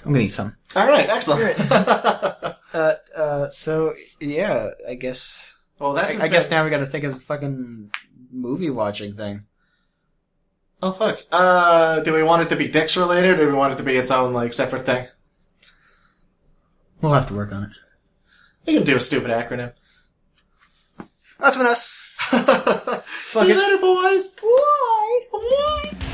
I'm 0.05 0.11
gonna 0.13 0.25
eat 0.25 0.33
some. 0.33 0.55
All 0.75 0.87
right, 0.87 1.09
excellent. 1.09 1.57
Uh, 2.73 2.95
uh, 3.13 3.49
so 3.49 3.93
yeah, 4.21 4.69
I 4.87 4.95
guess. 4.95 5.57
well, 5.77 5.91
that's. 5.91 6.21
I, 6.21 6.23
I 6.23 6.27
guess 6.29 6.49
now 6.49 6.63
we 6.63 6.69
got 6.69 6.77
to 6.77 6.85
think 6.85 7.03
of 7.03 7.13
the 7.13 7.19
fucking 7.19 7.91
movie 8.31 8.69
watching 8.69 9.13
thing. 9.13 9.43
Oh 10.81 10.93
fuck. 10.93 11.19
Uh, 11.33 11.99
do 11.99 12.13
we 12.13 12.23
want 12.23 12.43
it 12.43 12.49
to 12.49 12.55
be 12.55 12.69
DICS 12.69 12.95
related, 12.95 13.41
or 13.41 13.45
do 13.45 13.47
we 13.47 13.57
want 13.57 13.73
it 13.73 13.75
to 13.75 13.83
be 13.83 13.97
its 13.97 14.09
own 14.09 14.31
like 14.31 14.53
separate 14.53 14.85
thing? 14.85 15.05
We'll 17.01 17.11
have 17.11 17.27
to 17.27 17.33
work 17.33 17.51
on 17.51 17.63
it. 17.63 17.71
You 18.65 18.77
can 18.77 18.85
do 18.87 18.95
a 18.95 19.01
stupid 19.01 19.31
acronym. 19.31 19.73
That's 21.41 21.57
been 21.57 21.65
us. 21.65 21.91
See 23.23 23.47
you 23.47 23.55
later, 23.55 23.77
boys. 23.77 24.39
Bye. 24.39 25.19
Bye. 25.31 26.07